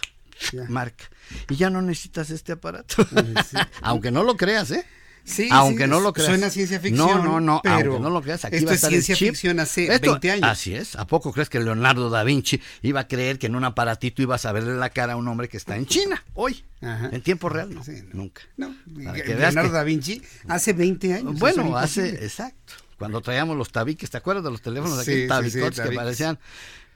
Marca. 0.69 1.05
Y 1.49 1.55
ya 1.55 1.69
no 1.69 1.81
necesitas 1.81 2.30
este 2.30 2.51
aparato. 2.53 2.95
Aunque 3.81 4.11
no 4.11 4.23
lo 4.23 4.35
creas, 4.38 4.72
¿eh? 4.72 4.85
Sí, 5.23 5.47
aunque 5.51 5.84
sí, 5.84 5.89
no 5.91 5.99
lo 5.99 6.13
creas. 6.13 6.30
suena 6.30 6.49
ciencia 6.49 6.80
ficción, 6.80 7.07
No, 7.07 7.23
no, 7.23 7.39
no, 7.39 7.61
pero 7.63 7.76
aunque 7.93 7.99
no 7.99 8.09
lo 8.09 8.23
creas. 8.23 8.43
Aquí 8.43 8.55
esto 8.55 8.65
va 8.65 8.72
a 8.72 8.73
es 8.73 8.80
estar 8.80 8.91
el 8.91 9.03
ciencia 9.03 9.15
chip. 9.15 9.30
ficción 9.35 9.59
hace 9.59 9.85
Esto- 9.93 10.09
20 10.13 10.31
años. 10.31 10.49
Así 10.49 10.73
es. 10.73 10.95
¿A 10.95 11.05
poco 11.05 11.31
crees 11.31 11.47
que 11.47 11.59
Leonardo 11.59 12.09
da 12.09 12.23
Vinci 12.23 12.59
iba 12.81 13.01
a 13.01 13.07
creer 13.07 13.38
que 13.38 13.45
en 13.45 13.55
un 13.55 13.63
aparatito 13.63 14.23
ibas 14.23 14.45
a 14.47 14.51
verle 14.51 14.73
la 14.77 14.89
cara 14.89 15.13
a 15.13 15.18
un 15.18 15.27
hombre 15.27 15.47
que 15.47 15.57
está 15.57 15.76
en 15.77 15.85
China 15.85 16.23
hoy? 16.34 16.65
En 16.81 17.22
tiempo 17.22 17.49
real, 17.49 17.72
no. 17.72 17.84
Nunca. 18.13 18.41
No, 18.57 18.76
Leonardo 18.88 19.69
que- 19.69 19.69
da 19.69 19.84
Vinci 19.84 20.23
hace 20.47 20.73
20 20.73 21.13
años. 21.13 21.38
Bueno, 21.38 21.77
hace, 21.77 22.09
exacto. 22.26 22.73
Cuando 22.97 23.22
traíamos 23.22 23.55
los 23.55 23.72
tabiques, 23.72 24.09
¿te 24.09 24.18
acuerdas 24.18 24.43
de 24.43 24.49
los 24.49 24.61
teléfonos 24.63 25.05
de 25.05 25.22
sí, 25.23 25.27
tabicotes 25.27 25.69
que 25.72 25.76
tabiques. 25.84 25.97
parecían 25.97 26.39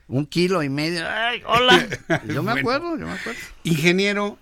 un 0.07 0.25
kilo 0.25 0.61
y 0.63 0.69
medio. 0.69 1.05
¡Ay, 1.07 1.41
hola! 1.45 1.87
Yo 2.27 2.43
me 2.43 2.51
Bueno. 2.53 2.59
acuerdo, 2.61 2.97
yo 2.97 3.05
me 3.07 3.13
acuerdo. 3.13 3.39
Ingeniero, 3.63 4.37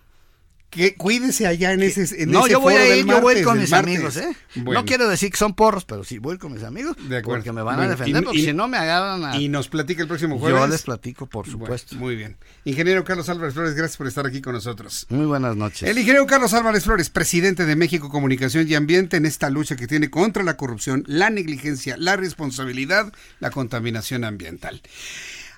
que 0.70 0.96
cuídese 0.96 1.46
allá 1.46 1.72
en 1.74 1.84
ese 1.84 2.24
en 2.24 2.32
No, 2.32 2.40
ese 2.42 2.54
yo 2.54 2.60
voy 2.60 2.74
a 2.74 2.96
ir, 2.96 3.06
yo 3.06 3.22
voy 3.22 3.44
con 3.44 3.60
mis 3.60 3.70
martes. 3.70 3.94
amigos, 3.96 4.18
¿eh? 4.18 4.36
Bueno. 4.56 4.82
No 4.82 4.86
quiero 4.88 5.08
decir 5.08 5.30
que 5.30 5.38
son 5.38 5.54
porros, 5.54 5.86
pero 5.86 6.04
sí 6.04 6.18
voy 6.18 6.40
con 6.40 6.52
mis 6.52 6.64
amigos. 6.64 6.98
De 6.98 7.18
acuerdo. 7.18 7.38
Porque 7.42 7.52
me 7.52 7.62
van 7.62 7.76
Bueno, 7.76 7.92
a 7.92 7.96
defender, 7.96 8.24
y- 8.24 8.26
porque 8.26 8.40
y- 8.40 8.46
si 8.46 8.54
no 8.54 8.68
me 8.68 8.78
agarran 8.78 9.24
a... 9.24 9.38
Y 9.40 9.50
nos 9.50 9.68
platica 9.68 10.02
el 10.02 10.08
próximo 10.08 10.40
jueves. 10.40 10.60
Yo 10.60 10.68
les 10.68 10.82
platico, 10.82 11.28
por 11.28 11.48
supuesto. 11.48 11.90
Bueno, 11.92 12.06
muy 12.06 12.16
bien. 12.16 12.38
Ingeniero 12.66 13.04
Carlos 13.04 13.30
Álvarez 13.30 13.54
Flores, 13.54 13.76
gracias 13.76 13.98
por 13.98 14.08
estar 14.08 14.26
aquí 14.26 14.42
con 14.42 14.54
nosotros. 14.54 15.06
Muy 15.10 15.28
buenas 15.28 15.56
noches. 15.56 15.88
El 15.88 16.00
ingeniero 16.00 16.26
Carlos 16.26 16.56
Álvarez 16.56 16.84
Flores, 16.86 17.12
presidente 17.12 17.68
de 17.68 17.76
México 17.76 18.10
Comunicación 18.10 18.68
y 18.68 18.74
Ambiente, 18.74 19.18
en 19.18 19.28
esta 19.28 19.52
lucha 19.52 19.76
que 19.76 19.86
tiene 19.86 20.10
contra 20.10 20.42
la 20.42 20.58
corrupción, 20.58 21.04
la 21.06 21.30
negligencia, 21.30 21.98
la 21.98 22.16
responsabilidad, 22.16 23.14
la 23.40 23.52
contaminación 23.52 24.24
ambiental. 24.24 24.82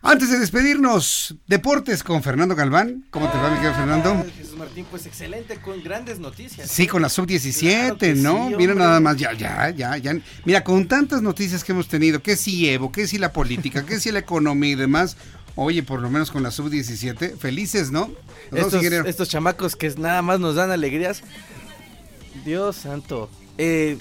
Antes 0.01 0.29
de 0.29 0.37
despedirnos, 0.39 1.35
deportes 1.47 2.03
con 2.03 2.21
Fernando 2.21 2.55
Galván. 2.55 3.05
¿Cómo 3.09 3.29
te 3.31 3.37
va, 3.37 3.49
mi 3.49 3.55
querido 3.55 3.73
Fernando? 3.73 4.25
Jesús 4.37 4.55
Martín, 4.57 4.85
pues 4.89 5.05
excelente, 5.07 5.57
con 5.57 5.81
grandes 5.83 6.19
noticias. 6.19 6.69
Sí, 6.69 6.85
con 6.85 7.01
la 7.01 7.09
sub-17, 7.09 7.59
Claro 7.69 7.97
que 7.97 8.13
¿no? 8.13 8.49
sí, 8.49 8.55
Mira 8.55 8.75
nada 8.75 8.99
más, 8.99 9.17
ya, 9.17 9.33
ya, 9.33 9.69
ya, 9.71 9.97
ya. 9.97 10.17
Mira, 10.45 10.63
con 10.63 10.87
tantas 10.87 11.21
noticias 11.23 11.63
que 11.63 11.71
hemos 11.71 11.87
tenido, 11.87 12.21
que 12.21 12.35
si 12.35 12.69
Evo, 12.69 12.91
que 12.91 13.07
si 13.07 13.17
la 13.17 13.33
política, 13.33 13.85
que 13.85 13.99
si 13.99 14.11
la 14.11 14.19
economía 14.19 14.71
y 14.71 14.75
demás, 14.75 15.17
oye, 15.55 15.81
por 15.81 16.01
lo 16.01 16.09
menos 16.09 16.29
con 16.29 16.43
la 16.43 16.51
sub-17, 16.51 17.37
felices, 17.37 17.89
¿no? 17.91 18.11
Estos, 18.51 18.83
estos 18.83 19.29
chamacos 19.29 19.75
que 19.75 19.89
nada 19.97 20.21
más 20.21 20.39
nos 20.39 20.55
dan 20.55 20.69
alegrías. 20.69 21.23
Dios 22.45 22.75
santo. 22.75 23.29
Eh, 23.57 23.97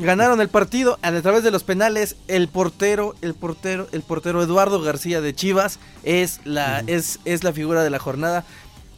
ganaron 0.00 0.40
el 0.40 0.48
partido 0.48 0.98
a 1.02 1.12
través 1.20 1.42
de 1.44 1.50
los 1.50 1.62
penales. 1.62 2.16
El 2.28 2.48
portero, 2.48 3.14
el 3.22 3.34
portero, 3.34 3.86
el 3.92 4.02
portero 4.02 4.42
Eduardo 4.42 4.80
García 4.80 5.20
de 5.20 5.34
Chivas 5.34 5.78
es 6.02 6.40
la, 6.44 6.80
es, 6.86 7.20
es 7.24 7.44
la 7.44 7.52
figura 7.52 7.82
de 7.84 7.90
la 7.90 7.98
jornada. 7.98 8.44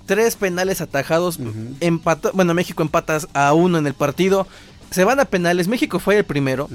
Tres 0.07 0.37
penales 0.37 0.81
atajados. 0.81 1.39
empató- 1.81 2.33
bueno, 2.35 2.55
México 2.55 2.83
empatas 2.83 3.29
a 3.35 3.53
uno 3.53 3.79
en 3.79 3.87
el 3.87 3.95
partido. 3.95 4.47
Se 4.91 5.05
van 5.05 5.21
a 5.21 5.25
penales. 5.25 5.69
México 5.69 5.99
fue 5.99 6.19
el 6.19 6.25
primero. 6.25 6.69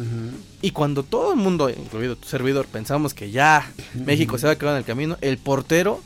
Y 0.61 0.71
cuando 0.71 1.03
todo 1.03 1.33
el 1.33 1.37
mundo, 1.37 1.69
incluido 1.69 2.15
tu 2.15 2.27
servidor, 2.27 2.65
pensamos 2.65 3.13
que 3.13 3.29
ya 3.31 3.69
México 3.93 4.37
se 4.37 4.47
va 4.47 4.53
a 4.53 4.55
quedar 4.57 4.73
en 4.73 4.79
el 4.79 4.85
camino, 4.85 5.17
el 5.21 5.37
portero 5.37 6.01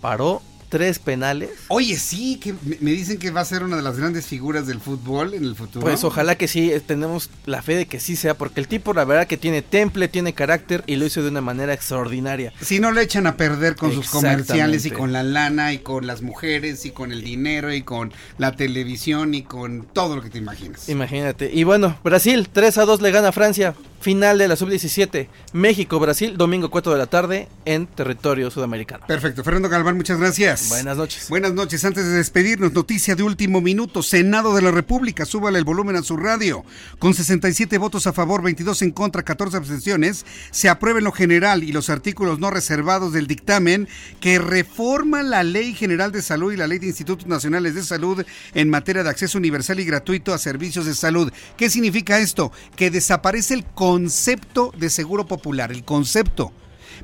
paró 0.00 0.40
tres 0.74 0.98
penales. 0.98 1.50
Oye, 1.68 1.96
sí, 1.96 2.34
que 2.34 2.52
me 2.80 2.90
dicen 2.90 3.16
que 3.16 3.30
va 3.30 3.42
a 3.42 3.44
ser 3.44 3.62
una 3.62 3.76
de 3.76 3.82
las 3.82 3.96
grandes 3.96 4.26
figuras 4.26 4.66
del 4.66 4.80
fútbol 4.80 5.32
en 5.34 5.44
el 5.44 5.54
futuro. 5.54 5.86
Pues 5.86 6.02
ojalá 6.02 6.36
que 6.36 6.48
sí, 6.48 6.72
eh, 6.72 6.80
tenemos 6.80 7.30
la 7.46 7.62
fe 7.62 7.76
de 7.76 7.86
que 7.86 8.00
sí 8.00 8.16
sea, 8.16 8.36
porque 8.36 8.58
el 8.58 8.66
tipo 8.66 8.92
la 8.92 9.04
verdad 9.04 9.28
que 9.28 9.36
tiene 9.36 9.62
temple, 9.62 10.08
tiene 10.08 10.32
carácter 10.32 10.82
y 10.88 10.96
lo 10.96 11.06
hizo 11.06 11.22
de 11.22 11.28
una 11.28 11.40
manera 11.40 11.72
extraordinaria. 11.72 12.52
Si 12.60 12.80
no 12.80 12.90
le 12.90 13.02
echan 13.02 13.28
a 13.28 13.36
perder 13.36 13.76
con 13.76 13.92
sus 13.92 14.10
comerciales 14.10 14.84
y 14.84 14.90
con 14.90 15.12
la 15.12 15.22
lana 15.22 15.72
y 15.72 15.78
con 15.78 16.08
las 16.08 16.22
mujeres 16.22 16.84
y 16.86 16.90
con 16.90 17.12
el 17.12 17.22
dinero 17.22 17.72
y 17.72 17.82
con 17.82 18.12
la 18.38 18.56
televisión 18.56 19.34
y 19.34 19.44
con 19.44 19.86
todo 19.92 20.16
lo 20.16 20.22
que 20.22 20.30
te 20.30 20.38
imaginas. 20.38 20.88
Imagínate. 20.88 21.52
Y 21.54 21.62
bueno, 21.62 21.96
Brasil 22.02 22.48
3 22.52 22.78
a 22.78 22.84
2 22.84 23.00
le 23.00 23.12
gana 23.12 23.28
a 23.28 23.32
Francia. 23.32 23.76
Final 24.04 24.36
de 24.36 24.48
la 24.48 24.54
sub-17. 24.54 25.28
México-Brasil, 25.54 26.36
domingo 26.36 26.70
4 26.70 26.92
de 26.92 26.98
la 26.98 27.06
tarde 27.06 27.48
en 27.64 27.86
territorio 27.86 28.50
sudamericano. 28.50 29.06
Perfecto. 29.06 29.42
Fernando 29.42 29.70
Galván, 29.70 29.96
muchas 29.96 30.18
gracias. 30.18 30.68
Buenas 30.68 30.98
noches. 30.98 31.30
Buenas 31.30 31.54
noches. 31.54 31.82
Antes 31.86 32.04
de 32.04 32.10
despedirnos, 32.10 32.74
noticia 32.74 33.14
de 33.14 33.22
último 33.22 33.62
minuto. 33.62 34.02
Senado 34.02 34.54
de 34.54 34.60
la 34.60 34.72
República, 34.72 35.24
súbale 35.24 35.58
el 35.58 35.64
volumen 35.64 35.96
a 35.96 36.02
su 36.02 36.18
radio. 36.18 36.66
Con 36.98 37.14
67 37.14 37.78
votos 37.78 38.06
a 38.06 38.12
favor, 38.12 38.42
22 38.42 38.82
en 38.82 38.90
contra, 38.90 39.22
14 39.22 39.56
abstenciones, 39.56 40.26
se 40.50 40.68
aprueba 40.68 40.98
en 40.98 41.06
lo 41.06 41.12
general 41.12 41.64
y 41.64 41.72
los 41.72 41.88
artículos 41.88 42.38
no 42.38 42.50
reservados 42.50 43.14
del 43.14 43.26
dictamen 43.26 43.88
que 44.20 44.38
reforma 44.38 45.22
la 45.22 45.44
Ley 45.44 45.72
General 45.72 46.12
de 46.12 46.20
Salud 46.20 46.52
y 46.52 46.58
la 46.58 46.66
Ley 46.66 46.78
de 46.78 46.88
Institutos 46.88 47.26
Nacionales 47.26 47.74
de 47.74 47.82
Salud 47.82 48.22
en 48.52 48.68
materia 48.68 49.02
de 49.02 49.08
acceso 49.08 49.38
universal 49.38 49.80
y 49.80 49.86
gratuito 49.86 50.34
a 50.34 50.38
servicios 50.38 50.84
de 50.84 50.94
salud. 50.94 51.32
¿Qué 51.56 51.70
significa 51.70 52.18
esto? 52.18 52.52
Que 52.76 52.90
desaparece 52.90 53.54
el 53.54 53.64
concepto 53.94 54.72
de 54.76 54.90
seguro 54.90 55.24
popular, 55.24 55.70
el 55.70 55.84
concepto. 55.84 56.52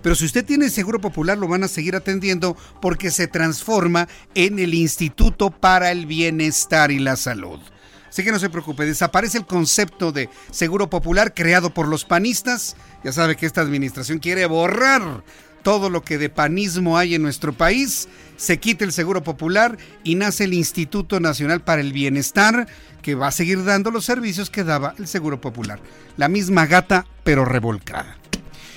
Pero 0.02 0.16
si 0.16 0.24
usted 0.24 0.44
tiene 0.44 0.70
seguro 0.70 1.00
popular, 1.00 1.38
lo 1.38 1.46
van 1.46 1.62
a 1.62 1.68
seguir 1.68 1.94
atendiendo 1.94 2.56
porque 2.82 3.12
se 3.12 3.28
transforma 3.28 4.08
en 4.34 4.58
el 4.58 4.74
Instituto 4.74 5.52
para 5.52 5.92
el 5.92 6.06
Bienestar 6.06 6.90
y 6.90 6.98
la 6.98 7.14
Salud. 7.14 7.60
Así 8.08 8.24
que 8.24 8.32
no 8.32 8.40
se 8.40 8.50
preocupe, 8.50 8.86
desaparece 8.86 9.38
el 9.38 9.46
concepto 9.46 10.10
de 10.10 10.28
seguro 10.50 10.90
popular 10.90 11.32
creado 11.32 11.72
por 11.72 11.86
los 11.86 12.04
panistas. 12.04 12.74
Ya 13.04 13.12
sabe 13.12 13.36
que 13.36 13.46
esta 13.46 13.60
administración 13.60 14.18
quiere 14.18 14.46
borrar 14.46 15.22
todo 15.62 15.90
lo 15.90 16.02
que 16.02 16.18
de 16.18 16.28
panismo 16.28 16.98
hay 16.98 17.14
en 17.14 17.22
nuestro 17.22 17.52
país. 17.52 18.08
Se 18.36 18.58
quita 18.58 18.84
el 18.84 18.92
seguro 18.92 19.22
popular 19.22 19.76
y 20.02 20.14
nace 20.14 20.44
el 20.44 20.54
Instituto 20.54 21.20
Nacional 21.20 21.60
para 21.60 21.80
el 21.80 21.92
Bienestar 21.92 22.66
que 23.02 23.14
va 23.14 23.28
a 23.28 23.32
seguir 23.32 23.64
dando 23.64 23.90
los 23.90 24.04
servicios 24.04 24.50
que 24.50 24.64
daba 24.64 24.94
el 24.98 25.06
seguro 25.06 25.40
popular. 25.40 25.80
La 26.16 26.28
misma 26.28 26.66
gata, 26.66 27.06
pero 27.24 27.44
revolcada. 27.44 28.16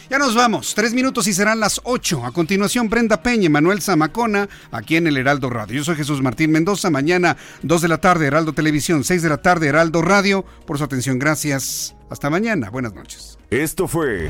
Ya 0.09 0.19
nos 0.19 0.35
vamos, 0.35 0.75
tres 0.75 0.93
minutos 0.93 1.27
y 1.27 1.33
serán 1.33 1.59
las 1.59 1.81
ocho. 1.85 2.25
A 2.25 2.31
continuación, 2.31 2.89
Brenda 2.89 3.23
Peña, 3.23 3.49
Manuel 3.49 3.81
Zamacona, 3.81 4.47
aquí 4.71 4.95
en 4.97 5.07
el 5.07 5.17
Heraldo 5.17 5.49
Radio. 5.49 5.77
Yo 5.77 5.83
soy 5.83 5.95
Jesús 5.95 6.21
Martín 6.21 6.51
Mendoza. 6.51 6.89
Mañana, 6.89 7.37
dos 7.63 7.81
de 7.81 7.87
la 7.87 7.97
tarde, 7.97 8.27
Heraldo 8.27 8.53
Televisión, 8.53 9.03
seis 9.03 9.21
de 9.23 9.29
la 9.29 9.37
tarde, 9.37 9.69
Heraldo 9.69 10.01
Radio. 10.01 10.45
Por 10.67 10.77
su 10.77 10.83
atención, 10.83 11.19
gracias. 11.19 11.95
Hasta 12.09 12.29
mañana. 12.29 12.69
Buenas 12.69 12.93
noches. 12.93 13.39
Esto 13.49 13.87
fue 13.87 14.29